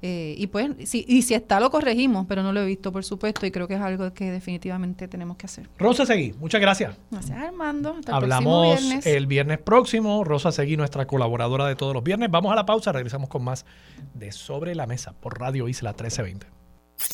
Eh, 0.06 0.34
y 0.36 0.48
pues, 0.48 0.70
si, 0.84 1.02
y 1.08 1.22
si 1.22 1.32
está, 1.32 1.58
lo 1.60 1.70
corregimos, 1.70 2.26
pero 2.28 2.42
no 2.42 2.52
lo 2.52 2.60
he 2.60 2.66
visto, 2.66 2.92
por 2.92 3.02
supuesto, 3.04 3.46
y 3.46 3.50
creo 3.50 3.66
que 3.66 3.76
es 3.76 3.80
algo 3.80 4.12
que 4.12 4.30
definitivamente 4.30 5.08
tenemos 5.08 5.38
que 5.38 5.46
hacer. 5.46 5.66
Rosa 5.78 6.04
Seguí, 6.04 6.34
muchas 6.38 6.60
gracias. 6.60 6.94
Gracias, 7.10 7.38
Armando. 7.38 7.96
Hablamos 8.08 8.78
el 9.06 9.26
viernes 9.26 9.60
próximo. 9.60 10.22
Rosa 10.22 10.52
Seguí, 10.52 10.76
nuestra 10.76 11.06
colaboradora 11.06 11.66
de 11.66 11.74
todos 11.74 11.94
los 11.94 12.04
viernes. 12.04 12.30
Vamos 12.30 12.52
a 12.52 12.54
la 12.54 12.66
pausa, 12.66 12.92
regresamos 12.92 13.30
con 13.30 13.44
más 13.44 13.64
de 14.12 14.30
Sobre 14.30 14.74
la 14.74 14.86
Mesa 14.86 15.14
por 15.18 15.40
Radio 15.40 15.68
Isla 15.68 15.92
1320. 15.92 16.48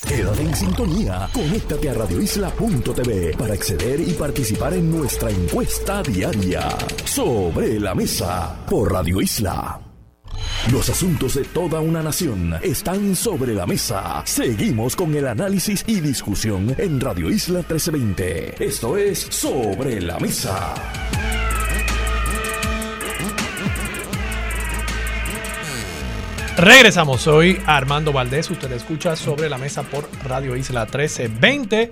Quédate 0.09 0.43
en 0.43 0.57
sintonía. 0.57 1.29
Conéctate 1.33 1.91
a 1.91 1.95
radioisla.tv 1.95 3.37
para 3.39 3.55
acceder 3.55 4.01
y 4.01 4.15
participar 4.15 4.75
en 4.75 4.91
nuestra 4.91 5.31
encuesta 5.31 6.03
diaria. 6.03 6.69
Sobre 7.05 7.79
la 7.79 7.95
Mesa 7.95 8.65
por 8.69 8.91
Radio 8.93 9.21
Isla. 9.21 9.90
Los 10.69 10.89
asuntos 10.89 11.35
de 11.35 11.45
toda 11.45 11.81
una 11.81 12.03
nación 12.03 12.55
están 12.63 13.17
sobre 13.17 13.55
la 13.55 13.67
mesa. 13.67 14.23
Seguimos 14.25 14.95
con 14.95 15.13
el 15.15 15.27
análisis 15.27 15.83
y 15.87 16.01
discusión 16.01 16.77
en 16.79 17.01
Radio 17.01 17.29
Isla 17.29 17.61
1320. 17.61 18.63
Esto 18.63 18.97
es 18.97 19.19
Sobre 19.19 20.01
la 20.01 20.21
Mesa. 20.21 20.75
Regresamos, 26.57 27.23
soy 27.23 27.61
Armando 27.67 28.13
Valdés, 28.13 28.51
usted 28.51 28.71
escucha 28.73 29.17
sobre 29.17 29.49
la 29.49 29.57
mesa 29.57 29.83
por 29.83 30.09
Radio 30.25 30.55
Isla 30.57 30.85
1320. 30.85 31.91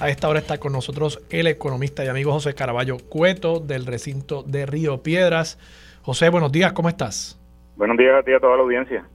A 0.00 0.08
esta 0.10 0.28
hora 0.28 0.40
está 0.40 0.58
con 0.58 0.72
nosotros 0.72 1.20
el 1.30 1.46
economista 1.46 2.04
y 2.04 2.08
amigo 2.08 2.32
José 2.32 2.54
Caraballo 2.54 2.98
Cueto 2.98 3.60
del 3.60 3.86
recinto 3.86 4.42
de 4.42 4.66
Río 4.66 5.02
Piedras. 5.02 5.56
José, 6.02 6.28
buenos 6.28 6.50
días, 6.50 6.72
¿cómo 6.72 6.88
estás? 6.88 7.38
Buenos 7.76 7.96
días 7.96 8.14
a 8.18 8.22
ti 8.22 8.32
a 8.32 8.40
toda 8.40 8.56
la 8.56 8.62
audiencia. 8.62 9.08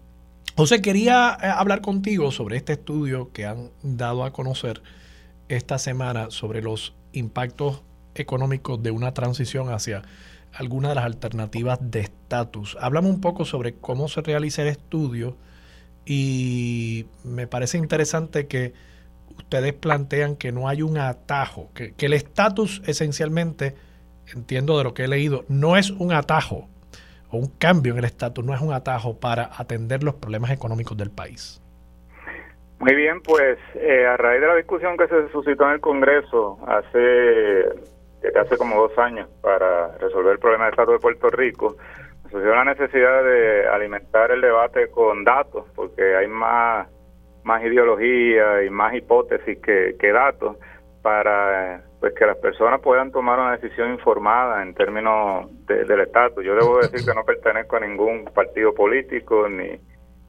José, 0.55 0.81
quería 0.81 1.37
eh, 1.41 1.45
hablar 1.45 1.81
contigo 1.81 2.31
sobre 2.31 2.57
este 2.57 2.73
estudio 2.73 3.31
que 3.31 3.45
han 3.45 3.69
dado 3.83 4.23
a 4.23 4.33
conocer 4.33 4.81
esta 5.49 5.77
semana 5.77 6.31
sobre 6.31 6.63
los 6.63 6.95
impactos 7.13 7.83
económicos 8.15 8.81
de 8.81 8.89
una 8.89 9.13
transición 9.13 9.71
hacia 9.71 10.01
alguna 10.51 10.89
de 10.89 10.95
las 10.95 11.05
alternativas 11.05 11.77
de 11.81 11.99
estatus. 11.99 12.75
Háblame 12.81 13.09
un 13.09 13.21
poco 13.21 13.45
sobre 13.45 13.75
cómo 13.75 14.07
se 14.07 14.21
realiza 14.21 14.63
el 14.63 14.69
estudio 14.69 15.37
y 16.05 17.05
me 17.23 17.45
parece 17.45 17.77
interesante 17.77 18.47
que 18.47 18.73
ustedes 19.37 19.73
plantean 19.73 20.35
que 20.35 20.51
no 20.51 20.67
hay 20.67 20.81
un 20.81 20.97
atajo, 20.97 21.69
que 21.75 21.93
el 21.99 22.13
estatus 22.13 22.81
esencialmente, 22.87 23.75
entiendo 24.33 24.77
de 24.79 24.83
lo 24.83 24.95
que 24.95 25.03
he 25.03 25.07
leído, 25.07 25.45
no 25.47 25.77
es 25.77 25.91
un 25.91 26.11
atajo 26.11 26.67
o 27.29 27.37
un 27.37 27.47
cambio 27.57 27.93
en 27.93 27.99
el 27.99 28.05
estatus 28.05 28.43
no 28.43 28.53
es 28.53 28.61
un 28.61 28.73
atajo 28.73 29.19
para 29.19 29.49
atender 29.57 30.03
los 30.03 30.15
problemas 30.15 30.51
económicos 30.51 30.97
del 30.97 31.11
país? 31.11 31.61
Muy 32.79 32.93
bien, 32.93 33.21
pues 33.21 33.57
eh, 33.75 34.05
a 34.05 34.17
raíz 34.17 34.41
de 34.41 34.47
la 34.47 34.55
discusión 34.55 34.97
que 34.97 35.07
se 35.07 35.29
suscitó 35.29 35.65
en 35.65 35.71
el 35.71 35.79
Congreso 35.79 36.59
hace, 36.67 37.65
hace 38.39 38.57
como 38.57 38.87
dos 38.87 38.97
años 38.99 39.27
para 39.41 39.97
resolver 39.97 40.33
el 40.33 40.39
problema 40.39 40.65
del 40.65 40.73
estatus 40.73 40.93
de 40.93 40.99
Puerto 40.99 41.29
Rico, 41.31 41.75
surgió 42.29 42.53
la 42.53 42.65
necesidad 42.65 43.23
de 43.23 43.67
alimentar 43.67 44.31
el 44.31 44.41
debate 44.41 44.89
con 44.89 45.23
datos, 45.23 45.65
porque 45.75 46.15
hay 46.15 46.27
más, 46.27 46.87
más 47.43 47.63
ideología 47.63 48.63
y 48.63 48.69
más 48.69 48.93
hipótesis 48.93 49.57
que, 49.59 49.95
que 49.99 50.11
datos 50.11 50.57
para 51.01 51.81
pues 51.99 52.13
que 52.13 52.25
las 52.25 52.37
personas 52.37 52.81
puedan 52.81 53.11
tomar 53.11 53.39
una 53.39 53.57
decisión 53.57 53.91
informada 53.91 54.61
en 54.61 54.73
términos 54.75 55.49
del 55.65 55.99
estatus. 56.01 56.45
Yo 56.45 56.55
debo 56.55 56.77
decir 56.77 57.03
que 57.05 57.15
no 57.15 57.23
pertenezco 57.23 57.75
a 57.77 57.79
ningún 57.79 58.25
partido 58.25 58.73
político 58.73 59.47
ni 59.49 59.79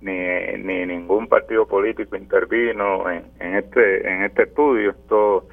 ni, 0.00 0.86
ningún 0.86 1.26
partido 1.26 1.66
político 1.66 2.16
intervino 2.16 3.10
en, 3.10 3.24
en 3.40 3.56
este 3.56 4.08
en 4.08 4.24
este 4.24 4.44
estudio. 4.44 4.90
Esto 4.90 5.48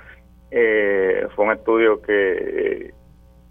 eh, 0.51 1.27
fue 1.35 1.45
un 1.45 1.51
estudio 1.51 2.01
que 2.01 2.93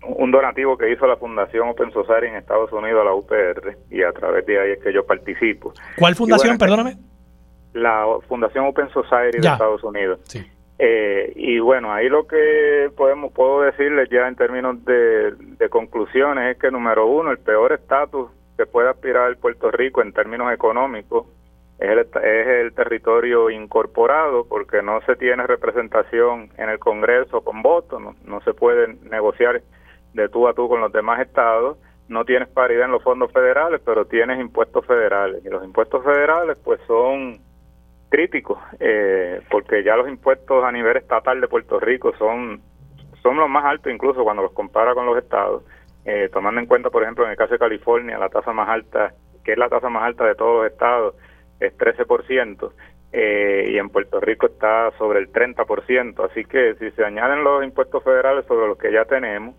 un 0.06 0.30
donativo 0.30 0.76
que 0.76 0.92
hizo 0.92 1.06
la 1.06 1.16
Fundación 1.16 1.68
Open 1.68 1.90
Society 1.92 2.26
en 2.26 2.36
Estados 2.36 2.72
Unidos 2.72 3.00
a 3.00 3.04
la 3.04 3.14
UPR 3.14 3.76
y 3.90 4.02
a 4.02 4.12
través 4.12 4.44
de 4.46 4.60
ahí 4.60 4.70
es 4.72 4.82
que 4.82 4.92
yo 4.92 5.04
participo. 5.04 5.72
¿Cuál 5.96 6.14
fundación, 6.14 6.58
perdóname? 6.58 6.96
La 7.72 8.06
Fundación 8.28 8.66
Open 8.66 8.88
Society 8.90 9.40
de 9.40 9.48
Estados 9.48 9.82
Unidos. 9.82 10.20
Sí. 10.24 10.46
Eh, 10.78 11.32
y 11.36 11.60
bueno, 11.60 11.92
ahí 11.92 12.08
lo 12.08 12.26
que 12.26 12.90
podemos 12.96 13.32
puedo 13.32 13.62
decirles 13.62 14.08
ya 14.10 14.26
en 14.26 14.34
términos 14.34 14.84
de, 14.84 15.34
conclusiones 15.70 16.52
es 16.52 16.60
que 16.60 16.70
número 16.70 17.06
uno, 17.06 17.30
el 17.30 17.38
peor 17.38 17.72
estatus 17.72 18.30
que 18.56 18.66
puede 18.66 18.88
aspirar 18.88 19.36
Puerto 19.36 19.70
Rico 19.70 20.02
en 20.02 20.12
términos 20.12 20.52
económicos 20.52 21.26
es 21.78 21.90
el, 21.90 21.98
es 21.98 22.46
el 22.46 22.72
territorio 22.74 23.50
incorporado 23.50 24.46
porque 24.46 24.82
no 24.82 25.00
se 25.02 25.16
tiene 25.16 25.46
representación 25.46 26.50
en 26.56 26.68
el 26.68 26.78
Congreso 26.78 27.40
con 27.42 27.62
votos, 27.62 28.00
no, 28.00 28.14
no 28.24 28.40
se 28.42 28.52
puede 28.52 28.94
negociar 29.10 29.62
de 30.12 30.28
tú 30.28 30.46
a 30.46 30.54
tú 30.54 30.68
con 30.68 30.80
los 30.80 30.92
demás 30.92 31.20
estados, 31.20 31.78
no 32.08 32.24
tienes 32.24 32.48
paridad 32.48 32.84
en 32.86 32.92
los 32.92 33.02
fondos 33.02 33.32
federales, 33.32 33.80
pero 33.84 34.04
tienes 34.04 34.38
impuestos 34.38 34.86
federales 34.86 35.44
y 35.44 35.48
los 35.48 35.64
impuestos 35.64 36.04
federales 36.04 36.58
pues 36.62 36.80
son 36.86 37.40
crítico, 38.14 38.62
eh, 38.78 39.40
porque 39.50 39.82
ya 39.82 39.96
los 39.96 40.08
impuestos 40.08 40.62
a 40.62 40.70
nivel 40.70 40.96
estatal 40.96 41.40
de 41.40 41.48
Puerto 41.48 41.80
Rico 41.80 42.12
son, 42.16 42.62
son 43.20 43.36
los 43.36 43.50
más 43.50 43.64
altos 43.64 43.92
incluso 43.92 44.22
cuando 44.22 44.44
los 44.44 44.52
compara 44.52 44.94
con 44.94 45.04
los 45.04 45.18
estados, 45.18 45.64
eh, 46.04 46.28
tomando 46.32 46.60
en 46.60 46.68
cuenta, 46.68 46.90
por 46.90 47.02
ejemplo, 47.02 47.24
en 47.24 47.32
el 47.32 47.36
caso 47.36 47.54
de 47.54 47.58
California, 47.58 48.16
la 48.16 48.28
tasa 48.28 48.52
más 48.52 48.68
alta, 48.68 49.14
que 49.42 49.52
es 49.52 49.58
la 49.58 49.68
tasa 49.68 49.88
más 49.88 50.04
alta 50.04 50.24
de 50.26 50.36
todos 50.36 50.62
los 50.62 50.72
estados, 50.72 51.16
es 51.58 51.76
13%, 51.76 52.72
eh, 53.10 53.70
y 53.70 53.78
en 53.78 53.88
Puerto 53.88 54.20
Rico 54.20 54.46
está 54.46 54.92
sobre 54.96 55.18
el 55.18 55.32
30%, 55.32 56.24
así 56.30 56.44
que 56.44 56.76
si 56.76 56.92
se 56.92 57.04
añaden 57.04 57.42
los 57.42 57.64
impuestos 57.64 58.04
federales 58.04 58.46
sobre 58.46 58.68
los 58.68 58.78
que 58.78 58.92
ya 58.92 59.06
tenemos, 59.06 59.56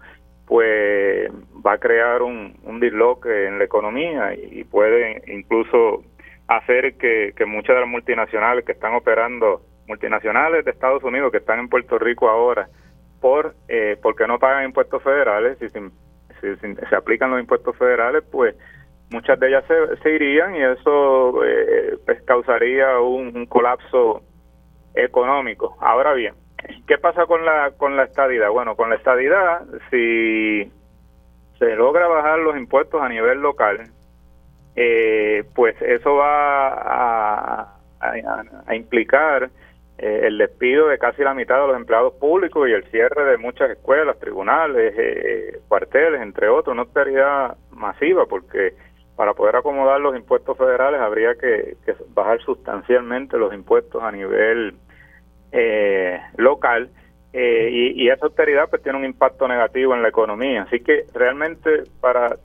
pues 0.47 1.29
va 1.65 1.73
a 1.73 1.77
crear 1.77 2.21
un, 2.21 2.57
un 2.63 2.79
disloque 2.79 3.47
en 3.47 3.57
la 3.57 3.65
economía 3.65 4.33
y 4.33 4.63
puede 4.63 5.23
incluso 5.27 6.05
hacer 6.47 6.97
que, 6.97 7.33
que 7.35 7.45
muchas 7.45 7.75
de 7.75 7.81
las 7.81 7.89
multinacionales 7.89 8.65
que 8.65 8.73
están 8.73 8.93
operando, 8.93 9.61
multinacionales 9.87 10.65
de 10.65 10.71
Estados 10.71 11.03
Unidos 11.03 11.31
que 11.31 11.37
están 11.37 11.59
en 11.59 11.69
Puerto 11.69 11.97
Rico 11.97 12.29
ahora, 12.29 12.67
por 13.19 13.55
eh, 13.67 13.97
porque 14.01 14.27
no 14.27 14.39
pagan 14.39 14.65
impuestos 14.65 15.01
federales, 15.01 15.57
si, 15.59 15.69
se 15.69 16.95
aplican 16.95 17.31
los 17.31 17.39
impuestos 17.39 17.75
federales, 17.77 18.23
pues 18.31 18.55
muchas 19.11 19.39
de 19.39 19.47
ellas 19.47 19.63
se, 20.03 20.09
irían 20.11 20.55
y 20.55 20.61
eso 20.61 21.43
eh, 21.43 21.97
pues 22.05 22.21
causaría 22.23 22.99
un, 22.99 23.45
colapso 23.47 24.21
económico. 24.93 25.75
Ahora 25.79 26.13
bien, 26.13 26.35
¿qué 26.87 26.97
pasa 26.99 27.25
con 27.25 27.45
la 27.45 27.71
con 27.71 27.95
la 27.95 28.03
estadidad? 28.03 28.51
Bueno, 28.51 28.75
con 28.75 28.89
la 28.89 28.95
estadidad, 28.95 29.65
si 29.89 30.71
se 31.57 31.75
logra 31.75 32.07
bajar 32.07 32.39
los 32.39 32.55
impuestos 32.57 33.01
a 33.01 33.09
nivel 33.09 33.39
local, 33.39 33.89
eh, 34.75 35.45
pues 35.53 35.81
eso 35.81 36.15
va 36.15 36.67
a, 36.67 37.71
implicar 38.75 39.49
eh, 39.97 40.21
el 40.23 40.37
despido 40.37 40.89
de 40.89 40.97
casi 40.97 41.23
la 41.23 41.33
mitad 41.33 41.61
de 41.61 41.67
los 41.67 41.77
empleados 41.77 42.13
públicos 42.15 42.67
y 42.67 42.73
el 42.73 42.83
cierre 42.91 43.23
de 43.23 43.37
muchas 43.37 43.71
escuelas, 43.71 44.19
tribunales, 44.19 44.93
eh, 44.97 45.59
cuarteles, 45.67 46.21
entre 46.21 46.49
otros, 46.49 46.73
una 46.73 46.83
austeridad 46.83 47.57
masiva, 47.71 48.25
porque 48.25 48.73
para 49.15 49.33
poder 49.33 49.55
acomodar 49.55 50.01
los 50.01 50.15
impuestos 50.15 50.57
federales 50.57 50.99
habría 50.99 51.35
que, 51.35 51.77
bajar 52.13 52.41
sustancialmente 52.41 53.37
los 53.37 53.53
impuestos 53.53 54.03
a 54.03 54.11
nivel 54.11 54.75
local. 56.35 56.89
y, 57.31 58.03
y, 58.03 58.09
esa 58.09 58.25
austeridad 58.25 58.69
pues 58.69 58.83
tiene 58.83 58.97
un 58.97 59.05
impacto 59.05 59.47
negativo 59.47 59.95
en 59.95 60.01
la 60.01 60.09
economía. 60.09 60.63
Así 60.63 60.81
que 60.81 61.05
realmente 61.13 61.83
para 62.01 62.37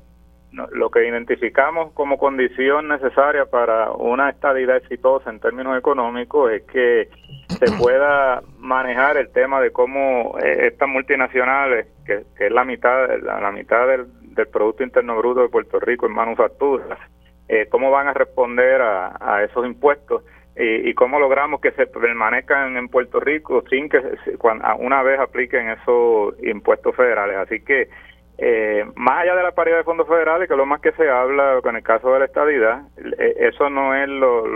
lo 0.52 0.90
que 0.90 1.06
identificamos 1.06 1.92
como 1.92 2.18
condición 2.18 2.88
necesaria 2.88 3.46
para 3.46 3.92
una 3.92 4.30
estabilidad 4.30 4.78
exitosa 4.78 5.30
en 5.30 5.38
términos 5.38 5.78
económicos 5.78 6.50
es 6.50 6.62
que 6.62 7.08
se 7.48 7.66
pueda 7.78 8.42
manejar 8.58 9.16
el 9.16 9.30
tema 9.30 9.60
de 9.60 9.70
cómo 9.70 10.36
eh, 10.42 10.66
estas 10.66 10.88
multinacionales, 10.88 11.86
que, 12.04 12.24
es 12.38 12.52
la 12.52 12.64
mitad, 12.64 13.08
la, 13.22 13.50
mitad 13.52 13.86
del, 13.86 14.06
Producto 14.50 14.82
Interno 14.82 15.18
Bruto 15.18 15.42
de 15.42 15.48
Puerto 15.50 15.78
Rico 15.78 16.06
en 16.06 16.12
manufacturas, 16.12 16.98
eh, 17.46 17.66
cómo 17.70 17.90
van 17.90 18.08
a 18.08 18.14
responder 18.14 18.80
a, 18.80 19.44
esos 19.44 19.66
impuestos 19.66 20.22
y, 20.56 20.94
cómo 20.94 21.18
logramos 21.18 21.60
que 21.60 21.72
se 21.72 21.86
permanezcan 21.86 22.76
en 22.76 22.88
Puerto 22.88 23.20
Rico 23.20 23.62
sin 23.68 23.88
que 23.88 24.00
una 24.78 25.02
vez 25.02 25.20
apliquen 25.20 25.68
esos 25.70 26.34
impuestos 26.42 26.96
federales. 26.96 27.36
Así 27.36 27.60
que 27.60 27.88
eh, 28.42 28.86
más 28.96 29.18
allá 29.18 29.36
de 29.36 29.42
la 29.42 29.52
paridad 29.52 29.76
de 29.76 29.84
fondos 29.84 30.08
federales, 30.08 30.48
que 30.48 30.54
es 30.54 30.58
lo 30.58 30.64
más 30.64 30.80
que 30.80 30.92
se 30.92 31.10
habla 31.10 31.60
con 31.62 31.76
el 31.76 31.82
caso 31.82 32.10
de 32.14 32.20
la 32.20 32.24
estabilidad, 32.24 32.82
eh, 33.18 33.34
eso 33.38 33.68
no 33.68 33.94
es 33.94 34.08
lo, 34.08 34.46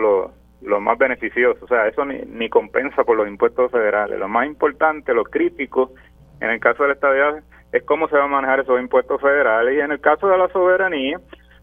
lo, 0.63 0.81
más 0.81 0.97
beneficioso, 0.97 1.63
o 1.63 1.69
sea, 1.69 1.87
eso 1.87 2.03
ni, 2.07 2.19
ni 2.23 2.49
compensa 2.49 3.05
por 3.05 3.19
los 3.19 3.29
impuestos 3.29 3.71
federales. 3.71 4.19
Lo 4.19 4.27
más 4.27 4.47
importante, 4.47 5.13
lo 5.13 5.25
crítico 5.25 5.93
en 6.41 6.49
el 6.49 6.61
caso 6.61 6.83
de 6.83 6.89
la 6.89 6.95
estabilidad 6.95 7.45
es 7.73 7.83
cómo 7.83 8.09
se 8.09 8.17
van 8.17 8.25
a 8.25 8.29
manejar 8.29 8.61
esos 8.61 8.81
impuestos 8.81 9.21
federales. 9.21 9.77
Y 9.77 9.81
en 9.81 9.93
el 9.93 10.01
caso 10.01 10.29
de 10.29 10.39
la 10.39 10.49
soberanía, 10.49 11.21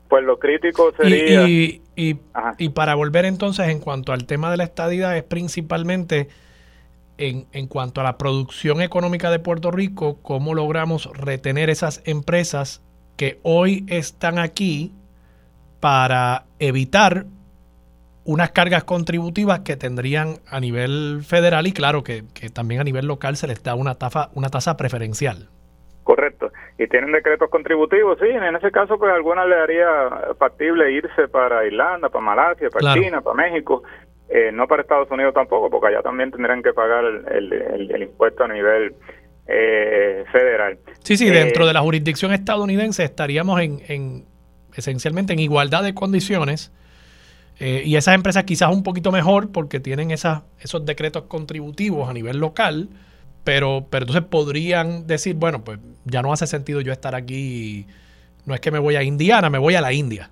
pues 0.08 0.24
lo 0.24 0.38
crítico 0.38 0.92
sería... 0.92 1.48
Y, 1.48 1.82
y, 1.96 2.20
y 2.60 2.70
para 2.70 2.94
volver 2.94 3.26
entonces 3.26 3.68
en 3.70 3.80
cuanto 3.80 4.14
al 4.14 4.28
tema 4.28 4.52
de 4.52 4.58
la 4.58 4.64
estadidad 4.64 5.18
es 5.18 5.24
principalmente 5.24 6.28
en, 7.22 7.68
cuanto 7.68 8.02
a 8.02 8.04
la 8.04 8.18
producción 8.18 8.82
económica 8.82 9.30
de 9.30 9.40
Puerto 9.40 9.70
Rico, 9.70 10.20
cómo 10.24 10.56
logramos 10.56 11.10
retener 11.16 11.70
esas 11.70 12.02
empresas 12.06 12.84
que 13.16 13.40
hoy 13.44 13.86
están 13.88 14.40
aquí 14.40 14.92
para 15.80 16.46
evitar 16.60 17.26
unas 18.24 18.52
cargas 18.52 18.84
contributivas 18.84 19.60
que 19.60 19.76
tendrían 19.76 20.36
a 20.48 20.60
nivel 20.60 21.22
federal 21.24 21.68
y 21.68 21.74
claro 21.74 22.04
que, 22.04 22.24
también 22.54 22.82
a 22.82 22.84
nivel 22.84 23.06
local 23.06 23.36
se 23.36 23.48
les 23.48 23.64
da 23.64 23.76
una, 23.76 23.96
tasa 23.96 24.30
una 24.34 24.50
tasa 24.50 24.78
preferencial. 24.78 25.50
Correcto. 26.04 26.52
Y 26.80 26.88
tienen 26.88 27.12
decretos 27.12 27.50
contributivos, 27.50 28.18
sí, 28.20 28.28
en 28.28 28.56
ese 28.56 28.72
caso 28.72 28.98
pues 28.98 29.14
alguna 29.14 29.46
le 29.46 29.56
haría 29.56 30.34
factible 30.40 30.92
irse 30.92 31.28
para 31.28 31.66
Irlanda, 31.66 32.10
para 32.10 32.26
Malasia, 32.26 32.70
para 32.70 32.96
China, 32.96 33.22
para 33.22 33.36
México, 33.36 33.84
eh, 34.34 34.50
no 34.54 34.66
para 34.66 34.82
Estados 34.82 35.12
Unidos 35.12 35.34
tampoco, 35.34 35.70
porque 35.70 35.88
allá 35.88 36.02
también 36.02 36.32
tendrán 36.32 36.64
que 36.64 36.72
pagar 36.72 37.04
el, 37.04 38.02
impuesto 38.02 38.46
a 38.46 38.48
nivel 38.48 38.96
eh, 39.46 40.24
federal. 40.32 40.80
Sí, 41.04 41.18
sí, 41.18 41.30
dentro 41.30 41.66
eh, 41.66 41.68
de 41.68 41.74
la 41.74 41.82
jurisdicción 41.82 42.32
estadounidense 42.32 43.04
estaríamos 43.04 43.60
en, 43.60 44.24
esencialmente 44.74 45.34
en 45.34 45.40
igualdad 45.40 45.84
de 45.84 45.94
condiciones. 45.94 46.72
y 47.60 47.98
esas 47.98 48.16
empresas 48.16 48.46
quizás 48.46 48.74
un 48.74 48.84
poquito 48.84 49.12
mejor 49.12 49.52
porque 49.52 49.82
tienen 49.82 50.12
esas, 50.12 50.44
esos 50.62 50.86
decretos 50.86 51.24
contributivos 51.24 52.10
a 52.10 52.14
nivel 52.14 52.38
local, 52.38 52.88
pero, 53.44 53.86
pero 53.90 54.06
entonces 54.06 54.24
podrían 54.30 55.08
decir, 55.08 55.36
bueno, 55.36 55.62
pues 55.62 55.78
ya 56.06 56.22
no 56.22 56.32
hace 56.32 56.48
sentido 56.48 56.80
yo 56.80 56.94
estar 56.94 57.16
aquí, 57.16 57.86
no 58.46 58.54
es 58.54 58.62
que 58.62 58.72
me 58.72 58.80
voy 58.80 58.96
a 58.96 59.04
Indiana, 59.04 59.50
me 59.50 59.58
voy 59.58 59.76
a 59.76 59.82
la 59.82 59.92
India. 59.92 60.30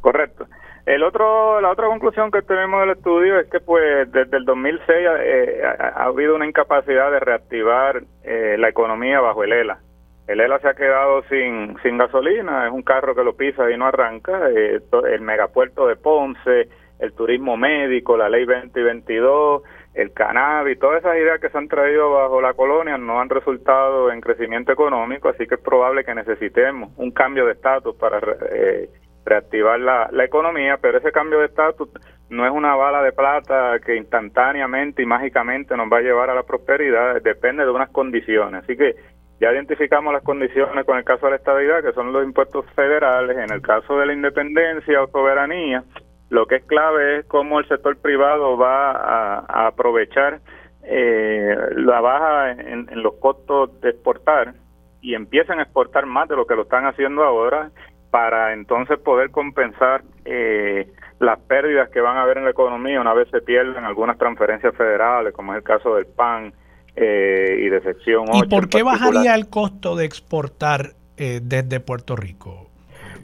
Correcto. 0.00 0.39
El 0.86 1.02
otro, 1.02 1.60
la 1.60 1.70
otra 1.70 1.86
conclusión 1.86 2.30
que 2.30 2.42
tenemos 2.42 2.80
del 2.80 2.96
estudio 2.96 3.38
es 3.38 3.48
que 3.48 3.60
pues 3.60 4.10
desde 4.10 4.36
el 4.36 4.44
2006 4.44 4.88
eh, 5.20 5.62
ha, 5.62 6.04
habido 6.04 6.34
una 6.34 6.46
incapacidad 6.46 7.10
de 7.10 7.20
reactivar 7.20 8.02
eh, 8.24 8.56
la 8.58 8.68
economía 8.68 9.20
bajo 9.20 9.44
el 9.44 9.52
ELA. 9.52 9.78
El 10.26 10.40
ELA 10.40 10.58
se 10.60 10.68
ha 10.68 10.74
quedado 10.74 11.22
sin, 11.24 11.76
sin 11.82 11.98
gasolina, 11.98 12.66
es 12.66 12.72
un 12.72 12.82
carro 12.82 13.14
que 13.14 13.24
lo 13.24 13.36
pisa 13.36 13.70
y 13.70 13.76
no 13.76 13.86
arranca. 13.86 14.48
Eh, 14.50 14.80
el 15.08 15.20
megapuerto 15.20 15.86
de 15.86 15.96
Ponce, 15.96 16.68
el 16.98 17.12
turismo 17.14 17.56
médico, 17.56 18.16
la 18.16 18.28
ley 18.28 18.44
2022, 18.44 19.62
el 19.94 20.12
cannabis, 20.12 20.78
todas 20.78 21.00
esas 21.00 21.16
ideas 21.16 21.40
que 21.40 21.48
se 21.48 21.58
han 21.58 21.68
traído 21.68 22.12
bajo 22.12 22.40
la 22.40 22.54
colonia 22.54 22.96
no 22.96 23.20
han 23.20 23.28
resultado 23.28 24.12
en 24.12 24.20
crecimiento 24.20 24.72
económico, 24.72 25.28
así 25.28 25.46
que 25.46 25.56
es 25.56 25.60
probable 25.60 26.04
que 26.04 26.14
necesitemos 26.14 26.90
un 26.96 27.10
cambio 27.10 27.46
de 27.46 27.52
estatus 27.52 27.96
para 27.96 28.20
eh, 28.52 28.88
reactivar 29.30 29.80
la, 29.80 30.08
la 30.12 30.24
economía, 30.24 30.76
pero 30.82 30.98
ese 30.98 31.12
cambio 31.12 31.38
de 31.38 31.46
estatus 31.46 31.88
no 32.28 32.46
es 32.46 32.52
una 32.52 32.76
bala 32.76 33.02
de 33.02 33.12
plata 33.12 33.78
que 33.84 33.96
instantáneamente 33.96 35.02
y 35.02 35.06
mágicamente 35.06 35.76
nos 35.76 35.90
va 35.92 35.98
a 35.98 36.02
llevar 36.02 36.30
a 36.30 36.34
la 36.34 36.42
prosperidad, 36.42 37.20
depende 37.22 37.64
de 37.64 37.70
unas 37.70 37.90
condiciones. 37.90 38.62
Así 38.62 38.76
que 38.76 38.94
ya 39.40 39.52
identificamos 39.52 40.12
las 40.12 40.22
condiciones 40.22 40.84
con 40.84 40.98
el 40.98 41.04
caso 41.04 41.26
de 41.26 41.30
la 41.30 41.36
estabilidad, 41.36 41.82
que 41.82 41.92
son 41.92 42.12
los 42.12 42.24
impuestos 42.24 42.66
federales, 42.76 43.36
en 43.36 43.50
el 43.50 43.62
caso 43.62 43.98
de 43.98 44.06
la 44.06 44.12
independencia 44.12 45.02
o 45.02 45.08
soberanía, 45.08 45.82
lo 46.28 46.46
que 46.46 46.56
es 46.56 46.64
clave 46.64 47.18
es 47.18 47.26
cómo 47.26 47.58
el 47.58 47.66
sector 47.66 47.96
privado 47.96 48.56
va 48.56 48.92
a, 48.92 49.66
aprovechar 49.66 50.40
eh, 50.84 51.56
la 51.74 52.00
baja 52.00 52.52
en, 52.52 52.88
en 52.88 53.02
los 53.02 53.14
costos 53.14 53.80
de 53.80 53.90
exportar 53.90 54.54
y 55.00 55.14
empiezan 55.14 55.58
a 55.58 55.62
exportar 55.62 56.06
más 56.06 56.28
de 56.28 56.36
lo 56.36 56.46
que 56.46 56.54
lo 56.54 56.62
están 56.62 56.86
haciendo 56.86 57.24
ahora 57.24 57.70
para 58.10 58.52
entonces 58.52 58.98
poder 58.98 59.30
compensar 59.30 60.02
eh, 60.24 60.88
las 61.20 61.38
pérdidas 61.40 61.90
que 61.90 62.00
van 62.00 62.16
a 62.16 62.22
haber 62.22 62.38
en 62.38 62.44
la 62.44 62.50
economía 62.50 63.00
una 63.00 63.14
vez 63.14 63.28
se 63.30 63.40
pierden 63.40 63.84
algunas 63.84 64.18
transferencias 64.18 64.74
federales, 64.74 65.32
como 65.34 65.52
es 65.52 65.58
el 65.58 65.64
caso 65.64 65.94
del 65.94 66.06
PAN 66.06 66.52
eh, 66.96 67.60
y 67.60 67.68
de 67.68 67.80
sección 67.82 68.24
8. 68.28 68.44
¿Y 68.44 68.48
por 68.48 68.68
qué 68.68 68.82
bajaría 68.82 69.34
el 69.34 69.48
costo 69.48 69.96
de 69.96 70.06
exportar 70.06 70.94
eh, 71.16 71.40
desde 71.42 71.80
Puerto 71.80 72.16
Rico? 72.16 72.68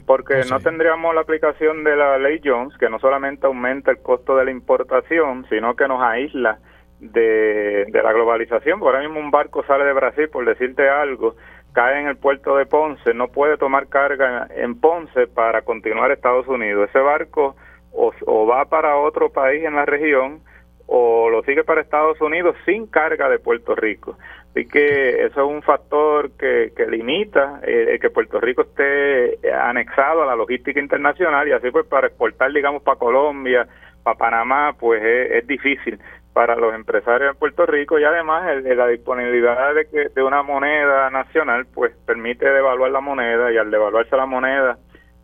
Porque 0.05 0.43
no 0.49 0.59
tendríamos 0.61 1.13
la 1.13 1.21
aplicación 1.21 1.83
de 1.83 1.97
la 1.97 2.17
ley 2.17 2.39
Jones, 2.41 2.77
que 2.77 2.89
no 2.89 2.97
solamente 2.97 3.45
aumenta 3.45 3.91
el 3.91 3.97
costo 3.97 4.37
de 4.37 4.45
la 4.45 4.51
importación, 4.51 5.45
sino 5.49 5.75
que 5.75 5.85
nos 5.87 6.01
aísla 6.01 6.59
de, 7.01 7.85
de 7.89 8.03
la 8.03 8.13
globalización. 8.13 8.79
Por 8.79 8.95
ahora 8.95 9.05
mismo 9.05 9.19
un 9.19 9.31
barco 9.31 9.65
sale 9.65 9.83
de 9.83 9.91
Brasil, 9.91 10.29
por 10.29 10.45
decirte 10.45 10.87
algo, 10.87 11.35
cae 11.77 11.99
en 11.99 12.07
el 12.07 12.17
puerto 12.17 12.57
de 12.57 12.65
Ponce, 12.65 13.13
no 13.13 13.27
puede 13.27 13.55
tomar 13.55 13.85
carga 13.85 14.47
en 14.55 14.79
Ponce 14.79 15.27
para 15.27 15.61
continuar 15.61 16.09
a 16.09 16.15
Estados 16.15 16.47
Unidos. 16.47 16.89
Ese 16.89 16.97
barco 16.97 17.55
o, 17.91 18.47
va 18.47 18.65
para 18.65 18.97
otro 18.97 19.29
país 19.29 19.63
en 19.63 19.75
la 19.75 19.85
región 19.85 20.39
o 20.87 21.29
lo 21.29 21.43
sigue 21.43 21.63
para 21.63 21.81
Estados 21.81 22.19
Unidos 22.19 22.55
sin 22.65 22.87
carga 22.87 23.29
de 23.29 23.37
Puerto 23.37 23.75
Rico. 23.75 24.17
Así 24.49 24.67
que 24.67 25.23
eso 25.23 25.39
es 25.39 25.47
un 25.47 25.61
factor 25.61 26.31
que, 26.31 26.73
que 26.75 26.87
limita 26.87 27.59
eh, 27.61 27.99
que 28.01 28.09
Puerto 28.09 28.39
Rico 28.39 28.63
esté 28.63 29.37
anexado 29.53 30.23
a 30.23 30.25
la 30.25 30.35
logística 30.35 30.79
internacional 30.79 31.47
y 31.47 31.51
así 31.51 31.69
pues 31.69 31.85
para 31.85 32.07
exportar, 32.07 32.51
digamos, 32.53 32.81
para 32.81 32.97
Colombia, 32.97 33.67
para 34.01 34.17
Panamá, 34.17 34.73
pues 34.79 35.03
es 35.03 35.45
difícil 35.45 35.99
para 36.37 36.55
los 36.55 36.71
empresarios 36.75 37.31
en 37.31 37.39
Puerto 37.39 37.65
Rico 37.65 37.97
y 37.97 38.03
además 38.03 38.43
la 38.63 38.85
disponibilidad 38.85 39.73
de, 39.73 39.87
que, 39.87 40.09
de 40.13 40.21
una 40.21 40.43
moneda 40.43 41.09
nacional 41.09 41.65
pues 41.73 41.95
permite 42.05 42.47
devaluar 42.47 42.91
la 42.91 43.01
moneda 43.01 43.51
y 43.51 43.57
al 43.57 43.71
devaluarse 43.71 44.15
la 44.15 44.27
moneda 44.27 44.77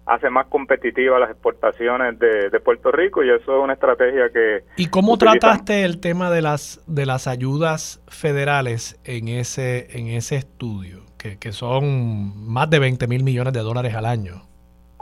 hace 0.07 0.31
más 0.31 0.47
competitivas 0.47 1.19
las 1.19 1.29
exportaciones 1.29 2.17
de, 2.17 2.59
Puerto 2.61 2.91
Rico 2.91 3.23
y 3.23 3.29
eso 3.29 3.55
es 3.55 3.63
una 3.63 3.73
estrategia 3.73 4.31
que 4.33 4.63
¿Y 4.75 4.87
cómo 4.87 5.19
trataste 5.19 5.83
el 5.83 5.99
tema 5.99 6.31
de 6.31 6.41
las 6.41 6.81
de 6.87 7.05
las 7.05 7.27
ayudas 7.27 8.01
federales 8.07 8.99
en 9.03 9.27
ese 9.27 9.95
en 9.95 10.07
ese 10.07 10.37
estudio 10.37 11.03
que, 11.19 11.37
que 11.37 11.51
son 11.51 12.51
más 12.51 12.71
de 12.71 12.79
20 12.79 13.07
mil 13.07 13.23
millones 13.23 13.53
de 13.53 13.59
dólares 13.59 13.93
al 13.93 14.07
año? 14.07 14.52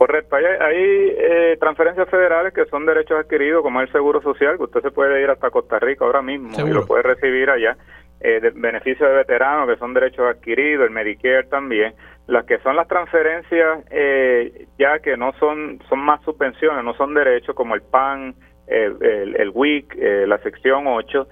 Correcto, 0.02 0.36
hay, 0.36 0.46
hay 0.46 1.16
eh, 1.16 1.58
transferencias 1.60 2.10
federales 2.10 2.56
que 2.56 2.66
son 2.66 2.88
derechos 2.88 3.20
adquiridos, 3.20 3.62
como 3.62 3.82
el 3.82 3.92
Seguro 3.92 4.20
Social, 4.20 4.58
que 4.58 4.64
usted 4.64 4.82
se 4.82 4.90
puede 4.90 5.22
ir 5.22 5.30
hasta 5.30 5.52
Costa 5.52 5.78
Rica 5.78 6.04
ahora 6.04 6.24
mismo 6.24 6.50
y 6.60 6.72
lo 6.72 6.88
puede 6.88 7.04
recibir 7.04 7.52
allá. 7.52 7.78
Eh, 8.20 8.40
de 8.40 8.50
beneficios 8.50 9.08
de 9.08 9.16
veteranos, 9.16 9.70
que 9.70 9.78
son 9.78 9.94
derechos 9.94 10.26
adquiridos, 10.28 10.88
el 10.88 10.90
Medicare 10.92 11.44
también. 11.44 11.94
Las 12.26 12.46
que 12.46 12.58
son 12.62 12.78
las 12.78 12.88
transferencias, 12.88 13.86
eh, 13.92 14.66
ya 14.80 14.98
que 14.98 15.16
no 15.18 15.34
son, 15.34 15.80
son 15.88 16.00
más 16.00 16.20
subvenciones, 16.24 16.84
no 16.84 16.96
son 16.96 17.14
derechos, 17.14 17.54
como 17.54 17.76
el 17.76 17.84
PAN, 17.84 18.34
el, 18.66 19.36
el, 19.38 19.52
WIC, 19.54 19.98
la 20.26 20.40
sección 20.40 20.88
8. 20.88 21.28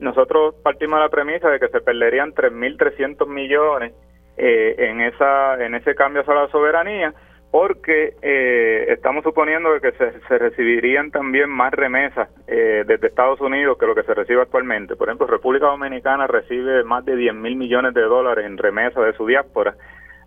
nosotros 0.00 0.56
partimos 0.64 0.98
de 0.98 1.04
la 1.04 1.08
premisa 1.08 1.48
de 1.48 1.60
que 1.60 1.68
se 1.68 1.80
perderían 1.80 2.34
3.300 2.34 3.28
millones 3.28 3.92
en, 4.36 5.02
esa, 5.02 5.64
en 5.64 5.76
ese 5.76 5.94
cambio 5.94 6.24
a 6.26 6.34
la 6.34 6.48
soberanía 6.48 7.14
porque 7.50 8.14
eh, 8.22 8.86
estamos 8.88 9.24
suponiendo 9.24 9.68
que 9.80 9.92
se, 9.92 10.38
recibirían 10.38 11.10
también 11.10 11.50
más 11.50 11.72
remesas 11.72 12.28
eh, 12.46 12.84
desde 12.86 13.08
Estados 13.08 13.40
Unidos 13.40 13.76
que 13.78 13.86
lo 13.86 13.94
que 13.94 14.04
se 14.04 14.14
recibe 14.14 14.42
actualmente. 14.42 14.94
Por 14.94 15.08
ejemplo, 15.08 15.26
República 15.26 15.66
Dominicana 15.66 16.26
recibe 16.28 16.84
más 16.84 17.04
de 17.04 17.16
10 17.16 17.34
mil 17.34 17.56
millones 17.56 17.92
de 17.94 18.02
dólares 18.02 18.46
en 18.46 18.56
remesas 18.56 19.04
de 19.04 19.12
su 19.14 19.26
diáspora 19.26 19.74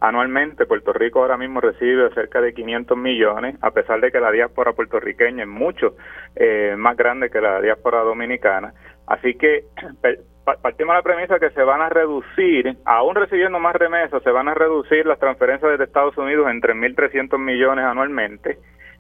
anualmente. 0.02 0.66
Puerto 0.66 0.92
Rico 0.92 1.22
ahora 1.22 1.38
mismo 1.38 1.62
recibe 1.62 2.14
cerca 2.14 2.42
de 2.42 2.54
500 2.54 2.98
millones, 2.98 3.56
a 3.62 3.72
pesar 3.72 4.02
de 4.02 4.12
que 4.12 4.20
la 4.20 4.32
diáspora 4.32 4.74
puertorriqueña 4.74 5.44
es 5.44 5.50
mucho 5.50 5.96
eh, 6.36 6.76
más 6.78 6.98
grande 6.98 7.30
que 7.30 7.40
la 7.40 7.62
diáspora 7.62 8.02
dominicana. 8.02 8.74
Así 9.08 9.36
que 9.36 9.64
partimos 10.44 10.94
de 10.94 10.98
la 11.00 11.04
premisa 11.04 11.40
que 11.40 11.52
se 11.52 11.64
van 11.64 11.82
a 11.82 11.90
reducir, 11.90 12.78
aún 12.86 13.16
recibiendo 13.16 13.60
más 13.60 13.76
remesas, 13.76 14.22
se 14.24 14.32
van 14.32 14.48
a 14.48 14.54
reducir 14.54 15.06
las 15.06 15.20
transferencias 15.20 15.72
desde 15.72 15.86
Estados 15.86 16.18
Unidos 16.18 16.48
en 16.50 16.62
3.300 16.62 17.38
millones 17.38 17.86
anualmente. 17.86 18.60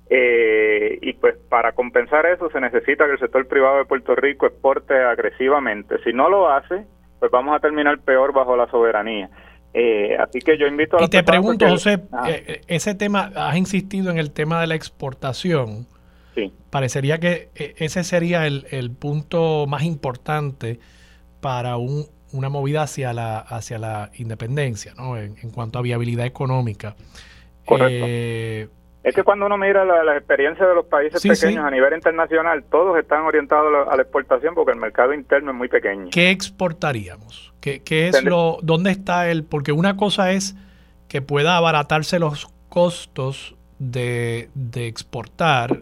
Eh, 0.09 0.99
y 1.01 1.13
pues 1.13 1.35
para 1.49 1.71
compensar 1.71 2.25
eso 2.25 2.49
se 2.49 2.59
necesita 2.59 3.05
que 3.05 3.13
el 3.13 3.19
sector 3.19 3.47
privado 3.47 3.77
de 3.77 3.85
Puerto 3.85 4.15
Rico 4.15 4.45
exporte 4.45 4.93
agresivamente. 4.93 5.95
Si 6.03 6.13
no 6.13 6.29
lo 6.29 6.49
hace, 6.49 6.85
pues 7.19 7.31
vamos 7.31 7.55
a 7.55 7.59
terminar 7.59 7.99
peor 7.99 8.33
bajo 8.33 8.55
la 8.55 8.69
soberanía. 8.69 9.29
Eh, 9.73 10.15
así 10.19 10.39
que 10.39 10.57
yo 10.57 10.67
invito 10.67 10.97
a... 10.97 11.03
Y 11.03 11.07
te 11.07 11.23
pregunto, 11.23 11.67
José, 11.67 11.99
eh, 12.27 12.61
ese 12.67 12.95
tema, 12.95 13.31
has 13.35 13.57
insistido 13.57 14.11
en 14.11 14.17
el 14.17 14.31
tema 14.31 14.61
de 14.61 14.67
la 14.67 14.75
exportación. 14.75 15.87
Sí. 16.35 16.53
Parecería 16.69 17.19
que 17.19 17.49
ese 17.55 18.03
sería 18.03 18.45
el, 18.45 18.65
el 18.71 18.91
punto 18.91 19.65
más 19.67 19.83
importante 19.83 20.79
para 21.43 21.75
un, 21.75 22.07
una 22.31 22.47
movida 22.47 22.83
hacia 22.83 23.11
la, 23.11 23.37
hacia 23.37 23.77
la 23.77 24.09
independencia, 24.15 24.93
¿no? 24.95 25.17
En, 25.17 25.35
cuanto 25.51 25.77
a 25.77 25.81
viabilidad 25.81 26.25
económica. 26.25 26.95
Correcto. 27.65 28.05
Eh, 28.09 28.69
es 29.03 29.13
que 29.13 29.23
cuando 29.23 29.45
uno 29.45 29.57
mira 29.57 29.83
la, 29.83 30.05
la 30.05 30.15
experiencia 30.15 30.65
de 30.65 30.73
los 30.73 30.85
países 30.85 31.21
pequeños 31.21 31.65
a 31.65 31.69
nivel 31.69 31.93
internacional, 31.93 32.63
todos 32.63 32.97
están 32.97 33.23
orientados 33.23 33.87
a 33.89 33.95
la, 33.97 34.01
exportación 34.01 34.55
porque 34.55 34.71
el 34.71 34.79
mercado 34.79 35.13
interno 35.13 35.51
es 35.51 35.57
muy 35.57 35.67
pequeño. 35.67 36.07
¿Qué 36.09 36.31
exportaríamos? 36.31 37.53
¿Qué, 37.59 37.83
qué 37.83 38.07
es 38.07 38.23
lo, 38.23 38.59
dónde 38.63 38.91
está 38.91 39.29
el? 39.29 39.43
Porque 39.43 39.73
una 39.73 39.97
cosa 39.97 40.31
es 40.31 40.55
que 41.09 41.21
pueda 41.21 41.57
abaratarse 41.57 42.17
los 42.17 42.47
costos 42.69 43.55
de, 43.79 44.49
de 44.55 44.87
exportar, 44.87 45.81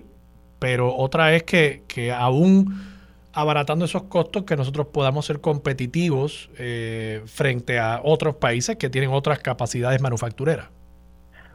pero 0.58 0.96
otra 0.96 1.36
es 1.36 1.44
que, 1.44 1.84
que 1.88 2.12
aún 2.12 2.91
abaratando 3.34 3.86
esos 3.86 4.04
costos 4.04 4.44
que 4.44 4.56
nosotros 4.56 4.88
podamos 4.88 5.26
ser 5.26 5.42
competitivos 5.42 6.50
eh, 6.58 7.22
frente 7.26 7.80
a 7.80 8.02
otros 8.04 8.36
países 8.36 8.78
que 8.78 8.90
tienen 8.90 9.12
otras 9.12 9.40
capacidades 9.40 10.02
manufactureras. 10.02 10.70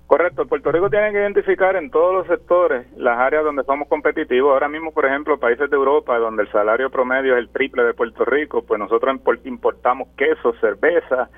Correcto, 0.07 0.47
Puerto 0.47 0.71
Rico 0.71 0.89
tiene 0.89 1.11
que 1.11 1.19
identificar 1.19 1.75
en 1.75 1.91
todos 1.91 2.15
los 2.15 2.27
sectores 2.29 2.87
las 2.97 3.19
áreas 3.19 3.43
donde 3.43 3.65
somos 3.65 3.89
competitivos. 3.89 4.53
Ahora 4.53 4.69
mismo, 4.69 4.93
por 4.93 5.05
ejemplo, 5.05 5.39
países 5.39 5.69
de 5.69 5.77
Europa, 5.77 6.17
donde 6.19 6.45
el 6.45 6.53
salario 6.53 6.91
promedio 6.91 7.35
es 7.35 7.41
el 7.41 7.49
triple 7.49 7.83
de 7.83 7.93
Puerto 7.93 8.25
Rico, 8.25 8.63
pues 8.63 8.79
nosotros 8.79 9.19
importamos 9.45 10.09
queso, 10.17 10.55
cerveza, 10.61 11.29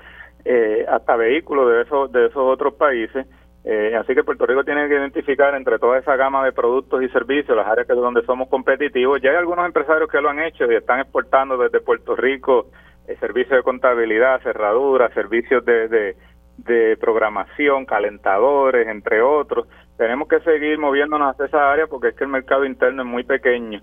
eh, 0.45 0.85
hasta 0.87 1.15
vehículos 1.15 1.71
de 1.71 1.81
esos, 1.81 2.11
de 2.11 2.27
esos 2.27 2.43
otros 2.43 2.75
países 2.75 3.25
eh, 3.65 3.95
así 3.95 4.15
que 4.15 4.23
Puerto 4.23 4.45
Rico 4.45 4.63
tiene 4.63 4.87
que 4.87 4.95
identificar 4.95 5.53
entre 5.53 5.79
toda 5.79 5.99
esa 5.99 6.15
gama 6.15 6.45
de 6.45 6.53
productos 6.53 7.03
y 7.03 7.09
servicios 7.09 7.57
las 7.57 7.67
áreas 7.67 7.87
que 7.87 7.93
donde 7.93 8.23
somos 8.23 8.47
competitivos. 8.47 9.21
Ya 9.21 9.31
hay 9.31 9.37
algunos 9.37 9.65
empresarios 9.65 10.09
que 10.09 10.21
lo 10.21 10.29
han 10.29 10.39
hecho 10.39 10.71
y 10.71 10.75
están 10.75 11.01
exportando 11.01 11.57
desde 11.57 11.81
Puerto 11.81 12.15
Rico 12.15 12.67
eh, 13.07 13.17
servicios 13.19 13.57
de 13.57 13.63
contabilidad, 13.63 14.41
cerraduras, 14.41 15.13
servicios 15.13 15.65
de, 15.65 16.15
de, 16.57 16.97
programación, 16.97 17.85
calentadores, 17.85 18.87
entre 18.87 19.21
otros. 19.21 19.67
Tenemos 19.97 20.27
que 20.27 20.39
seguir 20.41 20.77
moviéndonos 20.77 21.31
hacia 21.31 21.45
esa 21.45 21.71
área 21.71 21.87
porque 21.87 22.09
es 22.09 22.15
que 22.15 22.23
el 22.23 22.29
mercado 22.29 22.65
interno 22.65 23.01
es 23.01 23.07
muy 23.07 23.23
pequeño 23.23 23.81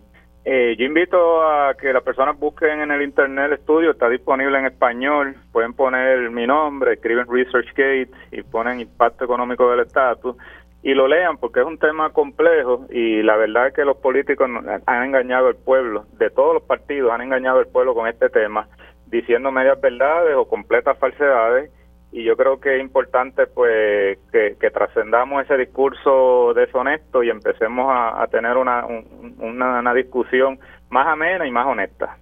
eh, 0.49 0.77
yo 0.79 0.85
invito 0.85 1.43
a 1.43 1.75
que 1.75 1.93
las 1.93 2.05
personas 2.05 2.39
busquen 2.39 2.81
en 2.81 2.93
el 2.93 3.03
internet 3.03 3.47
el 3.47 3.53
estudio, 3.55 3.91
está 3.91 4.09
disponible 4.09 4.57
en 4.57 4.67
español, 4.67 5.35
pueden 5.51 5.75
poner 5.75 6.31
mi 6.31 6.47
nombre, 6.47 6.93
escriben 6.93 7.27
ResearchGate 7.29 8.11
y 8.31 8.43
ponen 8.43 8.79
impacto 8.79 9.25
económico 9.25 9.69
del 9.69 9.81
estatus 9.81 10.37
y 10.85 10.95
lo 10.95 11.09
lean 11.09 11.37
porque 11.39 11.59
es 11.59 11.67
un 11.67 11.79
tema 11.79 12.11
complejo 12.11 12.87
y 12.91 13.25
la 13.25 13.35
verdad 13.35 13.67
es 13.67 13.75
que 13.75 13.85
los 13.85 13.97
políticos 13.97 14.49
han 14.87 15.03
engañado 15.03 15.49
al 15.49 15.57
pueblo, 15.57 16.07
de 16.13 16.31
todos 16.31 16.55
los 16.55 16.63
partidos 16.63 17.11
han 17.11 17.23
engañado 17.23 17.59
al 17.59 17.67
pueblo 17.67 17.93
con 17.93 18.07
este 18.07 18.29
tema, 18.29 18.69
diciendo 19.07 19.51
medias 19.51 19.81
verdades 19.81 20.37
o 20.37 20.47
completas 20.47 20.97
falsedades 20.97 21.73
y 22.17 22.25
yo 22.25 22.35
creo 22.35 22.59
que 22.59 22.77
es 22.77 22.81
importante 22.81 23.47
pues 23.47 24.19
que, 24.33 24.71
trascendamos 24.71 25.45
ese 25.45 25.59
discurso 25.59 26.55
deshonesto 26.55 27.23
y 27.23 27.29
empecemos 27.29 27.89
a, 27.91 28.27
tener 28.29 28.57
una, 28.57 28.87
una, 28.87 29.93
discusión 29.93 30.59
más 30.89 31.07
amena 31.09 31.47
y 31.47 31.51
más 31.51 31.67
honesta. 31.67 32.17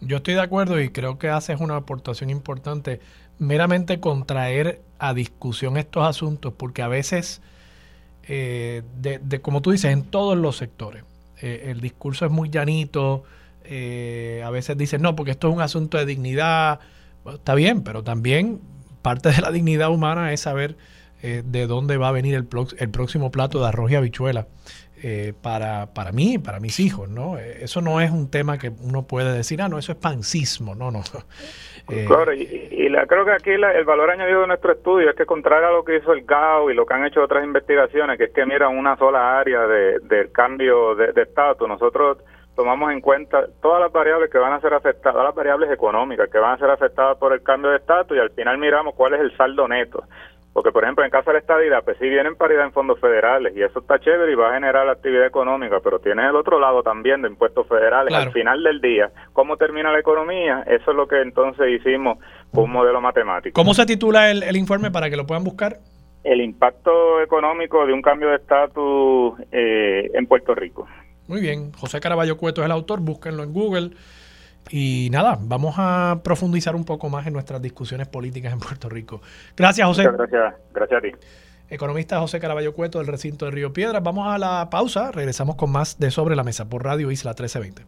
Yo 0.00 0.16
estoy 0.16 0.32
de 0.32 0.40
acuerdo 0.40 0.80
y 0.80 0.88
creo 0.88 1.18
que 1.18 1.28
haces 1.28 1.60
una 1.60 1.76
aportación 1.76 2.30
importante 2.30 3.00
meramente 3.38 4.00
contraer 4.00 4.80
a 4.98 5.12
discusión 5.12 5.76
estos 5.76 6.08
asuntos 6.08 6.54
porque 6.54 6.80
a 6.80 6.88
veces, 6.88 7.42
eh, 8.26 8.80
de, 8.96 9.40
como 9.42 9.60
tú 9.60 9.72
dices, 9.72 9.92
en 9.92 10.04
todos 10.04 10.38
los 10.38 10.56
sectores, 10.56 11.04
eh, 11.42 11.64
el 11.66 11.82
discurso 11.82 12.24
es 12.24 12.30
muy 12.30 12.48
llanito, 12.48 13.24
eh, 13.64 14.42
a 14.46 14.48
veces 14.48 14.78
dicen, 14.78 15.02
no, 15.02 15.14
porque 15.14 15.32
esto 15.32 15.50
es 15.50 15.54
un 15.54 15.60
asunto 15.60 15.98
de 15.98 16.06
dignidad, 16.06 16.80
está 17.34 17.54
bien, 17.54 17.84
pero 17.84 18.02
también 18.02 18.60
parte 19.02 19.30
de 19.30 19.40
la 19.40 19.50
dignidad 19.50 19.90
humana 19.90 20.32
es 20.32 20.40
saber 20.40 20.76
eh, 21.22 21.42
de 21.44 21.66
dónde 21.66 21.98
va 21.98 22.08
a 22.08 22.12
venir 22.12 22.34
el, 22.34 22.48
el, 22.78 22.90
próximo 22.90 23.30
plato 23.30 23.60
de 23.60 23.68
arroz 23.68 23.90
y 23.90 23.94
habichuela 23.94 24.46
eh, 25.02 25.34
para, 25.42 25.92
para 25.92 26.12
mí, 26.12 26.38
para 26.38 26.60
mis 26.60 26.80
hijos, 26.80 27.10
¿no? 27.10 27.36
Eh, 27.36 27.58
eso 27.62 27.82
no 27.82 28.00
es 28.00 28.10
un 28.10 28.30
tema 28.30 28.56
que 28.56 28.70
uno 28.80 29.06
puede 29.06 29.34
decir, 29.34 29.60
ah, 29.60 29.68
no, 29.68 29.78
eso 29.78 29.92
es 29.92 29.98
pancismo, 29.98 30.74
no, 30.74 30.90
no. 30.90 31.02
claro, 32.06 32.32
y, 32.32 32.88
la, 32.88 33.06
creo 33.06 33.26
que 33.26 33.32
aquí 33.32 33.50
el 33.50 33.84
valor 33.84 34.10
añadido 34.10 34.42
de 34.42 34.46
nuestro 34.46 34.72
estudio 34.72 35.10
es 35.10 35.16
que 35.16 35.26
contrario 35.26 35.68
a 35.68 35.72
lo 35.72 35.84
que 35.84 35.98
hizo 35.98 36.12
el 36.14 36.24
GAO 36.24 36.70
y 36.70 36.74
lo 36.74 36.86
que 36.86 36.94
han 36.94 37.04
hecho 37.04 37.22
otras 37.22 37.44
investigaciones, 37.44 38.16
que 38.16 38.24
es 38.24 38.32
que 38.32 38.46
miran 38.46 38.76
una 38.76 38.96
sola 38.96 39.38
área 39.38 39.66
de, 39.66 39.98
del 40.00 40.32
cambio 40.32 40.94
de 40.94 41.20
estatus, 41.20 41.68
nosotros 41.68 42.16
tomamos 42.56 42.92
en 42.92 43.00
cuenta 43.00 43.46
todas 43.62 43.80
las 43.80 43.92
variables 43.92 44.30
que 44.30 44.38
van 44.38 44.52
a 44.52 44.60
ser 44.60 44.74
afectadas, 44.74 45.14
todas 45.14 45.28
las 45.28 45.34
variables 45.34 45.70
económicas 45.70 46.28
que 46.30 46.38
van 46.38 46.54
a 46.54 46.58
ser 46.58 46.70
afectadas 46.70 47.16
por 47.18 47.32
el 47.32 47.42
cambio 47.42 47.70
de 47.70 47.78
estatus 47.78 48.16
y 48.16 48.20
al 48.20 48.30
final 48.30 48.58
miramos 48.58 48.94
cuál 48.94 49.14
es 49.14 49.20
el 49.20 49.36
saldo 49.36 49.66
neto. 49.68 50.04
Porque, 50.52 50.72
por 50.72 50.82
ejemplo, 50.82 51.04
en 51.04 51.10
caso 51.10 51.30
de 51.30 51.34
la 51.34 51.40
estadidad, 51.40 51.84
pues 51.84 51.96
sí 51.98 52.08
vienen 52.08 52.34
paridad 52.34 52.64
en 52.64 52.72
fondos 52.72 52.98
federales 52.98 53.56
y 53.56 53.62
eso 53.62 53.78
está 53.78 54.00
chévere 54.00 54.32
y 54.32 54.34
va 54.34 54.50
a 54.50 54.54
generar 54.54 54.88
actividad 54.88 55.24
económica, 55.24 55.78
pero 55.82 56.00
tiene 56.00 56.26
el 56.26 56.34
otro 56.34 56.58
lado 56.58 56.82
también 56.82 57.22
de 57.22 57.28
impuestos 57.28 57.68
federales. 57.68 58.12
Al 58.12 58.32
final 58.32 58.62
del 58.64 58.80
día, 58.80 59.10
¿cómo 59.32 59.56
termina 59.56 59.92
la 59.92 60.00
economía? 60.00 60.64
Eso 60.66 60.90
es 60.90 60.96
lo 60.96 61.06
que 61.06 61.20
entonces 61.22 61.68
hicimos 61.68 62.18
con 62.52 62.64
un 62.64 62.72
modelo 62.72 63.00
matemático. 63.00 63.54
¿Cómo 63.54 63.74
se 63.74 63.86
titula 63.86 64.30
el, 64.30 64.42
el 64.42 64.56
informe 64.56 64.90
para 64.90 65.08
que 65.08 65.16
lo 65.16 65.24
puedan 65.24 65.44
buscar? 65.44 65.76
El 66.24 66.40
impacto 66.40 67.22
económico 67.22 67.86
de 67.86 67.92
un 67.92 68.02
cambio 68.02 68.30
de 68.30 68.36
estatus 68.36 69.40
eh, 69.52 70.10
en 70.12 70.26
Puerto 70.26 70.54
Rico. 70.54 70.88
Muy 71.30 71.40
bien, 71.40 71.70
José 71.74 72.00
Caraballo 72.00 72.36
Cueto 72.36 72.60
es 72.60 72.64
el 72.64 72.72
autor, 72.72 72.98
búsquenlo 72.98 73.44
en 73.44 73.52
Google. 73.52 73.90
Y 74.68 75.08
nada, 75.12 75.38
vamos 75.40 75.76
a 75.78 76.22
profundizar 76.24 76.74
un 76.74 76.84
poco 76.84 77.08
más 77.08 77.24
en 77.28 77.32
nuestras 77.32 77.62
discusiones 77.62 78.08
políticas 78.08 78.52
en 78.52 78.58
Puerto 78.58 78.88
Rico. 78.88 79.20
Gracias, 79.56 79.86
José. 79.86 80.10
Muchas 80.10 80.28
gracias, 80.28 80.54
gracias 80.74 80.98
a 80.98 81.02
ti. 81.02 81.26
Economista 81.68 82.18
José 82.18 82.40
Caraballo 82.40 82.74
Cueto 82.74 82.98
del 82.98 83.06
recinto 83.06 83.44
de 83.44 83.52
Río 83.52 83.72
Piedras. 83.72 84.02
Vamos 84.02 84.26
a 84.26 84.38
la 84.38 84.68
pausa, 84.70 85.12
regresamos 85.12 85.54
con 85.54 85.70
más 85.70 86.00
de 86.00 86.10
Sobre 86.10 86.34
la 86.34 86.42
Mesa 86.42 86.68
por 86.68 86.84
Radio 86.84 87.12
Isla 87.12 87.30
1320. 87.30 87.84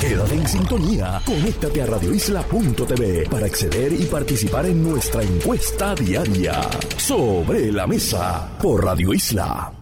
Quédate 0.00 0.34
en 0.34 0.48
sintonía, 0.48 1.20
conéctate 1.24 1.82
a 1.82 1.86
radioisla.tv 1.86 3.28
para 3.30 3.46
acceder 3.46 3.92
y 3.92 4.06
participar 4.06 4.66
en 4.66 4.82
nuestra 4.82 5.22
encuesta 5.22 5.94
diaria. 5.94 6.60
Sobre 6.96 7.70
la 7.70 7.86
Mesa 7.86 8.58
por 8.60 8.84
Radio 8.84 9.14
Isla. 9.14 9.81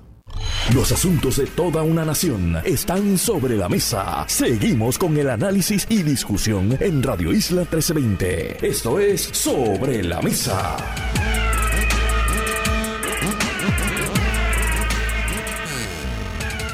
Los 0.75 0.93
asuntos 0.93 1.37
de 1.37 1.47
toda 1.47 1.83
una 1.83 2.05
nación 2.05 2.57
están 2.65 3.19
sobre 3.19 3.57
la 3.57 3.69
mesa. 3.69 4.25
Seguimos 4.29 4.99
con 4.99 5.17
el 5.17 5.31
análisis 5.31 5.87
y 5.89 6.03
discusión 6.03 6.77
en 6.81 7.03
Radio 7.03 7.33
Isla 7.33 7.63
1320. 7.63 8.67
Esto 8.67 9.01
es 9.01 9.23
Sobre 9.23 10.03
la 10.03 10.21
Mesa. 10.23 10.77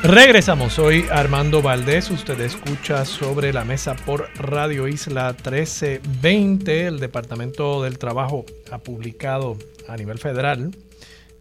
Regresamos, 0.02 0.74
soy 0.74 1.06
Armando 1.10 1.62
Valdés, 1.62 2.10
usted 2.10 2.40
escucha 2.40 3.04
sobre 3.04 3.52
la 3.52 3.64
mesa 3.64 3.96
por 3.96 4.28
Radio 4.36 4.86
Isla 4.86 5.32
1320, 5.32 6.86
el 6.86 7.00
Departamento 7.00 7.82
del 7.82 7.98
Trabajo 7.98 8.44
ha 8.70 8.78
publicado 8.78 9.56
a 9.88 9.96
nivel 9.96 10.18
federal 10.18 10.70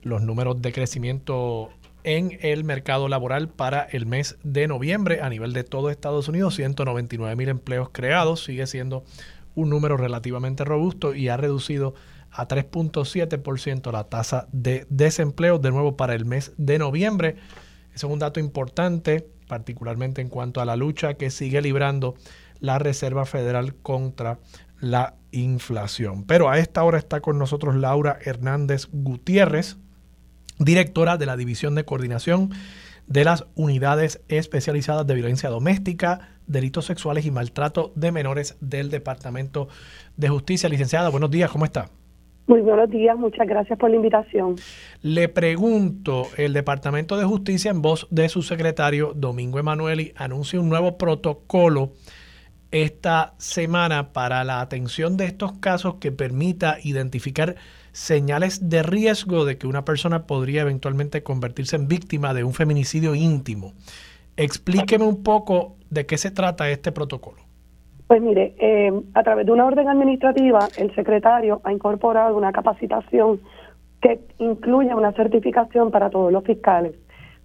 los 0.01 0.23
números 0.23 0.63
de 0.63 0.73
crecimiento 0.73 1.69
en 2.05 2.37
el 2.41 2.63
mercado 2.63 3.07
laboral 3.07 3.49
para 3.49 3.81
el 3.83 4.05
mes 4.05 4.37
de 4.43 4.67
noviembre 4.67 5.21
a 5.21 5.29
nivel 5.29 5.53
de 5.53 5.63
todo 5.63 5.89
Estados 5.89 6.27
Unidos, 6.27 6.55
199 6.55 7.35
mil 7.35 7.49
empleos 7.49 7.89
creados, 7.91 8.43
sigue 8.43 8.67
siendo 8.67 9.03
un 9.55 9.71
número 9.71 9.97
relativamente 9.97 10.63
robusto 10.63 11.15
y 11.15 11.29
ha 11.29 11.37
reducido 11.37 11.95
a 12.31 12.47
3.7% 12.47 13.91
la 13.91 14.03
tasa 14.03 14.47
de 14.51 14.85
desempleo 14.89 15.57
de 15.57 15.71
nuevo 15.71 15.97
para 15.97 16.13
el 16.13 16.25
mes 16.25 16.53
de 16.57 16.77
noviembre. 16.77 17.37
Ese 17.93 18.05
es 18.05 18.11
un 18.11 18.19
dato 18.19 18.39
importante, 18.39 19.27
particularmente 19.47 20.21
en 20.21 20.29
cuanto 20.29 20.61
a 20.61 20.65
la 20.65 20.75
lucha 20.75 21.15
que 21.15 21.31
sigue 21.31 21.61
librando 21.61 22.15
la 22.59 22.77
Reserva 22.77 23.25
Federal 23.25 23.73
contra 23.75 24.39
la 24.79 25.15
inflación. 25.31 26.25
Pero 26.25 26.49
a 26.49 26.59
esta 26.59 26.83
hora 26.83 26.97
está 26.97 27.21
con 27.21 27.39
nosotros 27.39 27.75
Laura 27.75 28.19
Hernández 28.21 28.89
Gutiérrez, 28.91 29.77
directora 30.59 31.17
de 31.17 31.25
la 31.25 31.37
División 31.37 31.75
de 31.75 31.85
Coordinación 31.85 32.49
de 33.07 33.23
las 33.23 33.45
Unidades 33.55 34.23
Especializadas 34.29 35.05
de 35.05 35.15
Violencia 35.15 35.49
Doméstica, 35.49 36.29
Delitos 36.47 36.85
Sexuales 36.85 37.25
y 37.25 37.31
Maltrato 37.31 37.91
de 37.95 38.11
Menores 38.11 38.57
del 38.61 38.89
Departamento 38.89 39.67
de 40.17 40.29
Justicia. 40.29 40.69
Licenciada, 40.69 41.09
buenos 41.09 41.31
días, 41.31 41.51
¿cómo 41.51 41.65
está? 41.65 41.89
Muy 42.47 42.61
buenos 42.61 42.91
días, 42.91 43.17
muchas 43.17 43.47
gracias 43.47 43.77
por 43.79 43.89
la 43.89 43.95
invitación. 43.95 44.55
Le 45.01 45.29
pregunto, 45.29 46.27
el 46.37 46.53
Departamento 46.53 47.17
de 47.17 47.25
Justicia 47.25 47.71
en 47.71 47.81
voz 47.81 48.07
de 48.11 48.29
su 48.29 48.43
secretario 48.43 49.13
Domingo 49.15 49.57
Emanueli 49.57 50.13
anuncia 50.15 50.59
un 50.59 50.69
nuevo 50.69 50.97
protocolo 50.97 51.93
esta 52.69 53.33
semana 53.37 54.13
para 54.13 54.43
la 54.43 54.61
atención 54.61 55.17
de 55.17 55.25
estos 55.25 55.53
casos 55.53 55.95
que 55.95 56.11
permita 56.11 56.77
identificar 56.83 57.55
señales 57.95 58.69
de 58.69 58.83
riesgo 58.83 59.45
de 59.45 59.57
que 59.57 59.67
una 59.67 59.85
persona 59.85 60.27
podría 60.27 60.63
eventualmente 60.63 61.23
convertirse 61.23 61.77
en 61.77 61.87
víctima 61.87 62.33
de 62.33 62.43
un 62.43 62.53
feminicidio 62.53 63.15
íntimo. 63.15 63.71
Explíqueme 64.35 65.05
un 65.05 65.23
poco 65.23 65.77
de 65.89 66.05
qué 66.05 66.17
se 66.17 66.29
trata 66.29 66.69
este 66.69 66.91
protocolo. 66.91 67.37
Pues 68.07 68.21
mire, 68.21 68.53
eh, 68.59 68.91
a 69.13 69.23
través 69.23 69.45
de 69.45 69.53
una 69.53 69.65
orden 69.65 69.87
administrativa, 69.87 70.67
el 70.77 70.93
secretario 70.93 71.61
ha 71.63 71.71
incorporado 71.71 72.35
una 72.35 72.51
capacitación 72.51 73.39
que 74.01 74.19
incluye 74.39 74.93
una 74.93 75.13
certificación 75.13 75.89
para 75.89 76.09
todos 76.09 76.33
los 76.33 76.43
fiscales, 76.43 76.95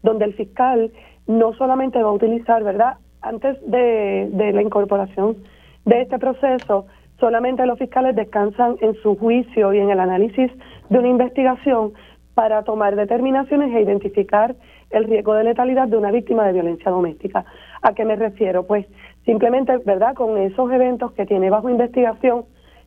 donde 0.03 0.25
el 0.25 0.35
fiscal 0.35 0.91
no 1.29 1.55
solamente 1.55 2.03
va 2.03 2.11
a 2.11 2.13
utilizar, 2.13 2.65
¿verdad? 2.65 2.95
Antes 3.23 3.57
de, 3.71 4.29
de 4.33 4.53
la 4.53 4.63
incorporación 4.63 5.37
de 5.85 6.03
este 6.03 6.19
proceso, 6.19 6.87
solamente 7.21 7.67
los 7.67 7.79
fiscales 7.79 8.17
descansan 8.17 8.77
en 8.81 8.95
su 9.03 9.17
juicio 9.17 9.73
y 9.73 9.79
en 9.79 9.91
el 9.91 10.01
análisis 10.01 10.51
de 10.89 10.99
una 10.99 11.09
investigación 11.09 11.93
para 12.35 12.65
tomar 12.65 12.97
determinaciones 12.97 13.75
e 13.75 13.83
identificar 13.83 14.57
el 14.91 15.05
riesgo 15.05 15.35
de 15.35 15.45
letalidad 15.45 15.89
de 15.89 15.97
una 15.97 16.11
víctima 16.11 16.47
de 16.47 16.55
violencia 16.55 16.91
doméstica. 16.91 17.45
¿A 17.83 17.93
qué 17.93 18.05
me 18.05 18.17
refiero? 18.17 18.67
Pues 18.67 18.87
simplemente, 19.25 19.77
¿verdad? 19.85 20.15
Con 20.15 20.39
esos 20.39 20.73
eventos 20.73 21.13
que 21.13 21.27
tiene 21.27 21.51
bajo 21.51 21.69
investigación 21.69 22.45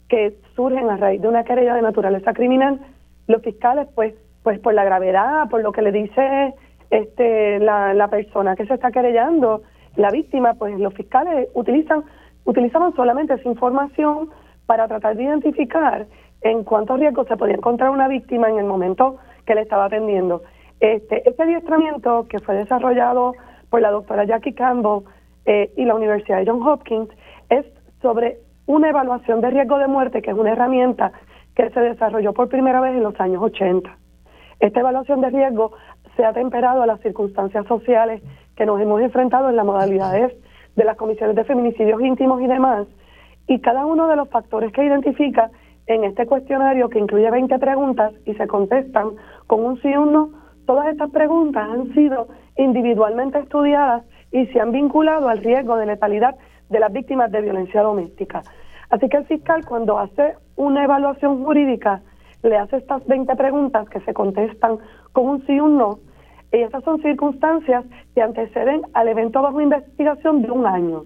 que 0.09 0.35
surgen 0.55 0.89
a 0.89 0.97
raíz 0.97 1.21
de 1.21 1.27
una 1.27 1.43
querella 1.43 1.75
de 1.75 1.81
naturaleza 1.81 2.33
criminal, 2.33 2.79
los 3.27 3.41
fiscales, 3.41 3.87
pues, 3.95 4.13
pues 4.43 4.59
por 4.59 4.73
la 4.73 4.83
gravedad, 4.83 5.49
por 5.49 5.61
lo 5.61 5.71
que 5.71 5.81
le 5.81 5.91
dice 5.91 6.53
este 6.89 7.59
la, 7.59 7.93
la 7.93 8.07
persona 8.09 8.55
que 8.55 8.65
se 8.65 8.73
está 8.73 8.91
querellando, 8.91 9.61
la 9.95 10.09
víctima, 10.09 10.55
pues 10.55 10.77
los 10.79 10.93
fiscales 10.93 11.47
utilizan 11.53 12.03
utilizaban 12.45 12.93
solamente 12.95 13.33
esa 13.33 13.47
información 13.47 14.29
para 14.65 14.87
tratar 14.87 15.15
de 15.15 15.23
identificar 15.23 16.07
en 16.41 16.63
cuántos 16.63 16.99
riesgos 16.99 17.27
se 17.27 17.37
podía 17.37 17.55
encontrar 17.55 17.89
una 17.89 18.07
víctima 18.07 18.49
en 18.49 18.59
el 18.59 18.65
momento 18.65 19.17
que 19.45 19.55
le 19.55 19.61
estaba 19.61 19.85
atendiendo. 19.85 20.43
Este, 20.79 21.27
este 21.27 21.43
adiestramiento 21.43 22.27
que 22.27 22.39
fue 22.39 22.55
desarrollado 22.55 23.33
por 23.69 23.81
la 23.81 23.91
doctora 23.91 24.25
Jackie 24.25 24.53
Campbell 24.53 25.03
eh, 25.45 25.71
y 25.77 25.85
la 25.85 25.95
Universidad 25.95 26.39
de 26.39 26.45
Johns 26.45 26.65
Hopkins 26.67 27.09
es 27.49 27.65
sobre 28.01 28.39
una 28.65 28.89
evaluación 28.89 29.41
de 29.41 29.49
riesgo 29.49 29.77
de 29.77 29.87
muerte, 29.87 30.21
que 30.21 30.31
es 30.31 30.37
una 30.37 30.51
herramienta 30.51 31.11
que 31.55 31.69
se 31.69 31.79
desarrolló 31.79 32.33
por 32.33 32.49
primera 32.49 32.81
vez 32.81 32.95
en 32.95 33.03
los 33.03 33.19
años 33.19 33.41
80. 33.41 33.97
Esta 34.59 34.79
evaluación 34.79 35.21
de 35.21 35.29
riesgo 35.29 35.73
se 36.15 36.25
ha 36.25 36.33
temperado 36.33 36.81
a 36.81 36.87
las 36.87 37.01
circunstancias 37.01 37.65
sociales 37.67 38.21
que 38.55 38.65
nos 38.65 38.79
hemos 38.79 39.01
enfrentado 39.01 39.49
en 39.49 39.55
las 39.55 39.65
modalidades 39.65 40.33
de 40.75 40.83
las 40.83 40.97
comisiones 40.97 41.35
de 41.35 41.43
feminicidios 41.43 42.01
íntimos 42.01 42.41
y 42.41 42.47
demás, 42.47 42.87
y 43.47 43.59
cada 43.59 43.85
uno 43.85 44.07
de 44.07 44.15
los 44.15 44.29
factores 44.29 44.71
que 44.71 44.85
identifica 44.85 45.51
en 45.87 46.03
este 46.03 46.25
cuestionario 46.25 46.89
que 46.89 46.99
incluye 46.99 47.29
20 47.29 47.59
preguntas 47.59 48.13
y 48.25 48.33
se 48.35 48.47
contestan 48.47 49.11
con 49.47 49.65
un 49.65 49.81
sí 49.81 49.93
o 49.95 50.01
un 50.01 50.13
no, 50.13 50.29
todas 50.65 50.87
estas 50.87 51.11
preguntas 51.11 51.67
han 51.69 51.93
sido 51.93 52.27
individualmente 52.57 53.39
estudiadas 53.39 54.03
y 54.31 54.45
se 54.47 54.59
han 54.59 54.71
vinculado 54.71 55.27
al 55.27 55.39
riesgo 55.39 55.75
de 55.75 55.85
letalidad 55.85 56.35
de 56.69 56.79
las 56.79 56.91
víctimas 56.91 57.31
de 57.31 57.41
violencia 57.41 57.81
doméstica. 57.81 58.43
Así 58.89 59.09
que 59.09 59.17
el 59.17 59.25
fiscal 59.25 59.65
cuando 59.65 59.99
hace 59.99 60.35
una 60.55 60.83
evaluación 60.83 61.43
jurídica 61.43 62.01
le 62.43 62.57
hace 62.57 62.77
estas 62.77 63.05
20 63.07 63.35
preguntas 63.35 63.89
que 63.89 63.99
se 64.01 64.13
contestan 64.13 64.77
con 65.11 65.27
un 65.27 65.45
sí 65.45 65.59
o 65.59 65.65
un 65.65 65.77
no, 65.77 65.99
y 66.53 66.61
estas 66.61 66.83
son 66.83 67.01
circunstancias 67.01 67.83
que 68.13 68.21
anteceden 68.21 68.83
al 68.93 69.07
evento 69.07 69.41
bajo 69.41 69.59
investigación 69.59 70.43
de 70.43 70.51
un 70.51 70.65
año. 70.67 71.03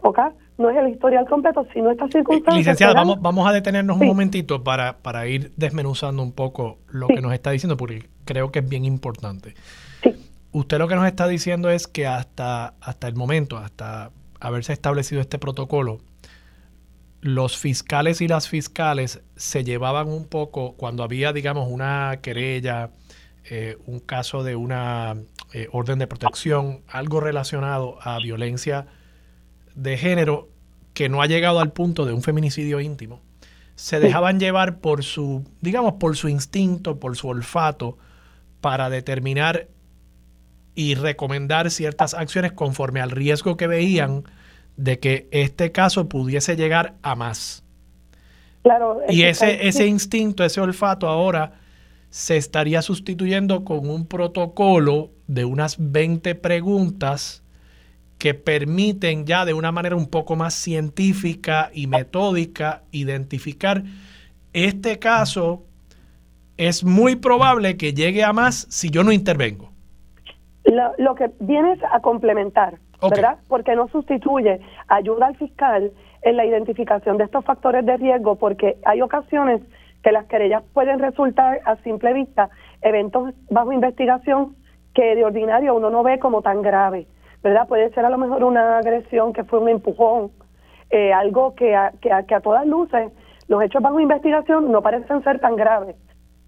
¿Ok? 0.00 0.18
No 0.56 0.70
es 0.70 0.76
el 0.78 0.88
historial 0.88 1.28
completo, 1.28 1.66
sino 1.74 1.90
estas 1.90 2.10
circunstancias. 2.10 2.56
licenciada, 2.56 2.94
vamos, 2.94 3.20
vamos 3.20 3.46
a 3.46 3.52
detenernos 3.52 3.98
un 4.00 4.06
momentito 4.06 4.64
para, 4.64 4.96
para 4.98 5.26
ir 5.26 5.52
desmenuzando 5.56 6.22
un 6.22 6.32
poco 6.32 6.78
lo 6.88 7.08
que 7.08 7.20
nos 7.20 7.34
está 7.34 7.50
diciendo, 7.50 7.76
porque 7.76 8.08
creo 8.24 8.50
que 8.50 8.60
es 8.60 8.68
bien 8.68 8.86
importante. 8.86 9.54
Sí. 10.02 10.14
Usted 10.52 10.78
lo 10.78 10.88
que 10.88 10.94
nos 10.94 11.06
está 11.06 11.28
diciendo 11.28 11.68
es 11.68 11.86
que 11.86 12.06
hasta, 12.06 12.72
hasta 12.80 13.06
el 13.06 13.16
momento, 13.16 13.58
hasta 13.58 14.10
haberse 14.40 14.72
establecido 14.72 15.20
este 15.20 15.38
protocolo, 15.38 15.98
los 17.20 17.58
fiscales 17.58 18.22
y 18.22 18.28
las 18.28 18.48
fiscales 18.48 19.20
se 19.36 19.62
llevaban 19.62 20.08
un 20.08 20.26
poco, 20.26 20.72
cuando 20.72 21.02
había, 21.02 21.34
digamos, 21.34 21.68
una 21.68 22.20
querella, 22.22 22.90
eh, 23.48 23.78
un 23.86 24.00
caso 24.00 24.42
de 24.42 24.56
una 24.56 25.16
eh, 25.52 25.68
orden 25.70 25.98
de 25.98 26.06
protección, 26.06 26.82
algo 26.88 27.20
relacionado 27.20 27.98
a 28.02 28.18
violencia 28.18 28.86
de 29.76 29.96
género 29.96 30.48
que 30.94 31.08
no 31.08 31.22
ha 31.22 31.26
llegado 31.26 31.60
al 31.60 31.72
punto 31.72 32.06
de 32.06 32.12
un 32.12 32.22
feminicidio 32.22 32.80
íntimo, 32.80 33.20
se 33.76 34.00
dejaban 34.00 34.40
llevar 34.40 34.78
por 34.78 35.04
su, 35.04 35.44
digamos, 35.60 35.94
por 35.94 36.16
su 36.16 36.28
instinto, 36.28 36.98
por 36.98 37.16
su 37.16 37.28
olfato, 37.28 37.98
para 38.60 38.90
determinar 38.90 39.68
y 40.74 40.94
recomendar 40.94 41.70
ciertas 41.70 42.14
acciones 42.14 42.52
conforme 42.52 43.00
al 43.00 43.10
riesgo 43.10 43.56
que 43.56 43.66
veían 43.66 44.24
de 44.76 44.98
que 44.98 45.28
este 45.30 45.70
caso 45.70 46.08
pudiese 46.08 46.56
llegar 46.56 46.94
a 47.02 47.14
más. 47.14 47.62
Claro, 48.62 49.02
y 49.08 49.22
ese, 49.22 49.68
ese 49.68 49.86
instinto, 49.86 50.42
ese 50.44 50.60
olfato 50.60 51.06
ahora 51.06 51.60
se 52.10 52.36
estaría 52.36 52.82
sustituyendo 52.82 53.64
con 53.64 53.88
un 53.90 54.06
protocolo 54.06 55.10
de 55.26 55.44
unas 55.44 55.76
20 55.78 56.34
preguntas 56.36 57.42
que 58.18 58.34
permiten 58.34 59.26
ya 59.26 59.44
de 59.44 59.52
una 59.52 59.72
manera 59.72 59.96
un 59.96 60.06
poco 60.06 60.36
más 60.36 60.54
científica 60.54 61.70
y 61.74 61.86
metódica 61.86 62.82
identificar 62.90 63.82
este 64.56 64.98
caso 64.98 65.64
es 66.56 66.82
muy 66.82 67.16
probable 67.16 67.76
que 67.76 67.92
llegue 67.92 68.24
a 68.24 68.32
más 68.32 68.66
si 68.70 68.88
yo 68.88 69.04
no 69.04 69.12
intervengo. 69.12 69.68
Lo, 70.64 71.14
que 71.14 71.30
viene 71.40 71.74
es 71.74 71.80
a 71.92 72.00
complementar, 72.00 72.78
¿verdad? 73.02 73.36
Porque 73.48 73.76
no 73.76 73.86
sustituye, 73.88 74.60
ayuda 74.88 75.26
al 75.26 75.36
fiscal 75.36 75.92
en 76.22 76.36
la 76.38 76.46
identificación 76.46 77.18
de 77.18 77.24
estos 77.24 77.44
factores 77.44 77.84
de 77.84 77.98
riesgo, 77.98 78.36
porque 78.36 78.78
hay 78.86 79.02
ocasiones 79.02 79.60
que 80.06 80.12
las 80.12 80.26
querellas 80.26 80.62
pueden 80.72 81.00
resultar 81.00 81.58
a 81.64 81.74
simple 81.82 82.12
vista 82.12 82.48
eventos 82.80 83.34
bajo 83.50 83.72
investigación 83.72 84.54
que 84.94 85.16
de 85.16 85.24
ordinario 85.24 85.74
uno 85.74 85.90
no 85.90 86.04
ve 86.04 86.20
como 86.20 86.42
tan 86.42 86.62
grave, 86.62 87.08
¿verdad? 87.42 87.66
Puede 87.66 87.90
ser 87.90 88.04
a 88.04 88.10
lo 88.10 88.16
mejor 88.16 88.44
una 88.44 88.78
agresión 88.78 89.32
que 89.32 89.42
fue 89.42 89.58
un 89.58 89.68
empujón, 89.68 90.30
eh, 90.90 91.12
algo 91.12 91.56
que 91.56 91.74
a, 91.74 91.90
que, 92.00 92.12
a, 92.12 92.22
que 92.22 92.36
a 92.36 92.40
todas 92.40 92.64
luces 92.68 93.10
los 93.48 93.60
hechos 93.60 93.82
bajo 93.82 93.98
investigación 93.98 94.70
no 94.70 94.80
parecen 94.80 95.24
ser 95.24 95.40
tan 95.40 95.56
graves, 95.56 95.96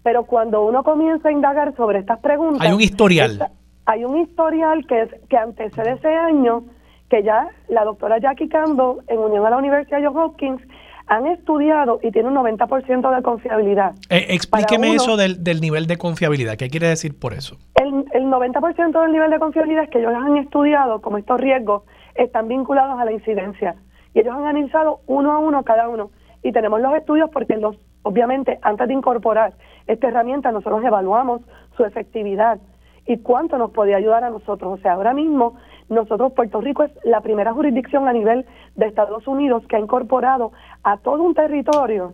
pero 0.03 0.23
cuando 0.23 0.63
uno 0.63 0.81
comienza 0.81 1.27
a 1.27 1.33
indagar 1.33 1.75
sobre 1.75 1.99
estas 1.99 2.19
preguntas... 2.19 2.65
Hay 2.65 2.71
un 2.71 2.79
historial. 2.79 3.51
hay 3.85 4.05
un 4.05 4.19
historial 4.19 4.87
que, 4.87 5.01
es, 5.01 5.09
que 5.27 5.35
antecede 5.35 5.95
ese 5.95 6.15
año 6.15 6.63
que 7.09 7.23
ya 7.23 7.49
la 7.67 7.83
doctora 7.83 8.19
Jackie 8.19 8.47
Campbell, 8.47 9.03
en 9.09 9.19
unión 9.19 9.45
a 9.45 9.49
la 9.49 9.57
Universidad 9.57 9.97
de 9.97 10.07
Johns 10.07 10.17
Hopkins, 10.17 10.61
han 11.09 11.25
estudiado 11.25 11.99
y 12.03 12.11
tienen 12.11 12.37
un 12.37 12.45
90% 12.45 13.15
de 13.15 13.21
confiabilidad. 13.23 13.95
Eh, 14.09 14.27
explíqueme 14.29 14.93
eso 14.93 15.17
del, 15.17 15.43
del, 15.43 15.59
nivel 15.59 15.87
de 15.87 15.97
confiabilidad. 15.97 16.55
¿Qué 16.55 16.69
quiere 16.69 16.87
decir 16.87 17.17
por 17.19 17.33
eso? 17.33 17.57
El, 17.75 18.05
el 18.13 18.25
90% 18.25 19.01
del 19.01 19.11
nivel 19.11 19.31
de 19.31 19.39
confiabilidad 19.39 19.85
es 19.85 19.89
que 19.89 19.97
ellos 19.97 20.13
han 20.15 20.37
estudiado 20.37 21.01
como 21.01 21.17
estos 21.17 21.41
riesgos 21.41 21.81
están 22.13 22.47
vinculados 22.47 22.99
a 22.99 23.05
la 23.05 23.11
incidencia. 23.11 23.75
Y 24.13 24.19
ellos 24.19 24.35
han 24.35 24.43
analizado 24.43 25.01
uno 25.07 25.31
a 25.33 25.39
uno 25.39 25.63
cada 25.63 25.89
uno. 25.89 26.11
Y 26.43 26.51
tenemos 26.51 26.79
los 26.79 26.93
estudios 26.93 27.31
porque 27.31 27.57
los, 27.57 27.75
obviamente 28.03 28.59
antes 28.61 28.87
de 28.87 28.93
incorporar 28.93 29.53
esta 29.87 30.09
herramienta 30.09 30.51
nosotros 30.51 30.83
evaluamos 30.85 31.41
su 31.75 31.83
efectividad 31.85 32.59
y 33.07 33.17
cuánto 33.17 33.57
nos 33.57 33.71
podía 33.71 33.97
ayudar 33.97 34.23
a 34.23 34.29
nosotros. 34.29 34.79
O 34.79 34.81
sea, 34.81 34.93
ahora 34.93 35.15
mismo 35.15 35.55
nosotros, 35.89 36.33
Puerto 36.33 36.61
Rico 36.61 36.83
es 36.83 36.91
la 37.03 37.21
primera 37.21 37.53
jurisdicción 37.53 38.07
a 38.07 38.13
nivel 38.13 38.45
de 38.75 38.85
Estados 38.85 39.27
Unidos 39.27 39.63
que 39.67 39.75
ha 39.75 39.79
incorporado 39.79 40.51
a 40.83 40.97
todo 40.97 41.23
un 41.23 41.33
territorio 41.33 42.13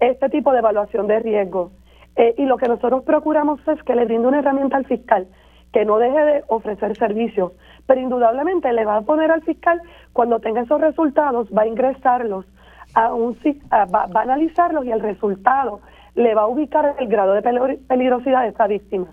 este 0.00 0.28
tipo 0.30 0.52
de 0.52 0.58
evaluación 0.58 1.06
de 1.06 1.20
riesgo. 1.20 1.70
Eh, 2.16 2.34
y 2.38 2.44
lo 2.46 2.56
que 2.56 2.68
nosotros 2.68 3.02
procuramos 3.04 3.60
es 3.68 3.82
que 3.82 3.94
le 3.94 4.04
brinde 4.04 4.28
una 4.28 4.38
herramienta 4.38 4.76
al 4.76 4.86
fiscal 4.86 5.26
que 5.72 5.84
no 5.84 5.98
deje 5.98 6.18
de 6.18 6.44
ofrecer 6.46 6.96
servicios, 6.96 7.52
pero 7.86 8.00
indudablemente 8.00 8.72
le 8.72 8.84
va 8.84 8.98
a 8.98 9.02
poner 9.02 9.32
al 9.32 9.42
fiscal, 9.42 9.82
cuando 10.12 10.38
tenga 10.38 10.60
esos 10.60 10.80
resultados, 10.80 11.48
va 11.48 11.62
a 11.62 11.66
ingresarlos 11.66 12.46
a 12.94 13.12
un 13.12 13.34
va, 13.34 14.06
va 14.06 14.20
a 14.20 14.22
analizarlos 14.22 14.86
y 14.86 14.92
el 14.92 15.00
resultado 15.00 15.80
le 16.14 16.32
va 16.34 16.42
a 16.42 16.46
ubicar 16.46 16.94
el 17.00 17.08
grado 17.08 17.34
de 17.34 17.42
peligrosidad 17.88 18.42
de 18.42 18.48
esta 18.48 18.68
víctima. 18.68 19.08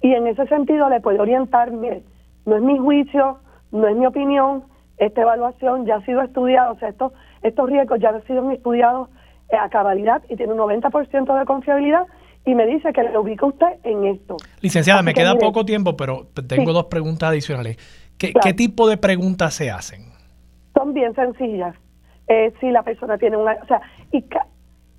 Y 0.00 0.14
en 0.14 0.28
ese 0.28 0.46
sentido 0.46 0.88
le 0.88 1.00
puede 1.00 1.18
orientar, 1.18 1.72
mire, 1.72 2.04
no 2.46 2.56
es 2.56 2.62
mi 2.62 2.78
juicio, 2.78 3.38
no 3.72 3.88
es 3.88 3.96
mi 3.96 4.06
opinión, 4.06 4.64
esta 4.98 5.22
evaluación 5.22 5.86
ya 5.86 5.96
ha 5.96 6.04
sido 6.04 6.22
estudiada, 6.22 6.70
o 6.70 6.78
sea, 6.78 6.88
estos, 6.88 7.12
estos 7.42 7.68
riesgos 7.68 7.98
ya 8.00 8.10
han 8.10 8.24
sido 8.26 8.50
estudiados 8.50 9.08
eh, 9.50 9.56
a 9.56 9.68
cabalidad 9.68 10.22
y 10.28 10.36
tiene 10.36 10.52
un 10.52 10.58
90% 10.58 11.38
de 11.38 11.44
confiabilidad 11.46 12.06
y 12.46 12.54
me 12.54 12.66
dice 12.66 12.92
que 12.92 13.02
le 13.02 13.18
ubica 13.18 13.46
usted 13.46 13.66
en 13.84 14.04
esto. 14.06 14.36
Licenciada, 14.60 15.02
me 15.02 15.14
queda 15.14 15.34
poco 15.36 15.64
tiempo, 15.64 15.96
pero 15.96 16.26
tengo 16.46 16.72
dos 16.72 16.84
preguntas 16.84 17.30
adicionales. 17.30 17.78
¿Qué, 18.18 18.54
tipo 18.54 18.88
de 18.88 18.96
preguntas 18.96 19.54
se 19.54 19.70
hacen? 19.70 20.02
Son 20.74 20.92
bien 20.92 21.14
sencillas. 21.14 21.74
Eh, 22.28 22.52
si 22.60 22.70
la 22.70 22.82
persona 22.82 23.18
tiene 23.18 23.36
una... 23.36 23.54
O 23.62 23.66
sea, 23.66 23.80
y, 24.12 24.24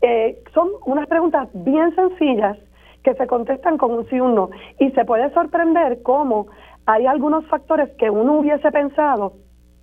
eh, 0.01 0.43
son 0.53 0.69
unas 0.85 1.07
preguntas 1.07 1.47
bien 1.53 1.93
sencillas 1.95 2.57
que 3.03 3.13
se 3.13 3.27
contestan 3.27 3.77
con 3.77 3.91
un 3.91 4.09
sí 4.09 4.19
o 4.19 4.26
un 4.26 4.35
no. 4.35 4.49
Y 4.80 4.91
se 4.91 5.05
puede 5.05 5.31
sorprender 5.34 6.01
cómo 6.01 6.47
hay 6.86 7.06
algunos 7.06 7.45
factores 7.48 7.90
que 7.98 8.10
uno 8.10 8.40
hubiese 8.40 8.72
pensado 8.72 9.34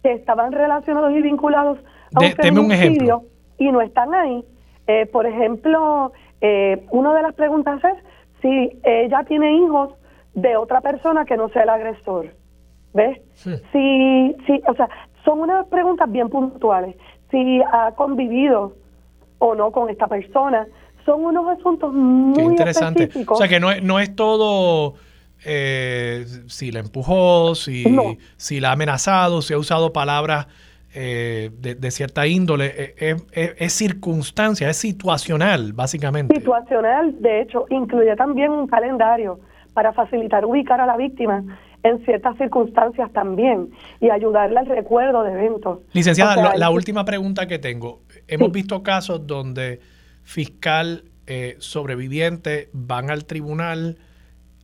que 0.03 0.13
estaban 0.13 0.53
relacionados 0.53 1.13
y 1.13 1.23
vinculados 1.23 1.79
a 2.15 2.21
un 2.51 2.59
un 2.59 2.73
ejemplo. 2.73 3.25
y 3.59 3.71
no 3.71 3.81
están 3.81 4.15
ahí. 4.15 4.45
Eh, 4.87 5.07
por 5.07 5.27
ejemplo, 5.27 6.13
eh, 6.41 6.85
una 6.91 7.15
de 7.15 7.23
las 7.23 7.35
preguntas 7.35 7.81
es 7.85 7.95
si 8.41 8.81
ella 8.83 9.25
tiene 9.25 9.57
hijos 9.57 9.91
de 10.35 10.57
otra 10.57 10.81
persona 10.81 11.25
que 11.25 11.37
no 11.37 11.49
sea 11.51 11.63
el 11.63 11.69
agresor. 11.69 12.35
¿Ves? 12.95 13.21
Si, 13.35 14.37
si, 14.47 14.63
o 14.69 14.75
sea, 14.75 14.89
son 15.25 15.41
unas 15.41 15.67
preguntas 15.69 16.11
bien 16.11 16.29
puntuales. 16.29 16.97
Si 17.31 17.63
ha 17.63 17.93
convivido 17.93 18.75
o 19.39 19.55
no 19.55 19.71
con 19.71 19.89
esta 19.89 20.09
persona, 20.09 20.67
son 21.07 21.25
unos 21.25 21.59
asuntos 21.59 21.93
muy 21.95 22.43
interesante. 22.43 23.09
O 23.29 23.37
sea, 23.37 23.49
que 23.49 23.61
no 23.61 23.71
es, 23.71 23.83
no 23.83 23.99
es 23.99 24.15
todo 24.15 24.95
eh, 25.45 26.25
si 26.47 26.71
la 26.73 26.81
empujó, 26.81 27.55
si, 27.55 27.85
si 28.37 28.61
la 28.61 28.71
ha 28.71 28.73
amenazado, 28.73 29.43
si 29.43 29.55
ha 29.55 29.59
usado 29.59 29.93
palabras 29.93 30.47
eh, 30.95 31.51
de, 31.59 31.91
cierta 31.91 32.27
índole, 32.27 32.95
eh, 32.99 33.17
es 33.33 33.73
circunstancia, 33.73 34.69
es 34.69 34.77
situacional, 34.77 35.73
básicamente. 35.73 36.35
Situacional, 36.35 37.21
de 37.21 37.41
hecho, 37.43 37.67
incluye 37.71 38.15
también 38.17 38.51
un 38.51 38.67
calendario 38.67 39.41
para 39.73 39.93
facilitar 39.93 40.45
ubicar 40.45 40.81
a 40.81 40.87
la 40.87 40.97
víctima 40.97 41.45
en 41.83 42.05
ciertas 42.05 42.37
circunstancias 42.37 43.11
también 43.13 43.71
y 44.01 44.11
ayudarle 44.11 44.59
al 44.59 44.67
recuerdo 44.67 45.23
de 45.25 45.33
eventos. 45.33 45.81
Licenciada, 45.93 46.57
la, 46.57 46.71
última 46.71 47.05
pregunta 47.05 47.47
que 47.47 47.59
tengo. 47.59 48.01
Hemos 48.29 48.53
visto 48.53 48.83
casos 48.83 49.27
donde 49.27 49.81
fiscal 50.23 51.05
eh, 51.27 51.57
sobreviviente 51.59 52.69
van 52.73 53.11
al 53.11 53.25
tribunal 53.25 53.99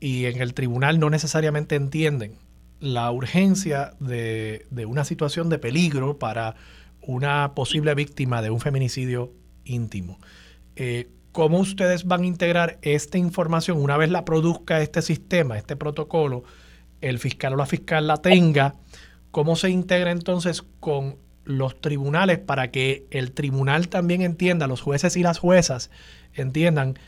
y 0.00 0.26
en 0.26 0.40
el 0.40 0.54
tribunal 0.54 1.00
no 1.00 1.10
necesariamente 1.10 1.74
entienden 1.74 2.36
la 2.80 3.10
urgencia 3.10 3.94
de, 3.98 4.66
una 4.86 5.04
situación 5.04 5.48
de 5.48 5.58
peligro 5.58 6.18
para 6.18 6.54
una 7.02 7.54
posible 7.54 7.94
víctima 7.94 8.42
de 8.42 8.50
un 8.50 8.60
feminicidio 8.60 9.32
íntimo. 9.64 10.18
Eh, 10.76 11.08
¿Cómo 11.32 11.58
ustedes 11.58 12.04
van 12.04 12.22
a 12.22 12.26
integrar 12.26 12.78
esta 12.82 13.18
información 13.18 13.80
una 13.80 13.96
vez 13.96 14.10
la 14.10 14.24
produzca 14.24 14.80
este 14.80 15.02
sistema, 15.02 15.58
este 15.58 15.76
protocolo, 15.76 16.44
el 17.00 17.18
fiscal 17.18 17.54
o 17.54 17.56
la 17.56 17.66
fiscal 17.66 18.06
la 18.06 18.16
tenga? 18.18 18.74
¿Cómo 19.30 19.56
se 19.56 19.70
integra 19.70 20.10
entonces 20.10 20.62
con 20.80 21.16
los 21.44 21.80
tribunales 21.80 22.38
para 22.38 22.70
que 22.70 23.06
el 23.10 23.32
tribunal 23.32 23.88
también 23.88 24.22
entienda, 24.22 24.66
los 24.66 24.80
jueces 24.80 25.16
y 25.16 25.22
las 25.22 25.38
juezas 25.38 25.90
entiendan 26.34 26.98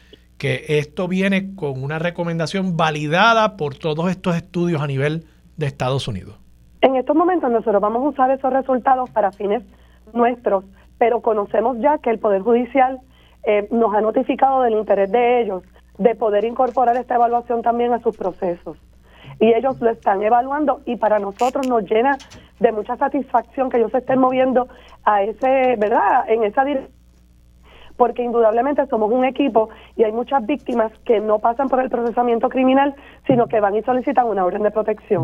que 0.41 0.65
esto 0.79 1.07
viene 1.07 1.55
con 1.55 1.85
una 1.85 1.99
recomendación 1.99 2.75
validada 2.75 3.59
por 3.59 3.75
todos 3.75 4.11
estos 4.11 4.35
estudios 4.37 4.81
a 4.81 4.87
nivel 4.87 5.27
de 5.59 5.67
Estados 5.67 6.09
Unidos. 6.09 6.35
En 6.81 6.97
estos 6.97 7.15
momentos 7.15 7.51
nosotros 7.51 7.79
vamos 7.79 8.03
a 8.03 8.09
usar 8.09 8.31
esos 8.31 8.51
resultados 8.51 9.11
para 9.11 9.33
fines 9.33 9.63
nuestros, 10.15 10.65
pero 10.97 11.21
conocemos 11.21 11.77
ya 11.81 11.99
que 11.99 12.09
el 12.09 12.19
Poder 12.19 12.41
Judicial 12.41 13.01
eh, 13.45 13.69
nos 13.71 13.95
ha 13.95 14.01
notificado 14.01 14.63
del 14.63 14.73
interés 14.73 15.13
de 15.13 15.43
ellos 15.43 15.63
de 15.99 16.15
poder 16.15 16.47
incorporar 16.47 16.97
esta 16.97 17.17
evaluación 17.17 17.61
también 17.61 17.93
a 17.93 18.01
sus 18.01 18.17
procesos. 18.17 18.79
Y 19.41 19.53
ellos 19.53 19.79
lo 19.83 19.91
están 19.91 20.23
evaluando 20.23 20.81
y 20.87 20.97
para 20.97 21.19
nosotros 21.19 21.69
nos 21.69 21.85
llena 21.85 22.17
de 22.61 22.73
mucha 22.73 22.97
satisfacción 22.97 23.69
que 23.69 23.77
ellos 23.77 23.93
se 23.93 23.99
estén 23.99 24.19
moviendo 24.19 24.69
a 25.05 25.23
ese, 25.23 25.77
¿verdad? 25.77 26.25
En 26.29 26.45
esa 26.45 26.65
dirección 26.65 27.00
porque 28.01 28.23
indudablemente 28.23 28.87
somos 28.87 29.13
un 29.13 29.27
equipo 29.27 29.69
y 29.95 30.05
hay 30.05 30.13
muchas 30.13 30.47
víctimas 30.47 30.91
que 31.05 31.21
no 31.21 31.39
pasan 31.39 31.69
por 31.69 31.81
el 31.81 31.91
procesamiento 31.91 32.49
criminal, 32.49 32.95
sino 33.27 33.47
que 33.47 33.61
van 33.61 33.77
y 33.77 33.83
solicitan 33.83 34.27
una 34.27 34.43
orden 34.43 34.63
de 34.63 34.71
protección. 34.71 35.23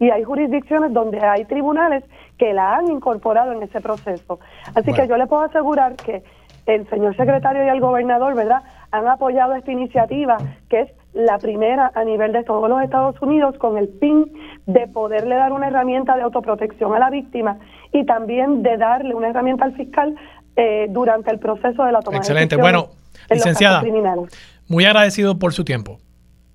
Y 0.00 0.10
hay 0.10 0.24
jurisdicciones 0.24 0.92
donde 0.92 1.20
hay 1.20 1.44
tribunales 1.44 2.02
que 2.36 2.52
la 2.52 2.78
han 2.78 2.90
incorporado 2.90 3.52
en 3.52 3.62
ese 3.62 3.80
proceso. 3.80 4.40
Así 4.74 4.92
que 4.92 5.06
yo 5.06 5.16
le 5.16 5.28
puedo 5.28 5.42
asegurar 5.42 5.94
que 5.94 6.24
el 6.66 6.88
señor 6.88 7.16
secretario 7.16 7.64
y 7.64 7.68
el 7.68 7.80
gobernador, 7.80 8.34
¿verdad?, 8.34 8.62
han 8.90 9.06
apoyado 9.06 9.54
esta 9.54 9.70
iniciativa, 9.70 10.36
que 10.68 10.80
es 10.80 10.90
la 11.12 11.38
primera 11.38 11.92
a 11.94 12.04
nivel 12.04 12.32
de 12.32 12.44
todos 12.44 12.68
los 12.68 12.82
Estados 12.82 13.20
Unidos 13.22 13.56
con 13.58 13.78
el 13.78 13.88
fin 14.00 14.32
de 14.66 14.86
poderle 14.88 15.36
dar 15.36 15.52
una 15.52 15.68
herramienta 15.68 16.16
de 16.16 16.22
autoprotección 16.22 16.94
a 16.94 16.98
la 16.98 17.10
víctima 17.10 17.58
y 17.92 18.04
también 18.04 18.62
de 18.62 18.76
darle 18.76 19.14
una 19.14 19.28
herramienta 19.28 19.64
al 19.64 19.74
fiscal 19.74 20.14
eh, 20.56 20.86
durante 20.88 21.30
el 21.30 21.38
proceso 21.38 21.84
de 21.84 21.92
la 21.92 22.00
toma 22.00 22.16
Excelente. 22.16 22.56
bueno, 22.56 22.90
licenciada, 23.30 23.82
muy 24.68 24.84
agradecido 24.84 25.38
por 25.38 25.52
su 25.52 25.64
tiempo. 25.64 26.00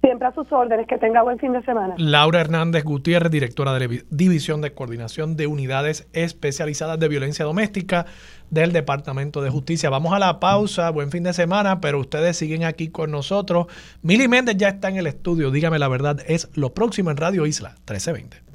Siempre 0.02 0.28
a 0.28 0.34
sus 0.34 0.52
órdenes, 0.52 0.88
que 0.88 0.98
tenga 0.98 1.22
buen 1.22 1.38
fin 1.38 1.54
de 1.54 1.62
semana. 1.62 1.94
Laura 2.00 2.42
Hernández 2.42 2.84
Gutiérrez, 2.84 3.32
directora 3.32 3.72
de 3.76 3.88
la 3.88 4.04
División 4.10 4.60
de 4.62 4.74
Coordinación 4.74 5.38
de 5.38 5.46
Unidades 5.46 6.08
Especializadas 6.14 7.00
de 7.00 7.08
Violencia 7.08 7.46
Doméstica 7.46 8.08
del 8.50 8.74
Departamento 8.74 9.44
de 9.44 9.52
Justicia. 9.52 9.92
Vamos 9.92 10.14
a 10.14 10.20
la 10.20 10.40
pausa, 10.40 10.90
buen 10.90 11.12
fin 11.12 11.22
de 11.22 11.34
semana, 11.34 11.82
pero 11.82 12.00
ustedes 12.00 12.36
siguen 12.36 12.64
aquí 12.64 12.90
con 12.90 13.12
nosotros. 13.12 13.68
Mili 14.02 14.28
Méndez 14.28 14.58
ya 14.58 14.70
está 14.70 14.90
en 14.90 14.98
el 14.98 15.06
estudio, 15.06 15.52
dígame 15.52 15.78
la 15.78 15.88
verdad, 15.88 16.18
es 16.26 16.50
lo 16.56 16.74
próximo 16.74 17.12
en 17.12 17.18
Radio 17.18 17.46
Isla 17.46 17.76
1320. 17.88 18.51